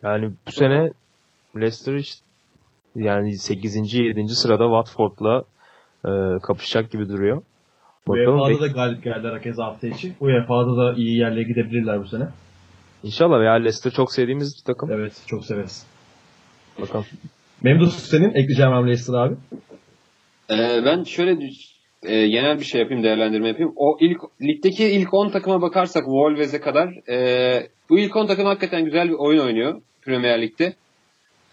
Yani 0.02 0.30
bu 0.46 0.52
sene 0.52 0.90
Leicester 1.56 1.94
işte 1.94 2.24
yani 2.96 3.38
8. 3.38 3.94
7. 3.94 4.28
sırada 4.28 4.64
Watford'la 4.64 5.44
e, 6.04 6.38
kapışacak 6.42 6.90
gibi 6.90 7.08
duruyor. 7.08 7.42
Bakalım 8.08 8.40
UEFA'da 8.40 8.60
da 8.60 8.66
galip 8.66 9.04
geldiler 9.04 9.32
herkes 9.32 9.58
hafta 9.58 9.86
içi. 9.86 10.14
UEFA'da 10.20 10.76
da 10.76 10.94
iyi 10.94 11.18
yerlere 11.18 11.42
gidebilirler 11.42 12.00
bu 12.00 12.06
sene. 12.08 12.28
İnşallah 13.02 13.44
ya 13.44 13.52
Leicester 13.52 13.90
çok 13.90 14.12
sevdiğimiz 14.12 14.56
bir 14.58 14.64
takım. 14.64 14.92
Evet 14.92 15.22
çok 15.26 15.44
severiz. 15.44 15.86
Bakalım. 16.80 17.06
Memduh 17.62 17.90
senin 17.90 18.28
ekleyeceğim 18.30 18.72
hamle 18.72 18.94
abi. 19.12 19.34
Ee, 20.50 20.84
ben 20.84 21.02
şöyle 21.02 21.38
e, 22.02 22.28
genel 22.28 22.58
bir 22.58 22.64
şey 22.64 22.80
yapayım, 22.80 23.02
değerlendirme 23.02 23.48
yapayım. 23.48 23.72
O 23.76 23.96
ilk 24.00 24.18
ligdeki 24.42 24.84
ilk 24.84 25.14
10 25.14 25.30
takıma 25.30 25.62
bakarsak 25.62 26.04
Wolves'e 26.04 26.60
kadar 26.60 27.08
e, 27.12 27.68
bu 27.90 27.98
ilk 27.98 28.16
10 28.16 28.26
takım 28.26 28.46
hakikaten 28.46 28.84
güzel 28.84 29.08
bir 29.08 29.14
oyun 29.14 29.40
oynuyor 29.40 29.80
Premier 30.02 30.42
Lig'de. 30.42 30.74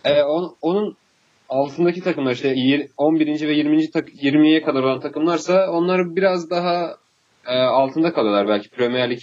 E, 0.06 0.24
on- 0.24 0.56
onun 0.62 0.96
altındaki 1.50 2.02
takımlar 2.02 2.32
işte 2.32 2.54
yir- 2.54 2.90
11. 2.98 3.48
ve 3.48 3.54
20. 3.54 3.92
Tak 3.92 4.10
20'ye 4.24 4.62
kadar 4.62 4.84
olan 4.84 5.00
takımlarsa 5.00 5.72
onlar 5.72 6.16
biraz 6.16 6.50
daha 6.50 6.96
e, 7.48 7.58
altında 7.58 8.14
kalıyorlar 8.14 8.48
belki 8.48 8.70
Premier 8.70 9.10
Lig. 9.10 9.20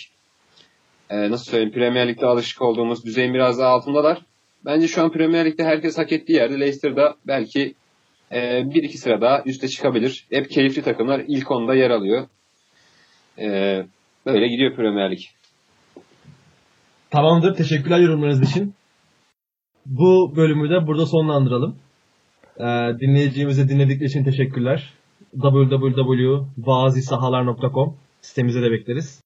E, 1.11 1.31
nasıl 1.31 1.45
söyleyeyim? 1.51 1.73
Premier 1.73 2.09
Lig'de 2.09 2.27
alışık 2.27 2.63
olduğumuz 2.63 3.05
düzeyin 3.05 3.35
biraz 3.35 3.59
daha 3.59 3.69
altındalar. 3.69 4.23
Bence 4.65 4.89
şu 4.89 5.03
an 5.03 5.13
Premier 5.13 5.45
Lig'de 5.45 5.65
herkes 5.65 5.99
hak 5.99 6.13
ettiği 6.13 6.33
yerde 6.33 6.61
Leicester'da 6.61 7.17
belki 7.27 7.75
e, 8.33 8.63
bir 8.75 8.83
iki 8.83 8.99
sıra 8.99 9.21
daha 9.21 9.43
üste 9.47 9.69
çıkabilir. 9.69 10.27
Hep 10.31 10.51
keyifli 10.51 10.83
takımlar 10.83 11.25
ilk 11.29 11.51
onda 11.51 11.75
yer 11.75 11.91
alıyor. 11.91 12.27
E, 13.39 13.47
böyle 14.27 14.49
gidiyor 14.49 14.77
Premier 14.77 15.11
Lig. 15.11 15.21
Tamamdır. 17.11 17.55
Teşekkürler 17.55 17.99
yorumlarınız 17.99 18.51
için. 18.51 18.75
Bu 19.87 20.37
bölümü 20.37 20.71
de 20.71 20.87
burada 20.87 21.07
sonlandıralım. 21.07 21.79
Ee, 22.59 22.65
dinleyicilerimize 23.01 23.69
dinledikleri 23.69 24.09
için 24.09 24.25
teşekkürler. 24.25 24.93
www.vazisahalar.com 25.33 27.97
sitemize 28.21 28.63
de 28.63 28.71
bekleriz. 28.71 29.23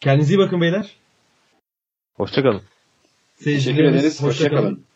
Kendinize 0.00 0.34
iyi 0.34 0.38
bakın 0.38 0.60
beyler. 0.60 0.96
Hoşçakalın. 2.16 2.62
Teşekkür 3.44 3.84
ederiz. 3.84 4.22
hoşça 4.22 4.48
kalın. 4.48 4.58
Hoşçakalın. 4.58 4.89